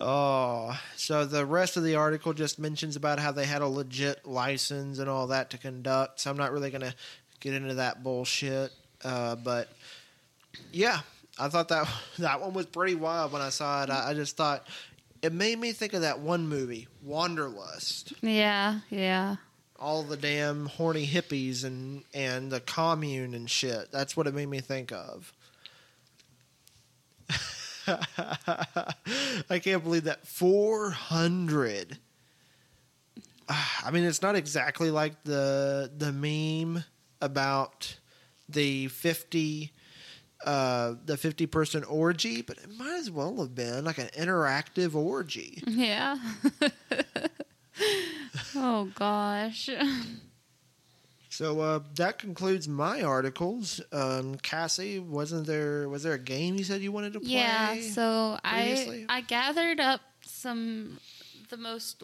oh, 0.00 0.80
so 0.96 1.24
the 1.24 1.46
rest 1.46 1.76
of 1.76 1.84
the 1.84 1.94
article 1.94 2.32
just 2.32 2.58
mentions 2.58 2.96
about 2.96 3.18
how 3.18 3.32
they 3.32 3.46
had 3.46 3.62
a 3.62 3.68
legit 3.68 4.26
license 4.26 4.98
and 4.98 5.08
all 5.08 5.28
that 5.28 5.50
to 5.50 5.58
conduct. 5.58 6.20
So 6.20 6.30
I'm 6.30 6.36
not 6.36 6.52
really 6.52 6.70
going 6.70 6.82
to 6.82 6.94
get 7.46 7.54
into 7.54 7.74
that 7.74 8.02
bullshit. 8.02 8.72
Uh, 9.04 9.36
but 9.36 9.68
yeah, 10.72 11.00
I 11.38 11.48
thought 11.48 11.68
that 11.68 11.88
that 12.18 12.40
one 12.40 12.52
was 12.52 12.66
pretty 12.66 12.94
wild 12.94 13.32
when 13.32 13.42
I 13.42 13.50
saw 13.50 13.84
it. 13.84 13.90
I, 13.90 14.10
I 14.10 14.14
just 14.14 14.36
thought 14.36 14.66
it 15.22 15.32
made 15.32 15.58
me 15.58 15.72
think 15.72 15.92
of 15.94 16.02
that 16.02 16.20
one 16.20 16.48
movie, 16.48 16.88
Wanderlust 17.04 18.12
yeah, 18.22 18.80
yeah. 18.90 19.36
all 19.78 20.02
the 20.02 20.16
damn 20.16 20.66
horny 20.66 21.06
hippies 21.06 21.64
and 21.64 22.02
and 22.12 22.50
the 22.50 22.60
commune 22.60 23.34
and 23.34 23.50
shit. 23.50 23.90
That's 23.92 24.16
what 24.16 24.26
it 24.26 24.34
made 24.34 24.48
me 24.48 24.60
think 24.60 24.92
of. 24.92 25.32
I 29.48 29.60
can't 29.60 29.84
believe 29.84 30.04
that 30.04 30.26
400. 30.26 31.98
Ah, 33.48 33.82
I 33.86 33.90
mean, 33.92 34.02
it's 34.04 34.22
not 34.22 34.34
exactly 34.34 34.90
like 34.90 35.22
the 35.24 35.90
the 35.96 36.12
meme 36.12 36.84
about 37.26 37.96
the 38.48 38.88
50 38.88 39.72
uh, 40.44 40.94
the 41.04 41.16
50 41.16 41.46
person 41.46 41.82
orgy, 41.84 42.42
but 42.42 42.58
it 42.58 42.70
might 42.76 42.98
as 42.98 43.10
well 43.10 43.36
have 43.38 43.54
been 43.54 43.84
like 43.84 43.98
an 43.98 44.08
interactive 44.08 44.94
orgy. 44.94 45.62
Yeah. 45.66 46.18
oh 48.54 48.90
gosh. 48.94 49.70
So 51.30 51.60
uh, 51.60 51.80
that 51.96 52.18
concludes 52.18 52.68
my 52.68 53.02
articles. 53.02 53.80
Um, 53.92 54.36
Cassie, 54.36 54.98
wasn't 54.98 55.46
there 55.46 55.88
was 55.88 56.02
there 56.02 56.14
a 56.14 56.18
game 56.18 56.56
you 56.56 56.64
said 56.64 56.80
you 56.80 56.92
wanted 56.92 57.12
to 57.14 57.20
play? 57.20 57.30
Yeah, 57.30 57.80
so 57.80 58.38
I? 58.44 59.04
I 59.08 59.20
gathered 59.22 59.80
up 59.80 60.00
some 60.22 60.98
the 61.48 61.56
most 61.56 62.02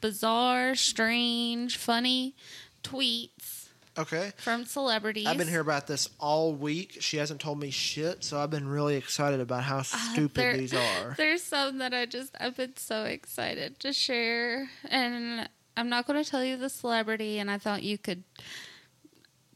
bizarre, 0.00 0.74
strange, 0.74 1.76
funny 1.76 2.34
tweets 2.82 3.61
okay. 3.98 4.32
from 4.36 4.64
celebrities. 4.64 5.26
I've 5.26 5.38
been 5.38 5.48
here 5.48 5.60
about 5.60 5.86
this 5.86 6.08
all 6.18 6.54
week. 6.54 6.98
She 7.00 7.16
hasn't 7.18 7.40
told 7.40 7.58
me 7.60 7.70
shit, 7.70 8.24
so 8.24 8.38
I've 8.40 8.50
been 8.50 8.68
really 8.68 8.96
excited 8.96 9.40
about 9.40 9.64
how 9.64 9.82
stupid 9.82 10.38
Uh, 10.38 10.42
there- 10.42 10.56
these 10.56 10.74
are. 10.74 11.14
There's 11.16 11.42
some 11.42 11.78
that 11.78 11.92
I 11.94 12.06
just 12.06 12.34
I've 12.40 12.56
been 12.56 12.76
so 12.76 13.04
excited 13.04 13.78
to 13.80 13.92
share, 13.92 14.70
and 14.88 15.48
I'm 15.76 15.88
not 15.88 16.06
going 16.06 16.22
to 16.22 16.28
tell 16.30 16.44
you 16.44 16.56
the 16.56 16.68
celebrity, 16.68 17.38
and 17.38 17.50
I 17.50 17.58
thought 17.58 17.82
you 17.82 17.98
could 17.98 18.24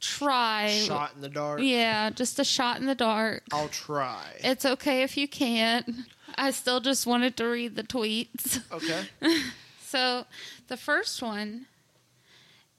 try. 0.00 0.68
Shot 0.86 1.12
in 1.14 1.20
the 1.22 1.28
dark. 1.28 1.60
Yeah, 1.62 2.10
just 2.10 2.38
a 2.38 2.44
shot 2.44 2.78
in 2.80 2.86
the 2.86 2.94
dark. 2.94 3.42
I'll 3.52 3.68
try. 3.68 4.22
It's 4.44 4.64
okay 4.64 5.02
if 5.02 5.16
you 5.16 5.28
can't. 5.28 5.88
I 6.36 6.50
still 6.50 6.80
just 6.80 7.06
wanted 7.06 7.36
to 7.38 7.44
read 7.46 7.76
the 7.76 7.82
tweets. 7.82 8.60
Okay. 8.72 9.04
So 9.88 10.26
the 10.66 10.76
first 10.76 11.22
one 11.22 11.66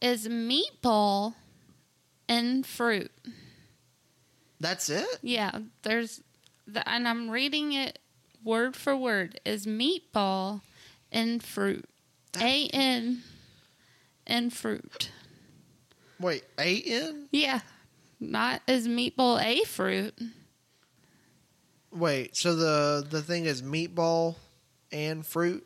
is 0.01 0.27
meatball 0.27 1.35
and 2.27 2.65
fruit. 2.65 3.11
That's 4.59 4.89
it? 4.89 5.19
Yeah, 5.21 5.59
there's 5.83 6.21
the, 6.65 6.87
and 6.89 7.07
I'm 7.07 7.29
reading 7.29 7.73
it 7.73 7.99
word 8.43 8.75
for 8.75 8.95
word 8.95 9.39
is 9.45 9.65
meatball 9.65 10.61
and 11.11 11.43
fruit. 11.43 11.85
A 12.39 12.67
N 12.73 13.23
and 14.25 14.53
fruit. 14.53 15.11
Wait, 16.19 16.43
A 16.57 16.81
N? 16.81 17.27
Yeah. 17.31 17.61
Not 18.19 18.61
as 18.67 18.87
meatball 18.87 19.41
a 19.43 19.63
fruit. 19.65 20.13
Wait, 21.91 22.35
so 22.35 22.55
the 22.55 23.05
the 23.07 23.21
thing 23.21 23.45
is 23.45 23.61
meatball 23.61 24.35
and 24.91 25.25
fruit? 25.25 25.65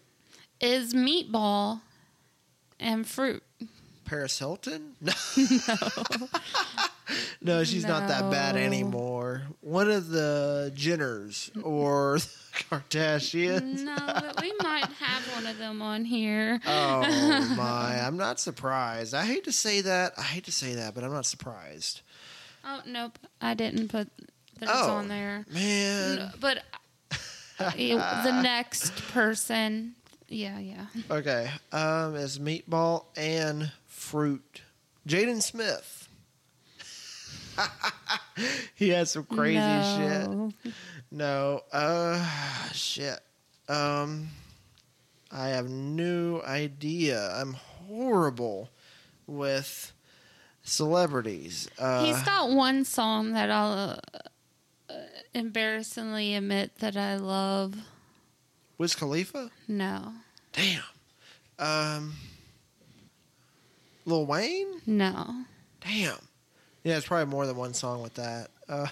Is 0.59 0.93
meatball 0.93 1.81
and 2.79 3.07
fruit. 3.07 3.43
Paris 4.11 4.37
Hilton? 4.39 4.95
No. 5.01 5.13
no, 7.41 7.63
she's 7.63 7.85
not 7.85 8.09
that 8.09 8.29
bad 8.29 8.55
anymore. 8.57 9.43
One 9.61 9.89
of 9.89 10.09
the 10.09 10.71
Jenners 10.75 11.49
or 11.63 12.19
the 12.19 12.27
Kardashians. 12.69 13.83
No, 13.83 13.95
but 13.97 14.41
we 14.41 14.51
might 14.61 14.85
have 14.99 15.23
one 15.33 15.47
of 15.47 15.57
them 15.57 15.81
on 15.81 16.03
here. 16.03 16.59
Oh 16.67 17.55
my, 17.57 18.01
I'm 18.05 18.17
not 18.17 18.39
surprised. 18.39 19.13
I 19.13 19.23
hate 19.25 19.45
to 19.45 19.51
say 19.53 19.79
that. 19.81 20.13
I 20.17 20.23
hate 20.23 20.43
to 20.45 20.51
say 20.51 20.75
that, 20.75 20.93
but 20.93 21.03
I'm 21.05 21.13
not 21.13 21.25
surprised. 21.25 22.01
Oh 22.65 22.81
nope, 22.85 23.17
I 23.41 23.53
didn't 23.53 23.87
put 23.87 24.09
those 24.59 24.69
Oh. 24.71 24.91
on 24.91 25.07
there. 25.07 25.45
Man. 25.49 26.15
No, 26.17 26.29
but 26.41 26.63
the 27.57 28.41
next 28.43 28.93
person, 29.13 29.95
yeah, 30.27 30.59
yeah. 30.59 30.85
Okay. 31.09 31.49
Um 31.71 32.15
is 32.15 32.39
meatball 32.39 33.05
and 33.15 33.71
fruit. 34.11 34.61
Jaden 35.07 35.41
Smith. 35.41 36.09
he 38.75 38.89
has 38.89 39.11
some 39.11 39.23
crazy 39.23 39.55
shit. 39.55 40.29
No. 40.29 40.51
No. 41.11 41.61
Uh 41.71 42.23
shit. 42.73 43.19
Um 43.69 44.27
I 45.31 45.49
have 45.49 45.69
no 45.69 46.41
idea. 46.45 47.31
I'm 47.33 47.53
horrible 47.53 48.69
with 49.27 49.93
celebrities. 50.61 51.69
Uh 51.79 52.03
He's 52.05 52.21
got 52.23 52.49
one 52.49 52.83
song 52.83 53.31
that 53.31 53.49
I'll 53.49 53.97
uh, 54.89 54.93
embarrassingly 55.33 56.35
admit 56.35 56.79
that 56.79 56.97
I 56.97 57.15
love. 57.15 57.75
Wiz 58.77 58.93
Khalifa? 58.93 59.51
No, 59.69 60.13
Damn. 60.51 60.83
Um 61.59 62.13
Lil 64.05 64.25
Wayne? 64.25 64.81
no. 64.85 65.45
Damn. 65.81 66.17
Yeah, 66.83 66.97
it's 66.97 67.07
probably 67.07 67.31
more 67.31 67.45
than 67.45 67.55
one 67.55 67.73
song 67.73 68.01
with 68.01 68.15
that. 68.15 68.49
Uh, 68.69 68.87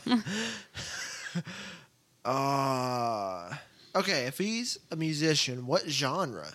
uh, 2.25 3.55
okay, 3.95 4.25
if 4.25 4.37
he's 4.37 4.77
a 4.91 4.95
musician, 4.95 5.65
what 5.65 5.87
genre? 5.89 6.47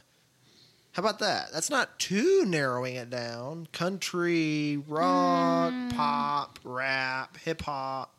How 0.93 1.03
about 1.03 1.19
that? 1.21 1.53
That's 1.53 1.71
not 1.71 1.99
too 1.99 2.45
narrowing 2.47 2.95
it 2.95 3.11
down. 3.11 3.67
Country, 3.73 4.81
rock, 4.87 5.73
pop, 5.91 6.61
rap, 6.63 7.37
hip 7.39 7.63
hop. 7.63 8.15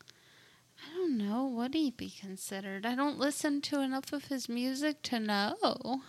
I 0.00 0.94
don't 0.96 1.18
know. 1.18 1.46
Would 1.46 1.74
he 1.74 1.90
be 1.90 2.08
considered? 2.08 2.86
I 2.86 2.94
don't 2.94 3.18
listen 3.18 3.60
to 3.62 3.80
enough 3.80 4.14
of 4.14 4.26
his 4.26 4.48
music 4.48 5.02
to 5.02 5.20
know. 5.20 6.00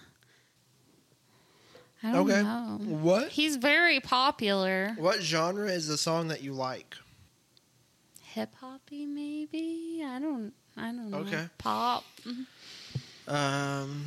I 2.04 2.12
don't 2.12 2.30
Okay. 2.30 2.44
know. 2.44 2.78
What 2.84 3.30
He's 3.30 3.56
very 3.56 4.00
popular. 4.02 4.94
what 4.98 5.22
genre 5.22 5.70
is 5.72 5.88
the 5.88 5.98
song 5.98 6.28
that 6.28 6.42
you 6.44 6.54
like? 6.54 6.96
Hip 8.34 8.54
hoppy, 8.60 9.06
maybe. 9.06 10.04
I 10.06 10.20
don't. 10.20 10.52
I 10.76 10.88
don't 10.88 11.10
know. 11.12 11.18
Okay. 11.20 11.46
Pop. 11.60 12.04
Um, 13.28 14.06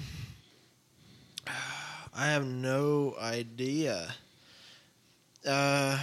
I 2.14 2.26
have 2.26 2.44
no 2.44 3.14
idea. 3.20 4.08
Uh, 5.46 5.98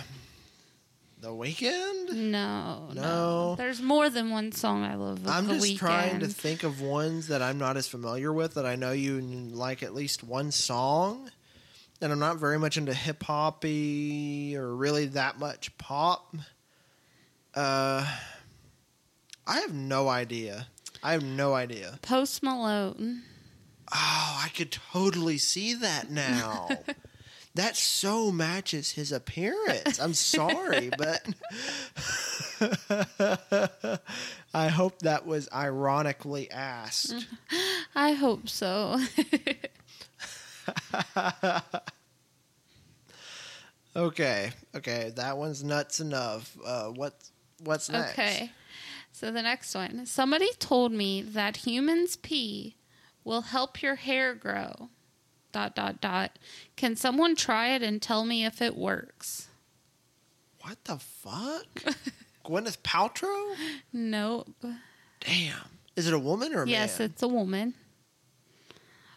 The 1.22 1.28
Weeknd. 1.30 2.14
No, 2.14 2.90
no. 2.94 3.02
No. 3.02 3.56
There's 3.56 3.82
more 3.82 4.10
than 4.10 4.30
one 4.30 4.52
song 4.52 4.84
I 4.84 4.96
love. 4.96 5.28
I'm 5.28 5.48
just 5.48 5.78
trying 5.78 6.20
to 6.22 6.28
think 6.28 6.64
of 6.64 6.82
ones 6.82 7.28
that 7.28 7.42
I'm 7.42 7.58
not 7.58 7.78
as 7.78 7.88
familiar 7.88 8.32
with 8.34 8.54
that 8.56 8.66
I 8.66 8.76
know 8.76 8.92
you 8.94 9.20
like 9.22 9.84
at 9.84 9.94
least 9.94 10.24
one 10.24 10.52
song. 10.52 11.30
And 12.04 12.12
I'm 12.12 12.20
not 12.20 12.36
very 12.36 12.60
much 12.60 12.76
into 12.76 12.94
hip 12.94 13.24
hoppy 13.24 14.58
or 14.58 14.76
really 14.76 15.06
that 15.06 15.40
much 15.40 15.78
pop. 15.78 16.36
Uh, 17.56 18.06
I 19.48 19.60
have 19.62 19.74
no 19.74 20.10
idea. 20.10 20.68
I 21.02 21.14
have 21.14 21.24
no 21.24 21.54
idea. 21.54 22.00
Post 22.02 22.44
Malone. 22.44 23.22
Oh, 23.94 24.42
I 24.44 24.50
could 24.50 24.70
totally 24.70 25.38
see 25.38 25.76
that 25.76 26.12
now. 26.12 26.68
that 27.56 27.78
so 27.78 28.34
matches 28.34 28.92
his 28.92 29.14
appearance. 29.14 29.98
I'm 29.98 30.14
sorry, 30.14 30.90
but 30.98 31.26
I 34.54 34.68
hope 34.68 35.00
that 35.00 35.26
was 35.26 35.48
ironically 35.54 36.52
asked. 36.52 37.28
I 37.96 38.12
hope 38.12 38.50
so. 38.50 39.00
Okay, 43.96 44.52
okay, 44.76 45.12
that 45.16 45.38
one's 45.38 45.64
nuts 45.64 46.00
enough. 46.00 46.58
Uh, 46.66 46.86
what 46.86 47.14
what's 47.64 47.90
next? 47.90 48.14
okay. 48.14 48.52
So 49.12 49.30
the 49.30 49.44
next 49.44 49.76
one. 49.76 50.08
Somebody 50.08 50.50
told 50.58 50.92
me 50.92 51.22
that 51.22 51.58
humans 51.58 52.16
pee 52.16 52.76
will 53.24 53.42
help 53.42 53.84
your 53.84 53.96
hair 53.96 54.34
grow. 54.34 54.90
Dot 55.52 55.76
dot 55.76 56.02
dot. 56.02 56.40
Can 56.76 56.96
someone 56.96 57.36
try 57.36 57.76
it 57.76 57.84
and 57.84 58.02
tell 58.02 58.26
me 58.26 58.44
if 58.44 58.60
it 58.64 58.76
works? 58.76 59.50
What 60.62 60.84
the 60.86 60.98
fuck? 60.98 61.68
Gwyneth 62.46 62.80
Paltrow? 62.80 63.56
Nope. 63.94 64.50
Damn. 65.20 65.54
Is 65.96 66.08
it 66.08 66.14
a 66.16 66.20
woman 66.20 66.56
or 66.56 66.64
a 66.64 66.68
Yes, 66.68 66.98
man? 66.98 67.06
Yes, 67.06 67.12
it's 67.12 67.22
a 67.22 67.28
woman. 67.28 67.76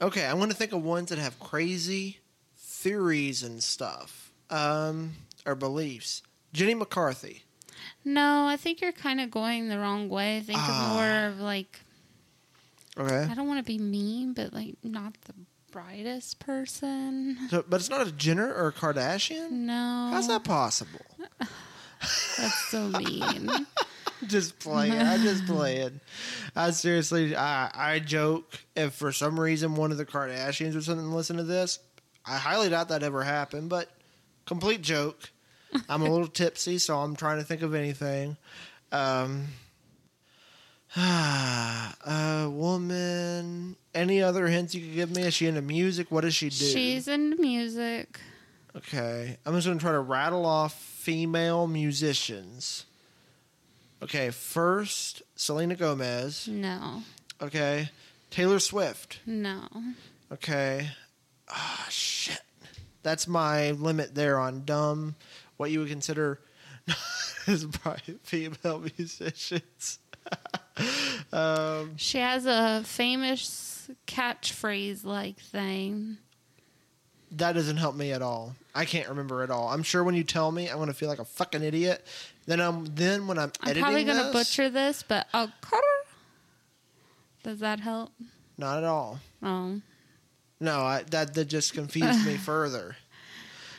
Okay, 0.01 0.27
I'm 0.27 0.36
going 0.39 0.51
to 0.51 0.56
think 0.56 0.73
of 0.73 0.82
ones 0.82 1.09
that 1.10 1.18
have 1.18 1.39
crazy 1.40 2.18
theories 2.56 3.43
and 3.43 3.62
stuff, 3.62 4.31
um, 4.51 5.14
or 5.47 5.55
beliefs. 5.55 6.23
Jenny 6.52 6.74
McCarthy. 6.74 7.44
No, 8.05 8.47
I 8.47 8.56
think 8.56 8.81
you're 8.81 8.93
kind 8.93 9.20
of 9.20 9.31
going 9.31 9.68
the 9.68 9.78
wrong 9.78 10.09
way. 10.09 10.40
Think 10.44 10.59
Ah. 10.62 10.89
of 10.90 10.94
more 10.94 11.27
of 11.32 11.40
like 11.40 11.81
Okay, 12.98 13.28
I 13.31 13.35
don't 13.35 13.47
want 13.48 13.59
to 13.60 13.64
be 13.64 13.78
mean, 13.78 14.32
but 14.32 14.52
like 14.55 14.77
not 14.82 15.14
the 15.27 15.35
brightest 15.70 16.39
person. 16.39 17.36
so, 17.51 17.64
but 17.68 17.81
it's 17.81 17.90
not 17.90 18.06
a 18.06 18.12
Jenner 18.12 18.52
or 18.55 18.68
a 18.68 18.73
Kardashian. 18.73 19.51
No, 19.51 20.10
How's 20.12 20.28
that 20.28 20.44
possible? 20.44 21.01
that's 22.39 22.55
so 22.70 22.89
mean. 22.89 23.51
just 24.27 24.59
playing. 24.59 24.93
I 24.93 25.19
just 25.19 25.47
playing. 25.47 26.01
I 26.55 26.71
seriously, 26.71 27.37
I 27.37 27.71
I 27.75 27.99
joke 27.99 28.59
if 28.75 28.95
for 28.95 29.13
some 29.13 29.39
reason 29.39 29.75
one 29.75 29.93
of 29.93 29.99
the 29.99 30.07
Kardashians 30.07 30.77
or 30.77 30.81
something 30.81 31.13
listen 31.13 31.37
to 31.37 31.45
this. 31.45 31.79
I 32.25 32.37
highly 32.39 32.69
doubt 32.69 32.89
that 32.89 33.03
ever 33.03 33.23
happened, 33.23 33.69
but 33.69 33.89
complete 34.47 34.83
joke. 34.83 35.31
I'm 35.89 36.03
a 36.03 36.11
little 36.11 36.27
tipsy, 36.27 36.79
so 36.79 36.99
I'm 36.99 37.15
trying 37.15 37.39
to 37.39 37.45
think 37.45 37.63
of 37.63 37.75
anything. 37.75 38.37
Um, 38.93 39.47
a 40.97 42.49
woman. 42.51 43.77
Any 43.95 44.23
other 44.23 44.47
hints 44.47 44.75
you 44.75 44.83
could 44.83 44.95
give 44.95 45.15
me? 45.15 45.23
Is 45.23 45.35
she 45.35 45.47
into 45.47 45.63
music? 45.63 46.11
What 46.11 46.23
does 46.23 46.35
she 46.35 46.49
do? 46.49 46.65
She's 46.65 47.09
into 47.09 47.41
music. 47.41 48.21
Okay, 48.77 49.39
I'm 49.47 49.55
just 49.55 49.67
gonna 49.67 49.81
try 49.81 49.93
to 49.93 50.01
rattle 50.01 50.45
off 50.45 50.75
female 50.75 51.67
musicians. 51.67 52.85
Okay, 54.07 54.31
first 54.31 55.23
Selena 55.35 55.74
Gomez. 55.74 56.47
No. 56.47 57.03
Okay, 57.43 57.91
Taylor 58.31 58.61
Swift. 58.61 59.19
No. 59.27 59.66
Okay, 60.33 60.89
ah 61.49 61.87
shit, 61.91 62.41
that's 63.03 63.27
my 63.27 63.73
limit 63.73 64.15
there 64.15 64.39
on 64.39 64.65
dumb. 64.65 65.16
What 65.57 65.73
you 65.73 65.81
would 65.81 65.89
consider 65.89 66.39
as 67.49 67.65
probably 67.65 68.15
female 68.23 68.78
musicians. 68.97 69.99
um, 71.33 71.97
She 71.97 72.19
has 72.19 72.47
a 72.47 72.83
famous 72.85 73.91
catchphrase 74.07 75.05
like 75.05 75.39
thing. 75.41 76.19
that 77.33 77.53
doesn't 77.55 77.77
help 77.78 77.97
me 77.97 78.12
at 78.12 78.23
all. 78.23 78.55
I 78.73 78.85
can't 78.85 79.09
remember 79.09 79.43
at 79.43 79.51
all. 79.51 79.69
I'm 79.69 79.83
sure 79.83 80.05
when 80.05 80.15
you 80.15 80.23
tell 80.24 80.53
me, 80.53 80.69
I'm 80.69 80.78
gonna 80.78 80.95
feel 80.95 81.09
like 81.09 81.19
a 81.19 81.24
fucking 81.24 81.62
idiot. 81.62 82.07
Then 82.47 82.60
I'm 82.60 82.85
then 82.86 83.27
when 83.27 83.39
I'm, 83.39 83.51
editing. 83.62 83.82
I'm 83.82 83.93
probably 83.93 84.05
going 84.05 84.24
to 84.27 84.32
butcher 84.32 84.70
this, 84.70 85.02
but 85.02 85.27
uh, 85.35 85.48
does 87.43 87.59
that 87.60 87.81
help? 87.81 88.12
Not 88.56 88.78
at 88.78 88.85
all. 88.85 89.20
Oh. 89.43 89.81
No, 90.60 90.81
I, 90.81 91.02
that 91.10 91.35
that 91.35 91.47
just 91.47 91.74
confused 91.74 92.24
me 92.24 92.36
further. 92.39 92.97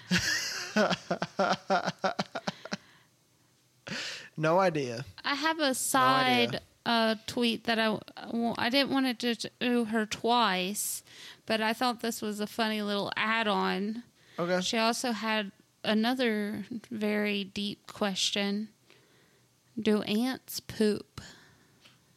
no 4.37 4.59
idea. 4.59 5.05
I 5.23 5.35
have 5.35 5.59
a 5.59 5.73
side 5.73 6.59
uh, 6.85 7.15
tweet 7.25 7.63
that 7.63 7.79
I 7.79 7.97
I 8.57 8.69
didn't 8.69 8.91
want 8.91 9.19
to 9.19 9.49
do 9.59 9.85
her 9.85 10.05
twice, 10.05 11.03
but 11.45 11.61
I 11.61 11.73
thought 11.73 12.01
this 12.01 12.21
was 12.21 12.39
a 12.39 12.47
funny 12.47 12.81
little 12.81 13.11
add-on. 13.15 14.03
Okay. 14.39 14.61
She 14.61 14.77
also 14.77 15.13
had 15.13 15.51
another 15.87 16.65
very 16.91 17.43
deep 17.43 17.87
question. 17.87 18.69
Do 19.79 20.01
ants 20.03 20.59
poop? 20.59 21.21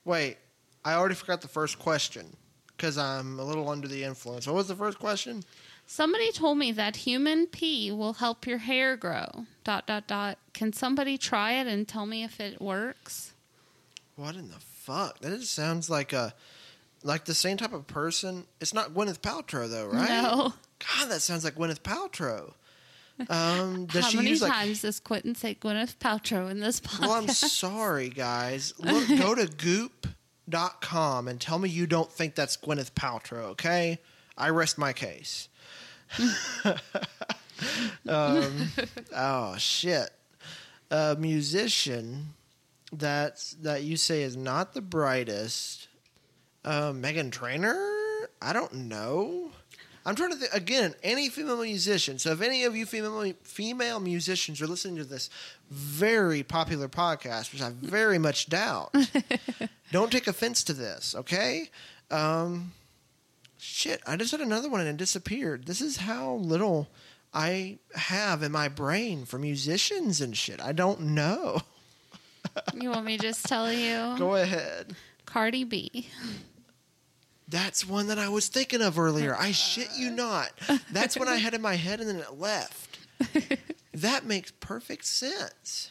Wait, 0.05 0.39
I 0.85 0.95
already 0.95 1.15
forgot 1.15 1.41
the 1.43 1.49
first 1.49 1.79
question 1.79 2.37
because 2.77 2.97
I'm 2.97 3.39
a 3.39 3.45
little 3.45 3.69
under 3.69 3.87
the 3.87 4.05
influence. 4.05 4.47
What 4.47 4.57
was 4.57 4.69
the 4.69 4.75
first 4.75 4.99
question? 4.99 5.43
Somebody 5.87 6.33
told 6.33 6.57
me 6.57 6.73
that 6.73 6.97
human 6.97 7.47
pee 7.47 7.91
will 7.91 8.15
help 8.15 8.47
your 8.47 8.59
hair 8.59 8.97
grow. 8.97 9.47
Dot 9.65 9.87
dot 9.87 10.07
dot. 10.07 10.39
Can 10.55 10.73
somebody 10.73 11.19
try 11.19 11.55
it 11.55 11.67
and 11.67 11.87
tell 11.87 12.07
me 12.07 12.23
if 12.23 12.41
it 12.41 12.63
works? 12.63 13.33
What 14.17 14.37
in 14.37 14.49
the 14.49 14.59
fuck? 14.61 15.19
That 15.21 15.39
just 15.39 15.53
sounds 15.53 15.91
like 15.91 16.13
a 16.13 16.33
like 17.03 17.25
the 17.25 17.35
same 17.35 17.57
type 17.57 17.73
of 17.73 17.87
person. 17.87 18.45
It's 18.61 18.73
not 18.73 18.91
Gwyneth 18.91 19.21
Paltrow 19.21 19.69
though, 19.69 19.89
right? 19.89 20.09
No. 20.09 20.55
God, 20.79 21.09
that 21.11 21.21
sounds 21.21 21.45
like 21.45 21.57
Gwyneth 21.57 21.81
Paltrow. 21.81 22.53
Um, 23.29 23.87
does 23.93 24.05
How 24.05 24.11
she 24.11 24.17
many 24.17 24.31
use 24.31 24.43
like? 24.43 24.53
times 24.53 24.83
does 24.83 25.01
Quentin 25.01 25.35
say 25.35 25.55
Gwyneth 25.55 25.97
Paltrow 25.97 26.51
in 26.51 26.61
this 26.61 26.81
podcast? 26.81 27.01
Well, 27.01 27.13
I'm 27.13 27.29
sorry, 27.29 28.09
guys. 28.09 28.75
Look, 28.79 29.09
go 29.09 29.35
to 29.35 29.47
Goop.com 29.47 31.29
and 31.29 31.41
tell 31.41 31.59
me 31.59 31.69
you 31.69 31.87
don't 31.87 32.11
think 32.11 32.35
that's 32.35 32.57
Gwyneth 32.57 32.93
Paltrow. 32.93 33.51
Okay, 33.51 33.99
I 34.37 34.51
rest 34.51 34.79
my 34.79 34.93
case. 34.93 35.49
um, 38.09 38.69
oh 39.15 39.57
shit! 39.59 40.11
A 40.91 41.17
musician 41.19 42.35
that's 42.93 43.53
that 43.63 43.83
you 43.85 43.97
say 43.97 44.23
is 44.23 44.37
not 44.37 44.75
the 44.75 44.81
brightest. 44.81 45.89
Uh, 46.65 46.93
Meghan 46.93 47.31
Trainor? 47.31 47.79
I 48.43 48.53
don't 48.53 48.75
know. 48.75 49.51
I'm 50.11 50.17
trying 50.17 50.31
to 50.31 50.37
think 50.37 50.53
again. 50.53 50.97
Any 51.05 51.29
female 51.29 51.63
musician. 51.63 52.19
So 52.19 52.33
if 52.33 52.43
any 52.43 52.65
of 52.65 52.75
you 52.75 52.85
female 52.85 53.33
female 53.45 54.01
musicians 54.01 54.61
are 54.61 54.67
listening 54.67 54.97
to 54.97 55.05
this 55.05 55.31
very 55.71 56.43
popular 56.43 56.89
podcast, 56.89 57.53
which 57.53 57.63
I 57.63 57.71
very 57.81 58.19
much 58.19 58.49
doubt, 58.49 58.93
don't 59.93 60.11
take 60.11 60.27
offense 60.27 60.65
to 60.65 60.73
this. 60.73 61.15
Okay. 61.15 61.71
Um, 62.11 62.73
shit. 63.57 64.01
I 64.05 64.17
just 64.17 64.33
had 64.33 64.41
another 64.41 64.69
one 64.69 64.81
and 64.81 64.89
it 64.89 64.97
disappeared. 64.97 65.67
This 65.67 65.81
is 65.81 65.99
how 65.99 66.33
little 66.33 66.89
I 67.33 67.79
have 67.95 68.43
in 68.43 68.51
my 68.51 68.67
brain 68.67 69.27
for 69.27 69.39
musicians 69.39 70.21
and 70.21 70.37
shit. 70.37 70.61
I 70.61 70.73
don't 70.73 71.03
know. 71.03 71.61
you 72.75 72.91
want 72.91 73.07
me 73.07 73.17
to 73.17 73.23
just 73.23 73.47
tell 73.47 73.73
you? 73.73 74.19
Go 74.19 74.35
ahead. 74.35 74.97
Cardi 75.25 75.63
B. 75.63 76.09
That's 77.51 77.87
one 77.87 78.07
that 78.07 78.19
I 78.19 78.29
was 78.29 78.49
thinking 78.49 78.81
of 78.81 78.99
earlier. 78.99 79.37
I 79.37 79.51
shit 79.51 79.89
you 79.97 80.11
not. 80.15 80.51
That's 80.93 81.17
what 81.17 81.29
I 81.29 81.37
had 81.37 81.53
in 81.53 81.61
my 81.61 81.75
head 81.75 82.01
and 82.01 82.09
then 82.09 82.17
it 82.17 82.39
left. 82.39 82.99
That 83.93 84.25
makes 84.25 84.53
perfect 84.61 85.05
sense. 85.05 85.91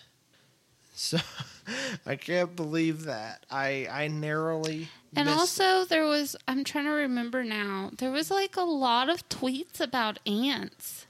So 0.94 1.18
I 2.06 2.16
can't 2.16 2.56
believe 2.56 3.04
that. 3.04 3.46
I 3.52 3.88
I 3.92 4.08
narrowly 4.08 4.88
And 5.16 5.28
also, 5.28 5.84
there 5.86 6.06
was, 6.06 6.36
I'm 6.48 6.64
trying 6.64 6.86
to 6.86 6.92
remember 6.92 7.44
now, 7.44 7.92
there 7.98 8.10
was 8.10 8.32
like 8.32 8.56
a 8.56 8.62
lot 8.62 9.10
of 9.10 9.28
tweets 9.28 9.82
about 9.82 10.20
ants. 10.26 11.08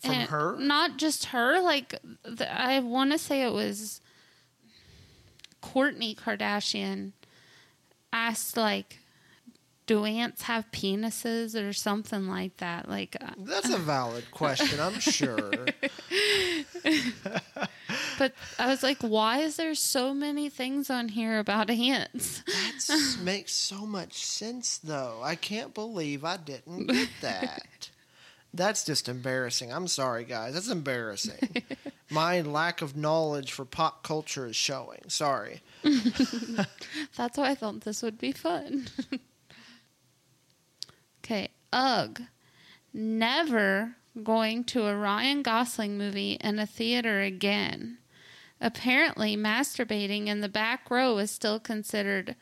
from 0.00 0.12
And 0.12 0.28
her. 0.28 0.56
Not 0.58 0.98
just 0.98 1.26
her, 1.26 1.60
like, 1.60 1.94
the, 2.22 2.46
I 2.52 2.80
want 2.80 3.12
to 3.12 3.18
say 3.18 3.42
it 3.42 3.52
was 3.52 4.00
Kourtney 5.62 6.14
Kardashian 6.16 7.12
asked, 8.12 8.56
like, 8.56 8.98
do 9.88 10.04
ants 10.04 10.42
have 10.42 10.70
penises 10.70 11.60
or 11.60 11.72
something 11.72 12.28
like 12.28 12.58
that? 12.58 12.88
Like, 12.88 13.16
uh, 13.20 13.30
That's 13.38 13.70
a 13.70 13.78
valid 13.94 14.30
question, 14.30 14.78
I'm 14.78 15.00
sure. 15.00 15.66
but 18.18 18.32
I 18.58 18.66
was 18.68 18.82
like, 18.82 18.98
why 19.00 19.38
is 19.38 19.56
there 19.56 19.74
so 19.74 20.14
many 20.14 20.48
things 20.48 20.90
on 20.90 21.08
here 21.08 21.38
about 21.38 21.70
ants? 21.70 22.42
That 22.86 23.16
makes 23.22 23.52
so 23.52 23.86
much 23.86 24.24
sense, 24.24 24.78
though. 24.78 25.20
I 25.22 25.34
can't 25.34 25.74
believe 25.74 26.24
I 26.24 26.36
didn't 26.36 26.86
get 26.86 27.08
that. 27.22 27.90
That's 28.54 28.84
just 28.84 29.08
embarrassing. 29.08 29.72
I'm 29.72 29.88
sorry, 29.88 30.24
guys. 30.24 30.54
That's 30.54 30.68
embarrassing. 30.70 31.64
My 32.10 32.40
lack 32.40 32.80
of 32.82 32.96
knowledge 32.96 33.52
for 33.52 33.64
pop 33.64 34.02
culture 34.02 34.46
is 34.46 34.56
showing. 34.56 35.00
Sorry. 35.08 35.60
That's 37.16 37.36
why 37.36 37.50
I 37.50 37.54
thought 37.54 37.82
this 37.82 38.02
would 38.02 38.18
be 38.18 38.32
fun. 38.32 38.86
Okay, 41.28 41.50
ugh. 41.72 42.22
Never 42.94 43.96
going 44.22 44.64
to 44.64 44.86
a 44.86 44.96
Ryan 44.96 45.42
Gosling 45.42 45.98
movie 45.98 46.32
in 46.40 46.58
a 46.58 46.66
theater 46.66 47.20
again. 47.20 47.98
Apparently, 48.60 49.36
masturbating 49.36 50.26
in 50.26 50.40
the 50.40 50.48
back 50.48 50.90
row 50.90 51.18
is 51.18 51.30
still 51.30 51.60
considered, 51.60 52.34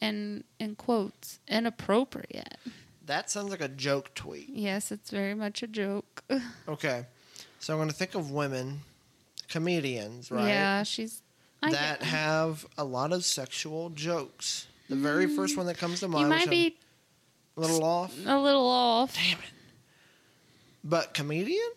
in 0.00 0.44
in 0.58 0.76
quotes, 0.76 1.40
inappropriate. 1.48 2.56
That 3.04 3.30
sounds 3.30 3.50
like 3.50 3.60
a 3.60 3.68
joke 3.68 4.14
tweet. 4.14 4.48
Yes, 4.48 4.92
it's 4.92 5.10
very 5.10 5.34
much 5.34 5.62
a 5.62 5.66
joke. 5.66 6.22
Okay. 6.68 7.06
So 7.58 7.74
I'm 7.74 7.78
going 7.78 7.90
to 7.90 7.94
think 7.94 8.14
of 8.14 8.30
women, 8.30 8.80
comedians, 9.48 10.30
right? 10.30 10.46
Yeah, 10.46 10.82
she's. 10.82 11.20
I 11.62 11.72
that 11.72 12.02
have 12.02 12.64
a 12.78 12.84
lot 12.84 13.12
of 13.12 13.22
sexual 13.22 13.90
jokes. 13.90 14.66
The 14.88 14.96
very 14.96 15.26
mm-hmm. 15.26 15.36
first 15.36 15.58
one 15.58 15.66
that 15.66 15.76
comes 15.76 16.00
to 16.00 16.08
mind, 16.08 16.22
you 16.22 16.28
might 16.30 16.48
be 16.48 16.78
a 17.56 17.60
little 17.60 17.84
off. 17.84 18.14
a 18.26 18.38
little 18.38 18.66
off. 18.66 19.14
Damn 19.14 19.38
it. 19.38 19.44
But 20.82 21.14
comedian? 21.14 21.70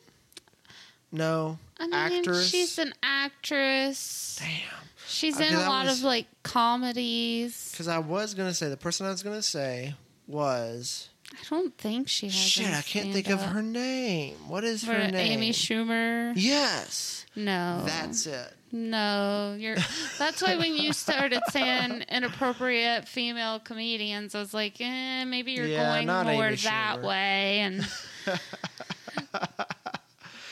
No. 1.11 1.59
I 1.79 1.85
mean, 1.85 1.93
Actress? 2.19 2.49
she's 2.49 2.79
an 2.79 2.93
actress. 3.03 4.37
Damn. 4.39 4.87
She's 5.07 5.39
in 5.39 5.53
a 5.53 5.59
lot 5.69 5.85
was- 5.85 5.99
of 5.99 6.05
like 6.05 6.27
comedies. 6.43 7.69
Because 7.71 7.87
I 7.87 7.99
was 7.99 8.33
going 8.33 8.49
to 8.49 8.53
say, 8.55 8.69
the 8.69 8.77
person 8.77 9.05
I 9.05 9.09
was 9.09 9.21
going 9.23 9.35
to 9.35 9.41
say 9.41 9.95
was. 10.27 11.09
I 11.34 11.43
don't 11.49 11.76
think 11.77 12.07
she 12.07 12.27
has. 12.27 12.35
Shit, 12.35 12.68
I 12.73 12.81
can't 12.81 13.11
think 13.11 13.30
of 13.30 13.41
her 13.41 13.61
name. 13.61 14.35
What 14.47 14.64
is 14.64 14.84
For 14.85 14.93
her 14.93 15.07
name? 15.07 15.15
Amy 15.34 15.51
Schumer. 15.51 16.34
Yes. 16.35 17.26
No, 17.35 17.81
That's 17.85 18.27
it. 18.27 18.53
no. 18.72 19.55
You're. 19.57 19.76
That's 20.19 20.41
why 20.43 20.55
when 20.57 20.76
you 20.76 20.93
started 20.93 21.41
saying 21.49 22.03
inappropriate 22.10 23.07
female 23.07 23.60
comedians, 23.60 24.35
I 24.35 24.39
was 24.39 24.53
like, 24.53 24.80
eh, 24.80 25.23
maybe 25.26 25.53
you're 25.53 25.65
Yeah, 25.65 25.95
going 25.95 26.07
more 26.07 26.45
Amy 26.45 26.55
that 26.57 26.99
Schumer. 26.99 27.03
way. 27.07 27.60
And 27.61 27.88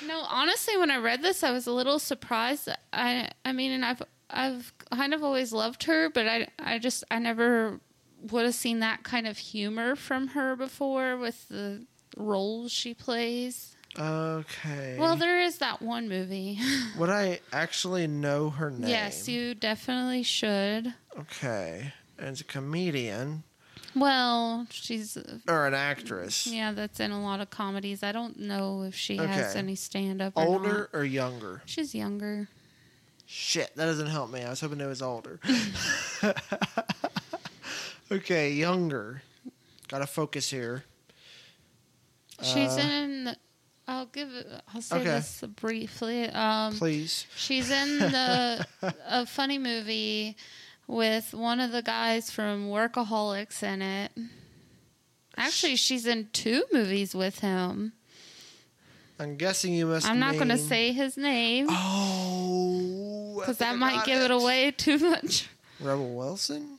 no, 0.07 0.21
honestly, 0.27 0.77
when 0.77 0.89
I 0.89 0.97
read 0.97 1.21
this, 1.21 1.43
I 1.43 1.51
was 1.51 1.67
a 1.67 1.71
little 1.71 1.99
surprised. 1.99 2.67
I, 2.91 3.29
I 3.45 3.51
mean, 3.51 3.71
and 3.71 3.85
I've, 3.85 4.01
I've 4.29 4.73
kind 4.91 5.13
of 5.13 5.23
always 5.23 5.53
loved 5.53 5.83
her, 5.83 6.09
but 6.09 6.27
I, 6.27 6.47
I 6.57 6.79
just, 6.79 7.03
I 7.11 7.19
never 7.19 7.79
would 8.29 8.45
have 8.45 8.53
seen 8.55 8.79
that 8.79 9.03
kind 9.03 9.25
of 9.27 9.37
humor 9.37 9.95
from 9.95 10.29
her 10.29 10.55
before 10.55 11.17
with 11.17 11.47
the 11.49 11.85
roles 12.17 12.71
she 12.71 12.93
plays. 12.93 13.75
Okay. 13.99 14.95
Well, 14.99 15.15
there 15.17 15.41
is 15.41 15.57
that 15.57 15.81
one 15.81 16.07
movie. 16.07 16.57
Would 16.97 17.09
I 17.09 17.41
actually 17.51 18.07
know 18.07 18.49
her 18.49 18.71
name? 18.71 18.87
yes, 18.89 19.27
you 19.27 19.53
definitely 19.53 20.23
should. 20.23 20.93
Okay. 21.19 21.91
And 22.17 22.29
it's 22.29 22.39
a 22.39 22.45
comedian 22.45 23.43
Well, 23.93 24.65
she's 24.69 25.17
or 25.45 25.67
an 25.67 25.73
actress. 25.73 26.47
yeah, 26.47 26.71
that's 26.71 27.01
in 27.01 27.11
a 27.11 27.21
lot 27.21 27.41
of 27.41 27.49
comedies. 27.49 28.01
I 28.01 28.13
don't 28.13 28.39
know 28.39 28.83
if 28.83 28.95
she 28.95 29.17
has 29.17 29.57
any 29.57 29.75
stand 29.75 30.21
up. 30.21 30.33
Older 30.37 30.89
or 30.93 31.03
younger? 31.03 31.61
She's 31.65 31.93
younger. 31.93 32.47
Shit, 33.25 33.75
that 33.75 33.85
doesn't 33.85 34.07
help 34.07 34.29
me. 34.31 34.41
I 34.43 34.49
was 34.51 34.61
hoping 34.61 34.79
it 34.79 34.85
was 34.87 35.01
older. 35.01 35.39
okay, 38.11 38.51
younger. 38.51 39.21
Gotta 39.87 40.07
focus 40.07 40.49
here. 40.49 40.83
She's 42.41 42.77
Uh, 42.77 42.81
in. 42.81 43.35
I'll 43.87 44.05
give. 44.05 44.29
it- 44.33 44.47
I'll 44.73 44.81
say 44.81 44.97
Okay. 44.97 45.05
this 45.05 45.43
briefly. 45.55 46.29
Um, 46.29 46.77
Please. 46.77 47.25
she's 47.35 47.69
in 47.69 47.99
the 47.99 48.65
a 49.07 49.25
funny 49.25 49.57
movie 49.57 50.37
with 50.87 51.33
one 51.33 51.59
of 51.59 51.71
the 51.71 51.81
guys 51.81 52.31
from 52.31 52.67
Workaholics 52.69 53.61
in 53.63 53.81
it. 53.81 54.11
Actually, 55.37 55.75
she's 55.75 56.05
in 56.05 56.29
two 56.33 56.63
movies 56.71 57.13
with 57.15 57.39
him. 57.39 57.93
I'm 59.19 59.37
guessing 59.37 59.73
you 59.73 59.85
must 59.87 60.07
I'm 60.07 60.19
not 60.19 60.33
going 60.35 60.49
to 60.49 60.55
mean- 60.55 60.67
say 60.67 60.91
his 60.93 61.15
name 61.17 61.67
Oh. 61.69 63.37
I 63.37 63.39
because 63.41 63.57
think 63.57 63.69
I 63.69 63.73
that 63.73 63.79
might 63.79 63.95
got 63.97 64.05
give 64.05 64.21
it 64.21 64.31
away 64.31 64.71
too 64.71 64.97
much. 64.97 65.47
Rebel 65.79 66.15
Wilson? 66.15 66.77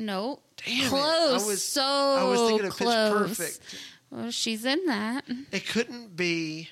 Nope. 0.00 0.42
Damn 0.64 0.86
it. 0.86 0.88
close. 0.88 1.44
I 1.44 1.46
was, 1.46 1.62
so 1.62 1.82
I 1.82 2.24
was 2.24 2.48
thinking 2.48 2.66
of 2.68 2.72
close. 2.72 3.28
Pitch 3.28 3.38
Perfect. 3.38 3.74
Well, 4.10 4.30
she's 4.30 4.64
in 4.64 4.86
that. 4.86 5.24
It 5.52 5.66
couldn't 5.66 6.16
be. 6.16 6.70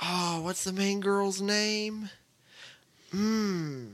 Oh, 0.00 0.42
what's 0.42 0.64
the 0.64 0.72
main 0.72 1.00
girl's 1.00 1.40
name? 1.40 2.10
Hmm. 3.10 3.86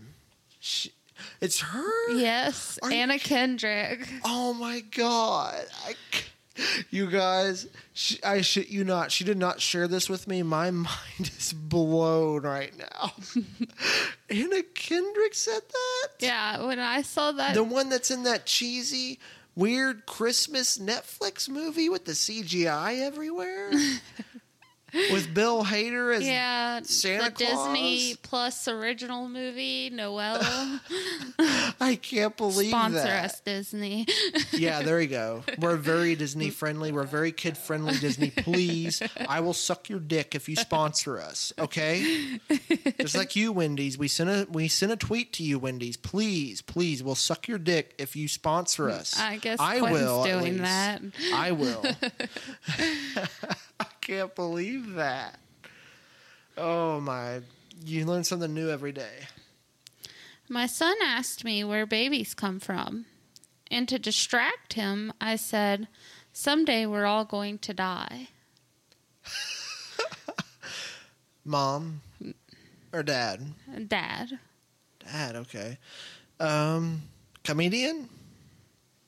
It's 1.40 1.60
her? 1.60 2.12
Yes, 2.16 2.78
Are 2.82 2.90
you 2.90 2.96
Anna 2.96 3.18
Kendrick. 3.18 4.08
Oh 4.24 4.52
my 4.54 4.80
god! 4.80 5.66
I, 5.86 5.94
you 6.90 7.10
guys, 7.10 7.66
she, 7.92 8.22
I 8.22 8.40
shit 8.40 8.68
you 8.68 8.84
not. 8.84 9.10
She 9.10 9.24
did 9.24 9.38
not 9.38 9.60
share 9.60 9.88
this 9.88 10.08
with 10.08 10.28
me. 10.28 10.42
My 10.42 10.70
mind 10.70 10.88
is 11.20 11.52
blown 11.52 12.42
right 12.42 12.72
now. 12.78 13.12
Anna 14.30 14.62
Kendrick 14.74 15.34
said 15.34 15.62
that. 15.68 16.08
Yeah, 16.20 16.66
when 16.66 16.78
I 16.78 17.02
saw 17.02 17.32
that, 17.32 17.54
the 17.54 17.64
one 17.64 17.88
that's 17.88 18.10
in 18.10 18.24
that 18.24 18.46
cheesy, 18.46 19.18
weird 19.54 20.06
Christmas 20.06 20.78
Netflix 20.78 21.48
movie 21.48 21.88
with 21.88 22.04
the 22.04 22.12
CGI 22.12 23.00
everywhere, 23.00 23.70
with 25.12 25.32
Bill 25.34 25.64
Hader 25.64 26.14
as 26.14 26.24
yeah, 26.26 26.80
Santa 26.82 27.30
the 27.30 27.44
Disney 27.44 28.14
Plus 28.22 28.68
original 28.68 29.28
movie, 29.28 29.90
Noelle. 29.90 30.40
I 31.80 31.98
can't 32.00 32.36
believe 32.36 32.68
Sponsor 32.70 33.02
that. 33.02 33.24
us, 33.26 33.40
Disney. 33.40 34.06
Yeah, 34.52 34.82
there 34.82 35.00
you 35.00 35.08
go. 35.08 35.42
We're 35.58 35.76
very 35.76 36.14
Disney 36.14 36.50
friendly. 36.50 36.92
We're 36.92 37.02
very 37.04 37.32
kid 37.32 37.58
friendly. 37.58 37.96
Disney, 37.98 38.30
please. 38.30 39.02
I 39.28 39.40
will 39.40 39.52
suck 39.52 39.88
your 39.88 39.98
dick 39.98 40.34
if 40.34 40.48
you 40.48 40.54
sponsor 40.54 41.20
us. 41.20 41.52
Okay. 41.58 42.38
Just 43.00 43.16
like 43.16 43.34
you, 43.36 43.52
Wendy's. 43.52 43.98
We 43.98 44.06
sent 44.08 44.30
a 44.30 44.46
we 44.50 44.68
sent 44.68 44.92
a 44.92 44.96
tweet 44.96 45.32
to 45.34 45.42
you, 45.42 45.58
Wendy's. 45.58 45.96
Please, 45.96 46.62
please, 46.62 47.02
we'll 47.02 47.14
suck 47.16 47.48
your 47.48 47.58
dick 47.58 47.94
if 47.98 48.14
you 48.14 48.28
sponsor 48.28 48.90
us. 48.90 49.18
I 49.18 49.36
guess 49.38 49.58
I 49.58 49.80
Quentin's 49.80 50.02
will. 50.02 50.24
doing 50.24 50.58
that. 50.58 51.02
I 51.32 51.52
will. 51.52 51.84
Can't 54.04 54.34
believe 54.34 54.94
that. 54.94 55.38
Oh 56.58 57.00
my! 57.00 57.40
You 57.84 58.04
learn 58.04 58.22
something 58.22 58.52
new 58.52 58.70
every 58.70 58.92
day. 58.92 59.26
My 60.48 60.66
son 60.66 60.94
asked 61.02 61.42
me 61.42 61.64
where 61.64 61.86
babies 61.86 62.34
come 62.34 62.60
from. 62.60 63.06
And 63.70 63.88
to 63.88 63.98
distract 63.98 64.74
him, 64.74 65.12
I 65.20 65.36
said, 65.36 65.88
Someday 66.32 66.84
we're 66.84 67.06
all 67.06 67.24
going 67.24 67.58
to 67.60 67.72
die. 67.72 68.28
Mom 71.44 72.02
or 72.92 73.02
dad? 73.02 73.40
Dad. 73.88 74.38
Dad. 75.02 75.36
Okay. 75.36 75.78
Um, 76.38 77.02
comedian. 77.42 78.10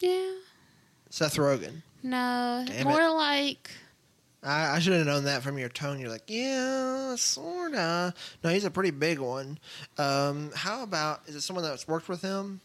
Yeah. 0.01 0.32
Seth 1.10 1.36
Rogen. 1.36 1.82
No. 2.02 2.64
Damn 2.66 2.85
more 2.85 3.02
it. 3.02 3.10
like 3.10 3.70
I, 4.47 4.77
I 4.77 4.78
should 4.78 4.93
have 4.93 5.06
known 5.06 5.24
that 5.24 5.43
from 5.43 5.59
your 5.59 5.68
tone. 5.68 5.98
You're 5.98 6.09
like, 6.10 6.24
yeah, 6.28 7.14
sorta. 7.16 8.14
No, 8.44 8.51
he's 8.51 8.64
a 8.64 8.70
pretty 8.70 8.93
big 8.93 9.18
one. 9.18 9.59
Um, 9.98 10.52
how 10.55 10.82
about 10.82 11.23
is 11.27 11.35
it 11.35 11.40
someone 11.43 11.64
that's 11.64 11.89
worked 11.89 12.09
with 12.09 12.23
him, 12.23 12.60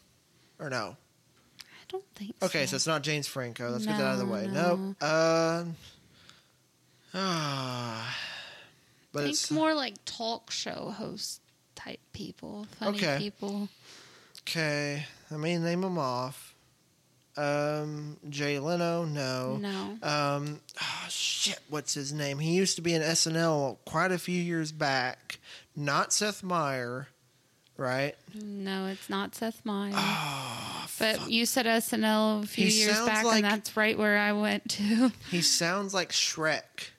or 0.58 0.70
no? 0.70 0.96
I 1.60 1.64
don't 1.88 2.04
think 2.14 2.34
Okay, 2.42 2.66
so. 2.66 2.70
so 2.70 2.76
it's 2.76 2.86
not 2.86 3.02
James 3.02 3.26
Franco. 3.26 3.68
Let's 3.70 3.84
get 3.84 3.98
that 3.98 4.04
out 4.06 4.12
of 4.14 4.18
the 4.20 4.26
way. 4.32 4.46
no. 4.46 4.76
Nope. 4.76 4.96
Uh, 5.00 5.64
ah, 7.14 8.16
but 9.12 9.20
think 9.20 9.30
it's 9.32 9.50
more 9.50 9.74
like 9.74 9.94
talk 10.04 10.50
show 10.50 10.94
host 10.96 11.40
type 11.74 12.00
people, 12.12 12.66
funny 12.78 12.98
Okay. 12.98 13.16
people. 13.18 13.68
okay. 14.42 15.04
I 15.30 15.36
mean, 15.36 15.62
name 15.64 15.80
them 15.82 15.98
off. 15.98 16.51
Um, 17.36 18.18
Jay 18.28 18.58
Leno, 18.58 19.04
no. 19.04 19.56
No. 19.56 19.98
Um, 20.02 20.60
oh, 20.80 21.06
shit, 21.08 21.58
what's 21.68 21.94
his 21.94 22.12
name? 22.12 22.38
He 22.38 22.52
used 22.54 22.76
to 22.76 22.82
be 22.82 22.94
in 22.94 23.02
SNL 23.02 23.78
quite 23.86 24.12
a 24.12 24.18
few 24.18 24.40
years 24.40 24.70
back. 24.72 25.38
Not 25.74 26.12
Seth 26.12 26.42
Meyer, 26.42 27.08
right? 27.78 28.14
No, 28.34 28.86
it's 28.86 29.08
not 29.08 29.34
Seth 29.34 29.64
Meyers. 29.64 29.94
Oh, 29.96 30.86
but 30.98 31.16
fuck. 31.16 31.30
you 31.30 31.46
said 31.46 31.64
SNL 31.66 32.42
a 32.42 32.46
few 32.46 32.66
He 32.66 32.80
years 32.80 33.00
back, 33.06 33.24
like- 33.24 33.36
and 33.36 33.44
that's 33.44 33.76
right 33.76 33.96
where 33.96 34.18
I 34.18 34.32
went 34.32 34.68
to. 34.72 35.10
he 35.30 35.40
sounds 35.40 35.94
like 35.94 36.10
Shrek. 36.10 36.90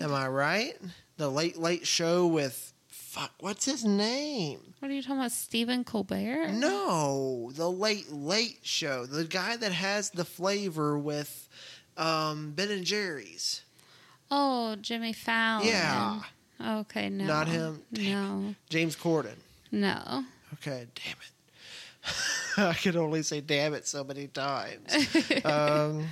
Am 0.00 0.12
I 0.12 0.26
right? 0.28 0.74
The 1.18 1.30
Late 1.30 1.56
Late 1.56 1.86
Show 1.86 2.26
with 2.26 2.72
fuck. 3.16 3.32
What's 3.40 3.64
his 3.64 3.84
name? 3.84 4.60
What 4.78 4.90
are 4.90 4.94
you 4.94 5.02
talking 5.02 5.18
about, 5.18 5.32
Stephen 5.32 5.84
Colbert? 5.84 6.52
No, 6.52 7.50
the 7.54 7.70
Late 7.70 8.12
Late 8.12 8.58
Show. 8.62 9.06
The 9.06 9.24
guy 9.24 9.56
that 9.56 9.72
has 9.72 10.10
the 10.10 10.24
flavor 10.24 10.98
with 10.98 11.48
um, 11.96 12.52
Ben 12.52 12.70
and 12.70 12.84
Jerry's. 12.84 13.62
Oh, 14.30 14.76
Jimmy 14.76 15.12
Fallon. 15.12 15.66
Yeah. 15.66 16.20
Okay, 16.60 17.08
no. 17.08 17.24
Not 17.24 17.48
him. 17.48 17.82
No. 17.92 18.54
James 18.68 18.96
Corden. 18.96 19.36
No. 19.70 20.24
Okay, 20.54 20.86
damn 20.94 21.16
it. 21.16 22.12
I 22.58 22.74
could 22.74 22.96
only 22.96 23.22
say 23.22 23.40
damn 23.40 23.74
it 23.74 23.86
so 23.86 24.04
many 24.04 24.26
times. 24.26 24.94
um, 25.44 26.06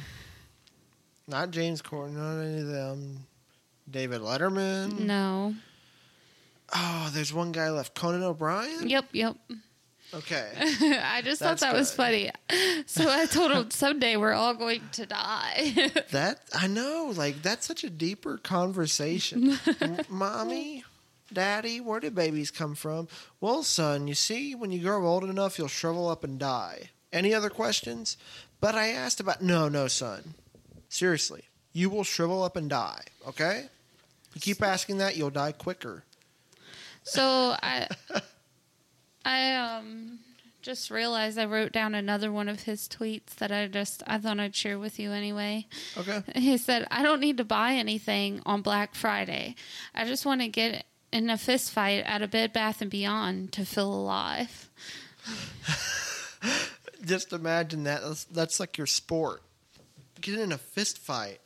not 1.26 1.51
James 1.51 1.82
Corden, 1.82 2.12
not 2.12 2.40
any 2.40 2.60
of 2.60 2.66
them. 2.68 3.26
David 3.90 4.22
Letterman. 4.22 5.01
No. 5.01 5.55
Oh, 6.73 7.11
there's 7.12 7.32
one 7.32 7.53
guy 7.53 7.70
left. 7.70 7.95
Conan 7.95 8.23
O'Brien? 8.23 8.89
Yep, 8.89 9.07
yep. 9.12 9.36
Okay. 10.15 10.49
I 11.03 11.23
just 11.23 11.41
thought 11.41 11.59
That's 11.59 11.62
that 11.62 11.74
was 11.74 11.93
funny. 11.93 12.31
So 12.86 13.09
I 13.09 13.27
told 13.27 13.51
him 13.51 13.70
someday 13.70 14.16
we're 14.16 14.32
all 14.32 14.55
going 14.55 14.82
to 14.93 15.07
die. 15.07 15.91
that, 16.12 16.41
I 16.55 16.66
know, 16.69 17.12
like, 17.16 17.43
that's 17.43 17.66
such 17.66 17.85
a 17.85 17.91
deeper 17.91 18.39
conversation. 18.39 19.59
Mommy, 20.09 20.85
Daddy, 21.32 21.81
where 21.81 22.01
do 22.01 22.11
babies 22.11 22.51
come 22.51 22.74
from? 22.74 23.09
Well, 23.41 23.62
son, 23.65 24.07
you 24.07 24.15
see, 24.15 24.55
when 24.55 24.70
you 24.70 24.81
grow 24.81 25.07
old 25.07 25.24
enough, 25.24 25.59
you'll 25.59 25.69
shrivel 25.69 26.09
up 26.09 26.23
and 26.23 26.39
die. 26.39 26.91
Any 27.12 27.35
other 27.35 27.51
questions? 27.51 28.16
But 28.61 28.74
I 28.74 28.89
asked 28.89 29.20
about, 29.20 29.43
no, 29.43 29.69
no, 29.69 29.89
son. 29.89 30.35
Seriously, 30.89 31.43
you 31.73 31.91
will 31.91 32.05
shrivel 32.05 32.45
up 32.45 32.57
and 32.57 32.70
die, 32.70 33.03
okay? 33.27 33.66
You 34.35 34.41
keep 34.41 34.62
asking 34.62 34.99
that, 34.99 35.16
you'll 35.16 35.31
die 35.31 35.53
quicker. 35.53 36.05
So 37.05 37.56
I 37.62 37.89
I 39.24 39.55
um 39.55 40.18
just 40.62 40.90
realized 40.90 41.39
I 41.39 41.44
wrote 41.44 41.72
down 41.72 41.94
another 41.94 42.32
one 42.32 42.48
of 42.48 42.62
his 42.62 42.89
tweets 42.89 43.36
that 43.36 43.52
I 43.52 43.66
just 43.68 44.02
I 44.06 44.18
thought 44.18 44.40
I'd 44.40 44.56
share 44.56 44.78
with 44.78 44.98
you 44.98 45.12
anyway. 45.12 45.66
Okay? 45.97 46.22
He 46.35 46.56
said, 46.56 46.86
I 46.90 47.02
don't 47.02 47.20
need 47.20 47.36
to 47.36 47.44
buy 47.44 47.74
anything 47.74 48.40
on 48.47 48.62
Black 48.62 48.94
Friday. 48.94 49.55
I 49.94 50.06
just 50.06 50.26
want 50.26 50.40
to 50.40 50.48
get 50.48 50.85
in 51.12 51.31
a 51.31 51.39
fist 51.39 51.70
fight 51.70 52.02
at 52.06 52.22
a 52.22 52.28
Bed 52.28 52.52
Bath 52.52 52.82
and 52.82 52.90
Beyond 52.90 53.52
to 53.52 53.64
feel 53.64 53.93
alive. 53.93 54.68
Just 57.05 57.32
imagine 57.32 57.85
that. 57.85 58.02
That's, 58.02 58.24
that's 58.24 58.60
like 58.60 58.76
your 58.76 58.86
sport. 58.86 59.43
Get 60.20 60.39
in 60.39 60.51
a 60.52 60.59
fist 60.59 60.98
fight 60.98 61.39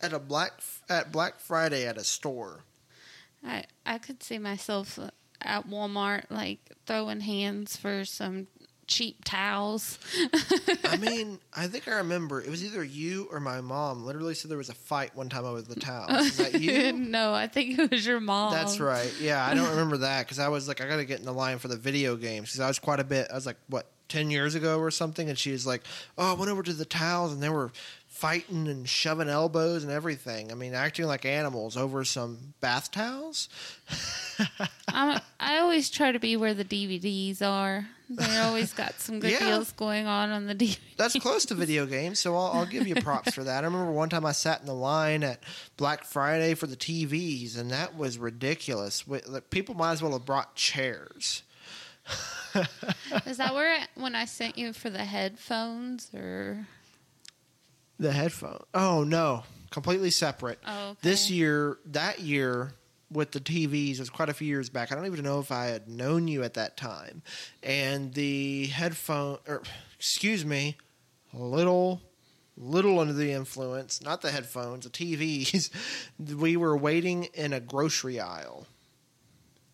at 0.00 0.12
a 0.12 0.18
black 0.18 0.52
at 0.88 1.12
Black 1.12 1.40
Friday 1.40 1.86
at 1.86 1.98
a 1.98 2.04
store. 2.04 2.60
I 3.44 3.64
I 3.86 3.98
could 3.98 4.22
see 4.22 4.38
myself 4.38 4.98
uh, 4.98 5.10
at 5.40 5.68
Walmart 5.68 6.24
like 6.30 6.72
throwing 6.86 7.20
hands 7.20 7.76
for 7.76 8.04
some 8.04 8.46
cheap 8.90 9.24
towels. 9.24 9.98
I 10.84 10.96
mean, 10.96 11.38
I 11.54 11.68
think 11.68 11.86
I 11.88 11.92
remember 11.98 12.40
it 12.42 12.50
was 12.50 12.64
either 12.64 12.82
you 12.82 13.28
or 13.30 13.40
my 13.40 13.60
mom. 13.60 14.04
Literally 14.04 14.34
said 14.34 14.50
there 14.50 14.58
was 14.58 14.68
a 14.68 14.74
fight 14.74 15.14
one 15.14 15.28
time 15.28 15.44
over 15.44 15.62
the 15.62 15.78
towels. 15.78 16.26
Is 16.26 16.36
that 16.38 16.60
you? 16.60 16.92
no, 16.92 17.32
I 17.32 17.46
think 17.46 17.78
it 17.78 17.90
was 17.90 18.04
your 18.04 18.20
mom. 18.20 18.52
That's 18.52 18.80
right. 18.80 19.14
Yeah, 19.20 19.46
I 19.46 19.54
don't 19.54 19.70
remember 19.70 19.98
that 19.98 20.26
because 20.26 20.38
I 20.38 20.48
was 20.48 20.68
like, 20.68 20.80
I 20.80 20.88
got 20.88 20.96
to 20.96 21.04
get 21.04 21.20
in 21.20 21.24
the 21.24 21.32
line 21.32 21.58
for 21.58 21.68
the 21.68 21.76
video 21.76 22.16
games 22.16 22.50
because 22.50 22.60
I 22.60 22.68
was 22.68 22.78
quite 22.78 23.00
a 23.00 23.04
bit. 23.04 23.28
I 23.30 23.34
was 23.34 23.46
like, 23.46 23.58
what, 23.68 23.86
ten 24.08 24.30
years 24.30 24.54
ago 24.54 24.78
or 24.78 24.90
something, 24.90 25.28
and 25.30 25.38
she 25.38 25.52
was 25.52 25.66
like, 25.66 25.82
"Oh, 26.18 26.32
I 26.32 26.34
went 26.34 26.50
over 26.50 26.62
to 26.62 26.72
the 26.72 26.84
towels 26.84 27.32
and 27.32 27.42
they 27.42 27.48
were 27.48 27.70
fighting 28.20 28.68
and 28.68 28.88
shoving 28.88 29.28
elbows 29.28 29.82
and 29.82 29.90
everything. 29.92 30.52
I 30.52 30.54
mean, 30.54 30.74
acting 30.74 31.06
like 31.06 31.24
animals 31.24 31.76
over 31.76 32.04
some 32.04 32.54
bath 32.60 32.90
towels." 32.90 33.48
I'm, 34.88 35.20
I 35.38 35.58
always 35.58 35.90
try 35.90 36.12
to 36.12 36.18
be 36.18 36.36
where 36.36 36.54
the 36.54 36.64
DVDs 36.64 37.40
are. 37.42 37.86
They 38.08 38.38
always 38.38 38.72
got 38.72 38.98
some 39.00 39.20
good 39.20 39.30
Yeah. 39.30 39.38
deals 39.38 39.70
going 39.72 40.06
on 40.06 40.30
on 40.30 40.46
the 40.46 40.54
DVD. 40.54 40.78
That's 40.96 41.16
close 41.20 41.44
to 41.46 41.54
video 41.54 41.86
games, 41.86 42.18
so 42.18 42.34
I'll, 42.36 42.52
I'll 42.58 42.66
give 42.66 42.86
you 42.88 42.96
props 42.96 43.32
for 43.34 43.44
that. 43.44 43.62
I 43.62 43.66
remember 43.66 43.92
one 43.92 44.08
time 44.08 44.26
I 44.26 44.32
sat 44.32 44.60
in 44.60 44.66
the 44.66 44.74
line 44.74 45.22
at 45.22 45.40
Black 45.76 46.04
Friday 46.04 46.54
for 46.54 46.66
the 46.66 46.74
TVs, 46.76 47.56
and 47.56 47.70
that 47.70 47.96
was 47.96 48.18
ridiculous. 48.18 49.04
People 49.50 49.76
might 49.76 49.92
as 49.92 50.02
well 50.02 50.12
have 50.12 50.24
brought 50.24 50.56
chairs. 50.56 51.42
Is 53.26 53.36
that 53.36 53.54
where 53.54 53.78
when 53.94 54.16
I 54.16 54.24
sent 54.24 54.58
you 54.58 54.72
for 54.72 54.90
the 54.90 55.04
headphones 55.04 56.10
or? 56.12 56.66
The 58.00 58.12
headphone. 58.12 58.62
Oh 58.72 59.04
no, 59.04 59.44
completely 59.70 60.10
separate. 60.10 60.58
Oh, 60.66 60.88
okay. 60.88 60.98
This 61.02 61.30
year, 61.30 61.76
that 61.84 62.20
year 62.20 62.72
with 63.12 63.32
the 63.32 63.40
TVs 63.40 63.98
was 63.98 64.08
quite 64.08 64.30
a 64.30 64.34
few 64.34 64.46
years 64.46 64.70
back. 64.70 64.90
I 64.90 64.94
don't 64.94 65.04
even 65.04 65.22
know 65.22 65.38
if 65.38 65.52
I 65.52 65.66
had 65.66 65.86
known 65.86 66.26
you 66.26 66.42
at 66.42 66.54
that 66.54 66.78
time. 66.78 67.22
And 67.62 68.14
the 68.14 68.66
headphone, 68.68 69.38
or 69.46 69.62
excuse 69.98 70.46
me, 70.46 70.78
a 71.34 71.42
little, 71.42 72.00
little 72.56 73.00
under 73.00 73.12
the 73.12 73.32
influence. 73.32 74.00
Not 74.00 74.22
the 74.22 74.30
headphones, 74.30 74.84
the 74.84 74.90
TVs. 74.90 75.70
we 76.40 76.56
were 76.56 76.78
waiting 76.78 77.24
in 77.34 77.52
a 77.52 77.60
grocery 77.60 78.18
aisle. 78.18 78.66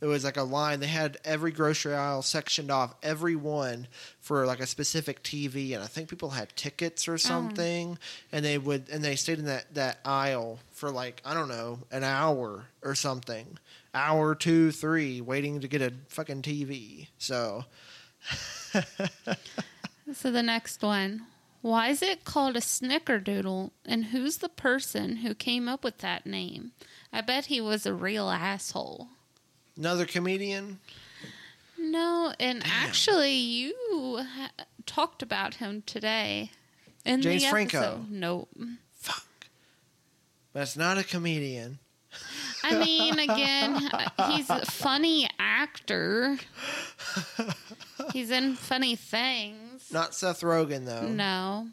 It 0.01 0.07
was 0.07 0.25
like 0.25 0.37
a 0.37 0.43
line. 0.43 0.81
They 0.81 0.87
had 0.87 1.17
every 1.25 1.53
grocery 1.53 1.95
aisle 1.95 2.23
sectioned 2.23 2.71
off, 2.71 2.95
every 3.03 3.35
one 3.35 3.89
for 4.21 4.45
like 4.47 4.61
a 4.61 4.67
specific 4.67 5.23
TV, 5.23 5.75
and 5.75 5.83
I 5.83 5.87
think 5.87 6.09
people 6.09 6.31
had 6.31 6.55
tickets 6.55 7.09
or 7.09 7.15
mm-hmm. 7.15 7.29
something, 7.29 7.99
and 8.31 8.45
they 8.45 8.59
would 8.59 8.89
and 8.91 9.03
they 9.03 9.17
stayed 9.17 9.39
in 9.39 9.47
that 9.47 9.73
that 9.75 9.99
aisle 10.05 10.59
for 10.73 10.91
like 10.91 11.23
I 11.25 11.33
don't 11.35 11.49
know 11.49 11.79
an 11.91 12.05
hour 12.05 12.67
or 12.83 12.95
something, 12.95 13.59
hour 13.95 14.35
two 14.35 14.71
three, 14.71 15.21
waiting 15.21 15.61
to 15.61 15.69
get 15.69 15.81
a 15.81 15.93
fucking 16.09 16.43
TV. 16.43 17.09
So 17.19 17.65
So 20.13 20.31
the 20.31 20.43
next 20.43 20.83
one. 20.83 21.27
Why 21.63 21.89
is 21.89 22.01
it 22.01 22.25
called 22.25 22.57
a 22.57 22.61
snickerdoodle 22.61 23.71
and 23.85 24.07
who's 24.07 24.37
the 24.37 24.49
person 24.49 25.17
who 25.17 25.35
came 25.35 25.69
up 25.69 25.83
with 25.83 25.99
that 25.99 26.25
name? 26.25 26.73
I 27.13 27.23
bet 27.23 27.47
he 27.47 27.61
was 27.61 27.87
a 27.87 27.95
real 27.95 28.31
asshole. 28.31 29.09
Another 29.77 30.07
comedian. 30.07 30.81
No, 31.79 32.33
and 32.41 32.63
actually 32.65 33.35
you 33.35 33.75
ha- 34.19 34.51
talked 34.87 35.23
about 35.23 35.55
him 35.55 35.83
today 35.87 36.51
in 37.05 37.23
James 37.23 37.43
the 37.43 37.51
Franco. 37.51 38.05
Nope. 38.09 38.49
Fuck, 38.95 39.25
that's 40.53 40.77
not 40.77 40.99
a 40.99 41.05
comedian. 41.05 41.79
I 42.65 42.79
mean, 42.83 43.19
again, 43.19 43.91
he's 44.31 44.49
a 44.51 44.65
funny 44.67 45.29
actor. 45.39 46.39
He's 48.13 48.31
in 48.31 48.55
funny 48.55 48.97
things. 48.97 49.91
Not 49.93 50.15
Seth 50.15 50.41
Rogen 50.41 50.85
though. 50.87 51.07
No. 51.09 51.69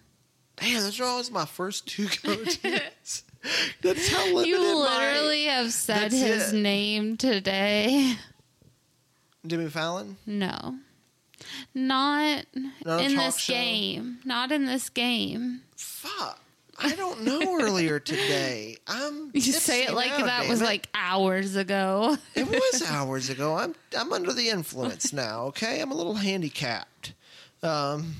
Damn, 0.64 0.82
those 0.82 1.00
are 1.00 1.04
always 1.06 1.30
my 1.32 1.46
first 1.46 1.88
two 1.88 2.08
go-tos. 2.24 3.24
that's 3.82 4.10
how 4.10 4.26
limited 4.28 4.48
You 4.48 4.60
my- 4.60 4.98
literally 5.12 5.44
have 5.46 5.74
said 5.74 6.12
his 6.12 6.54
it. 6.54 6.56
name 6.58 7.18
today. 7.18 8.16
Jimmy 9.46 9.70
Fallon. 9.70 10.18
No. 10.26 10.76
Not 11.76 12.46
Not 12.86 13.02
in 13.02 13.18
this 13.18 13.38
show? 13.38 13.54
game. 13.54 14.20
Not 14.24 14.52
in 14.54 14.66
this 14.66 14.88
game. 14.90 15.62
Fuck. 15.76 16.40
I 16.80 16.96
don't 16.96 17.24
know 17.24 17.60
earlier 17.62 18.00
today. 18.00 18.78
I'm 18.88 19.32
You 19.34 19.42
say 19.42 19.84
it 19.86 19.94
like 19.94 20.18
now, 20.18 20.26
that 20.26 20.48
was 20.48 20.62
it. 20.62 20.66
like 20.66 20.88
hours 20.96 21.56
ago. 21.58 22.18
it 22.36 22.48
was 22.48 22.84
hours 22.90 23.30
ago. 23.30 23.56
I'm 23.58 23.76
I'm 23.98 24.12
under 24.14 24.32
the 24.32 24.48
influence 24.50 25.12
now, 25.12 25.44
okay? 25.48 25.82
I'm 25.82 25.92
a 25.92 25.96
little 25.96 26.16
handicapped. 26.16 27.14
Um 27.62 28.16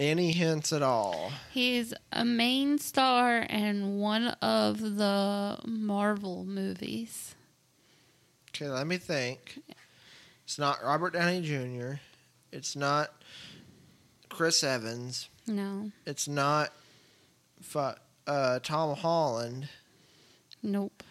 Any 0.00 0.32
hints 0.32 0.72
at 0.72 0.80
all? 0.80 1.30
He's 1.50 1.92
a 2.10 2.24
main 2.24 2.78
star 2.78 3.40
in 3.40 3.98
one 3.98 4.28
of 4.40 4.96
the 4.96 5.58
Marvel 5.66 6.42
movies. 6.46 7.34
Okay, 8.48 8.70
let 8.70 8.86
me 8.86 8.96
think. 8.96 9.58
It's 10.42 10.58
not 10.58 10.82
Robert 10.82 11.12
Downey 11.12 11.42
Jr. 11.42 12.00
It's 12.50 12.74
not 12.74 13.10
Chris 14.30 14.64
Evans. 14.64 15.28
No. 15.46 15.90
It's 16.06 16.26
not 16.26 16.72
uh, 18.26 18.58
Tom 18.60 18.96
Holland. 18.96 19.68
Nope. 20.62 21.02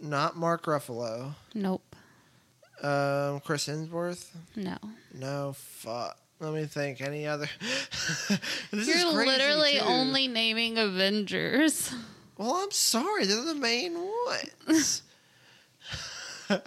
Not 0.00 0.36
Mark 0.36 0.66
Ruffalo. 0.66 1.34
Nope. 1.54 1.96
Um, 2.84 3.40
Chris 3.40 3.66
Hemsworth. 3.66 4.28
No. 4.54 4.78
No, 5.12 5.54
fuck. 5.56 6.18
Let 6.42 6.52
me 6.54 6.64
think. 6.64 7.00
Any 7.00 7.24
other? 7.24 7.48
this 8.72 8.88
You're 8.88 8.96
is 8.96 9.04
literally 9.14 9.78
too. 9.78 9.84
only 9.84 10.26
naming 10.26 10.76
Avengers. 10.76 11.94
Well, 12.36 12.56
I'm 12.56 12.72
sorry. 12.72 13.26
They're 13.26 13.44
the 13.44 13.54
main 13.54 13.94
ones. 13.94 15.02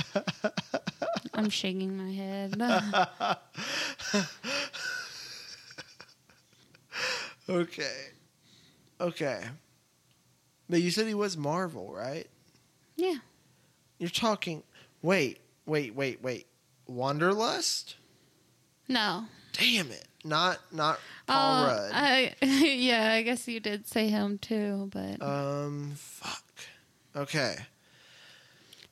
I'm 1.33 1.49
shaking 1.49 1.97
my 1.97 2.13
head. 2.13 2.55
okay. 7.49 8.07
Okay. 9.01 9.43
But 10.69 10.81
you 10.81 10.89
said 10.89 11.05
he 11.07 11.13
was 11.13 11.35
Marvel, 11.35 11.93
right? 11.93 12.27
yeah. 12.95 13.15
You're 13.97 14.09
talking. 14.09 14.63
Wait, 15.01 15.39
wait, 15.65 15.93
wait, 15.95 16.21
wait. 16.23 16.47
Wanderlust? 16.87 17.95
No. 18.87 19.25
Damn 19.57 19.91
it! 19.91 20.07
Not 20.23 20.59
not 20.71 20.99
Paul 21.27 21.63
Oh, 21.63 21.67
Rudd. 21.67 21.91
I, 21.93 22.35
yeah, 22.41 23.13
I 23.13 23.21
guess 23.21 23.47
you 23.47 23.59
did 23.59 23.87
say 23.87 24.09
him 24.09 24.37
too, 24.37 24.89
but 24.91 25.21
um, 25.21 25.93
fuck. 25.95 26.43
Okay. 27.15 27.55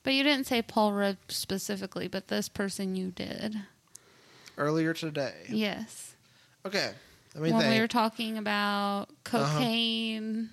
but 0.02 0.14
you 0.14 0.22
didn't 0.22 0.46
say 0.46 0.62
Paul 0.62 0.92
Rudd 0.92 1.18
specifically, 1.28 2.08
but 2.08 2.28
this 2.28 2.48
person 2.48 2.94
you 2.96 3.10
did. 3.10 3.56
Earlier 4.56 4.94
today. 4.94 5.34
Yes. 5.48 6.14
Okay. 6.64 6.92
Let 7.34 7.42
me 7.42 7.52
when 7.52 7.60
think 7.62 7.74
we 7.74 7.80
were 7.80 7.88
talking 7.88 8.38
about 8.38 9.08
Uh-huh. 9.26 9.48
cocaine, 9.58 10.50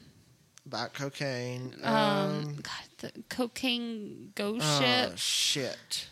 about 0.66 0.94
cocaine. 0.94 1.76
um, 1.84 1.96
Um. 1.96 2.56
God, 2.56 2.88
the 2.98 3.12
cocaine 3.30 4.32
ghost 4.36 4.66
oh 4.68 4.80
ship. 4.82 5.18
shit. 5.18 6.08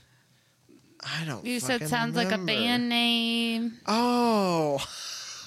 I 1.04 1.26
don't. 1.26 1.46
You 1.46 1.60
said 1.60 1.88
sounds 1.88 2.16
like 2.16 2.32
a 2.32 2.38
band 2.38 2.90
name. 2.90 3.78
Oh. 3.86 4.86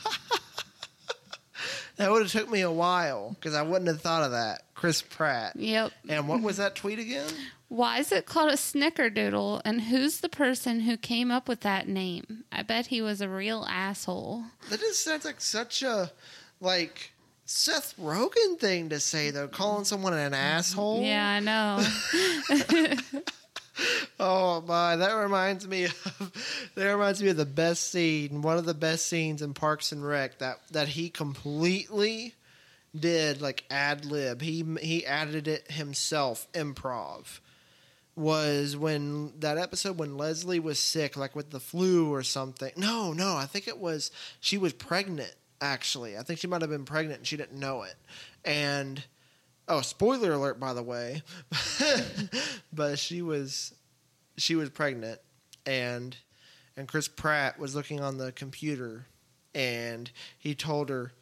that 1.96 2.10
would 2.10 2.22
have 2.22 2.32
took 2.32 2.50
me 2.50 2.62
a 2.62 2.70
while 2.70 3.30
because 3.30 3.54
I 3.54 3.62
wouldn't 3.62 3.88
have 3.88 4.00
thought 4.00 4.22
of 4.24 4.32
that. 4.32 4.62
Chris 4.74 5.02
Pratt. 5.02 5.56
Yep. 5.56 5.92
And 6.08 6.26
what 6.26 6.42
was 6.42 6.56
that 6.56 6.74
tweet 6.74 6.98
again? 6.98 7.30
Why 7.68 7.98
is 7.98 8.12
it 8.12 8.26
called 8.26 8.50
a 8.50 8.56
snickerdoodle? 8.56 9.62
And 9.64 9.82
who's 9.82 10.20
the 10.20 10.28
person 10.28 10.80
who 10.80 10.96
came 10.96 11.30
up 11.30 11.48
with 11.48 11.60
that 11.60 11.88
name? 11.88 12.44
I 12.50 12.62
bet 12.62 12.88
he 12.88 13.00
was 13.00 13.20
a 13.20 13.28
real 13.28 13.64
asshole. 13.68 14.44
That 14.68 14.80
just 14.80 15.04
sounds 15.04 15.24
like 15.24 15.40
such 15.40 15.82
a 15.82 16.10
like 16.60 17.12
Seth 17.44 17.94
Rogen 18.00 18.58
thing 18.58 18.88
to 18.90 19.00
say 19.00 19.30
though, 19.30 19.48
calling 19.48 19.84
someone 19.84 20.14
an 20.14 20.32
mm-hmm. 20.32 20.34
asshole. 20.34 21.02
Yeah, 21.02 21.28
I 21.28 21.40
know. 21.40 22.96
Oh 24.20 24.60
my, 24.60 24.96
that 24.96 25.14
reminds 25.14 25.66
me 25.66 25.84
of 25.84 26.70
that 26.74 26.84
reminds 26.84 27.22
me 27.22 27.30
of 27.30 27.36
the 27.36 27.46
best 27.46 27.90
scene, 27.90 28.42
one 28.42 28.58
of 28.58 28.64
the 28.64 28.74
best 28.74 29.06
scenes 29.06 29.42
in 29.42 29.54
Parks 29.54 29.92
and 29.92 30.06
Rec 30.06 30.38
that 30.38 30.58
that 30.70 30.88
he 30.88 31.10
completely 31.10 32.34
did 32.98 33.40
like 33.40 33.64
ad 33.70 34.04
lib. 34.04 34.42
He 34.42 34.64
he 34.80 35.06
added 35.06 35.48
it 35.48 35.70
himself, 35.70 36.46
improv. 36.52 37.40
Was 38.14 38.76
when 38.76 39.32
that 39.40 39.56
episode 39.56 39.98
when 39.98 40.18
Leslie 40.18 40.60
was 40.60 40.78
sick, 40.78 41.16
like 41.16 41.34
with 41.34 41.50
the 41.50 41.60
flu 41.60 42.12
or 42.12 42.22
something. 42.22 42.70
No, 42.76 43.14
no, 43.14 43.36
I 43.36 43.46
think 43.46 43.66
it 43.66 43.78
was 43.78 44.10
she 44.40 44.58
was 44.58 44.72
pregnant. 44.72 45.34
Actually, 45.62 46.18
I 46.18 46.22
think 46.22 46.40
she 46.40 46.48
might 46.48 46.60
have 46.60 46.70
been 46.70 46.84
pregnant 46.84 47.20
and 47.20 47.26
she 47.26 47.36
didn't 47.36 47.58
know 47.58 47.84
it. 47.84 47.94
And 48.44 49.02
oh, 49.68 49.80
spoiler 49.80 50.32
alert, 50.32 50.58
by 50.60 50.74
the 50.74 50.82
way, 50.82 51.22
but 52.72 52.98
she 52.98 53.22
was 53.22 53.74
she 54.36 54.54
was 54.54 54.70
pregnant 54.70 55.20
and 55.66 56.16
and 56.76 56.88
Chris 56.88 57.08
Pratt 57.08 57.58
was 57.58 57.74
looking 57.74 58.00
on 58.00 58.18
the 58.18 58.32
computer, 58.32 59.06
and 59.54 60.10
he 60.38 60.54
told 60.54 60.88
her, 60.88 61.12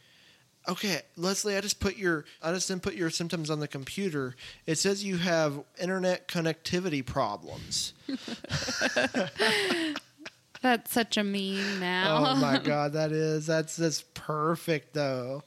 "Okay, 0.69 1.01
Leslie, 1.17 1.57
I 1.57 1.61
just 1.61 1.81
put 1.81 1.97
your 1.97 2.25
I 2.43 2.53
just 2.53 2.69
didn't 2.69 2.83
put 2.83 2.95
your 2.95 3.11
symptoms 3.11 3.51
on 3.51 3.61
the 3.61 3.69
computer. 3.69 4.37
It 4.67 4.79
says 4.79 5.05
you 5.05 5.19
have 5.19 5.63
internet 5.81 6.29
connectivity 6.29 7.05
problems." 7.05 7.95
That's 10.63 10.93
such 10.93 11.17
a 11.17 11.25
meme 11.25 11.81
now. 11.81 12.33
Oh 12.33 12.37
my 12.37 12.59
god, 12.63 12.93
that 12.93 13.13
is 13.13 13.47
that's 13.47 13.77
that's 13.77 14.03
perfect 14.15 14.93
though. 14.93 15.43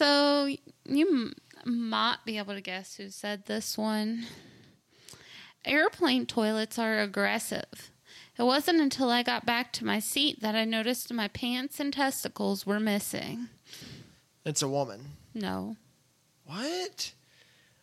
So 0.00 0.46
you 0.86 1.06
m- 1.10 1.34
might 1.66 2.20
be 2.24 2.38
able 2.38 2.54
to 2.54 2.62
guess 2.62 2.96
who 2.96 3.10
said 3.10 3.44
this 3.44 3.76
one. 3.76 4.24
Airplane 5.62 6.24
toilets 6.24 6.78
are 6.78 7.00
aggressive. 7.00 7.90
It 8.38 8.44
wasn't 8.44 8.80
until 8.80 9.10
I 9.10 9.22
got 9.22 9.44
back 9.44 9.74
to 9.74 9.84
my 9.84 9.98
seat 9.98 10.40
that 10.40 10.54
I 10.54 10.64
noticed 10.64 11.12
my 11.12 11.28
pants 11.28 11.78
and 11.80 11.92
testicles 11.92 12.64
were 12.64 12.80
missing. 12.80 13.48
It's 14.46 14.62
a 14.62 14.68
woman. 14.68 15.02
No. 15.34 15.76
What? 16.46 17.12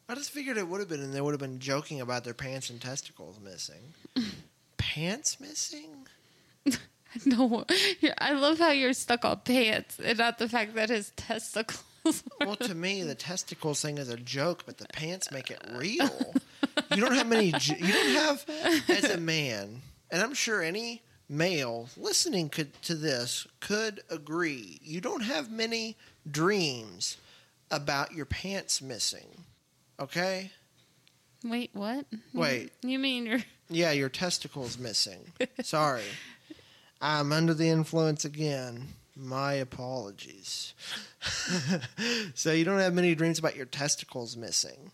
I 0.10 0.16
just 0.16 0.32
figured 0.32 0.58
it 0.58 0.68
would 0.68 0.80
have 0.80 0.90
been, 0.90 1.04
and 1.04 1.14
they 1.14 1.22
would 1.22 1.34
have 1.36 1.40
been 1.40 1.60
joking 1.60 2.02
about 2.02 2.24
their 2.24 2.34
pants 2.34 2.72
and 2.72 2.82
testicles 2.82 3.40
missing. 3.40 3.94
pants 4.78 5.40
missing? 5.40 6.08
No. 7.26 7.64
I 8.20 8.34
love 8.34 8.60
how 8.60 8.72
you're 8.72 8.94
stuck 8.94 9.24
on 9.24 9.40
pants 9.40 9.98
and 9.98 10.20
not 10.20 10.38
the 10.40 10.50
fact 10.50 10.76
that 10.76 10.90
his 10.90 11.12
testicles. 11.16 11.84
Well, 12.40 12.56
to 12.58 12.76
me, 12.76 13.04
the 13.04 13.16
testicles 13.16 13.82
thing 13.82 13.98
is 13.98 14.10
a 14.10 14.18
joke, 14.18 14.64
but 14.66 14.78
the 14.78 14.88
pants 14.94 15.32
make 15.32 15.52
it 15.52 15.62
real. 15.74 16.34
You 16.92 17.02
don't 17.02 17.16
have 17.16 17.28
many. 17.28 17.48
You 17.48 17.94
don't 17.94 18.16
have, 18.16 18.46
as 18.88 19.04
a 19.06 19.18
man, 19.18 19.82
and 20.12 20.22
I'm 20.22 20.34
sure 20.34 20.62
any 20.62 21.02
male 21.30 21.90
listening 21.98 22.50
could 22.50 22.82
to 22.84 22.96
this 22.96 23.48
could 23.60 24.02
agree. 24.10 24.80
You 24.82 25.02
don't 25.02 25.24
have 25.24 25.52
many 25.52 25.98
dreams 26.30 27.18
about 27.70 28.14
your 28.14 28.26
pants 28.26 28.82
missing. 28.82 29.44
Okay. 30.00 30.52
Wait, 31.44 31.72
what? 31.74 32.06
Wait. 32.34 32.72
You 32.82 33.00
mean 33.00 33.26
you're. 33.26 33.44
Yeah, 33.70 33.92
your 33.92 34.10
testicles 34.10 34.78
missing. 34.78 35.34
Sorry. 35.64 36.04
I'm 37.02 37.32
under 37.34 37.54
the 37.54 37.70
influence 37.70 38.24
again. 38.26 38.88
My 39.16 39.54
apologies. 39.54 40.74
so 42.36 42.52
you 42.52 42.64
don't 42.66 42.80
have 42.80 42.94
many 42.94 43.16
dreams 43.16 43.40
about 43.40 43.56
your 43.56 43.66
testicles 43.66 44.38
missing, 44.38 44.92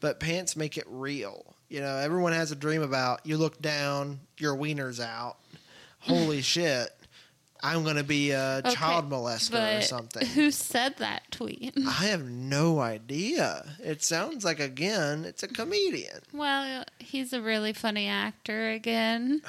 but 0.00 0.20
pants 0.20 0.56
make 0.56 0.76
it 0.76 0.84
real. 0.88 1.54
You 1.68 1.80
know, 1.80 1.96
everyone 1.96 2.32
has 2.32 2.52
a 2.52 2.56
dream 2.56 2.82
about 2.82 3.24
you 3.26 3.36
look 3.36 3.60
down, 3.60 4.20
your 4.38 4.54
wiener's 4.54 5.00
out. 5.00 5.36
Holy 6.00 6.40
shit. 6.42 6.90
I'm 7.62 7.84
going 7.84 7.96
to 7.96 8.04
be 8.04 8.30
a 8.32 8.58
Okay, 8.58 8.74
child 8.74 9.10
molester 9.10 9.78
or 9.78 9.80
something. 9.80 10.24
Who 10.26 10.50
said 10.50 10.98
that 10.98 11.22
tweet? 11.30 11.72
I 11.86 12.04
have 12.06 12.22
no 12.28 12.80
idea. 12.80 13.64
It 13.82 14.04
sounds 14.04 14.44
like, 14.44 14.60
again, 14.60 15.24
it's 15.24 15.42
a 15.42 15.48
comedian. 15.48 16.20
Well, 16.32 16.84
he's 16.98 17.32
a 17.32 17.40
really 17.40 17.72
funny 17.72 18.06
actor 18.08 18.70
again. 18.70 19.40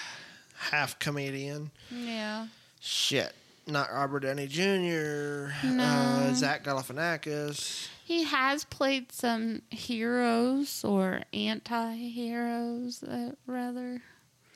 Half 0.70 0.98
comedian. 1.00 1.72
Yeah. 1.90 2.46
Shit. 2.80 3.34
Not 3.68 3.92
Robert 3.92 4.20
Downey 4.20 4.46
Jr. 4.46 5.52
No. 5.66 5.84
Uh, 5.84 6.32
Zach 6.32 6.64
Galifianakis. 6.64 7.88
He 8.02 8.24
has 8.24 8.64
played 8.64 9.12
some 9.12 9.60
heroes 9.68 10.82
or 10.82 11.20
anti 11.34 11.94
heroes, 11.94 13.02
uh, 13.02 13.32
rather. 13.46 14.00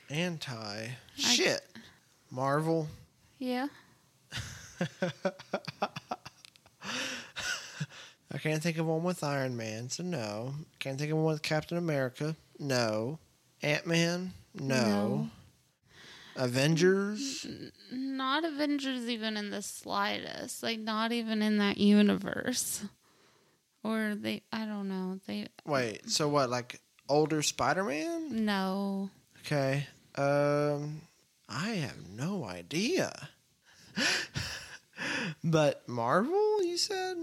Anti. 0.09 0.89
Shit. 1.15 1.61
Marvel. 2.31 2.89
Yeah. 3.39 3.67
I 8.35 8.39
can't 8.39 8.63
think 8.63 8.79
of 8.79 8.87
one 8.87 9.03
with 9.03 9.23
Iron 9.23 9.59
Man, 9.59 9.91
so 9.91 10.03
no. 10.03 10.55
Can't 10.79 10.99
think 10.99 11.13
of 11.13 11.19
one 11.19 11.35
with 11.35 11.43
Captain 11.43 11.77
America. 11.77 12.35
No. 12.59 13.19
Ant 13.61 13.87
Man. 13.87 14.33
No. 14.55 14.77
No. 14.87 15.31
Avengers. 16.37 17.47
Not 17.91 18.45
Avengers 18.45 19.09
even 19.09 19.37
in 19.37 19.51
the 19.51 19.63
slightest. 19.63 20.63
Like, 20.63 20.79
not 20.79 21.13
even 21.13 21.43
in 21.43 21.59
that 21.59 21.79
universe. 21.79 22.85
Or 23.85 24.15
they, 24.15 24.43
I 24.53 24.65
don't 24.65 24.89
know. 24.89 25.19
They, 25.27 25.49
Wait. 25.67 26.09
So 26.09 26.29
what? 26.29 26.51
Like 26.51 26.81
older 27.09 27.43
Spider 27.43 27.85
Man? 27.85 28.45
no. 28.45 29.11
Okay. 29.45 29.87
Um, 30.15 31.01
I 31.49 31.71
have 31.71 31.97
no 32.17 32.45
idea. 32.45 33.13
but 35.45 35.87
Marvel, 35.89 36.63
you 36.63 36.77
said? 36.77 37.17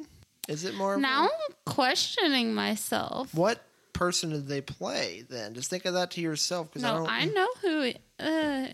Is 0.48 0.66
it 0.66 0.74
Marvel? 0.76 1.02
Now 1.02 1.24
I'm 1.24 1.56
questioning 1.66 2.54
myself. 2.54 3.34
What 3.34 3.64
person 3.94 4.32
did 4.32 4.48
they 4.48 4.62
play 4.62 5.24
then? 5.30 5.54
Just 5.54 5.70
think 5.70 5.86
of 5.86 5.94
that 5.94 6.12
to 6.12 6.22
yourself. 6.22 6.72
Cause 6.74 6.84
I 6.84 6.92
No, 6.92 6.98
don't, 6.98 7.10
I 7.10 7.26
know 7.26 7.48
who 7.62 7.92
uh, 8.20 8.68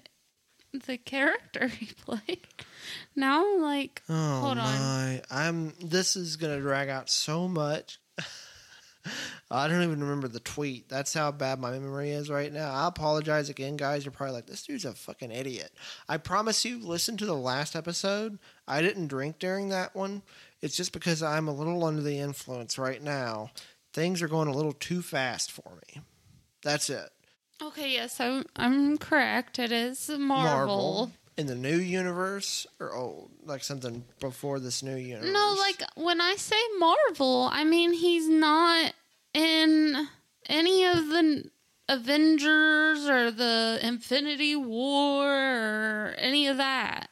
the 0.79 0.97
character 0.97 1.67
he 1.79 1.87
played. 1.87 2.47
Now 3.15 3.45
I'm 3.45 3.61
like, 3.61 4.01
Oh 4.09 4.39
hold 4.41 4.57
on. 4.57 4.65
my! 4.79 5.21
I'm. 5.31 5.73
This 5.81 6.15
is 6.15 6.35
gonna 6.37 6.59
drag 6.59 6.89
out 6.89 7.09
so 7.09 7.47
much. 7.47 7.99
I 9.51 9.67
don't 9.67 9.83
even 9.83 10.01
remember 10.01 10.27
the 10.27 10.39
tweet. 10.39 10.89
That's 10.89 11.13
how 11.13 11.31
bad 11.31 11.59
my 11.59 11.71
memory 11.71 12.09
is 12.09 12.29
right 12.29 12.51
now. 12.51 12.71
I 12.73 12.87
apologize 12.87 13.49
again, 13.49 13.77
guys. 13.77 14.03
You're 14.03 14.11
probably 14.11 14.33
like, 14.33 14.47
this 14.47 14.63
dude's 14.63 14.83
a 14.85 14.93
fucking 14.93 15.31
idiot. 15.31 15.71
I 16.09 16.17
promise 16.17 16.65
you, 16.65 16.79
listen 16.79 17.15
to 17.17 17.25
the 17.27 17.35
last 17.35 17.75
episode. 17.75 18.39
I 18.67 18.81
didn't 18.81 19.07
drink 19.07 19.37
during 19.37 19.69
that 19.69 19.95
one. 19.95 20.23
It's 20.61 20.75
just 20.75 20.91
because 20.91 21.21
I'm 21.21 21.47
a 21.47 21.53
little 21.53 21.83
under 21.85 22.01
the 22.01 22.17
influence 22.17 22.79
right 22.79 23.01
now. 23.01 23.51
Things 23.93 24.23
are 24.23 24.27
going 24.27 24.47
a 24.47 24.55
little 24.55 24.73
too 24.73 25.03
fast 25.03 25.51
for 25.51 25.77
me. 25.87 26.01
That's 26.63 26.89
it. 26.89 27.11
Okay, 27.61 27.93
yes, 27.93 28.19
I'm, 28.19 28.45
I'm 28.55 28.97
correct. 28.97 29.59
It 29.59 29.71
is 29.71 30.09
Marvel. 30.09 31.11
in 31.37 31.47
the 31.47 31.55
new 31.55 31.77
universe 31.77 32.67
or 32.79 32.93
old, 32.93 33.31
like 33.45 33.63
something 33.63 34.03
before 34.19 34.59
this 34.59 34.83
new 34.83 34.95
universe. 34.95 35.31
No, 35.31 35.55
like 35.59 35.81
when 35.95 36.19
I 36.21 36.35
say 36.35 36.59
Marvel, 36.79 37.49
I 37.51 37.63
mean 37.63 37.93
he's 37.93 38.27
not 38.27 38.93
in 39.33 40.07
any 40.47 40.85
of 40.85 41.07
the 41.07 41.49
Avengers 41.87 43.07
or 43.07 43.31
the 43.31 43.79
Infinity 43.81 44.55
War 44.55 45.25
or 45.27 46.15
any 46.17 46.47
of 46.47 46.57
that. 46.57 47.07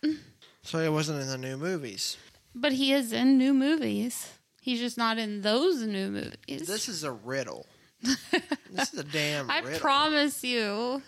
so 0.62 0.80
it 0.80 0.92
wasn't 0.92 1.22
in 1.22 1.28
the 1.28 1.38
new 1.38 1.58
movies. 1.58 2.18
But 2.56 2.74
he 2.74 2.94
is 2.94 3.12
in 3.14 3.38
new 3.38 3.54
movies. 3.54 4.30
He's 4.62 4.80
just 4.80 4.98
not 4.98 5.18
in 5.18 5.42
those 5.42 5.82
new 5.84 6.10
movies. 6.10 6.68
This 6.68 6.88
is 6.88 7.04
a 7.04 7.12
riddle. 7.12 7.66
this 8.72 8.94
is 8.94 9.00
a 9.00 9.04
damn 9.04 9.50
I 9.50 9.60
riddle. 9.60 9.80
promise 9.80 10.44
you, 10.44 11.02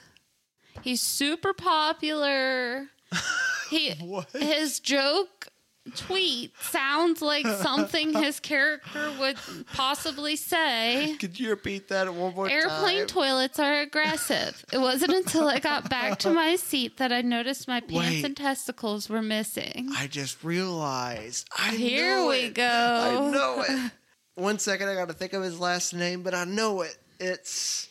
he's 0.81 1.01
super 1.01 1.53
popular. 1.53 2.87
He 3.69 3.93
What? 3.95 4.29
his 4.31 4.79
joke 4.79 5.47
tweet 5.95 6.53
sounds 6.61 7.19
like 7.19 7.47
something 7.47 8.13
his 8.23 8.39
character 8.39 9.11
would 9.19 9.37
possibly 9.73 10.35
say. 10.35 11.15
Could 11.19 11.39
you 11.39 11.49
repeat 11.49 11.87
that 11.87 12.13
one 12.13 12.35
more 12.35 12.47
Airplane 12.47 12.99
time? 12.99 13.07
toilets 13.07 13.59
are 13.59 13.79
aggressive. 13.81 14.63
It 14.71 14.77
wasn't 14.77 15.13
until 15.13 15.47
I 15.47 15.57
got 15.59 15.89
back 15.89 16.19
to 16.19 16.29
my 16.29 16.55
seat 16.57 16.97
that 16.97 17.11
I 17.11 17.21
noticed 17.21 17.67
my 17.67 17.79
pants 17.79 17.95
Wait. 17.95 18.23
and 18.25 18.37
testicles 18.37 19.09
were 19.09 19.23
missing. 19.23 19.89
I 19.97 20.05
just 20.05 20.43
realized. 20.43 21.47
I 21.57 21.71
Here 21.75 22.23
we 22.27 22.35
it. 22.41 22.53
go. 22.53 22.63
I 22.63 23.31
know 23.31 23.65
it. 23.67 23.91
One 24.35 24.59
second, 24.59 24.89
I 24.89 24.95
got 24.95 25.07
to 25.07 25.13
think 25.13 25.33
of 25.33 25.43
his 25.43 25.59
last 25.59 25.93
name, 25.93 26.21
but 26.21 26.33
I 26.35 26.43
know 26.45 26.81
it. 26.81 26.97
It's. 27.19 27.87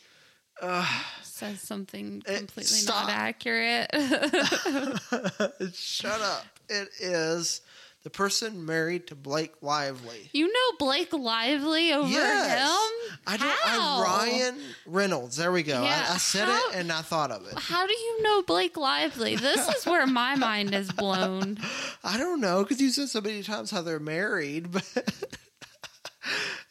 Uh, 0.61 0.87
Says 1.23 1.59
something 1.59 2.21
completely 2.21 2.63
stop. 2.63 3.07
not 3.07 3.13
accurate. 3.17 3.89
Shut 5.73 6.21
up. 6.21 6.45
It 6.69 6.87
is 6.99 7.59
the 8.03 8.09
person 8.09 8.65
married 8.65 9.07
to 9.07 9.15
Blake 9.15 9.51
Lively. 9.61 10.29
you 10.31 10.47
know 10.47 10.77
Blake 10.79 11.11
Lively 11.11 11.91
over 11.91 12.07
Yes. 12.07 12.51
him? 12.61 13.17
I 13.27 13.37
don't. 13.37 13.49
How? 13.49 14.03
I, 14.03 14.03
Ryan 14.03 14.55
Reynolds. 14.85 15.35
There 15.35 15.51
we 15.51 15.63
go. 15.63 15.83
Yeah, 15.83 16.05
I, 16.09 16.13
I 16.13 16.17
said 16.17 16.47
how- 16.47 16.69
it 16.69 16.75
and 16.77 16.91
I 16.91 17.01
thought 17.01 17.31
of 17.31 17.45
it. 17.47 17.57
How 17.59 17.85
do 17.85 17.93
you 17.93 18.21
know 18.23 18.41
Blake 18.43 18.77
Lively? 18.77 19.35
This 19.35 19.67
is 19.67 19.85
where 19.85 20.05
my 20.07 20.35
mind 20.35 20.73
is 20.73 20.91
blown. 20.91 21.57
I 22.03 22.17
don't 22.17 22.39
know 22.39 22.63
because 22.63 22.79
you 22.79 22.91
said 22.91 23.09
so 23.09 23.19
many 23.21 23.43
times 23.43 23.71
how 23.71 23.81
they're 23.81 23.99
married, 23.99 24.71
but 24.71 24.85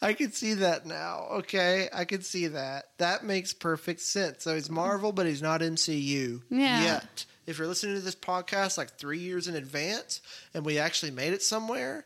I 0.02 0.12
can 0.12 0.32
see 0.32 0.54
that 0.54 0.86
now. 0.86 1.26
Okay, 1.32 1.88
I 1.92 2.04
can 2.04 2.22
see 2.22 2.48
that. 2.48 2.86
That 2.98 3.24
makes 3.24 3.52
perfect 3.52 4.00
sense. 4.00 4.44
So 4.44 4.54
he's 4.54 4.70
Marvel, 4.70 5.12
but 5.12 5.26
he's 5.26 5.42
not 5.42 5.60
MCU 5.62 6.42
Yeah. 6.50 6.82
yet. 6.82 7.24
If 7.46 7.58
you're 7.58 7.66
listening 7.68 7.96
to 7.96 8.00
this 8.00 8.14
podcast 8.14 8.78
like 8.78 8.96
three 8.96 9.18
years 9.18 9.48
in 9.48 9.54
advance, 9.54 10.20
and 10.54 10.64
we 10.64 10.78
actually 10.78 11.10
made 11.12 11.32
it 11.32 11.42
somewhere, 11.42 12.04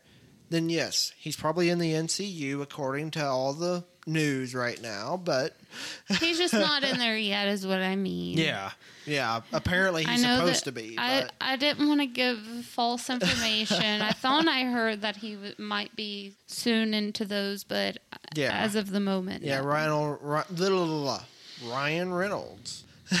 then 0.49 0.69
yes, 0.69 1.13
he's 1.17 1.35
probably 1.35 1.69
in 1.69 1.79
the 1.79 1.93
MCU 1.93 2.61
according 2.61 3.11
to 3.11 3.25
all 3.25 3.53
the 3.53 3.83
news 4.07 4.55
right 4.55 4.81
now. 4.81 5.19
But 5.23 5.55
He's 6.19 6.37
just 6.39 6.53
not 6.53 6.83
in 6.83 6.97
there 6.97 7.17
yet, 7.17 7.47
is 7.47 7.65
what 7.67 7.79
I 7.79 7.95
mean. 7.95 8.37
yeah, 8.39 8.71
yeah, 9.05 9.41
apparently 9.53 10.03
he's 10.03 10.21
supposed 10.21 10.63
to 10.65 10.71
be. 10.71 10.95
I, 10.97 11.21
but 11.21 11.31
I 11.39 11.55
didn't 11.57 11.87
want 11.87 11.99
to 12.01 12.07
give 12.07 12.39
false 12.65 13.09
information. 13.09 14.01
I 14.01 14.11
thought 14.11 14.47
I 14.47 14.63
heard 14.63 15.01
that 15.01 15.17
he 15.17 15.35
w- 15.35 15.53
might 15.59 15.95
be 15.95 16.33
soon 16.47 16.93
into 16.95 17.25
those, 17.25 17.63
but 17.63 17.97
Yeah. 18.35 18.51
as 18.53 18.75
of 18.75 18.89
the 18.89 18.99
moment, 18.99 19.43
yeah, 19.43 19.59
no. 19.61 19.65
Ryan, 19.67 20.17
Ry- 20.21 20.45
little 20.55 21.19
Ryan 21.67 22.13
Reynolds. 22.13 22.83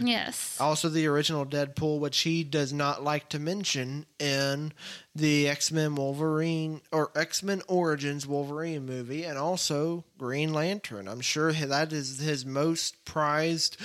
Yes. 0.00 0.60
Also, 0.60 0.88
the 0.88 1.06
original 1.06 1.44
Deadpool, 1.44 1.98
which 2.00 2.20
he 2.20 2.44
does 2.44 2.72
not 2.72 3.02
like 3.02 3.28
to 3.30 3.38
mention 3.38 4.06
in 4.18 4.72
the 5.14 5.48
X 5.48 5.72
Men 5.72 5.94
Wolverine 5.94 6.80
or 6.92 7.10
X 7.14 7.42
Men 7.42 7.62
Origins 7.68 8.26
Wolverine 8.26 8.86
movie, 8.86 9.24
and 9.24 9.38
also 9.38 10.04
Green 10.18 10.52
Lantern. 10.52 11.08
I'm 11.08 11.20
sure 11.20 11.52
that 11.52 11.92
is 11.92 12.18
his 12.20 12.46
most 12.46 13.04
prized, 13.04 13.76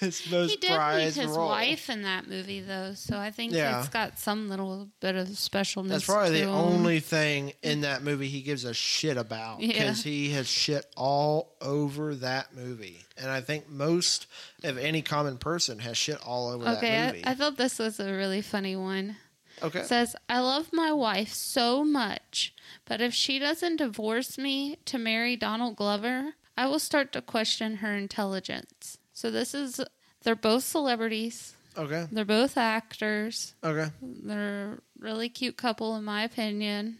his 0.00 0.28
most 0.30 0.50
He 0.50 0.56
did 0.56 0.70
meet 0.70 0.76
prized 0.76 1.16
his 1.16 1.26
role. 1.30 1.48
wife 1.48 1.88
in 1.90 2.02
that 2.02 2.26
movie, 2.28 2.60
though, 2.60 2.94
so 2.94 3.18
I 3.18 3.30
think 3.30 3.52
Yeah. 3.52 3.80
it's 3.80 3.88
got 3.88 4.18
some 4.18 4.48
little 4.48 4.88
bit 5.00 5.14
of 5.14 5.28
specialness. 5.28 5.88
That's 5.88 6.04
probably 6.06 6.40
the 6.40 6.48
him. 6.48 6.48
only 6.50 7.00
thing 7.00 7.52
in 7.62 7.82
that 7.82 8.02
movie 8.02 8.28
he 8.28 8.40
gives 8.40 8.64
a 8.64 8.74
shit 8.74 9.16
about 9.16 9.60
Yeah. 9.60 9.68
because 9.68 10.02
he 10.02 10.30
has 10.30 10.48
shit 10.48 10.86
all 10.96 11.54
over 11.60 12.14
that 12.16 12.54
movie, 12.54 13.04
and 13.16 13.30
I 13.30 13.40
think 13.40 13.68
most 13.68 14.26
of 14.64 14.78
any 14.78 15.02
common 15.02 15.38
person 15.38 15.78
has 15.80 15.96
shit 15.96 16.18
all 16.22 16.48
over 16.50 16.66
Okay, 16.76 16.90
that 16.90 17.02
I, 17.02 17.06
movie. 17.12 17.26
I 17.26 17.34
thought 17.34 17.56
this 17.56 17.78
was 17.78 18.00
a 18.00 18.12
really 18.12 18.42
funny 18.42 18.76
one. 18.76 19.16
okay, 19.62 19.82
says, 19.82 20.16
I 20.28 20.38
love 20.40 20.72
my 20.72 20.90
wife 20.92 21.34
so 21.34 21.84
much, 21.84 22.54
but 22.86 23.02
if 23.02 23.12
she 23.12 23.38
doesn't 23.38 23.76
divorce 23.76 24.38
me 24.38 24.78
to 24.86 24.96
marry 24.96 25.36
Donald 25.36 25.76
Glover, 25.76 26.34
I 26.56 26.66
will 26.66 26.78
start 26.78 27.12
to 27.12 27.20
question 27.22 27.76
her 27.76 27.94
intelligence. 27.94 28.96
So 29.20 29.30
this 29.30 29.52
is, 29.52 29.78
they're 30.22 30.34
both 30.34 30.64
celebrities. 30.64 31.52
okay, 31.76 32.06
They're 32.10 32.24
both 32.24 32.56
actors. 32.56 33.54
okay. 33.62 33.90
They're 34.00 34.72
a 34.72 34.78
really 34.98 35.28
cute 35.28 35.58
couple, 35.58 35.94
in 35.96 36.04
my 36.04 36.24
opinion. 36.24 36.96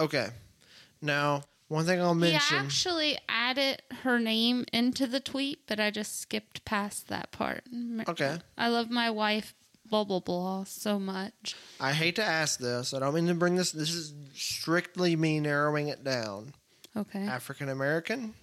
Okay. 0.00 0.30
Now, 1.00 1.42
one 1.68 1.86
thing 1.86 2.00
I'll 2.00 2.12
mention. 2.16 2.40
He 2.40 2.64
actually 2.64 3.18
added 3.28 3.82
her 4.02 4.18
name 4.18 4.64
into 4.72 5.06
the 5.06 5.20
tweet, 5.20 5.60
but 5.68 5.78
I 5.78 5.92
just 5.92 6.20
skipped 6.20 6.64
past 6.64 7.06
that 7.06 7.30
part. 7.30 7.62
Okay. 8.08 8.38
I 8.58 8.66
love 8.66 8.90
my 8.90 9.08
wife, 9.10 9.54
blah, 9.88 10.02
blah, 10.02 10.18
blah, 10.18 10.64
so 10.64 10.98
much. 10.98 11.54
I 11.78 11.92
hate 11.92 12.16
to 12.16 12.24
ask 12.24 12.58
this. 12.58 12.92
I 12.92 12.98
don't 12.98 13.14
mean 13.14 13.28
to 13.28 13.34
bring 13.34 13.54
this. 13.54 13.70
This 13.70 13.94
is 13.94 14.12
strictly 14.34 15.14
me 15.14 15.38
narrowing 15.38 15.86
it 15.86 16.02
down. 16.02 16.52
Okay. 16.96 17.22
African 17.22 17.68
American, 17.68 18.34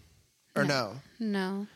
or 0.55 0.63
no. 0.63 0.93
No. 1.19 1.67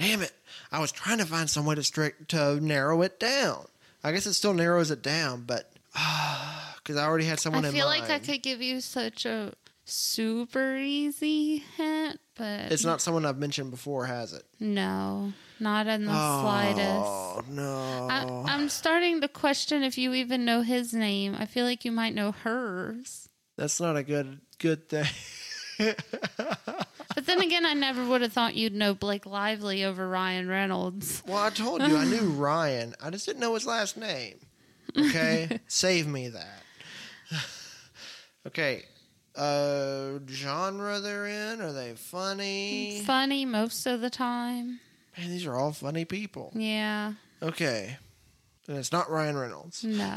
Damn 0.00 0.22
it! 0.22 0.32
I 0.72 0.80
was 0.80 0.90
trying 0.90 1.18
to 1.18 1.26
find 1.26 1.48
some 1.48 1.64
way 1.66 1.76
to 1.76 1.82
strict 1.84 2.30
to 2.30 2.58
narrow 2.60 3.02
it 3.02 3.20
down. 3.20 3.66
I 4.02 4.10
guess 4.12 4.26
it 4.26 4.32
still 4.34 4.54
narrows 4.54 4.90
it 4.90 5.02
down, 5.02 5.42
but 5.46 5.70
because 6.82 6.96
I 6.96 7.04
already 7.04 7.26
had 7.26 7.38
someone 7.38 7.64
in 7.64 7.64
my. 7.64 7.68
I 7.68 7.70
in 7.70 7.76
feel 7.76 7.86
mind. 7.88 8.08
like 8.08 8.10
I 8.10 8.18
could 8.18 8.42
give 8.42 8.60
you 8.62 8.80
such 8.80 9.26
a 9.26 9.52
super 9.84 10.76
easy 10.76 11.58
hint, 11.76 12.18
but 12.36 12.72
It's 12.72 12.84
not 12.84 13.00
someone 13.02 13.26
I've 13.26 13.38
mentioned 13.38 13.70
before, 13.70 14.06
has 14.06 14.32
it? 14.32 14.44
no, 14.58 15.32
not 15.60 15.86
in 15.86 16.06
the 16.06 16.12
slightest. 16.12 16.80
Oh 16.82 17.42
no! 17.50 18.08
I, 18.10 18.52
I'm 18.54 18.68
starting 18.70 19.20
to 19.20 19.28
question 19.28 19.82
if 19.82 19.98
you 19.98 20.14
even 20.14 20.46
know 20.46 20.62
his 20.62 20.94
name. 20.94 21.36
I 21.38 21.44
feel 21.44 21.66
like 21.66 21.84
you 21.84 21.92
might 21.92 22.14
know 22.14 22.32
hers. 22.32 23.28
That's 23.58 23.78
not 23.80 23.96
a 23.98 24.02
good 24.02 24.40
good 24.58 24.88
thing. 24.88 25.04
But 27.20 27.26
then 27.26 27.42
again, 27.42 27.66
I 27.66 27.74
never 27.74 28.02
would 28.02 28.22
have 28.22 28.32
thought 28.32 28.54
you'd 28.54 28.72
know 28.72 28.94
Blake 28.94 29.26
Lively 29.26 29.84
over 29.84 30.08
Ryan 30.08 30.48
Reynolds. 30.48 31.22
Well, 31.26 31.36
I 31.36 31.50
told 31.50 31.82
you 31.82 31.94
I 31.94 32.06
knew 32.06 32.30
Ryan. 32.30 32.94
I 32.98 33.10
just 33.10 33.26
didn't 33.26 33.40
know 33.40 33.52
his 33.52 33.66
last 33.66 33.98
name. 33.98 34.38
Okay, 34.96 35.60
save 35.68 36.06
me 36.06 36.30
that. 36.30 36.62
okay, 38.46 38.86
uh, 39.36 40.12
genre 40.30 40.98
they're 41.00 41.26
in? 41.26 41.60
Are 41.60 41.74
they 41.74 41.92
funny? 41.92 43.02
Funny 43.04 43.44
most 43.44 43.84
of 43.84 44.00
the 44.00 44.08
time. 44.08 44.80
Man, 45.18 45.28
these 45.28 45.44
are 45.44 45.54
all 45.54 45.72
funny 45.72 46.06
people. 46.06 46.52
Yeah. 46.54 47.12
Okay, 47.42 47.98
and 48.66 48.78
it's 48.78 48.92
not 48.92 49.10
Ryan 49.10 49.36
Reynolds. 49.36 49.84
No. 49.84 50.16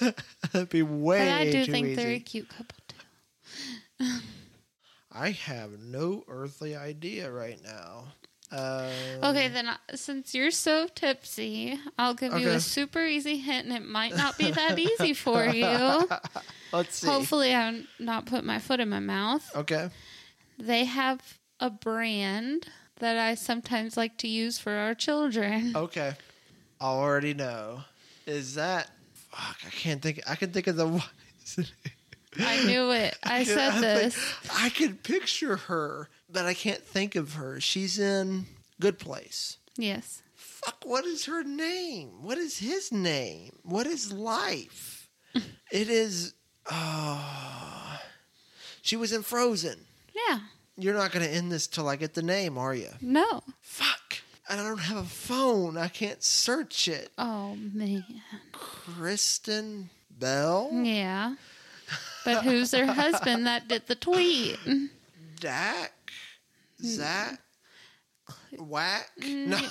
That'd 0.52 0.68
be 0.68 0.82
way 0.82 1.18
but 1.20 1.28
I 1.28 1.50
do 1.50 1.64
think 1.64 1.86
easy. 1.86 1.94
they're 1.94 2.12
a 2.12 2.18
cute 2.18 2.50
couple 2.50 2.76
too. 2.88 4.18
I 5.18 5.30
have 5.30 5.80
no 5.80 6.24
earthly 6.28 6.76
idea 6.76 7.30
right 7.30 7.58
now. 7.64 8.04
Um, 8.52 8.90
Okay, 9.30 9.48
then 9.48 9.68
uh, 9.68 9.76
since 9.94 10.34
you're 10.34 10.50
so 10.52 10.86
tipsy, 10.94 11.78
I'll 11.98 12.14
give 12.14 12.38
you 12.38 12.48
a 12.50 12.60
super 12.60 13.04
easy 13.04 13.38
hint, 13.38 13.66
and 13.66 13.74
it 13.76 13.84
might 13.84 14.14
not 14.16 14.38
be 14.38 14.50
that 14.50 14.78
easy 14.78 15.14
for 15.14 15.44
you. 15.54 16.08
let's 16.72 16.96
see. 16.96 17.08
Hopefully, 17.08 17.54
I'm 17.54 17.88
not 17.98 18.26
put 18.26 18.44
my 18.44 18.58
foot 18.58 18.78
in 18.78 18.88
my 18.88 19.00
mouth. 19.00 19.50
Okay, 19.56 19.90
They 20.58 20.84
have 20.84 21.38
a 21.58 21.70
brand 21.70 22.68
that 23.00 23.16
I 23.16 23.34
sometimes 23.34 23.96
like 23.96 24.16
to 24.18 24.28
use 24.28 24.58
for 24.58 24.72
our 24.72 24.94
children. 24.94 25.72
okay. 25.76 26.12
I 26.80 26.84
already 26.84 27.34
know. 27.34 27.80
Is 28.26 28.54
that? 28.54 28.90
Fuck, 29.30 29.56
I 29.66 29.70
can't 29.70 30.00
think. 30.02 30.20
I 30.28 30.36
can 30.36 30.52
think 30.52 30.66
of 30.66 30.76
the. 30.76 31.02
I 32.38 32.64
knew 32.64 32.90
it. 32.90 33.16
I 33.24 33.44
said 33.44 33.72
I 33.72 33.80
this. 33.80 34.34
I 34.52 34.68
can 34.70 34.96
picture 34.96 35.56
her, 35.56 36.08
but 36.30 36.46
I 36.46 36.54
can't 36.54 36.82
think 36.82 37.14
of 37.16 37.34
her. 37.34 37.60
She's 37.60 37.98
in 37.98 38.46
Good 38.80 38.98
Place. 38.98 39.58
Yes. 39.76 40.22
Fuck, 40.34 40.84
what 40.84 41.04
is 41.04 41.26
her 41.26 41.42
name? 41.42 42.22
What 42.22 42.38
is 42.38 42.58
his 42.58 42.90
name? 42.90 43.58
What 43.62 43.86
is 43.86 44.12
life? 44.12 45.08
it 45.34 45.88
is. 45.88 46.34
Oh, 46.70 48.00
she 48.82 48.96
was 48.96 49.12
in 49.12 49.22
Frozen. 49.22 49.78
Yeah. 50.28 50.40
You're 50.78 50.94
not 50.94 51.12
going 51.12 51.24
to 51.24 51.32
end 51.32 51.50
this 51.50 51.66
till 51.66 51.88
I 51.88 51.96
get 51.96 52.14
the 52.14 52.22
name, 52.22 52.58
are 52.58 52.74
you? 52.74 52.90
No. 53.00 53.42
Fuck. 53.60 54.18
I 54.48 54.56
don't 54.56 54.78
have 54.78 54.98
a 54.98 55.04
phone. 55.04 55.76
I 55.76 55.88
can't 55.88 56.22
search 56.22 56.86
it. 56.86 57.10
Oh 57.18 57.56
man. 57.56 58.04
Kristen 58.52 59.90
Bell? 60.10 60.70
Yeah. 60.72 61.34
But 62.26 62.42
who's 62.44 62.72
their 62.72 62.86
husband 62.86 63.46
that 63.46 63.68
did 63.68 63.86
the 63.86 63.94
tweet? 63.94 64.58
Dak? 65.40 65.92
Zach? 66.82 67.40
Whack? 68.58 69.10
Mm, 69.22 69.46
No. 69.46 69.60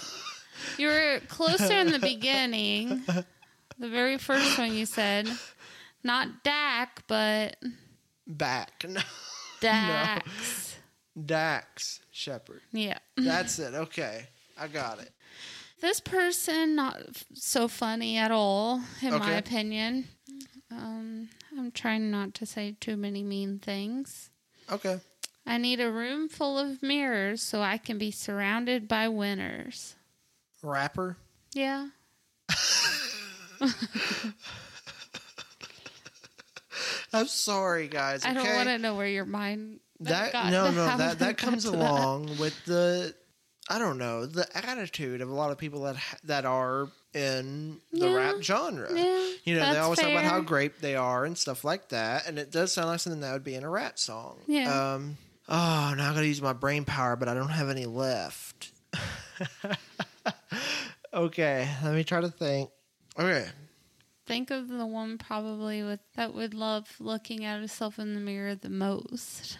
You 0.77 0.87
were 0.87 1.19
closer 1.27 1.73
in 1.73 1.91
the 1.91 1.99
beginning. 1.99 3.03
The 3.77 3.89
very 3.89 4.17
first 4.17 4.57
one 4.57 4.73
you 4.73 4.85
said. 4.85 5.29
Not 6.01 6.43
Dak, 6.43 7.03
but 7.07 7.57
Back. 8.25 8.85
No. 8.87 9.01
Dax. 9.59 10.75
Dax 11.25 11.99
Shepard. 12.11 12.61
Yeah. 12.71 12.99
That's 13.17 13.59
it. 13.59 13.73
Okay. 13.73 14.27
I 14.57 14.67
got 14.67 14.99
it. 15.01 15.11
This 15.81 15.99
person 15.99 16.75
not 16.75 16.97
so 17.33 17.67
funny 17.67 18.17
at 18.17 18.31
all, 18.31 18.81
in 19.01 19.17
my 19.19 19.33
opinion. 19.33 20.07
Um, 20.71 21.29
I'm 21.57 21.71
trying 21.71 22.11
not 22.11 22.33
to 22.35 22.45
say 22.45 22.75
too 22.79 22.97
many 22.97 23.23
mean 23.23 23.59
things. 23.59 24.29
Okay. 24.71 24.99
I 25.45 25.57
need 25.57 25.79
a 25.79 25.91
room 25.91 26.27
full 26.27 26.57
of 26.57 26.81
mirrors 26.81 27.41
so 27.41 27.61
I 27.61 27.77
can 27.77 27.97
be 27.97 28.11
surrounded 28.11 28.87
by 28.87 29.07
winners. 29.07 29.95
Rapper? 30.63 31.17
Yeah. 31.53 31.89
I'm 37.13 37.27
sorry, 37.27 37.87
guys. 37.87 38.25
I 38.25 38.33
don't 38.33 38.55
want 38.55 38.69
to 38.69 38.77
know 38.77 38.95
where 38.95 39.07
your 39.07 39.25
mind 39.25 39.79
that 40.01 40.33
no 40.51 40.71
no 40.71 40.97
that 40.97 41.19
that 41.19 41.37
comes 41.39 41.63
to 41.63 41.71
that. 41.71 41.77
along 41.79 42.37
with 42.37 42.53
the 42.65 43.15
I 43.69 43.79
don't 43.79 43.97
know 43.97 44.25
the 44.25 44.45
attitude 44.57 45.21
of 45.21 45.29
a 45.29 45.33
lot 45.33 45.51
of 45.51 45.57
people 45.57 45.83
that 45.83 45.95
that 46.25 46.45
are 46.45 46.89
in 47.15 47.79
the 47.91 48.07
Yeah. 48.09 48.13
rap 48.13 48.35
genre. 48.41 48.89
Yeah, 48.93 49.29
You 49.45 49.55
know, 49.55 49.73
they 49.73 49.79
always 49.79 49.99
talk 49.99 50.11
about 50.11 50.25
how 50.25 50.41
great 50.41 50.81
they 50.81 50.95
are 50.95 51.25
and 51.25 51.37
stuff 51.37 51.63
like 51.63 51.89
that, 51.89 52.27
and 52.27 52.37
it 52.37 52.51
does 52.51 52.73
sound 52.73 52.89
like 52.89 52.99
something 52.99 53.21
that 53.21 53.33
would 53.33 53.43
be 53.43 53.55
in 53.55 53.63
a 53.63 53.69
rap 53.69 53.97
song. 53.97 54.39
Yeah. 54.47 54.93
Um. 54.95 55.17
Oh, 55.47 55.93
now 55.95 56.11
I 56.11 56.13
got 56.13 56.21
to 56.21 56.27
use 56.27 56.41
my 56.41 56.53
brain 56.53 56.85
power, 56.85 57.15
but 57.15 57.27
I 57.27 57.33
don't 57.35 57.49
have 57.49 57.69
any 57.69 57.85
left. 57.85 58.71
okay, 61.13 61.69
let 61.83 61.93
me 61.93 62.03
try 62.03 62.21
to 62.21 62.29
think. 62.29 62.69
Okay, 63.17 63.47
Think 64.25 64.49
of 64.49 64.67
the 64.67 64.87
one 64.87 65.19
probably 65.19 65.83
with 65.83 65.99
that 66.15 66.33
would 66.33 66.55
love 66.55 66.95
looking 66.99 67.45
at 67.45 67.59
himself 67.59 67.99
in 67.99 68.15
the 68.15 68.19
mirror 68.19 68.55
the 68.55 68.71
most. 68.71 69.59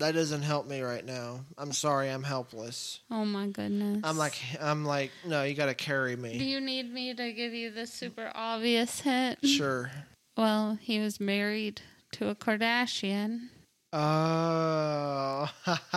That 0.00 0.14
doesn't 0.14 0.42
help 0.42 0.66
me 0.66 0.80
right 0.80 1.04
now. 1.04 1.40
I'm 1.56 1.72
sorry, 1.72 2.08
I'm 2.08 2.22
helpless. 2.22 3.00
Oh 3.10 3.24
my 3.24 3.46
goodness. 3.46 4.00
I'm 4.02 4.16
like, 4.16 4.34
I'm 4.60 4.84
like, 4.84 5.10
no, 5.26 5.42
you 5.44 5.54
got 5.54 5.66
to 5.66 5.74
carry 5.74 6.16
me. 6.16 6.38
Do 6.38 6.44
you 6.44 6.60
need 6.60 6.92
me 6.92 7.14
to 7.14 7.32
give 7.32 7.52
you 7.52 7.70
the 7.70 7.86
super 7.86 8.32
obvious 8.34 9.00
hint? 9.00 9.46
Sure. 9.46 9.90
Well, 10.36 10.78
he 10.80 11.00
was 11.00 11.20
married 11.20 11.82
to 12.12 12.28
a 12.28 12.34
Kardashian. 12.34 13.48
Oh. 13.92 15.50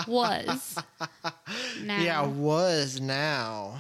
Was. 0.08 0.80
now. 1.84 2.02
Yeah, 2.02 2.28
was 2.28 3.00
now. 3.00 3.78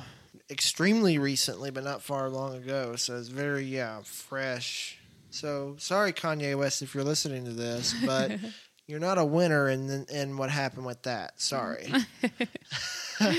Extremely 0.49 1.17
recently, 1.17 1.69
but 1.69 1.83
not 1.83 2.01
far 2.01 2.29
long 2.29 2.55
ago. 2.55 2.95
So 2.95 3.17
it's 3.17 3.27
very, 3.27 3.65
yeah, 3.65 4.01
fresh. 4.03 4.99
So 5.31 5.75
sorry, 5.79 6.13
Kanye 6.13 6.57
West, 6.57 6.81
if 6.81 6.93
you're 6.93 7.03
listening 7.03 7.43
to 7.45 7.51
this, 7.51 7.93
but 8.05 8.39
you're 8.93 8.99
not 8.99 9.17
a 9.17 9.25
winner 9.25 9.69
in, 9.69 10.05
in 10.05 10.37
what 10.37 10.51
happened 10.51 10.85
with 10.85 11.01
that. 11.01 11.41
Sorry. 11.41 11.91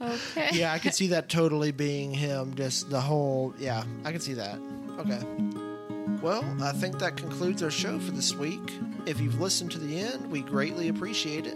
Okay. 0.00 0.50
yeah, 0.52 0.72
I 0.72 0.78
could 0.80 0.92
see 0.92 1.06
that 1.08 1.28
totally 1.28 1.70
being 1.72 2.12
him. 2.12 2.56
Just 2.56 2.90
the 2.90 3.00
whole, 3.00 3.54
yeah, 3.58 3.84
I 4.04 4.12
can 4.12 4.20
see 4.20 4.34
that. 4.34 4.58
Okay. 4.98 5.20
Well, 6.24 6.42
I 6.62 6.72
think 6.72 6.98
that 7.00 7.18
concludes 7.18 7.62
our 7.62 7.70
show 7.70 7.98
for 7.98 8.12
this 8.12 8.34
week. 8.34 8.72
If 9.04 9.20
you've 9.20 9.42
listened 9.42 9.72
to 9.72 9.78
the 9.78 10.00
end, 10.00 10.30
we 10.30 10.40
greatly 10.40 10.88
appreciate 10.88 11.46
it. 11.46 11.54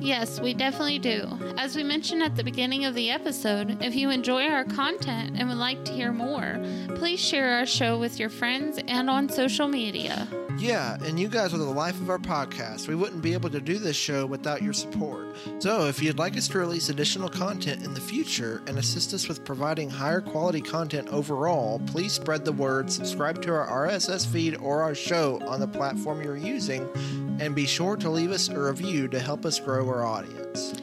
Yes, 0.00 0.40
we 0.40 0.54
definitely 0.54 0.98
do. 0.98 1.28
As 1.56 1.76
we 1.76 1.84
mentioned 1.84 2.20
at 2.24 2.34
the 2.34 2.42
beginning 2.42 2.84
of 2.84 2.96
the 2.96 3.10
episode, 3.10 3.80
if 3.80 3.94
you 3.94 4.10
enjoy 4.10 4.48
our 4.48 4.64
content 4.64 5.36
and 5.38 5.48
would 5.48 5.58
like 5.58 5.84
to 5.84 5.92
hear 5.92 6.12
more, 6.12 6.60
please 6.96 7.20
share 7.20 7.52
our 7.52 7.64
show 7.64 7.96
with 7.96 8.18
your 8.18 8.28
friends 8.28 8.80
and 8.88 9.08
on 9.08 9.28
social 9.28 9.68
media. 9.68 10.26
Yeah, 10.58 10.96
and 11.04 11.20
you 11.20 11.28
guys 11.28 11.52
are 11.52 11.58
the 11.58 11.64
life 11.64 12.00
of 12.00 12.08
our 12.08 12.18
podcast. 12.18 12.88
We 12.88 12.94
wouldn't 12.94 13.20
be 13.20 13.34
able 13.34 13.50
to 13.50 13.60
do 13.60 13.78
this 13.78 13.96
show 13.96 14.24
without 14.24 14.62
your 14.62 14.72
support. 14.72 15.36
So, 15.58 15.86
if 15.86 16.02
you'd 16.02 16.18
like 16.18 16.34
us 16.36 16.48
to 16.48 16.58
release 16.58 16.88
additional 16.88 17.28
content 17.28 17.84
in 17.84 17.92
the 17.92 18.00
future 18.00 18.62
and 18.66 18.78
assist 18.78 19.12
us 19.12 19.28
with 19.28 19.44
providing 19.44 19.90
higher 19.90 20.22
quality 20.22 20.62
content 20.62 21.08
overall, 21.08 21.78
please 21.86 22.14
spread 22.14 22.46
the 22.46 22.52
word, 22.52 22.90
subscribe 22.90 23.42
to 23.42 23.52
our 23.52 23.66
RSS 23.76 24.26
feed 24.26 24.56
or 24.56 24.82
our 24.82 24.94
show 24.94 25.38
on 25.46 25.60
the 25.60 25.68
platform 25.68 26.22
you're 26.22 26.36
using, 26.36 26.88
and 27.40 27.54
be 27.54 27.66
sure 27.66 27.96
to 27.96 28.10
leave 28.10 28.30
us 28.30 28.48
a 28.48 28.58
review 28.58 29.08
to 29.08 29.20
help 29.20 29.44
us 29.44 29.60
grow 29.60 29.88
our 29.88 30.04
audience. 30.04 30.74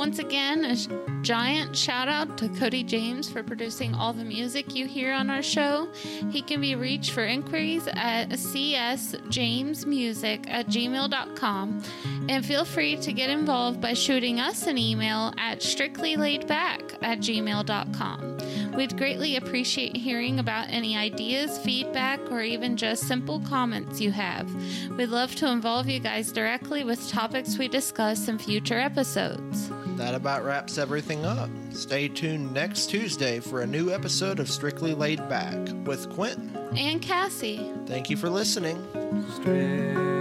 Once 0.00 0.18
again, 0.18 0.64
a 0.64 0.74
giant 1.22 1.76
shout 1.76 2.08
out 2.08 2.38
to 2.38 2.48
Cody 2.48 2.82
James 2.82 3.28
for 3.28 3.42
producing 3.42 3.94
all 3.94 4.14
the 4.14 4.24
music 4.24 4.74
you 4.74 4.86
hear 4.86 5.12
on 5.12 5.28
our 5.28 5.42
show. 5.42 5.90
He 6.30 6.40
can 6.40 6.62
be 6.62 6.74
reached 6.74 7.10
for 7.10 7.26
inquiries 7.26 7.86
at 7.88 8.30
csjamesmusic 8.30 10.48
at 10.48 10.68
gmail.com. 10.68 11.82
And 12.30 12.46
feel 12.46 12.64
free 12.64 12.96
to 12.96 13.12
get 13.12 13.28
involved 13.28 13.82
by 13.82 13.92
shooting 13.92 14.40
us 14.40 14.66
an 14.66 14.78
email 14.78 15.34
at 15.36 15.60
strictlylaidback 15.60 16.96
at 17.02 17.18
gmail.com. 17.18 18.38
We'd 18.74 18.96
greatly 18.96 19.36
appreciate 19.36 19.96
hearing 19.96 20.38
about 20.38 20.68
any 20.70 20.96
ideas, 20.96 21.58
feedback, 21.58 22.20
or 22.30 22.40
even 22.40 22.78
just 22.78 23.06
simple 23.06 23.40
comments 23.40 24.00
you 24.00 24.12
have. 24.12 24.50
We'd 24.96 25.10
love 25.10 25.34
to 25.36 25.46
involve 25.48 25.89
you 25.90 25.98
guys 25.98 26.30
directly 26.30 26.84
with 26.84 27.08
topics 27.10 27.58
we 27.58 27.66
discuss 27.66 28.28
in 28.28 28.38
future 28.38 28.78
episodes. 28.78 29.70
That 29.96 30.14
about 30.14 30.44
wraps 30.44 30.78
everything 30.78 31.24
up. 31.24 31.50
Stay 31.72 32.08
tuned 32.08 32.54
next 32.54 32.86
Tuesday 32.86 33.40
for 33.40 33.62
a 33.62 33.66
new 33.66 33.90
episode 33.90 34.38
of 34.38 34.48
Strictly 34.48 34.94
Laid 34.94 35.28
Back 35.28 35.58
with 35.84 36.08
Quentin. 36.10 36.56
And 36.76 37.02
Cassie. 37.02 37.70
Thank 37.86 38.08
you 38.08 38.16
for 38.16 38.30
listening. 38.30 38.86
Strictly 39.34 40.19